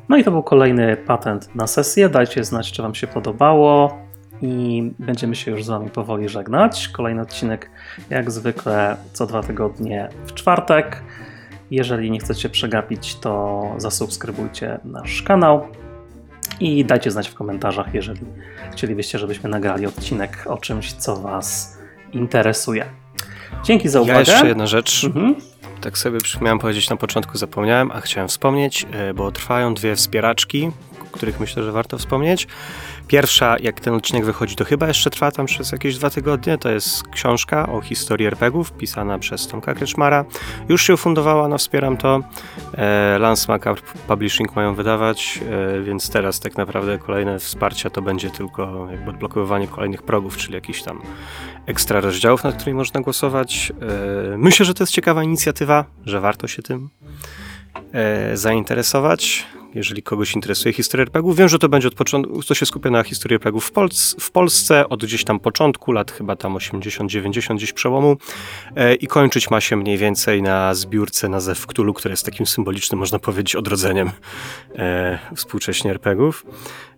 No 0.09 0.17
i 0.17 0.23
to 0.23 0.31
był 0.31 0.43
kolejny 0.43 0.97
patent 0.97 1.55
na 1.55 1.67
sesję. 1.67 2.09
Dajcie 2.09 2.43
znać, 2.43 2.71
czy 2.71 2.81
Wam 2.81 2.95
się 2.95 3.07
podobało. 3.07 3.97
I 4.41 4.91
będziemy 4.99 5.35
się 5.35 5.51
już 5.51 5.63
z 5.63 5.67
Wami 5.67 5.89
powoli 5.89 6.29
żegnać. 6.29 6.87
Kolejny 6.87 7.21
odcinek, 7.21 7.71
jak 8.09 8.31
zwykle, 8.31 8.97
co 9.13 9.25
dwa 9.25 9.43
tygodnie 9.43 10.09
w 10.25 10.33
czwartek. 10.33 11.03
Jeżeli 11.71 12.11
nie 12.11 12.19
chcecie 12.19 12.49
przegapić, 12.49 13.15
to 13.15 13.63
zasubskrybujcie 13.77 14.79
nasz 14.83 15.21
kanał 15.21 15.67
i 16.59 16.85
dajcie 16.85 17.11
znać 17.11 17.29
w 17.29 17.33
komentarzach, 17.33 17.93
jeżeli 17.93 18.21
chcielibyście, 18.71 19.19
żebyśmy 19.19 19.49
nagrali 19.49 19.85
odcinek 19.85 20.45
o 20.45 20.57
czymś, 20.57 20.93
co 20.93 21.15
Was 21.15 21.77
interesuje. 22.13 22.85
Dzięki 23.63 23.89
za 23.89 24.01
uwagę. 24.01 24.13
Ja 24.13 24.19
jeszcze 24.19 24.47
jedna 24.47 24.67
rzecz. 24.67 25.03
Mhm. 25.03 25.35
Tak 25.81 25.97
sobie 25.97 26.19
miałem 26.41 26.59
powiedzieć 26.59 26.89
na 26.89 26.95
początku, 26.95 27.37
zapomniałem, 27.37 27.91
a 27.91 28.01
chciałem 28.01 28.27
wspomnieć, 28.29 28.85
e, 28.91 29.13
bo 29.13 29.31
trwają 29.31 29.73
dwie 29.73 29.95
wspieraczki, 29.95 30.71
o 31.01 31.05
których 31.11 31.39
myślę, 31.39 31.63
że 31.63 31.71
warto 31.71 31.97
wspomnieć. 31.97 32.47
Pierwsza, 33.09 33.55
jak 33.59 33.79
ten 33.79 33.93
odcinek 33.93 34.25
wychodzi, 34.25 34.55
to 34.55 34.65
chyba 34.65 34.87
jeszcze 34.87 35.09
trwa 35.09 35.31
tam 35.31 35.45
przez 35.45 35.71
jakieś 35.71 35.97
dwa 35.97 36.09
tygodnie. 36.09 36.57
To 36.57 36.69
jest 36.69 37.07
książka 37.07 37.69
o 37.69 37.81
historii 37.81 38.27
RPGów, 38.27 38.71
pisana 38.71 39.19
przez 39.19 39.47
Tomka 39.47 39.73
Kreczmara. 39.73 40.25
Już 40.69 40.81
się 40.81 40.93
ufundowała, 40.93 41.47
no 41.47 41.57
wspieram 41.57 41.97
to. 41.97 42.21
E, 42.77 43.19
Lance 43.19 43.45
Macabre 43.47 43.81
Publishing 44.07 44.55
mają 44.55 44.75
wydawać, 44.75 45.39
e, 45.77 45.81
więc 45.81 46.09
teraz 46.09 46.39
tak 46.39 46.57
naprawdę 46.57 46.97
kolejne 46.97 47.39
wsparcia 47.39 47.89
to 47.89 48.01
będzie 48.01 48.29
tylko 48.29 48.87
jakby 48.91 49.09
odblokowywanie 49.09 49.67
kolejnych 49.67 50.03
progów, 50.03 50.37
czyli 50.37 50.53
jakichś 50.53 50.81
tam 50.81 51.01
ekstra 51.65 52.01
rozdziałów, 52.01 52.43
nad 52.43 52.55
którymi 52.55 52.77
można 52.77 53.01
głosować. 53.01 53.73
E, 54.33 54.37
Myślę, 54.37 54.65
że 54.65 54.73
to 54.73 54.83
jest 54.83 54.93
ciekawa 54.93 55.23
inicjatywa, 55.23 55.85
że 56.05 56.21
warto 56.21 56.47
się 56.47 56.61
tym 56.61 56.89
zainteresować. 58.33 59.45
Jeżeli 59.75 60.03
kogoś 60.03 60.35
interesuje 60.35 60.73
historia 60.73 61.01
RPGów, 61.03 61.37
wiem, 61.37 61.49
że 61.49 61.59
to 61.59 61.69
będzie 61.69 61.87
od 61.87 61.95
początku, 61.95 62.43
to 62.43 62.55
się 62.55 62.65
skupia 62.65 62.89
na 62.89 63.03
historii 63.03 63.35
RPGów 63.35 63.65
w, 63.65 63.73
Polc- 63.73 64.15
w 64.19 64.31
Polsce 64.31 64.89
od 64.89 65.05
gdzieś 65.05 65.23
tam 65.23 65.39
początku, 65.39 65.91
lat 65.91 66.11
chyba 66.11 66.35
tam 66.35 66.53
80-90 66.53 67.55
gdzieś 67.55 67.73
przełomu 67.73 68.17
e, 68.75 68.95
i 68.95 69.07
kończyć 69.07 69.49
ma 69.49 69.61
się 69.61 69.75
mniej 69.75 69.97
więcej 69.97 70.41
na 70.41 70.73
zbiórce 70.73 71.29
na 71.29 71.39
Zew 71.39 71.67
Cthulhu, 71.67 71.93
które 71.93 72.11
jest 72.11 72.25
takim 72.25 72.45
symbolicznym, 72.45 72.99
można 72.99 73.19
powiedzieć, 73.19 73.55
odrodzeniem 73.55 74.11
e, 74.75 75.19
współcześnie 75.35 75.91
RPGów. 75.91 76.45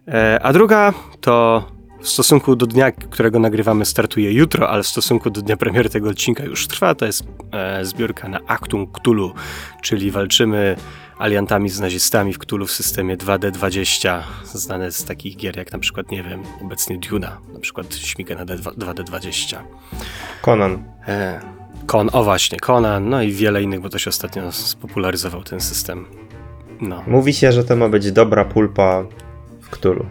E, 0.07 0.39
a 0.43 0.53
druga 0.53 0.93
to 1.21 1.63
w 2.01 2.09
stosunku 2.09 2.55
do 2.55 2.67
dnia, 2.67 2.91
którego 2.91 3.39
nagrywamy, 3.39 3.85
startuje 3.85 4.33
jutro, 4.33 4.69
ale 4.69 4.83
w 4.83 4.87
stosunku 4.87 5.29
do 5.29 5.41
dnia 5.41 5.57
premiery 5.57 5.89
tego 5.89 6.09
odcinka 6.09 6.43
już 6.43 6.67
trwa. 6.67 6.95
To 6.95 7.05
jest 7.05 7.23
e, 7.51 7.85
zbiórka 7.85 8.29
na 8.29 8.39
Actum 8.47 8.87
Cthulhu, 8.87 9.33
czyli 9.81 10.11
walczymy 10.11 10.75
aliantami 11.21 11.69
z 11.69 11.79
nazistami 11.79 12.33
w 12.33 12.37
Cthulhu 12.37 12.67
w 12.67 12.71
systemie 12.71 13.17
2D20, 13.17 14.21
znane 14.53 14.91
z 14.91 15.05
takich 15.05 15.37
gier 15.37 15.57
jak 15.57 15.71
na 15.71 15.79
przykład, 15.79 16.11
nie 16.11 16.23
wiem, 16.23 16.43
obecnie 16.61 16.97
Duna, 16.97 17.37
na 17.53 17.59
przykład 17.59 17.95
Śmigę 17.95 18.35
na 18.35 18.45
D2, 18.45 18.71
2D20. 18.73 19.57
Conan. 20.41 20.83
E, 21.07 21.41
Kon, 21.85 22.09
o 22.13 22.23
właśnie, 22.23 22.59
Conan, 22.59 23.09
no 23.09 23.21
i 23.21 23.31
wiele 23.31 23.63
innych, 23.63 23.81
bo 23.81 23.89
to 23.89 23.99
się 23.99 24.09
ostatnio 24.09 24.51
spopularyzował 24.51 25.43
ten 25.43 25.61
system. 25.61 26.05
No, 26.81 27.03
Mówi 27.07 27.33
się, 27.33 27.51
że 27.51 27.63
to 27.63 27.75
ma 27.75 27.89
być 27.89 28.11
dobra 28.11 28.45
pulpa 28.45 29.03
w 29.61 29.69
Cthulhu. 29.69 30.05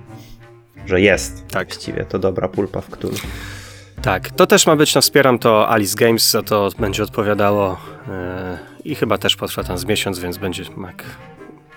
Że 0.87 1.01
jest. 1.01 1.49
Tak. 1.49 1.69
Właściwie 1.69 2.05
to 2.05 2.19
dobra 2.19 2.49
pulpa 2.49 2.81
w 2.81 2.91
Cthulhu. 2.91 3.17
Tak, 4.03 4.31
to 4.31 4.47
też 4.47 4.67
ma 4.67 4.77
być, 4.77 4.95
no 4.95 5.01
wspieram 5.01 5.39
to 5.39 5.71
Alice 5.71 5.97
Games, 5.97 6.31
za 6.31 6.43
to 6.43 6.69
będzie 6.79 7.03
odpowiadało 7.03 7.79
e, 8.09 8.70
i 8.85 8.95
chyba 8.95 9.19
też 9.19 9.37
potrwa 9.37 9.65
tam 9.65 9.79
z 9.79 9.85
miesiąc, 9.85 10.19
więc 10.19 10.39
będzie 10.39 10.63
jak 10.87 11.05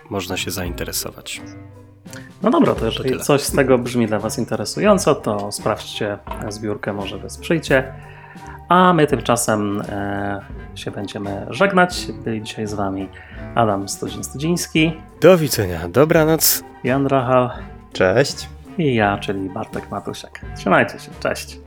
można 0.09 0.37
się 0.37 0.51
zainteresować. 0.51 1.41
No 2.41 2.49
dobra, 2.49 2.75
to 2.75 2.85
jeżeli 2.85 3.09
tyle. 3.09 3.23
coś 3.23 3.41
z 3.41 3.51
tego 3.51 3.77
brzmi 3.77 4.07
dla 4.07 4.19
Was 4.19 4.39
interesująco, 4.39 5.15
to 5.15 5.51
sprawdźcie 5.51 6.17
zbiórkę, 6.49 6.93
może 6.93 7.17
wesprzyjcie. 7.17 7.93
A 8.69 8.93
my 8.93 9.07
tymczasem 9.07 9.81
e, 9.89 10.41
się 10.75 10.91
będziemy 10.91 11.45
żegnać. 11.49 12.07
Byli 12.23 12.41
dzisiaj 12.43 12.67
z 12.67 12.73
Wami 12.73 13.09
Adam 13.55 13.89
Studziń-Studziński, 13.89 14.91
Do 15.21 15.37
widzenia, 15.37 15.87
dobranoc. 15.89 16.63
Jan 16.83 17.07
Rachal 17.07 17.49
Cześć. 17.93 18.49
i 18.77 18.95
ja, 18.95 19.17
czyli 19.17 19.49
Bartek 19.49 19.91
Matusiak. 19.91 20.45
Trzymajcie 20.57 20.99
się, 20.99 21.11
cześć. 21.19 21.59